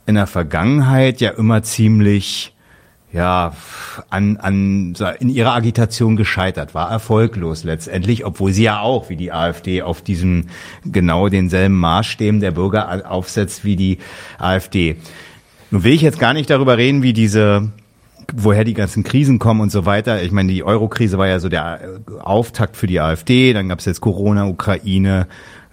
in 0.07 0.15
der 0.15 0.27
Vergangenheit 0.27 1.21
ja 1.21 1.31
immer 1.31 1.63
ziemlich 1.63 2.55
ja, 3.12 3.53
an, 4.11 4.37
an, 4.37 4.95
in 5.20 5.31
ihrer 5.31 5.55
Agitation 5.55 6.17
gescheitert, 6.17 6.75
war 6.75 6.91
erfolglos 6.91 7.65
letztendlich, 7.65 8.25
obwohl 8.27 8.53
sie 8.53 8.65
ja 8.65 8.81
auch, 8.81 9.09
wie 9.09 9.17
die 9.17 9.33
AfD, 9.33 9.83
auf 9.83 10.03
diesem 10.03 10.49
genau 10.85 11.28
denselben 11.28 11.77
Maßstäben 11.77 12.41
der 12.41 12.51
Bürger 12.51 13.11
aufsetzt 13.11 13.65
wie 13.65 13.77
die 13.77 13.99
AfD. 14.39 14.97
Nun 15.70 15.85
will 15.85 15.95
ich 15.95 16.03
jetzt 16.03 16.19
gar 16.19 16.35
nicht 16.35 16.51
darüber 16.51 16.77
reden, 16.77 17.03
wie 17.03 17.15
diese, 17.15 17.70
woher 18.35 18.65
die 18.65 18.75
ganzen 18.75 19.05
Krisen 19.05 19.39
kommen 19.39 19.62
und 19.62 19.73
so 19.73 19.87
weiter. 19.87 20.23
Ich 20.23 20.33
meine, 20.33 20.53
die 20.53 20.62
Euro-Krise 20.62 21.17
war 21.17 21.28
ja 21.28 21.41
so 21.41 21.49
der 21.49 21.81
Auftakt 22.20 22.77
für 22.77 22.87
die 22.87 23.01
AfD, 23.01 23.55
dann 23.55 23.69
gab 23.69 23.78
es 23.78 23.87
jetzt 23.87 24.03
Corona, 24.03 24.47
Ukraine, 24.47 25.28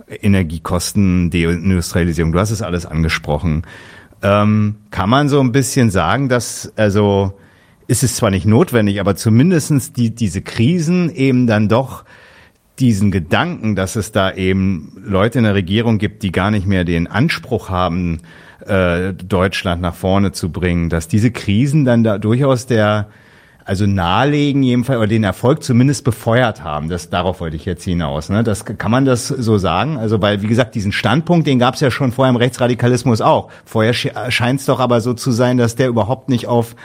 Energiekosten, 0.07 1.31
Deindustrialisierung, 1.31 2.31
du 2.31 2.39
hast 2.39 2.51
es 2.51 2.61
alles 2.61 2.85
angesprochen. 2.85 3.63
Ähm, 4.25 4.77
kann 4.89 5.09
man 5.09 5.29
so 5.29 5.39
ein 5.39 5.51
bisschen 5.51 5.91
sagen, 5.91 6.29
dass, 6.29 6.73
also 6.77 7.33
ist 7.85 8.01
es 8.01 8.15
zwar 8.15 8.31
nicht 8.31 8.47
notwendig, 8.47 8.99
aber 8.99 9.15
zumindestens 9.15 9.93
die, 9.93 10.15
diese 10.15 10.41
Krisen 10.41 11.13
eben 11.13 11.45
dann 11.45 11.69
doch 11.69 12.05
diesen 12.79 13.11
Gedanken, 13.11 13.75
dass 13.75 13.95
es 13.95 14.11
da 14.11 14.33
eben 14.33 14.93
Leute 15.05 15.37
in 15.37 15.43
der 15.43 15.53
Regierung 15.53 15.99
gibt, 15.99 16.23
die 16.23 16.31
gar 16.31 16.49
nicht 16.49 16.65
mehr 16.65 16.85
den 16.85 17.05
Anspruch 17.05 17.69
haben, 17.69 18.21
äh, 18.65 19.13
Deutschland 19.13 19.83
nach 19.83 19.93
vorne 19.93 20.31
zu 20.31 20.51
bringen, 20.51 20.89
dass 20.89 21.07
diese 21.07 21.29
Krisen 21.29 21.85
dann 21.85 22.03
da 22.03 22.17
durchaus 22.17 22.65
der 22.65 23.09
also 23.65 23.87
nahelegen 23.87 24.61
jedenfalls 24.61 24.99
oder 24.99 25.07
den 25.07 25.23
Erfolg 25.23 25.63
zumindest 25.63 26.03
befeuert 26.03 26.63
haben. 26.63 26.87
Das 26.87 27.09
darauf 27.09 27.39
wollte 27.41 27.55
ich 27.55 27.65
jetzt 27.65 27.83
hinaus. 27.83 28.29
Ne? 28.29 28.43
Das 28.43 28.63
kann 28.63 28.91
man 28.91 29.05
das 29.05 29.27
so 29.27 29.57
sagen. 29.57 29.97
Also 29.97 30.21
weil 30.21 30.43
wie 30.43 30.47
gesagt 30.47 30.75
diesen 30.75 30.91
Standpunkt, 30.91 31.47
den 31.47 31.57
gab 31.57 31.73
es 31.73 31.81
ja 31.81 31.89
schon 31.89 32.11
vorher 32.11 32.29
im 32.29 32.35
Rechtsradikalismus 32.35 33.21
auch. 33.21 33.49
Vorher 33.65 33.93
scheint 33.93 34.59
es 34.59 34.67
doch 34.67 34.79
aber 34.79 35.01
so 35.01 35.15
zu 35.15 35.31
sein, 35.31 35.57
dass 35.57 35.75
der 35.75 35.87
überhaupt 35.87 36.29
nicht 36.29 36.45
auf 36.47 36.75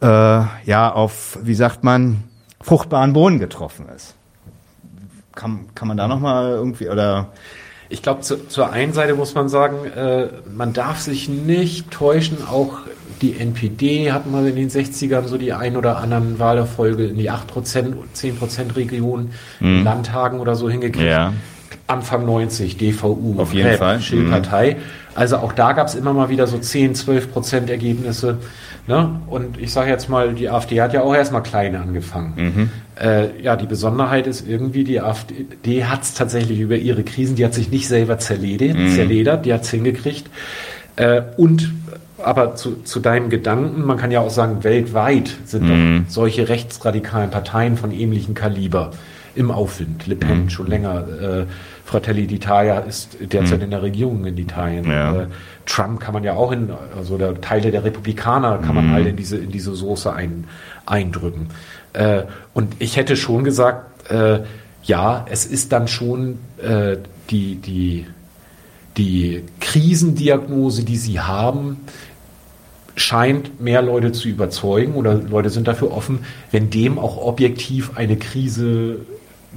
äh, 0.00 0.06
ja 0.06 0.92
auf 0.92 1.38
wie 1.42 1.54
sagt 1.54 1.84
man 1.84 2.24
fruchtbaren 2.60 3.12
Boden 3.12 3.38
getroffen 3.38 3.86
ist. 3.94 4.16
Kann, 5.36 5.66
kann 5.76 5.86
man 5.86 5.96
da 5.96 6.08
noch 6.08 6.18
mal 6.18 6.50
irgendwie 6.50 6.88
oder 6.88 7.28
ich 7.90 8.02
glaube, 8.02 8.20
zu, 8.20 8.48
zur 8.48 8.70
einen 8.70 8.92
Seite 8.92 9.14
muss 9.14 9.34
man 9.34 9.48
sagen, 9.48 9.86
äh, 9.86 10.28
man 10.52 10.74
darf 10.74 11.00
sich 11.00 11.28
nicht 11.28 11.90
täuschen, 11.90 12.46
auch 12.46 12.80
die 13.20 13.38
NPD 13.38 14.12
hat 14.12 14.30
mal 14.30 14.46
in 14.46 14.56
den 14.56 14.70
60ern 14.70 15.26
so 15.26 15.38
die 15.38 15.52
ein 15.52 15.76
oder 15.76 15.98
anderen 15.98 16.38
Wahlerfolge 16.38 17.06
in 17.06 17.16
die 17.16 17.30
8%, 17.30 17.94
10% 18.14 18.76
Region, 18.76 19.30
mhm. 19.60 19.84
Landtagen 19.84 20.40
oder 20.40 20.54
so 20.54 20.70
hingekriegt. 20.70 21.08
Ja. 21.08 21.32
Anfang 21.86 22.26
90, 22.26 22.76
DVU, 22.76 23.34
Auf 23.38 23.54
jeden 23.54 23.68
Rap, 23.68 23.78
Fall. 23.78 24.00
Schildpartei. 24.00 24.74
Mhm. 24.74 24.82
Also 25.14 25.38
auch 25.38 25.52
da 25.52 25.72
gab 25.72 25.88
es 25.88 25.94
immer 25.94 26.12
mal 26.12 26.28
wieder 26.28 26.46
so 26.46 26.58
10, 26.58 26.94
12 26.94 27.32
Prozent 27.32 27.70
Ergebnisse. 27.70 28.38
Ne? 28.86 29.20
Und 29.26 29.58
ich 29.58 29.72
sage 29.72 29.90
jetzt 29.90 30.08
mal, 30.08 30.34
die 30.34 30.48
AfD 30.48 30.80
hat 30.80 30.92
ja 30.92 31.02
auch 31.02 31.14
erstmal 31.14 31.42
klein 31.42 31.76
angefangen. 31.76 32.32
Mhm. 32.36 32.70
Äh, 33.02 33.40
ja, 33.42 33.56
die 33.56 33.66
Besonderheit 33.66 34.26
ist 34.26 34.46
irgendwie, 34.46 34.84
die 34.84 35.00
AfD 35.00 35.84
hat 35.84 36.02
es 36.02 36.14
tatsächlich 36.14 36.60
über 36.60 36.76
ihre 36.76 37.02
Krisen, 37.04 37.36
die 37.36 37.44
hat 37.44 37.54
sich 37.54 37.70
nicht 37.70 37.88
selber 37.88 38.18
zerledert, 38.18 38.76
mhm. 38.76 38.94
zerledert 38.94 39.44
die 39.46 39.52
hat 39.52 39.62
es 39.62 39.70
hingekriegt. 39.70 40.30
Äh, 40.96 41.22
und 41.36 41.72
aber 42.22 42.56
zu, 42.56 42.82
zu 42.82 43.00
deinem 43.00 43.30
Gedanken, 43.30 43.84
man 43.84 43.96
kann 43.96 44.10
ja 44.10 44.20
auch 44.20 44.30
sagen, 44.30 44.64
weltweit 44.64 45.34
sind 45.44 45.64
mhm. 45.64 46.06
solche 46.08 46.48
rechtsradikalen 46.48 47.30
Parteien 47.30 47.76
von 47.76 47.92
ähnlichem 47.92 48.34
Kaliber 48.34 48.92
im 49.34 49.50
Aufwind. 49.50 50.06
Le 50.06 50.16
Pen 50.16 50.44
mhm. 50.44 50.50
schon 50.50 50.66
länger, 50.66 51.06
äh, 51.20 51.44
Fratelli 51.84 52.26
d'Italia 52.26 52.84
ist 52.84 53.16
derzeit 53.20 53.58
mhm. 53.58 53.64
in 53.64 53.70
der 53.70 53.82
Regierung 53.82 54.24
in 54.24 54.36
Italien. 54.36 54.90
Ja. 54.90 55.22
Äh, 55.22 55.26
Trump 55.64 56.00
kann 56.00 56.12
man 56.12 56.24
ja 56.24 56.34
auch 56.34 56.52
in, 56.52 56.70
also 56.96 57.18
der 57.18 57.40
Teile 57.40 57.70
der 57.70 57.84
Republikaner 57.84 58.58
kann 58.58 58.74
man 58.74 58.88
mhm. 58.88 58.94
alle 58.94 59.08
in 59.10 59.16
diese, 59.16 59.36
in 59.36 59.50
diese 59.50 59.74
Soße 59.74 60.12
ein, 60.12 60.44
eindrücken. 60.86 61.48
Äh, 61.92 62.22
und 62.52 62.74
ich 62.78 62.96
hätte 62.96 63.16
schon 63.16 63.44
gesagt, 63.44 64.10
äh, 64.10 64.40
ja, 64.82 65.26
es 65.30 65.46
ist 65.46 65.72
dann 65.72 65.88
schon 65.88 66.38
äh, 66.62 66.96
die, 67.30 67.56
die, 67.56 68.06
die 68.96 69.44
Krisendiagnose, 69.60 70.84
die 70.84 70.96
sie 70.96 71.20
haben, 71.20 71.78
scheint 72.98 73.60
mehr 73.60 73.82
Leute 73.82 74.12
zu 74.12 74.28
überzeugen 74.28 74.94
oder 74.94 75.14
Leute 75.14 75.50
sind 75.50 75.68
dafür 75.68 75.92
offen, 75.92 76.20
wenn 76.50 76.70
dem 76.70 76.98
auch 76.98 77.16
objektiv 77.16 77.92
eine 77.96 78.16
Krise 78.16 78.98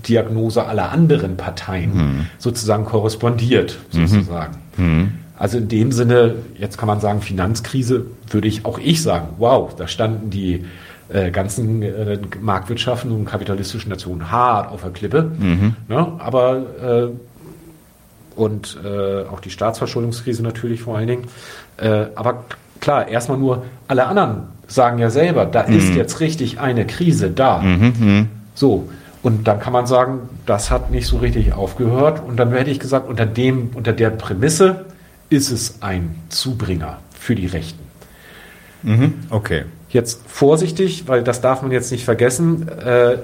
Diagnose 0.08 0.66
aller 0.66 0.92
anderen 0.92 1.38
Parteien 1.38 1.94
mhm. 1.94 2.28
sozusagen 2.38 2.86
korrespondiert, 2.86 3.78
sozusagen. 3.90 4.56
Mhm. 4.78 5.11
Also 5.38 5.58
in 5.58 5.68
dem 5.68 5.92
Sinne, 5.92 6.36
jetzt 6.58 6.78
kann 6.78 6.88
man 6.88 7.02
sagen, 7.02 7.22
Finanzkrise, 7.22 8.06
würde 8.30 8.48
ich 8.48 8.66
auch 8.66 8.80
ich 8.80 9.02
sagen, 9.02 9.30
wow, 9.38 9.76
da 9.76 9.88
standen 9.88 10.30
die 10.30 10.66
äh, 11.10 11.32
ganzen 11.32 11.82
äh, 11.82 12.20
Marktwirtschaften 12.40 13.11
und 13.11 13.26
kapitalistischen 13.26 13.90
Nationen 13.90 14.32
hart 14.32 14.72
auf 14.72 14.82
der 14.82 14.92
Klippe. 14.92 15.32
Mhm. 15.38 15.76
Ne? 15.88 16.14
Aber 16.20 17.11
äh, 17.11 18.40
und 18.40 18.80
äh, 18.84 19.24
auch 19.24 19.40
die 19.40 19.50
Staatsverschuldungskrise 19.50 20.42
natürlich 20.42 20.82
vor 20.82 20.98
allen 20.98 21.08
Dingen. 21.08 21.24
Äh, 21.78 22.06
aber 22.16 22.45
klar, 22.82 23.08
erstmal 23.08 23.38
nur 23.38 23.64
alle 23.88 24.06
anderen 24.06 24.43
sagen 24.68 25.00
ja 25.00 25.10
selber, 25.10 25.45
da 25.45 25.68
mhm. 25.68 25.77
ist 25.77 25.95
jetzt 25.95 26.19
richtig 26.19 26.60
eine 26.60 26.85
Krise 26.85 27.30
da. 27.30 27.60
Mhm, 27.60 27.93
mhm, 28.00 28.27
so. 28.53 28.90
Und 29.24 29.48
dann 29.48 29.60
kann 29.60 29.72
man 29.72 29.85
sagen, 29.85 30.30
das 30.45 30.72
hat 30.72 30.90
nicht 30.90 31.06
so 31.06 31.18
richtig 31.18 31.53
aufgehört. 31.53 32.24
Und 32.27 32.38
dann 32.38 32.51
hätte 32.51 32.72
ich 32.72 32.80
gesagt, 32.80 33.08
unter 33.08 33.26
dem, 33.26 33.69
unter 33.76 33.93
der 33.93 34.10
Prämisse 34.10 34.85
ist 35.30 35.51
es 35.51 35.82
ein 35.82 36.16
Zubringer 36.30 36.98
für 37.18 37.35
die 37.35 37.45
Rechten. 37.45 37.80
Mhm, 38.84 39.14
okay. 39.30 39.66
Jetzt 39.90 40.22
vorsichtig, 40.26 41.03
weil 41.08 41.24
das 41.24 41.42
darf 41.42 41.61
man 41.61 41.72
jetzt 41.72 41.92
nicht 41.92 42.03
vergessen. 42.03 42.68
Äh, 42.68 43.18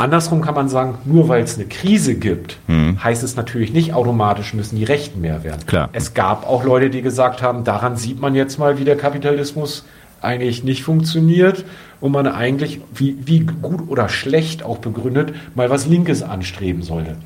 andersrum 0.00 0.40
kann 0.40 0.54
man 0.54 0.68
sagen, 0.68 0.98
nur 1.04 1.28
weil 1.28 1.42
es 1.42 1.56
eine 1.56 1.66
Krise 1.66 2.14
gibt, 2.14 2.58
mhm. 2.66 3.02
heißt 3.02 3.22
es 3.22 3.36
natürlich 3.36 3.72
nicht 3.72 3.92
automatisch 3.92 4.54
müssen 4.54 4.76
die 4.76 4.84
Rechten 4.84 5.20
mehr 5.20 5.44
werden. 5.44 5.66
Klar. 5.66 5.90
Es 5.92 6.14
gab 6.14 6.48
auch 6.48 6.64
Leute, 6.64 6.90
die 6.90 7.02
gesagt 7.02 7.42
haben, 7.42 7.64
daran 7.64 7.96
sieht 7.96 8.20
man 8.20 8.34
jetzt 8.34 8.58
mal, 8.58 8.78
wie 8.78 8.84
der 8.84 8.96
Kapitalismus 8.96 9.84
eigentlich 10.22 10.64
nicht 10.64 10.82
funktioniert 10.82 11.64
und 12.00 12.12
man 12.12 12.26
eigentlich, 12.26 12.80
wie, 12.94 13.16
wie 13.24 13.40
gut 13.40 13.88
oder 13.88 14.08
schlecht 14.08 14.62
auch 14.62 14.78
begründet, 14.78 15.34
mal 15.54 15.70
was 15.70 15.86
Linkes 15.86 16.22
anstreben 16.22 16.82
sollte. 16.82 17.16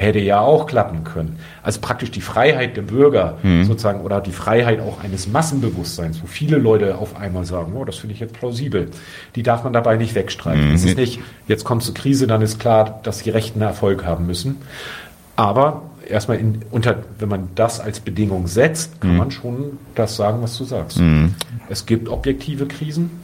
Hätte 0.00 0.18
ja 0.18 0.40
auch 0.40 0.66
klappen 0.66 1.04
können. 1.04 1.38
Also 1.62 1.82
praktisch 1.82 2.10
die 2.10 2.22
Freiheit 2.22 2.74
der 2.74 2.80
Bürger 2.80 3.36
mhm. 3.42 3.64
sozusagen 3.64 4.00
oder 4.00 4.22
die 4.22 4.32
Freiheit 4.32 4.80
auch 4.80 5.04
eines 5.04 5.28
Massenbewusstseins, 5.28 6.22
wo 6.22 6.26
viele 6.26 6.56
Leute 6.56 6.96
auf 6.96 7.16
einmal 7.16 7.44
sagen, 7.44 7.74
oh, 7.76 7.84
das 7.84 7.96
finde 7.96 8.14
ich 8.14 8.20
jetzt 8.20 8.32
plausibel. 8.32 8.88
Die 9.36 9.42
darf 9.42 9.62
man 9.62 9.74
dabei 9.74 9.98
nicht 9.98 10.14
wegstreichen. 10.14 10.70
Mhm. 10.70 10.74
Es 10.74 10.84
ist 10.86 10.96
nicht, 10.96 11.20
jetzt 11.48 11.64
kommt 11.64 11.82
zur 11.82 11.92
Krise, 11.92 12.26
dann 12.26 12.40
ist 12.40 12.58
klar, 12.58 13.00
dass 13.02 13.22
die 13.22 13.28
Rechten 13.28 13.60
Erfolg 13.60 14.06
haben 14.06 14.26
müssen. 14.26 14.62
Aber 15.36 15.82
erstmal 16.08 16.38
in, 16.38 16.62
unter, 16.70 16.96
wenn 17.18 17.28
man 17.28 17.50
das 17.54 17.78
als 17.78 18.00
Bedingung 18.00 18.46
setzt, 18.46 19.02
kann 19.02 19.12
mhm. 19.12 19.16
man 19.18 19.30
schon 19.30 19.78
das 19.96 20.16
sagen, 20.16 20.40
was 20.40 20.56
du 20.56 20.64
sagst. 20.64 20.98
Mhm. 20.98 21.34
Es 21.68 21.84
gibt 21.84 22.08
objektive 22.08 22.64
Krisen. 22.64 23.20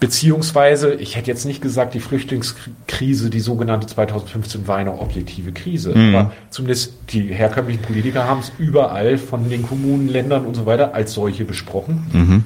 Beziehungsweise, 0.00 0.94
ich 0.94 1.16
hätte 1.16 1.26
jetzt 1.28 1.44
nicht 1.44 1.60
gesagt, 1.60 1.94
die 1.94 2.00
Flüchtlingskrise, 2.00 3.30
die 3.30 3.40
sogenannte 3.40 3.88
2015, 3.88 4.68
war 4.68 4.76
eine 4.76 4.96
objektive 5.00 5.50
Krise. 5.50 5.92
Mhm. 5.92 6.14
Aber 6.14 6.32
zumindest 6.50 6.94
die 7.10 7.22
herkömmlichen 7.22 7.82
Politiker 7.82 8.24
haben 8.24 8.40
es 8.40 8.52
überall 8.58 9.18
von 9.18 9.50
den 9.50 9.62
Kommunen, 9.62 10.08
Ländern 10.08 10.46
und 10.46 10.54
so 10.54 10.66
weiter 10.66 10.94
als 10.94 11.14
solche 11.14 11.44
besprochen. 11.44 12.06
Mhm. 12.12 12.44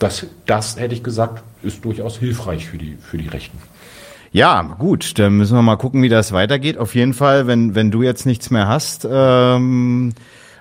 Das, 0.00 0.26
das 0.46 0.76
hätte 0.78 0.94
ich 0.94 1.04
gesagt, 1.04 1.44
ist 1.62 1.84
durchaus 1.84 2.18
hilfreich 2.18 2.66
für 2.66 2.76
die, 2.76 2.98
für 3.00 3.18
die 3.18 3.28
Rechten. 3.28 3.58
Ja, 4.32 4.62
gut, 4.62 5.18
dann 5.20 5.36
müssen 5.36 5.56
wir 5.56 5.62
mal 5.62 5.76
gucken, 5.76 6.02
wie 6.02 6.08
das 6.08 6.32
weitergeht. 6.32 6.76
Auf 6.76 6.94
jeden 6.96 7.14
Fall, 7.14 7.46
wenn, 7.46 7.74
wenn 7.76 7.92
du 7.92 8.02
jetzt 8.02 8.26
nichts 8.26 8.50
mehr 8.50 8.66
hast, 8.66 9.06
ähm, 9.10 10.12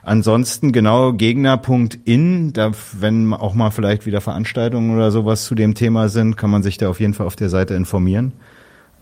ansonsten 0.06 0.72
genau 0.72 1.14
Gegner.in, 1.14 2.54
da, 2.54 2.72
wenn 2.94 3.34
auch 3.34 3.54
mal 3.54 3.72
vielleicht 3.72 4.06
wieder 4.06 4.22
Veranstaltungen 4.22 4.96
oder 4.96 5.12
sowas 5.12 5.46
zu 5.46 5.56
dem 5.56 5.76
Thema 5.76 6.10
sind, 6.10 6.38
kann 6.38 6.50
man 6.50 6.64
sich 6.64 6.78
da 6.78 6.90
auf 6.90 7.00
jeden 7.00 7.14
Fall 7.14 7.28
auf 7.28 7.36
der 7.36 7.50
Seite 7.50 7.74
informieren. 7.74 8.34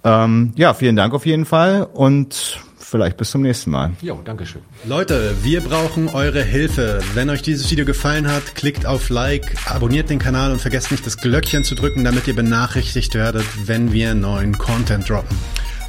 Ähm, 0.04 0.54
ja, 0.56 0.74
vielen 0.74 0.96
Dank 0.96 1.14
auf 1.14 1.26
jeden 1.26 1.46
Fall 1.46 1.88
und 1.94 2.60
vielleicht 2.78 3.18
bis 3.18 3.32
zum 3.32 3.42
nächsten 3.42 3.72
Mal. 3.72 3.92
Jo, 4.02 4.20
Dankeschön. 4.24 4.62
Leute, 4.86 5.34
wir 5.42 5.62
brauchen 5.62 6.10
eure 6.10 6.44
Hilfe. 6.44 7.00
Wenn 7.14 7.30
euch 7.30 7.42
dieses 7.42 7.72
Video 7.72 7.86
gefallen 7.86 8.32
hat, 8.32 8.56
klickt 8.56 8.86
auf 8.86 9.10
Like, 9.10 9.56
abonniert 9.66 10.10
den 10.10 10.20
Kanal 10.20 10.52
und 10.52 10.62
vergesst 10.62 10.92
nicht 10.92 11.06
das 11.06 11.18
Glöckchen 11.18 11.64
zu 11.64 11.76
drücken, 11.76 12.04
damit 12.04 12.28
ihr 12.28 12.36
benachrichtigt 12.36 13.16
werdet, 13.16 13.46
wenn 13.66 13.94
wir 13.94 14.14
neuen 14.14 14.58
Content 14.58 15.10
droppen. 15.10 15.38